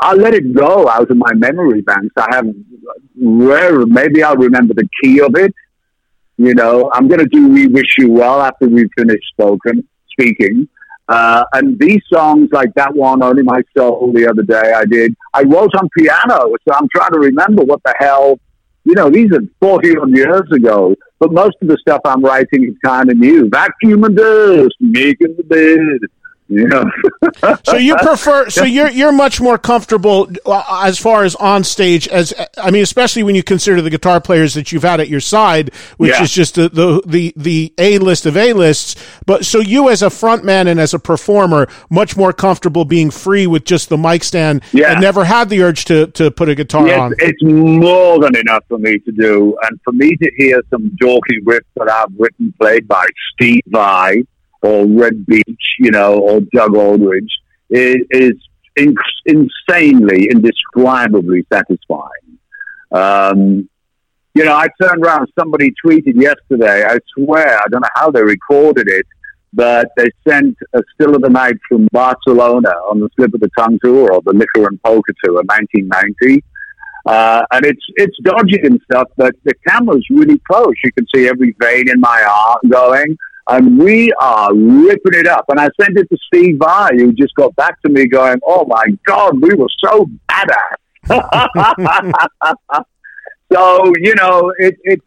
I'll 0.00 0.16
let 0.16 0.34
it 0.34 0.54
go 0.54 0.88
out 0.88 1.10
of 1.10 1.16
my 1.16 1.32
memory 1.34 1.82
banks. 1.82 2.14
I 2.16 2.34
have 2.34 2.46
rare, 3.20 3.84
maybe 3.86 4.22
I'll 4.22 4.36
remember 4.36 4.74
the 4.74 4.88
key 5.02 5.20
of 5.20 5.34
it. 5.36 5.54
You 6.38 6.54
know, 6.54 6.90
I'm 6.94 7.06
going 7.06 7.20
to 7.20 7.26
do 7.26 7.48
"We 7.48 7.66
Wish 7.66 7.98
You 7.98 8.10
Well" 8.10 8.40
after 8.40 8.66
we've 8.66 8.88
finished 8.96 9.28
spoken 9.28 9.86
speaking. 10.10 10.68
Uh, 11.06 11.44
and 11.52 11.78
these 11.78 12.00
songs, 12.10 12.48
like 12.52 12.72
that 12.76 12.94
one, 12.94 13.22
"Only 13.22 13.42
My 13.42 13.62
Soul," 13.76 14.12
the 14.14 14.26
other 14.26 14.42
day 14.42 14.72
I 14.74 14.86
did, 14.86 15.14
I 15.34 15.42
wrote 15.42 15.74
on 15.74 15.88
piano. 15.98 16.54
So 16.66 16.74
I'm 16.74 16.88
trying 16.94 17.12
to 17.12 17.18
remember 17.18 17.62
what 17.62 17.82
the 17.84 17.94
hell. 17.98 18.40
You 18.84 18.94
know, 18.94 19.10
these 19.10 19.30
are 19.32 19.42
40 19.60 19.88
years 20.14 20.50
ago, 20.50 20.94
but 21.18 21.30
most 21.32 21.56
of 21.60 21.68
the 21.68 21.76
stuff 21.78 22.00
I'm 22.06 22.24
writing 22.24 22.64
is 22.64 22.74
kind 22.82 23.10
of 23.10 23.18
new. 23.18 23.50
Vacuum 23.50 24.04
and 24.04 24.16
dust, 24.16 24.76
making 24.80 25.36
the 25.36 25.44
bed. 25.44 26.08
Know, 26.52 26.84
so 27.64 27.76
you 27.76 27.94
prefer 28.02 28.50
so 28.50 28.64
you're 28.64 28.90
you're 28.90 29.12
much 29.12 29.40
more 29.40 29.56
comfortable 29.56 30.28
uh, 30.44 30.82
as 30.84 30.98
far 30.98 31.22
as 31.22 31.36
on 31.36 31.62
stage 31.62 32.08
as 32.08 32.34
I 32.58 32.72
mean 32.72 32.82
especially 32.82 33.22
when 33.22 33.36
you 33.36 33.44
consider 33.44 33.80
the 33.80 33.88
guitar 33.90 34.20
players 34.20 34.54
that 34.54 34.72
you've 34.72 34.82
had 34.82 34.98
at 34.98 35.08
your 35.08 35.20
side 35.20 35.72
which 35.96 36.10
Yeah. 36.10 36.22
is 36.24 36.32
just 36.32 36.56
the 36.56 36.68
the 36.68 37.02
the, 37.06 37.32
the 37.36 37.72
A 37.78 37.98
list 37.98 38.26
of 38.26 38.36
A 38.36 38.52
lists 38.52 38.96
but 39.26 39.44
so 39.44 39.60
you 39.60 39.90
as 39.90 40.02
a 40.02 40.06
frontman 40.06 40.66
and 40.66 40.80
as 40.80 40.92
a 40.92 40.98
performer 40.98 41.68
much 41.88 42.16
more 42.16 42.32
comfortable 42.32 42.84
being 42.84 43.12
free 43.12 43.46
with 43.46 43.64
just 43.64 43.88
the 43.88 43.96
mic 43.98 44.24
stand 44.24 44.62
Yeah. 44.72 44.90
and 44.92 45.00
never 45.00 45.24
had 45.24 45.50
the 45.50 45.62
urge 45.62 45.84
to 45.84 46.08
to 46.08 46.32
put 46.32 46.48
a 46.48 46.56
guitar 46.56 46.84
Yes, 46.88 46.98
on. 46.98 47.14
it's 47.18 47.42
more 47.44 48.18
than 48.18 48.36
enough 48.36 48.64
for 48.68 48.78
me 48.78 48.98
to 48.98 49.12
do, 49.12 49.56
and 49.62 49.78
for 49.84 49.92
me 49.92 50.16
to 50.16 50.30
hear 50.36 50.60
some 50.68 50.90
dorky 51.00 51.38
riffs 51.44 51.60
that 51.76 51.88
I've 51.88 52.12
written 52.18 52.52
played 52.60 52.88
by 52.88 53.06
Steve 53.34 53.62
Vai 53.68 54.24
or 54.62 54.86
Reb 54.86 55.26
Beach, 55.26 55.64
you 55.78 55.90
know, 55.90 56.18
or 56.18 56.40
Doug 56.52 56.76
Aldrich, 56.76 57.30
is, 57.70 57.96
is 58.10 58.34
in- 58.76 58.94
insanely, 59.26 60.28
indescribably 60.30 61.46
satisfying. 61.52 62.38
Um, 62.92 63.68
you 64.34 64.44
know, 64.44 64.54
I 64.54 64.68
turned 64.80 65.04
around, 65.04 65.28
somebody 65.38 65.72
tweeted 65.84 66.20
yesterday, 66.20 66.84
I 66.84 66.98
swear, 67.14 67.58
I 67.58 67.64
don't 67.70 67.80
know 67.80 67.88
how 67.96 68.10
they 68.10 68.22
recorded 68.22 68.88
it, 68.88 69.06
but 69.52 69.88
they 69.96 70.08
sent 70.26 70.56
a 70.74 70.82
still 70.94 71.16
of 71.16 71.22
the 71.22 71.28
night 71.28 71.56
from 71.68 71.88
Barcelona 71.92 72.70
on 72.88 73.00
the 73.00 73.08
Slip 73.16 73.34
of 73.34 73.40
the 73.40 73.50
Tongue 73.58 73.78
tour 73.82 74.12
or 74.12 74.20
the 74.24 74.32
Liquor 74.32 74.68
and 74.68 74.80
Poker 74.82 75.12
tour, 75.24 75.42
1990. 75.42 76.44
Uh, 77.06 77.42
and 77.50 77.64
it's 77.64 77.84
it's 77.96 78.16
dodgy 78.22 78.60
and 78.62 78.80
stuff, 78.84 79.08
but 79.16 79.34
the 79.44 79.54
camera's 79.66 80.06
really 80.10 80.38
close. 80.50 80.74
You 80.84 80.92
can 80.92 81.06
see 81.14 81.28
every 81.28 81.56
vein 81.58 81.88
in 81.88 81.98
my 81.98 82.22
arm 82.22 82.70
going, 82.70 83.16
and 83.50 83.78
we 83.78 84.12
are 84.20 84.54
ripping 84.54 85.14
it 85.14 85.26
up. 85.26 85.44
And 85.48 85.58
I 85.60 85.68
sent 85.80 85.98
it 85.98 86.08
to 86.10 86.16
Steve 86.28 86.58
Vai, 86.58 86.90
who 86.96 87.12
just 87.12 87.34
got 87.34 87.54
back 87.56 87.80
to 87.82 87.88
me 87.90 88.06
going, 88.06 88.38
"Oh 88.46 88.64
my 88.66 88.84
God, 89.06 89.40
we 89.40 89.54
were 89.54 89.68
so 89.84 90.06
badass." 90.30 90.76
so 93.52 93.92
you 94.00 94.14
know, 94.14 94.52
it, 94.58 94.76
it's 94.84 95.04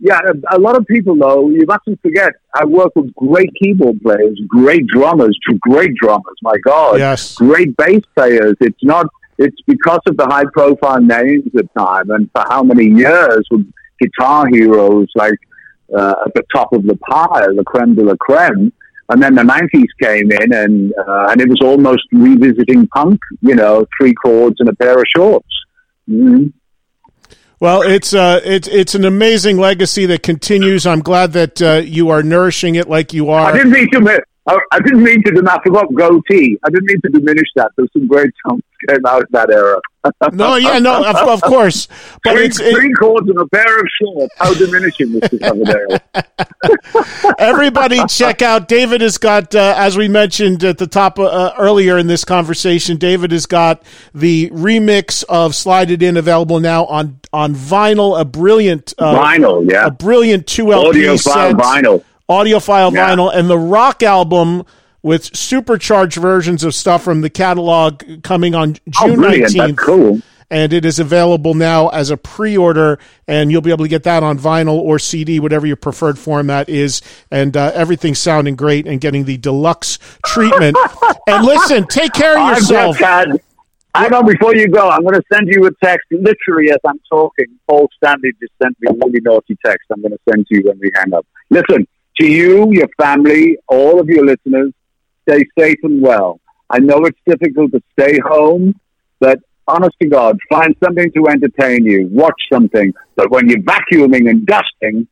yeah. 0.00 0.18
A, 0.50 0.56
a 0.56 0.58
lot 0.58 0.76
of 0.76 0.86
people 0.86 1.16
though, 1.16 1.48
you 1.50 1.64
mustn't 1.66 2.00
forget, 2.02 2.32
I 2.54 2.64
work 2.64 2.92
with 2.96 3.14
great 3.14 3.50
keyboard 3.60 4.00
players, 4.02 4.40
great 4.48 4.86
drummers, 4.88 5.38
great 5.60 5.94
drummers. 5.94 6.36
My 6.42 6.56
God, 6.64 6.98
Yes. 6.98 7.34
great 7.36 7.76
bass 7.76 8.02
players. 8.16 8.56
It's 8.60 8.82
not. 8.82 9.06
It's 9.36 9.60
because 9.66 9.98
of 10.06 10.16
the 10.16 10.26
high 10.26 10.44
profile 10.52 11.00
names 11.00 11.44
at 11.46 11.52
the 11.54 11.68
time 11.76 12.10
and 12.10 12.30
for 12.32 12.44
how 12.48 12.62
many 12.62 12.86
years 12.86 13.44
with 13.50 13.68
guitar 14.00 14.46
heroes 14.46 15.08
like 15.16 15.38
uh, 15.96 16.14
at 16.26 16.34
the 16.34 16.42
top 16.54 16.72
of 16.72 16.82
the 16.84 16.96
pile, 16.96 17.54
the 17.54 17.64
creme 17.64 17.94
de 17.94 18.02
la 18.02 18.14
creme. 18.16 18.72
And 19.10 19.22
then 19.22 19.34
the 19.34 19.42
90s 19.42 19.86
came 20.02 20.32
in 20.32 20.52
and, 20.54 20.92
uh, 21.06 21.26
and 21.30 21.40
it 21.40 21.48
was 21.48 21.60
almost 21.62 22.02
revisiting 22.12 22.86
punk, 22.88 23.20
you 23.42 23.54
know, 23.54 23.86
three 23.98 24.14
chords 24.14 24.56
and 24.60 24.68
a 24.68 24.74
pair 24.74 24.98
of 24.98 25.04
shorts. 25.14 25.46
Mhm. 26.10 26.52
Well, 27.60 27.82
it's 27.82 28.12
uh, 28.12 28.40
it's 28.44 28.68
it's 28.68 28.94
an 28.94 29.04
amazing 29.04 29.58
legacy 29.58 30.04
that 30.06 30.22
continues. 30.22 30.86
I'm 30.86 31.00
glad 31.00 31.32
that 31.32 31.62
uh, 31.62 31.82
you 31.84 32.10
are 32.10 32.22
nourishing 32.22 32.74
it 32.74 32.88
like 32.88 33.14
you 33.14 33.30
I 33.30 33.42
are. 33.50 33.52
didn't 33.56 33.72
mean 33.72 33.90
to, 33.92 34.22
I, 34.46 34.58
I 34.72 34.80
didn't 34.80 35.02
mean 35.02 35.22
to, 35.22 35.42
I 35.50 35.62
forgot 35.62 35.92
goatee. 35.94 36.58
I 36.64 36.70
didn't 36.70 36.86
mean 36.86 37.00
to 37.02 37.10
diminish 37.10 37.48
that. 37.56 37.70
There's 37.76 37.90
some 37.92 38.06
great 38.06 38.32
songs 38.46 38.62
came 38.88 39.06
out 39.06 39.22
of 39.22 39.28
that 39.30 39.50
era. 39.50 39.80
No, 40.32 40.56
yeah, 40.56 40.78
no, 40.80 41.02
of, 41.02 41.16
of 41.16 41.40
course, 41.40 41.88
but 42.22 42.34
three, 42.34 42.44
it's 42.44 42.60
it, 42.60 42.74
three 42.74 42.92
chords 42.92 43.26
and 43.26 43.38
a 43.38 43.46
pair 43.46 43.80
of 43.80 43.86
shorts. 44.02 44.34
How 44.36 44.52
diminishing 44.52 45.12
this 45.12 45.30
other 45.42 45.98
era? 46.12 47.34
everybody 47.38 48.04
check 48.04 48.42
out. 48.42 48.68
David 48.68 49.00
has 49.00 49.16
got, 49.16 49.54
uh, 49.54 49.72
as 49.78 49.96
we 49.96 50.08
mentioned 50.08 50.62
at 50.62 50.76
the 50.76 50.86
top 50.86 51.18
uh, 51.18 51.54
earlier 51.56 51.96
in 51.96 52.06
this 52.06 52.22
conversation, 52.22 52.98
David 52.98 53.30
has 53.30 53.46
got 53.46 53.82
the 54.14 54.50
remix 54.50 55.24
of 55.26 55.54
"Slide 55.54 55.90
It 55.90 56.02
In" 56.02 56.18
available 56.18 56.60
now 56.60 56.84
on 56.84 57.18
on 57.32 57.54
vinyl. 57.54 58.20
A 58.20 58.26
brilliant 58.26 58.92
uh, 58.98 59.14
Vinyl, 59.14 59.70
yeah. 59.70 59.86
a 59.86 59.90
brilliant 59.90 60.46
two 60.46 60.70
LP 60.70 60.98
Audiophile 60.98 61.18
set, 61.18 61.54
vinyl. 61.54 62.04
Audiophile 62.28 62.92
Yeah. 62.92 63.14
vinyl, 63.14 63.34
and 63.34 63.48
the 63.50 63.58
rock 63.58 64.02
album 64.02 64.64
with 65.02 65.36
supercharged 65.36 66.16
versions 66.16 66.64
of 66.64 66.74
stuff 66.74 67.02
from 67.04 67.20
the 67.20 67.30
catalog 67.30 68.02
coming 68.22 68.54
on 68.54 68.76
Oh, 69.00 69.08
June 69.08 69.20
nineteenth. 69.20 69.76
cool. 69.78 70.20
and 70.50 70.72
it 70.74 70.84
is 70.84 70.98
available 70.98 71.54
now 71.54 71.88
as 71.88 72.10
a 72.10 72.16
pre-order 72.16 72.98
and 73.26 73.50
you'll 73.50 73.60
be 73.62 73.70
able 73.70 73.84
to 73.84 73.88
get 73.88 74.02
that 74.04 74.22
on 74.22 74.38
vinyl 74.38 74.74
or 74.74 74.98
cd 74.98 75.40
whatever 75.40 75.66
your 75.66 75.74
preferred 75.76 76.18
format 76.18 76.68
is 76.68 77.00
and 77.30 77.56
uh, 77.56 77.70
everything's 77.74 78.18
sounding 78.18 78.54
great 78.54 78.86
and 78.86 79.00
getting 79.00 79.24
the 79.24 79.36
deluxe 79.38 79.98
treatment 80.24 80.76
and 81.26 81.44
listen 81.44 81.86
take 81.86 82.12
care 82.12 82.38
of 82.38 82.56
yourself. 82.56 82.96
Hang 82.98 84.12
on, 84.12 84.26
before 84.26 84.56
you 84.56 84.66
go, 84.68 84.90
I'm 84.90 85.02
going 85.02 85.14
to 85.14 85.22
send 85.32 85.46
you 85.48 85.66
a 85.66 85.70
text 85.82 86.04
literally 86.10 86.70
as 86.72 86.78
I'm 86.84 86.98
talking. 87.08 87.46
Paul 87.68 87.88
Stanley 87.96 88.32
just 88.40 88.52
sent 88.60 88.76
me 88.80 88.88
a 88.90 88.92
really 88.92 89.20
naughty 89.22 89.56
text. 89.64 89.86
I'm 89.92 90.02
going 90.02 90.10
to 90.10 90.18
send 90.28 90.48
to 90.48 90.54
you 90.56 90.62
when 90.64 90.80
we 90.80 90.90
hang 90.96 91.14
up. 91.14 91.24
Listen, 91.50 91.86
to 92.20 92.26
you, 92.26 92.72
your 92.72 92.88
family, 93.00 93.58
all 93.68 94.00
of 94.00 94.08
your 94.08 94.24
listeners, 94.24 94.72
stay 95.28 95.44
safe 95.58 95.78
and 95.82 96.02
well. 96.02 96.40
I 96.70 96.78
know 96.78 97.04
it's 97.04 97.18
difficult 97.26 97.72
to 97.72 97.82
stay 97.98 98.18
home, 98.20 98.78
but 99.20 99.38
honest 99.66 99.96
to 100.02 100.08
God, 100.08 100.38
find 100.48 100.74
something 100.82 101.10
to 101.12 101.28
entertain 101.28 101.84
you. 101.84 102.08
Watch 102.10 102.40
something. 102.52 102.92
But 103.16 103.30
when 103.30 103.48
you're 103.48 103.60
vacuuming 103.60 104.28
and 104.28 104.46
dusting, 104.46 105.06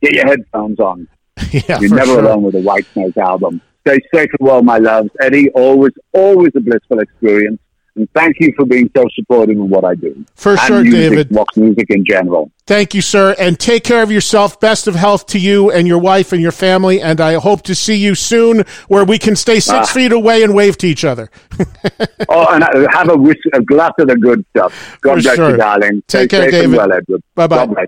get 0.00 0.12
your 0.12 0.26
headphones 0.26 0.78
on. 0.80 1.08
yeah 1.50 1.80
You're 1.80 1.94
never 1.94 2.12
sure. 2.12 2.24
alone 2.24 2.42
with 2.42 2.54
a 2.54 2.58
Whitesnake 2.58 3.16
album. 3.16 3.60
Stay 3.86 3.98
safe 4.14 4.30
and 4.38 4.48
well, 4.48 4.62
my 4.62 4.78
loves. 4.78 5.10
Eddie, 5.20 5.50
always, 5.50 5.92
always 6.12 6.52
a 6.54 6.60
blissful 6.60 7.00
experience. 7.00 7.60
And 7.94 8.08
thank 8.14 8.36
you 8.40 8.52
for 8.56 8.64
being 8.64 8.90
so 8.96 9.04
supportive 9.14 9.58
of 9.60 9.66
what 9.68 9.84
I 9.84 9.94
do. 9.94 10.24
For 10.34 10.52
and 10.52 10.60
sure, 10.60 10.82
music, 10.82 11.00
David. 11.10 11.28
Rock 11.36 11.48
music 11.56 11.90
in 11.90 12.04
general. 12.06 12.50
thank 12.66 12.94
you 12.94 13.02
sir 13.02 13.34
and 13.38 13.58
take 13.58 13.84
care 13.84 14.02
of 14.02 14.10
yourself 14.10 14.58
best 14.60 14.86
of 14.86 14.94
health 14.94 15.26
to 15.26 15.38
you 15.38 15.70
and 15.70 15.86
your 15.86 15.98
wife 15.98 16.32
and 16.32 16.40
your 16.40 16.52
family 16.52 17.00
and 17.02 17.20
i 17.20 17.34
hope 17.34 17.60
to 17.62 17.74
see 17.74 17.96
you 17.96 18.14
soon 18.14 18.62
where 18.88 19.04
we 19.04 19.18
can 19.18 19.34
stay 19.36 19.58
six 19.60 19.90
Ah. 19.90 19.92
feet 19.92 20.12
away 20.12 20.42
and 20.44 20.54
wave 20.54 20.78
to 20.78 20.86
each 20.86 21.04
other 21.04 21.28
Oh, 22.28 22.46
and 22.54 22.62
uh, 22.64 22.86
have 22.92 23.10
a, 23.10 23.16
whis- 23.16 23.50
a 23.52 23.60
glass 23.60 23.92
of 23.98 24.08
the 24.08 24.16
good 24.16 24.44
stuff. 24.56 24.96
God 25.02 25.16
For 25.16 25.22
bless 25.22 25.36
sure. 25.36 25.50
you, 25.50 25.56
darling. 25.56 26.02
Take 26.06 26.30
Stay 26.30 26.38
care, 26.40 26.50
safe 26.50 26.64
and 26.64 26.72
David. 26.72 26.76
well, 26.78 26.92
Edward. 26.92 27.22
Bye-bye. 27.34 27.86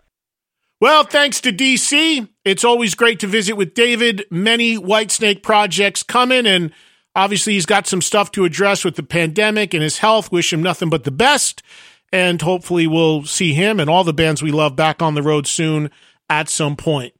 Well, 0.80 1.04
thanks 1.04 1.40
to 1.42 1.52
DC. 1.52 2.28
It's 2.44 2.64
always 2.64 2.94
great 2.94 3.20
to 3.20 3.26
visit 3.26 3.54
with 3.54 3.72
David. 3.74 4.24
Many 4.30 4.76
Whitesnake 4.76 5.42
projects 5.42 6.02
coming, 6.02 6.46
and 6.46 6.72
obviously 7.14 7.54
he's 7.54 7.66
got 7.66 7.86
some 7.86 8.02
stuff 8.02 8.30
to 8.32 8.44
address 8.44 8.84
with 8.84 8.96
the 8.96 9.02
pandemic 9.02 9.74
and 9.74 9.82
his 9.82 9.98
health. 9.98 10.32
Wish 10.32 10.52
him 10.52 10.62
nothing 10.62 10.90
but 10.90 11.04
the 11.04 11.10
best. 11.10 11.62
And 12.12 12.40
hopefully 12.40 12.86
we'll 12.86 13.24
see 13.24 13.54
him 13.54 13.80
and 13.80 13.90
all 13.90 14.04
the 14.04 14.12
bands 14.12 14.42
we 14.42 14.52
love 14.52 14.76
back 14.76 15.02
on 15.02 15.14
the 15.14 15.22
road 15.22 15.46
soon 15.46 15.90
at 16.30 16.48
some 16.48 16.76
point. 16.76 17.14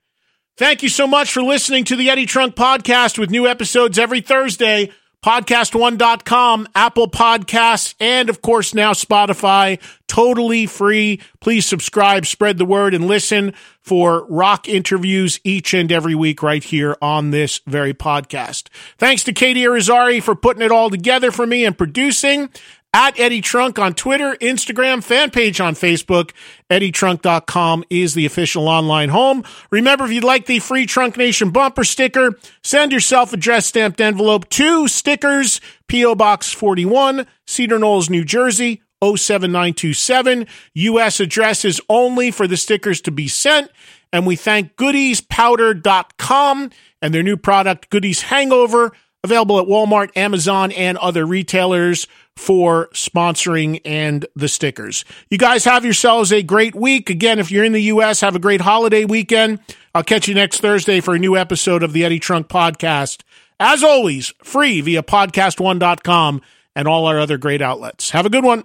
Thank 0.56 0.84
you 0.84 0.88
so 0.88 1.06
much 1.06 1.32
for 1.32 1.42
listening 1.42 1.82
to 1.84 1.96
the 1.96 2.08
Eddie 2.08 2.26
Trunk 2.26 2.54
Podcast 2.54 3.18
with 3.18 3.30
new 3.30 3.46
episodes 3.46 3.98
every 3.98 4.20
Thursday. 4.20 4.92
Podcast1.com, 5.24 6.68
Apple 6.74 7.10
Podcasts, 7.10 7.94
and 7.98 8.28
of 8.28 8.42
course 8.42 8.74
now 8.74 8.92
Spotify. 8.92 9.80
Totally 10.06 10.66
free. 10.66 11.18
Please 11.40 11.64
subscribe, 11.64 12.26
spread 12.26 12.58
the 12.58 12.66
word, 12.66 12.92
and 12.92 13.06
listen 13.06 13.54
for 13.80 14.26
rock 14.26 14.68
interviews 14.68 15.40
each 15.42 15.72
and 15.72 15.90
every 15.90 16.14
week 16.14 16.42
right 16.42 16.62
here 16.62 16.98
on 17.00 17.30
this 17.30 17.62
very 17.66 17.94
podcast. 17.94 18.68
Thanks 18.98 19.24
to 19.24 19.32
Katie 19.32 19.62
Arizari 19.62 20.22
for 20.22 20.34
putting 20.34 20.60
it 20.62 20.70
all 20.70 20.90
together 20.90 21.30
for 21.30 21.46
me 21.46 21.64
and 21.64 21.78
producing 21.78 22.50
at 22.94 23.18
Eddie 23.18 23.40
Trunk 23.40 23.78
on 23.80 23.92
Twitter, 23.92 24.36
Instagram, 24.40 25.02
fan 25.02 25.32
page 25.32 25.60
on 25.60 25.74
Facebook. 25.74 26.30
EddieTrunk.com 26.70 27.84
is 27.90 28.14
the 28.14 28.24
official 28.24 28.68
online 28.68 29.08
home. 29.08 29.42
Remember, 29.72 30.04
if 30.04 30.12
you'd 30.12 30.22
like 30.22 30.46
the 30.46 30.60
free 30.60 30.86
Trunk 30.86 31.16
Nation 31.16 31.50
bumper 31.50 31.82
sticker, 31.82 32.38
send 32.62 32.92
your 32.92 33.00
self-addressed 33.00 33.66
stamped 33.68 34.00
envelope 34.00 34.48
to 34.50 34.86
stickers, 34.86 35.60
P.O. 35.88 36.14
Box 36.14 36.52
41, 36.52 37.26
Cedar 37.48 37.80
Knolls, 37.80 38.08
New 38.08 38.24
Jersey, 38.24 38.80
07927. 39.02 40.46
U.S. 40.74 41.18
address 41.18 41.64
is 41.64 41.80
only 41.88 42.30
for 42.30 42.46
the 42.46 42.56
stickers 42.56 43.00
to 43.02 43.10
be 43.10 43.26
sent. 43.26 43.72
And 44.12 44.24
we 44.24 44.36
thank 44.36 44.76
goodyspowder.com 44.76 46.70
and 47.02 47.12
their 47.12 47.24
new 47.24 47.36
product, 47.36 47.90
Goody's 47.90 48.22
Hangover, 48.22 48.92
available 49.24 49.58
at 49.58 49.66
Walmart, 49.66 50.16
Amazon, 50.16 50.70
and 50.70 50.96
other 50.98 51.26
retailers 51.26 52.06
for 52.36 52.88
sponsoring 52.92 53.80
and 53.84 54.26
the 54.36 54.46
stickers. 54.48 55.04
You 55.30 55.38
guys 55.38 55.64
have 55.64 55.84
yourselves 55.84 56.32
a 56.32 56.42
great 56.42 56.74
week. 56.74 57.10
Again, 57.10 57.38
if 57.40 57.50
you're 57.50 57.64
in 57.64 57.72
the 57.72 57.82
U.S., 57.82 58.20
have 58.20 58.36
a 58.36 58.40
great 58.40 58.60
holiday 58.60 59.04
weekend. 59.04 59.58
I'll 59.94 60.04
catch 60.04 60.28
you 60.28 60.34
next 60.34 60.60
Thursday 60.60 61.00
for 61.00 61.14
a 61.14 61.18
new 61.18 61.36
episode 61.36 61.82
of 61.82 61.92
the 61.92 62.04
Eddie 62.04 62.20
Trunk 62.20 62.48
Podcast. 62.48 63.22
As 63.58 63.82
always, 63.82 64.32
free 64.42 64.80
via 64.80 65.02
podcast1.com 65.02 66.42
and 66.76 66.88
all 66.88 67.06
our 67.06 67.18
other 67.18 67.38
great 67.38 67.62
outlets. 67.62 68.10
Have 68.10 68.26
a 68.26 68.30
good 68.30 68.44
one. 68.44 68.64